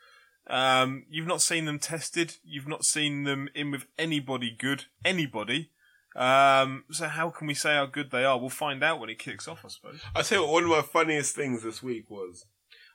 Um, 0.48 1.04
you've 1.10 1.26
not 1.26 1.42
seen 1.42 1.66
them 1.66 1.78
tested. 1.78 2.36
You've 2.42 2.68
not 2.68 2.84
seen 2.84 3.24
them 3.24 3.48
in 3.54 3.70
with 3.70 3.86
anybody 3.98 4.50
good. 4.58 4.84
Anybody. 5.04 5.70
Um, 6.16 6.84
so 6.90 7.06
how 7.06 7.30
can 7.30 7.46
we 7.46 7.54
say 7.54 7.74
how 7.74 7.86
good 7.86 8.10
they 8.10 8.24
are? 8.24 8.38
We'll 8.38 8.48
find 8.48 8.82
out 8.82 8.98
when 8.98 9.10
it 9.10 9.18
kicks 9.18 9.46
off, 9.46 9.64
I 9.64 9.68
suppose. 9.68 10.00
I 10.16 10.22
tell 10.22 10.40
you 10.40 10.44
what, 10.46 10.52
one 10.54 10.64
of 10.64 10.70
my 10.70 10.82
funniest 10.82 11.36
things 11.36 11.62
this 11.62 11.82
week 11.82 12.10
was, 12.10 12.46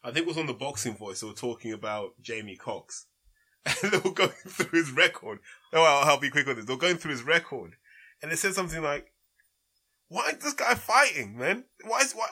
I 0.03 0.11
think 0.11 0.25
it 0.25 0.27
was 0.27 0.37
on 0.37 0.47
the 0.47 0.53
Boxing 0.53 0.95
Voice. 0.97 1.21
They 1.21 1.27
were 1.27 1.33
talking 1.33 1.71
about 1.71 2.13
Jamie 2.21 2.57
Cox, 2.57 3.05
and 3.65 3.91
they 3.91 3.97
were 3.99 4.11
going 4.13 4.31
through 4.47 4.77
his 4.77 4.91
record. 4.91 5.39
Oh, 5.71 5.83
I'll 5.83 6.05
help 6.05 6.23
you 6.23 6.31
quick 6.31 6.47
with 6.47 6.57
this. 6.57 6.65
They're 6.65 6.75
going 6.75 6.97
through 6.97 7.11
his 7.11 7.23
record, 7.23 7.75
and 8.21 8.31
it 8.31 8.39
said 8.39 8.55
something 8.55 8.81
like, 8.81 9.13
"Why 10.09 10.29
is 10.29 10.39
this 10.39 10.53
guy 10.53 10.73
fighting, 10.75 11.37
man? 11.37 11.63
Why 11.85 11.99
is 12.01 12.13
why? 12.13 12.27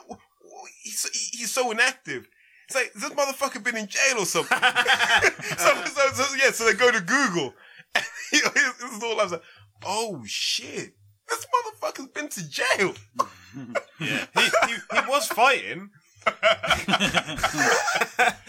He's 0.82 1.08
he- 1.08 1.38
he's 1.38 1.52
so 1.52 1.70
inactive." 1.70 2.26
It's 2.74 2.74
like 2.74 2.92
this 2.94 3.10
motherfucker 3.10 3.62
been 3.62 3.76
in 3.76 3.86
jail 3.86 4.18
or 4.18 4.24
something. 4.26 4.56
so, 5.58 5.84
so, 5.84 6.12
so, 6.14 6.34
yeah, 6.36 6.50
so 6.50 6.64
they 6.64 6.74
go 6.74 6.90
to 6.90 7.00
Google. 7.00 7.54
And 7.94 8.54
this 8.54 8.92
is 8.96 9.02
all 9.02 9.20
I 9.20 9.24
was 9.24 9.32
like, 9.32 9.42
"Oh 9.84 10.22
shit." 10.26 10.94
This 11.28 11.46
motherfucker's 11.54 12.08
been 12.08 12.28
to 12.28 12.48
jail. 12.48 12.94
Yeah, 14.00 14.26
he, 14.34 14.40
he, 14.40 14.74
he 14.94 15.00
was 15.08 15.26
fighting. 15.28 15.90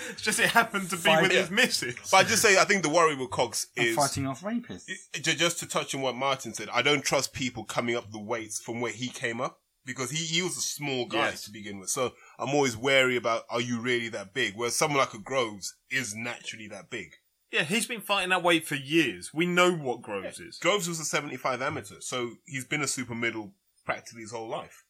it's 0.10 0.22
just 0.22 0.40
it 0.40 0.50
happened 0.50 0.90
to 0.90 0.96
be 0.96 1.02
Fight- 1.04 1.22
with 1.24 1.32
his 1.32 1.50
Yeah. 1.50 1.56
missus. 1.56 1.96
But 2.12 2.18
I 2.18 2.24
just 2.24 2.42
say, 2.42 2.58
I 2.58 2.64
think 2.64 2.84
the 2.84 2.90
worry 2.90 3.16
with 3.16 3.30
Cox 3.30 3.68
And 3.78 3.88
is 3.88 3.96
fighting 3.96 4.26
off 4.28 4.42
rapists. 4.42 4.88
Just 5.22 5.60
to 5.60 5.68
touch 5.68 5.94
on 5.94 6.02
what 6.02 6.16
Martin 6.16 6.54
said. 6.54 6.70
I 6.74 6.82
don't 6.82 7.04
trust 7.04 7.34
people 7.34 7.64
coming 7.66 7.96
up 7.96 8.12
the 8.12 8.20
weights 8.20 8.60
from 8.62 8.80
where 8.82 8.92
he 8.94 9.10
came 9.10 9.42
up 9.42 9.60
because 9.86 10.10
he, 10.12 10.24
he 10.26 10.42
was 10.42 10.58
a 10.58 10.62
small 10.62 11.06
guy 11.06 11.30
Yes. 11.30 11.44
to 11.44 11.52
begin 11.52 11.80
with. 11.80 11.90
So 11.90 12.14
I'm 12.40 12.50
always 12.56 12.76
wary 12.76 13.16
about 13.16 13.44
are 13.50 13.62
you 13.62 13.80
really 13.80 14.10
that 14.10 14.34
big? 14.34 14.54
Whereas 14.56 14.76
someone 14.76 15.00
like 15.00 15.14
a 15.14 15.20
Groves 15.20 15.76
is 15.92 16.16
naturally 16.16 16.68
that 16.70 16.90
big. 16.90 17.12
Yeah, 17.52 17.64
he's 17.64 17.86
been 17.86 18.02
fighting 18.02 18.30
that 18.30 18.42
weight 18.42 18.66
for 18.66 18.76
years. 18.76 19.32
We 19.34 19.46
know 19.46 19.72
what 19.74 20.02
Groves 20.02 20.40
is. 20.40 20.58
Groves 20.58 20.88
was 20.90 21.00
a 21.00 21.06
75 21.06 21.62
amateur, 21.62 22.00
so 22.00 22.32
he's 22.46 22.66
been 22.66 22.82
a 22.82 22.88
super 22.88 23.14
middle 23.14 23.54
practically 23.86 24.22
his 24.22 24.32
whole 24.32 24.50
life. 24.50 24.84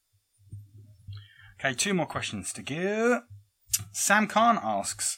Okay, 1.60 1.74
two 1.74 1.94
more 1.94 2.06
questions 2.06 2.54
to 2.54 2.62
go. 2.62 3.22
Sam 3.92 4.28
Khan 4.28 4.60
asks, 4.62 5.18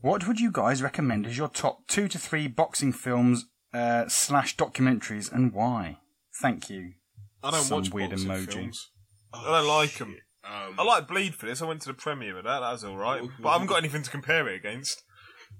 "What 0.00 0.26
would 0.26 0.40
you 0.40 0.50
guys 0.50 0.82
recommend 0.82 1.26
as 1.26 1.36
your 1.36 1.48
top 1.48 1.86
two 1.88 2.08
to 2.08 2.18
three 2.18 2.46
boxing 2.48 2.92
films 2.92 3.46
uh, 3.74 4.08
slash 4.08 4.56
documentaries, 4.56 5.30
and 5.30 5.52
why?" 5.52 5.98
Thank 6.40 6.70
you. 6.70 6.94
I 7.42 7.50
don't 7.50 7.62
Some 7.62 7.78
watch 7.82 7.90
weird 7.90 8.10
boxing 8.10 8.28
emoji. 8.30 8.52
films. 8.52 8.90
I 9.32 9.44
don't 9.44 9.66
like 9.68 9.94
them. 9.98 10.16
Um, 10.50 10.74
I 10.78 10.82
like 10.82 11.06
Bleed 11.06 11.34
for 11.36 11.46
this. 11.46 11.62
I 11.62 11.66
went 11.66 11.80
to 11.82 11.88
the 11.88 11.94
premiere 11.94 12.38
of 12.38 12.44
that. 12.44 12.60
That 12.60 12.72
was 12.72 12.82
all 12.84 12.96
right, 12.96 13.22
but 13.40 13.48
I 13.48 13.52
haven't 13.52 13.68
got 13.68 13.76
anything 13.78 14.02
to 14.02 14.10
compare 14.10 14.48
it 14.48 14.56
against. 14.56 15.02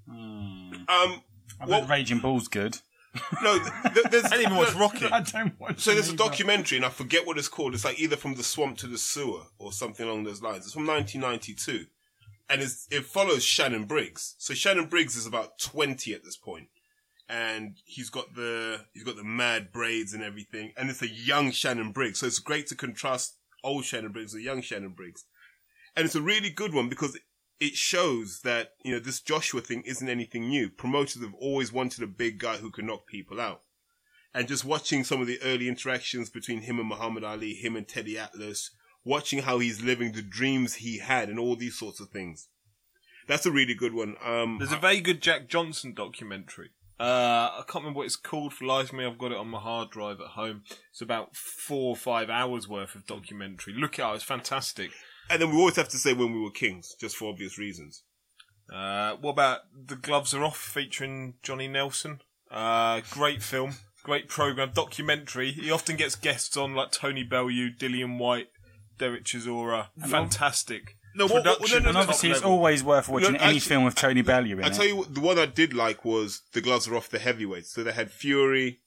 um, 0.09 0.85
I 0.87 1.65
Well- 1.65 1.85
Raging 1.87 2.19
Bull's 2.19 2.47
good. 2.47 2.79
no, 3.41 3.59
th- 3.59 3.93
th- 3.93 4.05
there's, 4.09 4.23
I 4.31 4.37
didn't 4.37 4.41
even 4.53 4.57
watch 4.57 4.73
Rocky. 4.73 5.05
I 5.05 5.21
don't 5.21 5.59
watch. 5.59 5.79
So 5.81 5.91
there's 5.93 6.07
a 6.09 6.13
either. 6.13 6.17
documentary, 6.23 6.77
and 6.77 6.85
I 6.85 6.89
forget 6.89 7.25
what 7.25 7.37
it's 7.37 7.49
called. 7.49 7.73
It's 7.73 7.83
like 7.85 7.99
either 7.99 8.15
from 8.15 8.35
the 8.35 8.43
swamp 8.43 8.77
to 8.79 8.87
the 8.87 8.97
sewer 8.97 9.43
or 9.59 9.71
something 9.73 10.05
along 10.07 10.23
those 10.23 10.41
lines. 10.41 10.65
It's 10.65 10.73
from 10.73 10.87
1992, 10.87 11.87
and 12.49 12.61
it's, 12.61 12.87
it 12.89 13.05
follows 13.05 13.43
Shannon 13.43 13.83
Briggs. 13.85 14.35
So 14.37 14.53
Shannon 14.53 14.85
Briggs 14.85 15.15
is 15.17 15.25
about 15.25 15.59
20 15.59 16.13
at 16.13 16.23
this 16.23 16.37
point, 16.37 16.69
and 17.27 17.75
he's 17.85 18.09
got 18.09 18.33
the 18.35 18.85
he's 18.93 19.03
got 19.03 19.17
the 19.17 19.25
mad 19.25 19.73
braids 19.73 20.13
and 20.13 20.23
everything, 20.23 20.71
and 20.77 20.89
it's 20.89 21.01
a 21.01 21.09
young 21.09 21.51
Shannon 21.51 21.91
Briggs. 21.91 22.19
So 22.19 22.27
it's 22.27 22.39
great 22.39 22.67
to 22.67 22.75
contrast 22.75 23.35
old 23.63 23.85
Shannon 23.85 24.11
Briggs 24.11 24.35
or 24.35 24.39
young 24.39 24.61
Shannon 24.61 24.93
Briggs, 24.93 25.25
and 25.95 26.05
it's 26.05 26.15
a 26.15 26.21
really 26.21 26.49
good 26.49 26.73
one 26.73 26.89
because 26.89 27.17
it 27.59 27.75
shows 27.75 28.41
that 28.43 28.71
you 28.83 28.91
know 28.91 28.99
this 28.99 29.21
Joshua 29.21 29.61
thing 29.61 29.83
isn't 29.85 30.09
anything 30.09 30.49
new. 30.49 30.69
Promoters 30.69 31.21
have 31.21 31.35
always 31.35 31.71
wanted 31.71 32.03
a 32.03 32.07
big 32.07 32.39
guy 32.39 32.57
who 32.57 32.71
can 32.71 32.87
knock 32.87 33.07
people 33.07 33.39
out 33.39 33.61
and 34.33 34.47
just 34.47 34.65
watching 34.65 35.03
some 35.03 35.21
of 35.21 35.27
the 35.27 35.41
early 35.43 35.67
interactions 35.67 36.29
between 36.29 36.61
him 36.61 36.79
and 36.79 36.87
Muhammad 36.87 37.23
Ali, 37.23 37.53
him 37.53 37.75
and 37.75 37.87
Teddy 37.87 38.17
Atlas, 38.17 38.71
watching 39.03 39.43
how 39.43 39.59
he's 39.59 39.81
living 39.81 40.13
the 40.13 40.21
dreams 40.21 40.75
he 40.75 40.99
had 40.99 41.29
and 41.29 41.39
all 41.39 41.55
these 41.55 41.77
sorts 41.77 41.99
of 41.99 42.09
things. 42.09 42.47
That's 43.27 43.45
a 43.45 43.51
really 43.51 43.75
good 43.75 43.93
one. 43.93 44.15
Um, 44.23 44.57
There's 44.59 44.71
a 44.71 44.77
very 44.77 45.01
good 45.01 45.21
Jack 45.21 45.47
Johnson 45.47 45.93
documentary. 45.93 46.71
Uh, 47.01 47.49
I 47.57 47.63
can't 47.67 47.83
remember 47.83 47.97
what 47.97 48.05
it's 48.05 48.15
called 48.15 48.53
for 48.53 48.65
life 48.65 48.89
of 48.89 48.93
me. 48.93 49.05
I've 49.05 49.17
got 49.17 49.31
it 49.31 49.37
on 49.39 49.47
my 49.47 49.59
hard 49.59 49.89
drive 49.89 50.19
at 50.21 50.27
home. 50.27 50.61
It's 50.91 51.01
about 51.01 51.35
four 51.35 51.89
or 51.89 51.95
five 51.95 52.29
hours 52.29 52.67
worth 52.67 52.93
of 52.93 53.07
documentary. 53.07 53.73
Look 53.73 53.97
it 53.97 54.03
up; 54.03 54.13
it's 54.13 54.23
fantastic. 54.23 54.91
and 55.27 55.41
then 55.41 55.49
we 55.49 55.57
always 55.57 55.77
have 55.77 55.89
to 55.89 55.97
say 55.97 56.13
when 56.13 56.31
we 56.31 56.39
were 56.39 56.51
kings, 56.51 56.93
just 56.99 57.15
for 57.15 57.29
obvious 57.29 57.57
reasons. 57.57 58.03
Uh, 58.71 59.15
what 59.15 59.31
about 59.31 59.61
The 59.87 59.95
Gloves 59.95 60.33
Are 60.35 60.43
Off 60.43 60.57
featuring 60.57 61.33
Johnny 61.41 61.67
Nelson? 61.67 62.21
Uh, 62.51 63.01
great 63.09 63.41
film, 63.41 63.77
great 64.03 64.29
program, 64.29 64.71
documentary. 64.73 65.51
He 65.51 65.71
often 65.71 65.95
gets 65.95 66.15
guests 66.15 66.55
on 66.55 66.75
like 66.75 66.91
Tony 66.91 67.23
Bellew, 67.23 67.71
Dillian 67.71 68.19
Whyte, 68.19 68.49
Derek 68.99 69.23
Chisora. 69.23 69.87
Fantastic. 70.07 70.97
No, 71.15 71.25
what- 71.25 71.33
what- 71.33 71.43
Production 71.43 71.83
no, 71.83 71.83
no, 71.83 71.89
And 71.89 71.97
obviously, 71.97 72.29
it's 72.31 72.39
level. 72.41 72.51
always 72.57 72.83
worth 72.83 73.09
watching 73.09 73.33
No, 73.33 73.39
any 73.39 73.55
actually- 73.57 73.59
film 73.59 73.83
with 73.85 73.95
Tony 73.95 74.21
Bellew 74.21 74.57
in 74.57 74.63
I 74.63 74.67
it. 74.67 74.73
tell 74.73 74.85
you 74.85 74.95
what, 74.97 75.13
the 75.13 75.19
one 75.21 75.37
I 75.39 75.45
did 75.45 75.73
like 75.73 76.05
was 76.05 76.41
the 76.53 76.61
gloves 76.61 76.87
are 76.87 76.95
off 76.95 77.09
the 77.09 77.19
heavyweights. 77.19 77.71
So 77.73 77.83
they 77.83 77.91
had 77.91 78.11
Fury, 78.11 78.79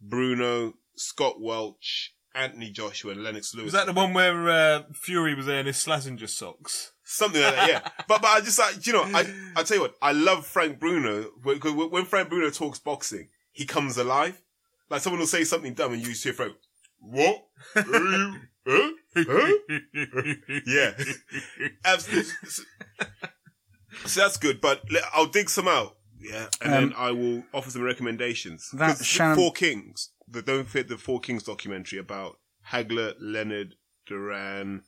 Bruno, 0.00 0.74
Scott 0.96 1.40
Welch, 1.40 2.14
Anthony 2.34 2.70
Joshua, 2.70 3.12
and 3.12 3.22
Lennox 3.22 3.54
Lewis. 3.54 3.64
Was 3.64 3.72
that 3.74 3.86
the 3.86 3.92
one 3.92 4.12
where 4.14 4.48
uh, 4.48 4.82
Fury 4.94 5.34
was 5.34 5.46
there 5.46 5.60
in 5.60 5.66
his 5.66 5.76
Slazenger 5.76 6.28
socks? 6.28 6.92
Something 7.04 7.42
like 7.42 7.54
that, 7.56 7.68
yeah. 7.68 7.80
but 8.08 8.22
but 8.22 8.24
I 8.28 8.40
just 8.40 8.58
like 8.58 8.86
you 8.86 8.92
know 8.94 9.02
I 9.04 9.26
I 9.54 9.62
tell 9.64 9.76
you 9.76 9.82
what 9.82 9.94
I 10.00 10.12
love 10.12 10.46
Frank 10.46 10.78
Bruno 10.80 11.30
because 11.44 11.72
when 11.72 12.06
Frank 12.06 12.30
Bruno 12.30 12.48
talks 12.50 12.78
boxing 12.78 13.28
he 13.50 13.66
comes 13.66 13.98
alive. 13.98 14.40
Like 14.88 15.02
someone 15.02 15.20
will 15.20 15.26
say 15.26 15.44
something 15.44 15.74
dumb 15.74 15.92
and 15.92 16.00
you 16.02 16.08
just 16.08 16.24
hear 16.24 16.32
Frank, 16.32 16.54
what? 17.00 17.44
Huh? 18.64 18.90
Huh? 19.14 19.24
Huh? 19.28 20.34
yeah, 20.66 20.92
absolutely. 21.84 22.30
So, 22.48 22.62
so 24.06 24.20
that's 24.20 24.36
good, 24.38 24.60
but 24.60 24.82
I'll 25.12 25.26
dig 25.26 25.50
some 25.50 25.68
out. 25.68 25.96
Yeah, 26.18 26.48
and 26.60 26.72
Um, 26.74 26.80
then 26.90 26.94
I 26.96 27.10
will 27.10 27.44
offer 27.52 27.70
some 27.70 27.82
recommendations. 27.82 28.70
that 28.74 28.88
'Cause 28.90 28.98
the 28.98 29.04
Shannon- 29.04 29.36
Four 29.36 29.52
Kings 29.52 30.10
that 30.28 30.46
don't 30.46 30.68
fit 30.68 30.88
the 30.88 30.96
Four 30.96 31.20
Kings 31.20 31.42
documentary 31.42 31.98
about 31.98 32.38
Hagler, 32.70 33.14
Leonard, 33.20 33.74
Duran. 34.06 34.82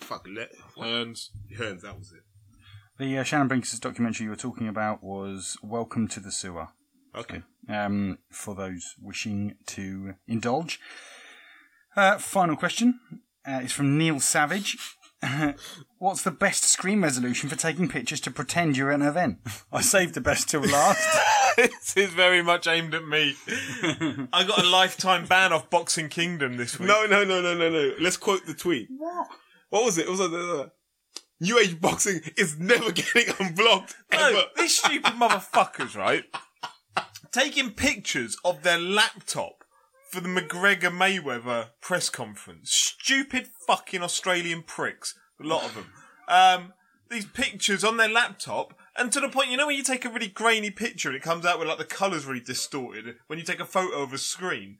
Fuck, 0.00 0.26
Le- 0.26 0.48
Hearns. 0.76 1.28
Hearns, 1.56 1.82
that 1.82 1.98
was 1.98 2.12
it. 2.12 2.22
The 2.98 3.18
uh, 3.18 3.22
Shannon 3.24 3.48
Briggs 3.48 3.78
documentary 3.78 4.24
you 4.24 4.30
were 4.30 4.36
talking 4.36 4.68
about 4.68 5.02
was 5.02 5.56
Welcome 5.62 6.08
to 6.08 6.20
the 6.20 6.30
Sewer. 6.32 6.68
Okay. 7.14 7.42
um, 7.68 8.18
for 8.30 8.54
those 8.56 8.94
wishing 9.00 9.54
to 9.66 10.14
indulge. 10.26 10.80
Uh, 11.96 12.18
final 12.18 12.56
question 12.56 13.00
uh, 13.46 13.60
is 13.62 13.72
from 13.72 13.96
Neil 13.96 14.20
Savage. 14.20 14.76
What's 15.98 16.22
the 16.22 16.30
best 16.30 16.64
screen 16.64 17.00
resolution 17.00 17.48
for 17.48 17.56
taking 17.56 17.88
pictures 17.88 18.20
to 18.20 18.30
pretend 18.30 18.76
you're 18.76 18.90
at 18.90 19.00
an 19.00 19.06
event? 19.06 19.38
I 19.72 19.80
saved 19.80 20.14
the 20.14 20.20
best 20.20 20.50
till 20.50 20.62
last. 20.62 21.08
this 21.56 21.96
is 21.96 22.10
very 22.10 22.42
much 22.42 22.66
aimed 22.66 22.94
at 22.94 23.06
me. 23.06 23.34
I 24.32 24.44
got 24.44 24.62
a 24.62 24.68
lifetime 24.68 25.26
ban 25.26 25.52
off 25.52 25.70
Boxing 25.70 26.08
Kingdom 26.08 26.56
this 26.56 26.78
week. 26.78 26.88
No, 26.88 27.06
no, 27.06 27.24
no, 27.24 27.40
no, 27.40 27.54
no, 27.54 27.70
no. 27.70 27.92
Let's 28.00 28.16
quote 28.16 28.44
the 28.44 28.54
tweet. 28.54 28.88
What? 28.98 29.28
What 29.70 29.84
was 29.84 29.98
it? 29.98 30.06
It 30.06 30.10
was 30.10 30.20
like, 30.20 30.32
uh, 30.32 30.68
New 31.40 31.58
Age 31.58 31.80
Boxing 31.80 32.20
is 32.36 32.58
never 32.58 32.92
getting 32.92 33.34
unblocked. 33.38 33.96
No, 34.12 34.42
these 34.56 34.78
stupid 34.78 35.14
motherfuckers, 35.14 35.96
right? 35.96 36.24
Taking 37.32 37.70
pictures 37.70 38.36
of 38.44 38.62
their 38.62 38.78
laptop 38.78 39.63
for 40.14 40.20
the 40.20 40.28
McGregor 40.28 40.92
Mayweather 40.92 41.70
press 41.80 42.08
conference. 42.08 42.70
Stupid 42.70 43.48
fucking 43.66 44.00
Australian 44.00 44.62
pricks. 44.62 45.18
A 45.42 45.46
lot 45.46 45.64
of 45.64 45.74
them. 45.74 45.92
Um, 46.28 46.72
these 47.10 47.26
pictures 47.26 47.82
on 47.82 47.96
their 47.96 48.08
laptop, 48.08 48.78
and 48.96 49.10
to 49.10 49.18
the 49.18 49.28
point, 49.28 49.50
you 49.50 49.56
know, 49.56 49.66
when 49.66 49.76
you 49.76 49.82
take 49.82 50.04
a 50.04 50.08
really 50.08 50.28
grainy 50.28 50.70
picture 50.70 51.08
and 51.08 51.16
it 51.16 51.22
comes 51.22 51.44
out 51.44 51.58
with 51.58 51.66
like 51.66 51.78
the 51.78 51.84
colours 51.84 52.26
really 52.26 52.40
distorted 52.40 53.16
when 53.26 53.40
you 53.40 53.44
take 53.44 53.58
a 53.58 53.64
photo 53.64 54.02
of 54.02 54.12
a 54.12 54.18
screen. 54.18 54.78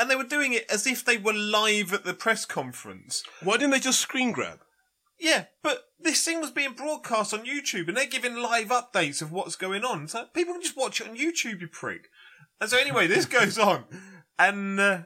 And 0.00 0.10
they 0.10 0.16
were 0.16 0.24
doing 0.24 0.52
it 0.52 0.66
as 0.68 0.84
if 0.84 1.04
they 1.04 1.16
were 1.16 1.32
live 1.32 1.92
at 1.92 2.04
the 2.04 2.14
press 2.14 2.44
conference. 2.44 3.22
Why 3.40 3.58
didn't 3.58 3.70
they 3.70 3.78
just 3.78 4.00
screen 4.00 4.32
grab? 4.32 4.58
Yeah, 5.20 5.44
but 5.62 5.84
this 6.00 6.24
thing 6.24 6.40
was 6.40 6.50
being 6.50 6.72
broadcast 6.72 7.32
on 7.32 7.46
YouTube 7.46 7.86
and 7.86 7.96
they're 7.96 8.06
giving 8.06 8.34
live 8.34 8.68
updates 8.68 9.22
of 9.22 9.30
what's 9.30 9.54
going 9.54 9.84
on. 9.84 10.08
So 10.08 10.24
people 10.34 10.54
can 10.54 10.62
just 10.62 10.76
watch 10.76 11.00
it 11.00 11.08
on 11.08 11.16
YouTube, 11.16 11.60
you 11.60 11.68
prick. 11.68 12.08
And 12.60 12.68
so 12.68 12.78
anyway, 12.78 13.06
this 13.06 13.26
goes 13.26 13.58
on. 13.58 13.84
And 14.48 14.80
uh, 14.80 14.98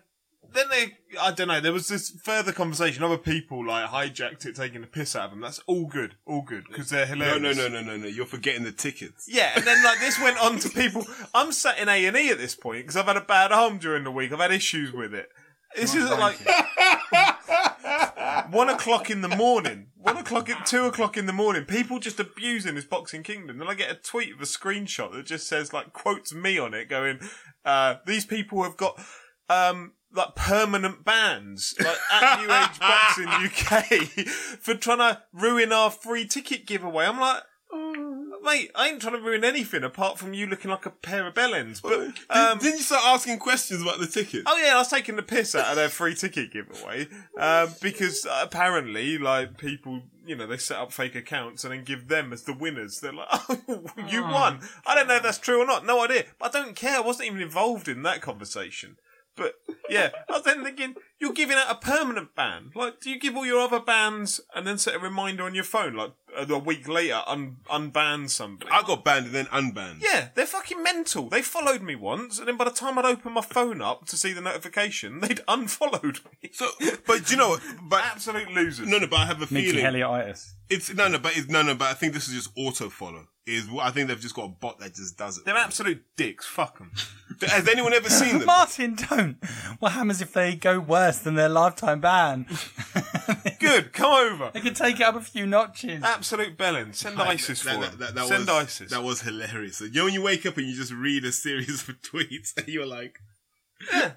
then 0.53 0.67
they, 0.71 0.97
I 1.21 1.33
don't 1.33 1.49
know, 1.49 1.61
there 1.61 1.73
was 1.73 1.89
this 1.89 2.11
further 2.11 2.53
conversation. 2.53 3.03
Other 3.03 3.19
people 3.19 3.67
like 3.67 3.91
hijacked 3.91 4.47
it, 4.47 4.57
taking 4.57 4.81
the 4.81 4.87
piss 4.87 5.15
out 5.15 5.27
of 5.27 5.31
them. 5.33 5.41
That's 5.41 5.61
all 5.67 5.87
good, 5.87 6.17
all 6.27 6.43
good, 6.43 6.65
because 6.69 6.91
they're 6.91 7.07
hilarious. 7.07 7.41
no, 7.41 7.53
no, 7.53 7.69
no, 7.69 7.81
no, 7.81 7.83
no. 7.83 7.97
no. 7.97 8.07
You're 8.07 8.27
forgetting 8.27 8.65
the 8.65 8.73
tickets. 8.73 9.29
Yeah, 9.29 9.53
and 9.55 9.65
then 9.65 9.83
like 9.85 10.01
this 10.01 10.19
went 10.21 10.39
on 10.39 10.59
to 10.61 10.69
people. 10.69 11.05
I'm 11.35 11.53
sat 11.53 11.79
in 11.79 11.89
A 11.89 12.07
and 12.07 12.17
E 12.17 12.31
at 12.31 12.39
this 12.39 12.55
point 12.55 12.85
because 12.85 12.97
I've 12.97 13.07
had 13.07 13.17
a 13.17 13.23
bad 13.23 13.53
arm 13.53 13.79
during 13.79 14.05
the 14.05 14.11
week. 14.11 14.33
I've 14.33 14.39
had 14.39 14.53
issues 14.53 14.93
with 14.93 15.15
it. 15.15 15.29
This 15.75 15.95
is 15.95 16.09
like 16.09 16.39
one 18.51 18.71
o'clock 18.71 19.11
in 19.11 19.21
the 19.21 19.29
morning. 19.29 19.89
One 19.97 20.17
o'clock, 20.17 20.49
at 20.49 20.65
two 20.65 20.85
o'clock 20.85 21.17
in 21.17 21.27
the 21.27 21.33
morning. 21.33 21.65
People 21.65 21.99
just 21.99 22.21
abusing 22.21 22.77
this 22.77 22.85
boxing 22.85 23.23
kingdom. 23.23 23.59
Then 23.59 23.69
I 23.69 23.75
get 23.75 23.91
a 23.91 23.95
tweet 23.95 24.33
of 24.33 24.41
a 24.41 24.45
screenshot 24.45 25.13
that 25.13 25.27
just 25.27 25.49
says 25.49 25.73
like 25.73 25.93
quotes 25.93 26.33
me 26.33 26.59
on 26.59 26.73
it, 26.73 26.89
going, 26.89 27.19
uh, 27.65 27.97
"These 28.07 28.25
people 28.25 28.63
have 28.63 28.77
got." 28.77 28.99
Um, 29.49 29.93
like 30.13 30.35
permanent 30.35 31.05
bans, 31.05 31.75
like 31.79 31.99
at 32.13 32.41
New 32.41 32.53
Age 32.53 32.81
Boxing 32.81 33.29
UK, 33.29 34.29
for 34.61 34.75
trying 34.75 34.99
to 34.99 35.23
ruin 35.33 35.73
our 35.73 35.91
free 35.91 36.27
ticket 36.27 36.67
giveaway. 36.67 37.05
I'm 37.05 37.21
like, 37.21 37.43
mate, 38.43 38.71
I 38.75 38.89
ain't 38.89 39.03
trying 39.03 39.15
to 39.15 39.21
ruin 39.21 39.45
anything 39.45 39.83
apart 39.83 40.19
from 40.19 40.33
you 40.33 40.47
looking 40.47 40.71
like 40.71 40.87
a 40.87 40.91
pair 40.91 41.27
of 41.27 41.35
bellends. 41.35 41.83
But 41.83 41.93
um, 42.31 42.59
Did, 42.59 42.65
didn't 42.65 42.79
you 42.79 42.85
start 42.85 43.03
asking 43.05 43.39
questions 43.39 43.83
about 43.83 43.99
the 43.99 44.07
tickets? 44.07 44.45
oh 44.47 44.57
yeah, 44.57 44.75
I 44.75 44.79
was 44.79 44.89
taking 44.89 45.17
the 45.17 45.23
piss 45.23 45.55
out 45.55 45.67
of 45.67 45.77
their 45.77 45.89
free 45.89 46.15
ticket 46.15 46.53
giveaway 46.53 47.09
um, 47.39 47.69
because 47.83 48.27
apparently, 48.31 49.19
like 49.19 49.59
people, 49.59 50.03
you 50.25 50.37
know, 50.37 50.47
they 50.47 50.57
set 50.57 50.79
up 50.79 50.93
fake 50.93 51.15
accounts 51.15 51.65
and 51.65 51.73
then 51.73 51.85
give 51.85 52.09
them 52.09 52.33
as 52.33 52.45
the 52.45 52.55
winners. 52.55 53.01
They're 53.01 53.13
like, 53.13 53.29
oh, 53.49 53.85
you 54.09 54.23
won. 54.23 54.61
I 54.87 54.95
don't 54.95 55.09
know 55.09 55.17
if 55.17 55.23
that's 55.23 55.39
true 55.39 55.61
or 55.61 55.67
not. 55.67 55.85
No 55.85 56.03
idea. 56.03 56.25
But 56.39 56.55
I 56.55 56.63
don't 56.63 56.77
care. 56.77 56.97
I 56.97 57.01
wasn't 57.01 57.29
even 57.29 57.43
involved 57.43 57.89
in 57.89 58.03
that 58.05 58.23
conversation. 58.23 58.97
But 59.37 59.55
yeah, 59.91 60.11
I 60.29 60.33
was 60.33 60.43
then 60.45 60.65
thinking, 60.65 60.95
you're 61.21 61.33
giving 61.33 61.57
out 61.57 61.71
a 61.71 61.75
permanent 61.75 62.35
ban. 62.35 62.71
Like, 62.75 63.01
do 63.01 63.11
you 63.11 63.19
give 63.21 63.37
all 63.37 63.45
your 63.47 63.61
other 63.61 63.81
bans 63.81 64.41
and 64.55 64.67
then 64.67 64.79
set 64.79 64.95
a 64.95 64.99
reminder 64.99 65.45
on 65.45 65.55
your 65.55 65.65
phone, 65.65 65.95
like 65.95 66.13
a 66.37 66.51
a 66.53 66.59
week 66.59 66.89
later, 66.89 67.21
un- 67.27 67.57
unban 67.71 68.29
somebody? 68.31 68.71
I 68.71 68.83
got 68.83 69.05
banned 69.05 69.27
and 69.27 69.35
then 69.35 69.47
unbanned. 69.47 70.03
Yeah, 70.03 70.29
they're 70.35 70.47
fucking 70.47 70.83
mental. 70.83 71.29
They 71.29 71.43
followed 71.43 71.83
me 71.83 71.95
once, 71.97 72.39
and 72.39 72.49
then 72.49 72.57
by 72.57 72.65
the 72.65 72.71
time 72.71 72.99
I'd 72.99 73.05
open 73.05 73.33
my 73.33 73.41
phone 73.43 73.81
up 73.83 74.07
to 74.07 74.17
see 74.17 74.33
the 74.33 74.41
notification, 74.41 75.21
they'd 75.23 75.41
unfollowed 75.49 76.21
me. 76.43 76.51
So, 76.53 76.69
but 77.07 77.27
do 77.27 77.33
you 77.33 77.37
know 77.37 77.51
what? 77.51 77.63
But 77.83 78.05
Absolute 78.13 78.51
losers. 78.53 78.89
no, 78.89 78.99
no. 78.99 79.07
But 79.07 79.21
I 79.21 79.27
have 79.27 79.39
a 79.43 79.53
Mickey 79.53 79.73
feeling 79.73 79.85
Helioitis. 79.85 80.53
It's 80.71 80.93
no, 80.95 81.09
no. 81.09 81.19
But 81.19 81.37
it's 81.37 81.49
no, 81.49 81.63
no. 81.63 81.75
But 81.75 81.89
I 81.91 81.95
think 81.95 82.13
this 82.15 82.29
is 82.29 82.35
just 82.35 82.51
auto 82.57 82.89
follow. 82.91 83.29
Is 83.47 83.69
I 83.81 83.91
think 83.91 84.09
they've 84.09 84.19
just 84.21 84.35
got 84.35 84.47
a 84.47 84.49
bot 84.49 84.81
that 84.81 84.95
just 84.95 85.17
does 85.17 85.39
it. 85.39 85.45
They're 85.45 85.57
absolute 85.57 86.03
dicks. 86.17 86.45
Fuck 86.47 86.79
them. 86.79 86.91
Has 87.43 87.69
anyone 87.69 87.93
ever 87.95 88.11
seen 88.11 88.39
them? 88.39 88.47
Martin, 88.47 88.97
don't. 89.09 89.37
What 89.79 89.93
happens 89.93 90.21
if 90.21 90.33
they 90.33 90.57
go 90.57 90.81
worse 90.81 91.19
than 91.19 91.37
their 91.37 91.49
lifetime 91.49 92.01
ban? 92.01 92.47
Good. 93.61 93.93
Come 93.93 94.13
over. 94.13 94.51
they 94.53 94.61
can 94.61 94.75
take 94.75 94.97
it 95.01 95.03
up 95.05 95.15
a 95.15 95.21
few 95.21 95.47
notches. 95.47 96.03
Absolute 96.03 96.57
bellend. 96.59 96.95
Send 96.97 97.21
ISIS 97.21 97.63
for 97.63 97.69
That, 97.69 97.81
them. 97.81 97.83
that, 97.83 97.99
that, 97.99 98.15
that 98.17 98.27
Send 98.27 98.41
was, 98.47 98.49
ISIS. 98.49 98.91
That 98.91 99.03
was 99.05 99.21
hilarious. 99.23 99.81
You 99.81 99.91
know 99.93 100.05
when 100.07 100.15
you 100.15 100.23
wake 100.23 100.45
up 100.47 100.57
and 100.57 100.67
you 100.67 100.75
just 100.75 100.93
read 100.93 101.25
a 101.25 101.33
series 101.33 101.89
of 101.89 101.95
tweets 102.03 102.57
and 102.57 102.67
you're 102.69 102.87
like, 102.87 103.21
Yeah. 103.93 104.13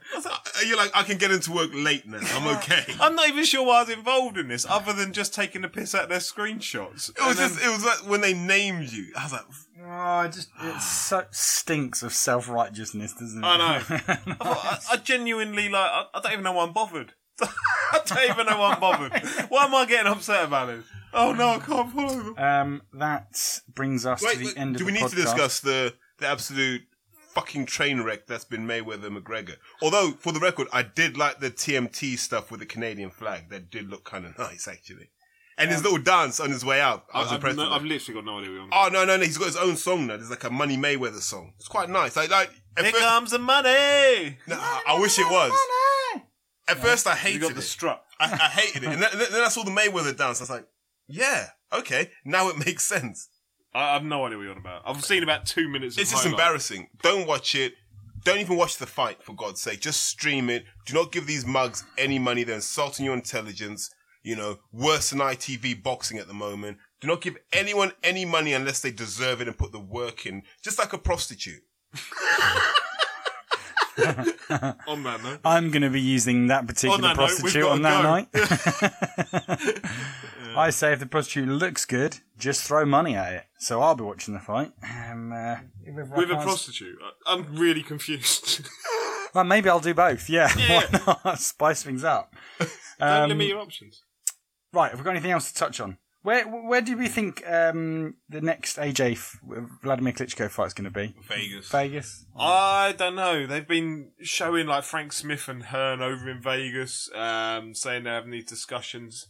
You're 0.65 0.77
like, 0.77 0.91
I 0.93 1.03
can 1.03 1.17
get 1.17 1.31
into 1.31 1.51
work 1.51 1.69
late 1.73 2.05
now. 2.07 2.19
I'm 2.21 2.57
okay. 2.57 2.85
I'm 2.99 3.15
not 3.15 3.27
even 3.29 3.43
sure 3.43 3.65
why 3.65 3.77
I 3.79 3.83
was 3.83 3.89
involved 3.89 4.37
in 4.37 4.47
this, 4.47 4.65
other 4.65 4.93
than 4.93 5.13
just 5.13 5.33
taking 5.33 5.61
the 5.61 5.69
piss 5.69 5.93
out 5.95 6.03
of 6.03 6.09
their 6.09 6.19
screenshots. 6.19 7.09
It 7.09 7.19
was 7.19 7.27
And 7.29 7.37
then- 7.37 7.49
just, 7.49 7.63
it 7.65 7.69
was 7.69 7.85
like 7.85 8.09
when 8.09 8.21
they 8.21 8.33
named 8.33 8.91
you. 8.91 9.11
I 9.17 9.23
was 9.23 9.33
like, 9.33 9.45
Oh, 9.81 10.21
it 10.21 10.33
just 10.33 10.49
it 10.61 10.81
so 10.81 11.23
stinks 11.31 12.03
of 12.03 12.13
self 12.13 12.49
righteousness, 12.49 13.13
doesn't 13.13 13.41
it? 13.43 13.47
I 13.47 13.57
know. 13.57 13.65
I, 13.89 14.15
thought, 14.33 14.37
I, 14.41 14.79
I 14.91 14.95
genuinely 14.97 15.69
like. 15.69 15.89
I, 15.89 16.05
I 16.13 16.19
don't 16.21 16.31
even 16.33 16.43
know 16.43 16.51
why 16.51 16.63
I'm 16.65 16.73
bothered. 16.73 17.13
I 17.41 17.99
don't 18.05 18.29
even 18.29 18.45
know 18.45 18.59
why 18.59 18.73
I'm 18.73 18.79
bothered. 18.81 19.13
Why 19.49 19.63
am 19.65 19.73
I 19.73 19.85
getting 19.85 20.11
upset 20.11 20.43
about 20.43 20.67
it? 20.69 20.81
Oh 21.13 21.31
no, 21.31 21.47
I 21.51 21.59
can't 21.59 21.91
follow 21.93 22.09
them. 22.33 22.37
um, 22.37 22.81
that 22.93 23.61
brings 23.73 24.05
us 24.05 24.21
wait, 24.21 24.33
to 24.33 24.39
the 24.39 24.45
wait, 24.47 24.57
end 24.57 24.75
do 24.75 24.83
of 24.83 24.85
we 24.87 24.91
the 24.91 24.99
need 24.99 25.05
podcast. 25.05 25.09
to 25.11 25.15
discuss 25.15 25.59
the, 25.61 25.93
the 26.17 26.27
absolute 26.27 26.81
fucking 27.33 27.65
train 27.65 28.01
wreck 28.01 28.27
that's 28.27 28.45
been 28.45 28.67
Mayweather 28.67 29.15
McGregor? 29.15 29.55
Although, 29.81 30.11
for 30.11 30.31
the 30.31 30.39
record, 30.39 30.67
I 30.73 30.83
did 30.83 31.17
like 31.17 31.39
the 31.39 31.51
TMT 31.51 32.17
stuff 32.17 32.51
with 32.51 32.59
the 32.59 32.65
Canadian 32.65 33.09
flag. 33.09 33.49
That 33.49 33.69
did 33.69 33.89
look 33.89 34.03
kind 34.03 34.25
of 34.25 34.37
nice, 34.39 34.67
actually. 34.67 35.09
And 35.57 35.69
his 35.69 35.79
um, 35.79 35.83
little 35.83 35.99
dance 35.99 36.39
on 36.39 36.49
his 36.51 36.63
way 36.63 36.79
out. 36.79 37.05
I 37.13 37.19
was 37.19 37.27
I've, 37.29 37.35
impressed. 37.35 37.57
no, 37.57 37.69
I've 37.69 37.83
literally 37.83 38.21
got 38.21 38.25
no 38.25 38.39
idea. 38.39 38.51
What 38.51 38.61
I'm 38.61 38.69
Oh 38.71 38.89
no 38.93 39.03
no 39.05 39.17
no! 39.17 39.23
He's 39.23 39.37
got 39.37 39.47
his 39.47 39.57
own 39.57 39.75
song 39.75 40.07
now. 40.07 40.15
There's 40.15 40.29
like 40.29 40.45
a 40.45 40.49
Money 40.49 40.77
Mayweather 40.77 41.19
song. 41.19 41.51
It's 41.57 41.67
quite 41.67 41.89
nice. 41.89 42.15
Like 42.15 42.29
like 42.29 42.49
at 42.77 42.83
Here 42.85 42.93
first, 42.93 43.03
comes 43.03 43.31
the 43.31 43.39
money. 43.39 44.37
no, 44.47 44.55
I 44.57 44.83
I 44.87 44.99
wish 44.99 45.19
it 45.19 45.29
was. 45.29 45.51
At 46.69 46.77
first, 46.77 47.07
I 47.07 47.11
You 47.13 47.17
hated 47.17 47.41
got 47.41 47.53
the 47.53 47.59
it. 47.59 47.63
strut. 47.63 48.03
I, 48.21 48.25
I 48.31 48.47
hated 48.47 48.83
it, 48.83 48.89
and 48.93 49.01
then, 49.01 49.09
then 49.31 49.41
I 49.43 49.49
saw 49.49 49.63
the 49.63 49.71
Mayweather 49.71 50.15
dance. 50.15 50.39
I 50.39 50.43
was 50.43 50.49
like, 50.49 50.67
yeah, 51.07 51.47
okay, 51.73 52.11
now 52.23 52.47
it 52.49 52.57
makes 52.65 52.85
sense. 52.85 53.27
I, 53.73 53.95
I've 53.95 54.03
no 54.03 54.25
idea 54.25 54.37
what 54.37 54.43
you're 54.43 54.51
on 54.53 54.57
about. 54.59 54.81
I've 54.85 55.03
seen 55.03 55.23
about 55.23 55.45
two 55.45 55.67
minutes. 55.69 55.95
Of 55.97 56.01
It's 56.01 56.11
just 56.11 56.23
highlight. 56.23 56.39
embarrassing. 56.39 56.87
Don't 57.01 57.27
watch 57.27 57.55
it. 57.55 57.73
Don't 58.25 58.39
even 58.39 58.57
watch 58.57 58.77
the 58.77 58.85
fight 58.85 59.23
for 59.23 59.33
God's 59.33 59.61
sake. 59.61 59.79
Just 59.79 60.05
stream 60.07 60.49
it. 60.49 60.65
Do 60.85 60.93
not 60.93 61.11
give 61.11 61.25
these 61.25 61.45
mugs 61.45 61.85
any 61.97 62.19
money. 62.19 62.43
They're 62.43 62.55
insulting 62.55 63.05
your 63.05 63.13
intelligence. 63.13 63.89
You 64.23 64.35
know, 64.35 64.59
worse 64.73 65.11
than 65.11 65.19
ITV 65.19 65.81
boxing 65.81 66.17
at 66.17 66.27
the 66.27 66.33
moment. 66.33 66.77
Do 66.99 67.07
not 67.07 67.21
give 67.21 67.37
anyone 67.53 67.93
any 68.03 68.25
money 68.25 68.53
unless 68.53 68.81
they 68.81 68.91
deserve 68.91 69.39
it 69.39 69.47
and 69.47 69.57
put 69.57 69.71
the 69.71 69.79
work 69.79 70.25
in. 70.25 70.43
Just 70.61 70.77
like 70.77 70.91
a 70.91 70.97
prostitute. 70.97 71.61
on 74.87 75.03
that 75.03 75.23
note. 75.23 75.39
I'm 75.45 75.71
going 75.71 75.83
to 75.83 75.89
be 75.89 76.01
using 76.01 76.47
that 76.47 76.67
particular 76.67 76.95
On 76.95 77.01
that 77.01 77.15
prostitute 77.15 77.63
got 77.63 77.71
on 77.71 77.81
that 77.83 78.03
night. 78.03 78.27
I 80.55 80.71
say 80.71 80.93
if 80.93 80.99
the 80.99 81.05
prostitute 81.05 81.47
looks 81.47 81.85
good, 81.85 82.17
just 82.37 82.63
throw 82.63 82.85
money 82.85 83.15
at 83.15 83.33
it. 83.33 83.43
So 83.59 83.81
I'll 83.81 83.95
be 83.95 84.03
watching 84.03 84.33
the 84.33 84.39
fight. 84.39 84.71
Um, 84.83 85.31
uh, 85.31 85.57
With 86.15 86.31
a 86.31 86.37
prostitute. 86.41 86.97
I'm 87.25 87.55
really 87.55 87.83
confused. 87.83 88.67
Well, 89.31 89.43
maybe 89.43 89.69
I'll 89.69 89.79
do 89.79 89.93
both. 89.93 90.27
Yeah, 90.27 90.49
Yeah. 90.57 90.87
why 91.05 91.15
not? 91.23 91.39
Spice 91.39 91.83
things 91.83 92.03
up. 92.03 92.35
Don't 92.59 92.69
Um, 92.99 93.29
limit 93.29 93.47
your 93.47 93.59
options. 93.59 94.01
Right, 94.73 94.89
have 94.89 94.99
we 94.99 95.03
got 95.03 95.11
anything 95.11 95.29
else 95.29 95.51
to 95.51 95.57
touch 95.59 95.79
on? 95.79 95.99
Where 96.21 96.43
where 96.45 96.81
do 96.81 96.97
we 96.97 97.07
think 97.07 97.43
um, 97.47 98.15
the 98.27 98.41
next 98.41 98.77
AJ 98.77 99.13
F- 99.13 99.37
Vladimir 99.81 100.11
Klitschko 100.11 100.49
fight 100.49 100.67
is 100.67 100.73
going 100.73 100.91
to 100.91 100.91
be? 100.91 101.15
Vegas. 101.27 101.69
Vegas. 101.69 102.25
I 102.37 102.93
don't 102.97 103.15
know. 103.15 103.47
They've 103.47 103.67
been 103.67 104.11
showing 104.21 104.67
like 104.67 104.83
Frank 104.83 105.13
Smith 105.13 105.47
and 105.47 105.63
Hearn 105.63 106.01
over 106.01 106.29
in 106.29 106.41
Vegas, 106.41 107.09
um, 107.15 107.73
saying 107.73 108.03
they're 108.03 108.15
having 108.15 108.31
these 108.31 108.45
discussions. 108.45 109.27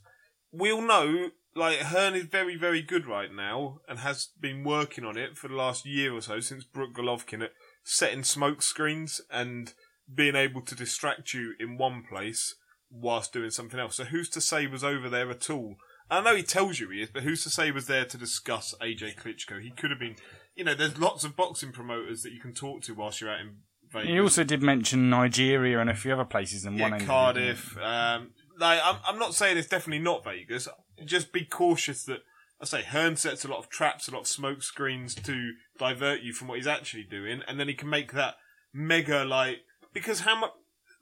We 0.52 0.72
all 0.72 0.82
know, 0.82 1.30
like, 1.56 1.78
Hearn 1.78 2.16
is 2.16 2.26
very, 2.26 2.56
very 2.56 2.82
good 2.82 3.06
right 3.06 3.32
now 3.32 3.82
and 3.88 4.00
has 4.00 4.30
been 4.40 4.64
working 4.64 5.06
on 5.06 5.16
it 5.16 5.38
for 5.38 5.48
the 5.48 5.56
last 5.56 5.86
year 5.86 6.12
or 6.12 6.22
so 6.22 6.40
since 6.40 6.64
Brook 6.64 6.96
Golovkin 6.96 7.44
at 7.44 7.52
setting 7.84 8.24
smoke 8.24 8.64
screens 8.64 9.22
and 9.30 9.74
being 10.12 10.36
able 10.36 10.62
to 10.62 10.74
distract 10.74 11.36
you 11.36 11.54
in 11.60 11.78
one 11.78 12.04
place 12.10 12.56
whilst 12.90 13.32
doing 13.32 13.52
something 13.52 13.80
else. 13.80 13.98
So 13.98 14.06
who's 14.06 14.30
to 14.30 14.42
say 14.42 14.66
was 14.66 14.84
over 14.84 15.08
there 15.08 15.30
at 15.30 15.52
all? 15.52 15.76
I 16.10 16.22
know 16.22 16.36
he 16.36 16.44
tells 16.44 16.80
you 16.80 16.90
he 16.90 17.02
is, 17.02 17.10
but 17.12 17.24
who's 17.24 17.44
to 17.44 17.50
say 17.50 17.66
he 17.66 17.72
was 17.72 17.88
there 17.88 18.06
to 18.06 18.18
discuss 18.18 18.74
AJ 18.82 19.16
Klitschko? 19.16 19.62
He 19.62 19.72
could 19.72 19.92
have 19.92 20.00
been. 20.00 20.16
You 20.56 20.64
know, 20.64 20.74
there's 20.74 20.98
lots 20.98 21.24
of 21.24 21.36
boxing 21.36 21.72
promoters 21.72 22.24
that 22.24 22.34
you 22.34 22.40
can 22.40 22.54
talk 22.54 22.82
to 22.84 22.94
whilst 22.94 23.22
you're 23.22 23.32
out 23.32 23.40
in 23.40 23.58
Vegas. 23.92 24.10
He 24.10 24.20
also 24.20 24.44
did 24.44 24.62
mention 24.62 25.10
Nigeria 25.10 25.80
and 25.80 25.90
a 25.90 25.96
few 25.96 26.14
other 26.14 26.26
places 26.26 26.66
in 26.66 26.78
one 26.78 26.92
yeah, 26.92 26.98
it, 26.98 27.06
Cardiff. 27.06 27.78
Um, 27.78 28.32
like, 28.60 28.80
I'm, 28.84 28.98
I'm 29.08 29.20
not 29.20 29.36
saying 29.36 29.58
it's 29.58 29.68
definitely 29.68 30.04
not 30.04 30.24
Vegas. 30.24 30.68
Just 31.06 31.32
be 31.32 31.46
cautious 31.46 32.04
that 32.06 32.20
I 32.62 32.66
say 32.66 32.82
Hearn 32.82 33.16
sets 33.16 33.46
a 33.46 33.48
lot 33.48 33.60
of 33.60 33.70
traps, 33.70 34.08
a 34.08 34.12
lot 34.12 34.22
of 34.22 34.28
smoke 34.28 34.64
screens 34.64 35.16
to 35.16 35.54
divert 35.78 36.22
you 36.22 36.34
from 36.34 36.50
what 36.50 36.58
he's 36.58 36.68
actually 36.68 37.04
doing, 37.04 37.42
and 37.48 37.60
then 37.60 37.70
he 37.70 37.74
can 37.74 37.90
make 37.90 38.12
that 38.14 38.36
mega 38.74 39.24
like 39.24 39.60
because 39.94 40.22
how 40.22 40.40
much 40.40 40.52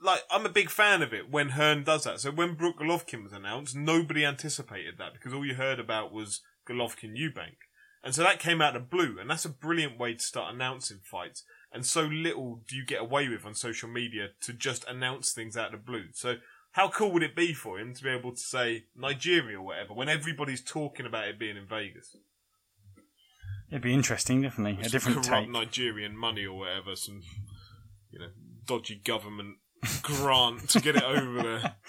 like 0.01 0.21
I'm 0.29 0.45
a 0.45 0.49
big 0.49 0.69
fan 0.69 1.01
of 1.01 1.13
it 1.13 1.29
when 1.29 1.49
Hearn 1.49 1.83
does 1.83 2.03
that. 2.03 2.19
So 2.19 2.31
when 2.31 2.55
Brook 2.55 2.79
Golovkin 2.79 3.23
was 3.23 3.33
announced, 3.33 3.75
nobody 3.75 4.25
anticipated 4.25 4.95
that 4.97 5.13
because 5.13 5.33
all 5.33 5.45
you 5.45 5.55
heard 5.55 5.79
about 5.79 6.11
was 6.11 6.41
Golovkin 6.67 7.15
Eubank. 7.17 7.57
And 8.03 8.13
so 8.13 8.23
that 8.23 8.39
came 8.39 8.61
out 8.61 8.75
of 8.75 8.89
blue, 8.89 9.17
and 9.19 9.29
that's 9.29 9.45
a 9.45 9.49
brilliant 9.49 9.99
way 9.99 10.13
to 10.13 10.19
start 10.19 10.53
announcing 10.53 10.99
fights. 11.03 11.43
And 11.73 11.85
so 11.85 12.03
little 12.03 12.61
do 12.67 12.75
you 12.75 12.85
get 12.85 13.01
away 13.01 13.27
with 13.27 13.45
on 13.45 13.55
social 13.55 13.89
media 13.89 14.29
to 14.41 14.53
just 14.53 14.87
announce 14.87 15.33
things 15.33 15.57
out 15.57 15.73
of 15.73 15.85
blue. 15.85 16.05
So 16.13 16.35
how 16.71 16.89
cool 16.89 17.11
would 17.11 17.23
it 17.23 17.35
be 17.35 17.53
for 17.53 17.79
him 17.79 17.93
to 17.95 18.03
be 18.03 18.09
able 18.09 18.31
to 18.31 18.39
say 18.39 18.85
Nigeria 18.95 19.59
or 19.59 19.63
whatever 19.63 19.93
when 19.93 20.09
everybody's 20.09 20.63
talking 20.63 21.05
about 21.05 21.27
it 21.27 21.39
being 21.39 21.57
in 21.57 21.65
Vegas? 21.67 22.15
It'd 23.69 23.81
be 23.81 23.93
interesting, 23.93 24.41
definitely. 24.41 24.85
A 24.85 24.89
different 24.89 25.25
corrupt 25.25 25.45
take. 25.45 25.49
Nigerian 25.49 26.15
money 26.15 26.45
or 26.45 26.59
whatever, 26.59 26.95
some 26.95 27.21
you 28.11 28.19
know 28.19 28.29
dodgy 28.65 29.01
government 29.03 29.57
grant 30.01 30.69
to 30.69 30.79
get 30.81 30.95
it 30.95 31.03
over 31.03 31.41
there. 31.43 31.75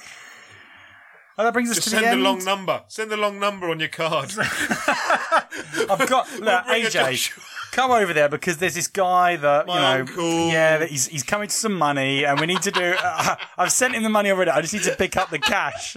Oh, 1.40 1.44
that 1.44 1.52
brings 1.52 1.70
us 1.70 1.76
Just 1.76 1.90
to 1.90 1.94
send 1.94 2.04
the 2.06 2.10
the 2.16 2.16
long 2.16 2.44
number. 2.44 2.82
Send 2.88 3.12
the 3.12 3.16
long 3.16 3.38
number 3.38 3.70
on 3.70 3.78
your 3.78 3.88
card. 3.88 4.32
I've 4.38 6.08
got 6.08 6.28
look, 6.40 6.66
bring 6.66 6.84
a 6.84 6.88
AJ. 6.88 6.90
Joshua. 6.90 7.42
Come 7.70 7.92
over 7.92 8.12
there 8.12 8.28
because 8.28 8.56
there's 8.56 8.74
this 8.74 8.88
guy 8.88 9.36
that 9.36 9.68
you 9.68 9.72
My 9.72 9.80
know, 9.98 10.00
uncle. 10.00 10.48
yeah, 10.48 10.78
that 10.78 10.88
he's 10.88 11.06
he's 11.06 11.22
coming 11.22 11.46
to 11.46 11.54
some 11.54 11.74
money, 11.74 12.24
and 12.24 12.40
we 12.40 12.46
need 12.46 12.62
to 12.62 12.72
do. 12.72 12.92
Uh, 13.00 13.36
I've 13.56 13.70
sent 13.70 13.94
him 13.94 14.02
the 14.02 14.08
money 14.08 14.32
already. 14.32 14.50
I 14.50 14.60
just 14.62 14.74
need 14.74 14.82
to 14.82 14.96
pick 14.96 15.16
up 15.16 15.30
the 15.30 15.38
cash. 15.38 15.96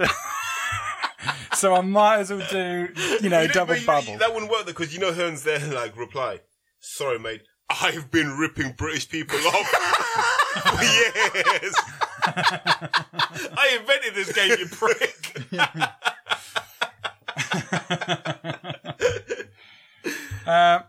so 1.55 1.73
I 1.73 1.81
might 1.81 2.19
as 2.19 2.29
well 2.31 2.45
do, 2.51 2.89
you 3.21 3.29
know, 3.29 3.41
You 3.41 3.47
double 3.47 3.75
you- 3.75 3.85
bubble. 3.85 4.19
That 4.19 4.31
wouldn't 4.35 4.51
work 4.51 4.65
though, 4.67 4.73
because 4.73 4.93
you 4.93 4.99
know 4.99 5.11
Hearn's 5.11 5.41
there 5.43 5.59
like 5.73 5.97
reply. 5.97 6.41
Sorry, 6.81 7.17
mate. 7.17 7.41
I've 7.81 8.11
been 8.11 8.37
ripping 8.37 8.73
British 8.73 9.09
people 9.09 9.37
off 9.47 9.67
for 9.67 10.00
years. 10.81 11.75
I 13.57 13.77
invented 13.79 14.15
this 14.15 14.31
game, 14.33 14.55
you 14.59 14.67
prick. 14.67 15.47
Uh, 20.45 20.79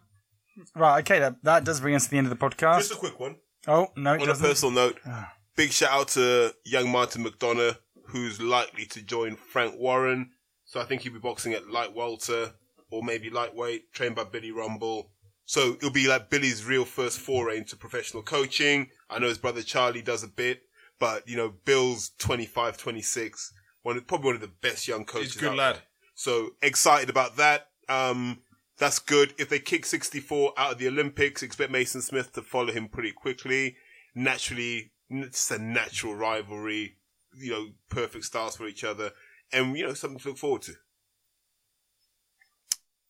right, 0.74 1.00
okay, 1.00 1.18
that 1.18 1.36
that 1.44 1.64
does 1.64 1.80
bring 1.80 1.94
us 1.94 2.04
to 2.04 2.10
the 2.10 2.18
end 2.18 2.26
of 2.26 2.30
the 2.30 2.36
podcast. 2.48 2.78
Just 2.78 2.92
a 2.92 2.96
quick 2.96 3.18
one. 3.20 3.36
oh 3.68 3.88
no, 3.96 4.12
On 4.14 4.22
a 4.22 4.26
doesn't. 4.26 4.46
personal 4.46 4.72
note, 4.72 4.98
Ah. 5.06 5.32
big 5.56 5.72
shout 5.72 5.90
out 5.92 6.08
to 6.08 6.54
young 6.64 6.90
Martin 6.90 7.24
McDonough, 7.24 7.76
who's 8.06 8.40
likely 8.40 8.86
to 8.86 9.02
join 9.02 9.36
Frank 9.36 9.74
Warren. 9.78 10.30
So 10.64 10.80
I 10.80 10.84
think 10.84 11.02
he'll 11.02 11.12
be 11.12 11.18
boxing 11.18 11.52
at 11.52 11.68
light 11.68 11.94
welter 11.94 12.52
or 12.90 13.02
maybe 13.02 13.30
lightweight, 13.30 13.92
trained 13.92 14.16
by 14.16 14.24
Billy 14.24 14.50
Rumble. 14.52 15.10
So 15.44 15.74
it'll 15.74 15.90
be 15.90 16.08
like 16.08 16.30
Billy's 16.30 16.64
real 16.64 16.84
first 16.84 17.18
foray 17.18 17.58
into 17.58 17.76
professional 17.76 18.22
coaching. 18.22 18.88
I 19.10 19.18
know 19.18 19.28
his 19.28 19.38
brother 19.38 19.62
Charlie 19.62 20.02
does 20.02 20.22
a 20.22 20.28
bit, 20.28 20.62
but 20.98 21.28
you 21.28 21.36
know, 21.36 21.52
Bill's 21.64 22.10
25, 22.18 22.78
26, 22.78 23.52
one 23.82 23.96
of, 23.96 24.06
probably 24.06 24.26
one 24.26 24.34
of 24.36 24.40
the 24.40 24.52
best 24.60 24.86
young 24.88 25.04
coaches. 25.04 25.34
He's 25.34 25.42
a 25.42 25.46
good 25.46 25.56
lad. 25.56 25.76
there. 25.76 25.82
So 26.14 26.50
excited 26.62 27.10
about 27.10 27.36
that. 27.36 27.68
Um, 27.88 28.42
that's 28.78 28.98
good. 28.98 29.34
If 29.38 29.48
they 29.48 29.58
kick 29.58 29.84
64 29.84 30.54
out 30.56 30.72
of 30.72 30.78
the 30.78 30.88
Olympics, 30.88 31.42
expect 31.42 31.70
Mason 31.70 32.02
Smith 32.02 32.32
to 32.32 32.42
follow 32.42 32.72
him 32.72 32.88
pretty 32.88 33.12
quickly. 33.12 33.76
Naturally, 34.14 34.92
it's 35.10 35.50
a 35.50 35.58
natural 35.58 36.14
rivalry. 36.14 36.96
You 37.34 37.50
know, 37.50 37.66
perfect 37.88 38.24
styles 38.24 38.56
for 38.56 38.66
each 38.66 38.84
other, 38.84 39.12
and 39.52 39.76
you 39.76 39.86
know 39.86 39.94
something 39.94 40.18
to 40.20 40.28
look 40.28 40.38
forward 40.38 40.62
to. 40.62 40.74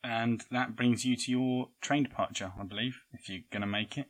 And 0.05 0.45
that 0.51 0.75
brings 0.75 1.05
you 1.05 1.17
to 1.17 1.31
your 1.31 1.69
train 1.81 2.03
departure, 2.03 2.53
I 2.59 2.65
believe, 2.65 3.03
if 3.13 3.29
you're 3.29 3.43
going 3.53 3.61
to 3.61 3.67
make 3.67 3.97
it. 3.97 4.07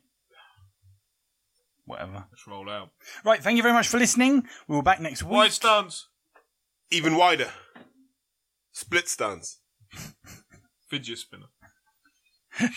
Whatever. 1.85 2.25
Let's 2.31 2.47
roll 2.47 2.69
out. 2.69 2.89
Right, 3.23 3.43
thank 3.43 3.57
you 3.57 3.63
very 3.63 3.73
much 3.73 3.87
for 3.87 3.99
listening. 3.99 4.47
We'll 4.67 4.81
be 4.81 4.85
back 4.85 5.01
next 5.01 5.23
week. 5.23 5.33
Wide 5.33 5.51
stance. 5.51 6.07
Even 6.89 7.15
wider, 7.15 7.49
split 8.71 9.07
stance. 9.07 9.59
Fidget 10.89 11.17
spinner. 11.17 11.47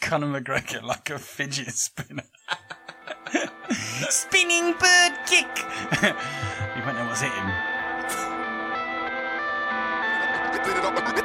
Conor 0.00 0.40
McGregor 0.40 0.82
like 0.82 1.10
a 1.10 1.18
fidget 1.18 1.74
spinner. 1.74 2.24
Spinning 4.08 4.72
bird 4.78 5.12
kick! 5.26 5.48
you 6.76 6.82
won't 6.84 6.96
know 6.96 7.75